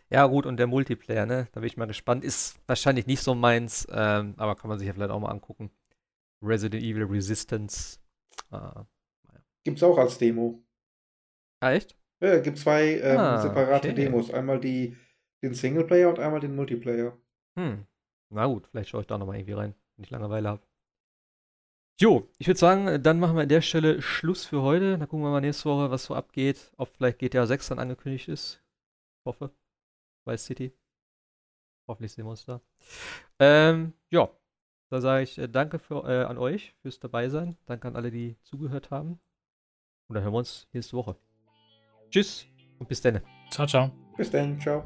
Ja, 0.10 0.26
gut, 0.28 0.46
und 0.46 0.58
der 0.58 0.68
Multiplayer, 0.68 1.26
ne? 1.26 1.48
Da 1.54 1.60
bin 1.60 1.68
ich 1.68 1.78
mal 1.78 1.86
gespannt. 1.86 2.24
Ist 2.24 2.60
wahrscheinlich 2.68 3.08
nicht 3.08 3.22
so 3.22 3.36
meins, 3.36 3.88
ähm, 3.92 4.36
aber 4.38 4.56
kann 4.56 4.70
man 4.70 4.80
sich 4.80 4.88
ja 4.88 4.94
vielleicht 4.94 5.12
auch 5.12 5.20
mal 5.20 5.32
angucken. 5.32 5.72
Resident 6.42 6.84
Evil 6.84 7.06
Resistance. 7.06 8.00
Ah, 8.52 8.86
naja. 9.28 9.44
Gibt's 9.64 9.84
auch 9.84 9.98
als 9.98 10.18
Demo. 10.18 10.64
Ah, 11.62 11.72
echt? 11.72 11.96
Ja, 12.22 12.40
gibt 12.40 12.58
zwei 12.58 13.00
ähm, 13.00 13.18
ah, 13.18 13.42
separate 13.42 13.90
okay. 13.90 13.96
Demos. 13.96 14.32
Einmal 14.32 14.60
die, 14.60 14.96
den 15.42 15.54
Singleplayer 15.54 16.10
und 16.10 16.20
einmal 16.20 16.40
den 16.40 16.56
Multiplayer. 16.56 17.18
Hm. 17.58 17.86
Na 18.30 18.46
gut, 18.46 18.68
vielleicht 18.68 18.90
schaue 18.90 19.02
ich 19.02 19.08
da 19.08 19.18
nochmal 19.18 19.38
irgendwie 19.38 19.54
rein, 19.54 19.76
wenn 19.96 20.04
ich 20.04 20.10
Langeweile 20.10 20.50
habe. 20.50 20.62
Jo, 22.00 22.28
ich 22.40 22.48
würde 22.48 22.60
sagen, 22.60 23.04
dann 23.04 23.20
machen 23.20 23.36
wir 23.36 23.44
an 23.44 23.50
der 23.50 23.62
Stelle 23.62 24.02
Schluss 24.02 24.46
für 24.46 24.62
heute. 24.62 24.98
Dann 24.98 25.08
gucken 25.08 25.24
wir 25.24 25.32
mal 25.32 25.42
nächste 25.42 25.70
Woche, 25.70 25.92
was 25.92 26.06
so 26.06 26.16
abgeht. 26.16 26.72
Ob 26.78 26.90
vielleicht 26.90 27.20
GTA 27.20 27.46
6 27.46 27.68
dann 27.70 27.80
angekündigt 27.80 28.28
ist. 28.28 28.62
Ich 29.20 29.26
hoffe. 29.26 29.52
Vice 30.26 30.46
City. 30.46 30.74
Hoffentlich 31.88 32.14
sehen 32.14 32.26
wir 32.26 32.32
uns 32.32 32.46
da. 32.46 32.62
Ähm, 33.40 33.94
ja, 34.10 34.30
da 34.90 35.02
sage 35.02 35.24
ich 35.24 35.38
äh, 35.38 35.48
danke 35.48 35.80
für, 35.80 36.08
äh, 36.08 36.24
an 36.24 36.38
euch 36.38 36.74
fürs 36.82 37.00
dabei 37.00 37.30
sein. 37.30 37.58
Danke 37.66 37.88
an 37.88 37.96
alle, 37.96 38.12
die 38.12 38.38
zugehört 38.44 38.92
haben. 38.92 39.20
Und 40.08 40.16
dann 40.16 40.24
hören 40.24 40.34
wir 40.34 40.40
uns 40.40 40.68
nächste 40.72 40.96
Woche. 40.96 41.16
Tschüss 42.10 42.46
und 42.80 42.88
bis 42.88 43.02
dann. 43.02 43.22
Ciao, 43.50 43.68
ciao. 43.68 43.92
Bis 44.18 44.30
dann, 44.30 44.60
ciao. 44.60 44.84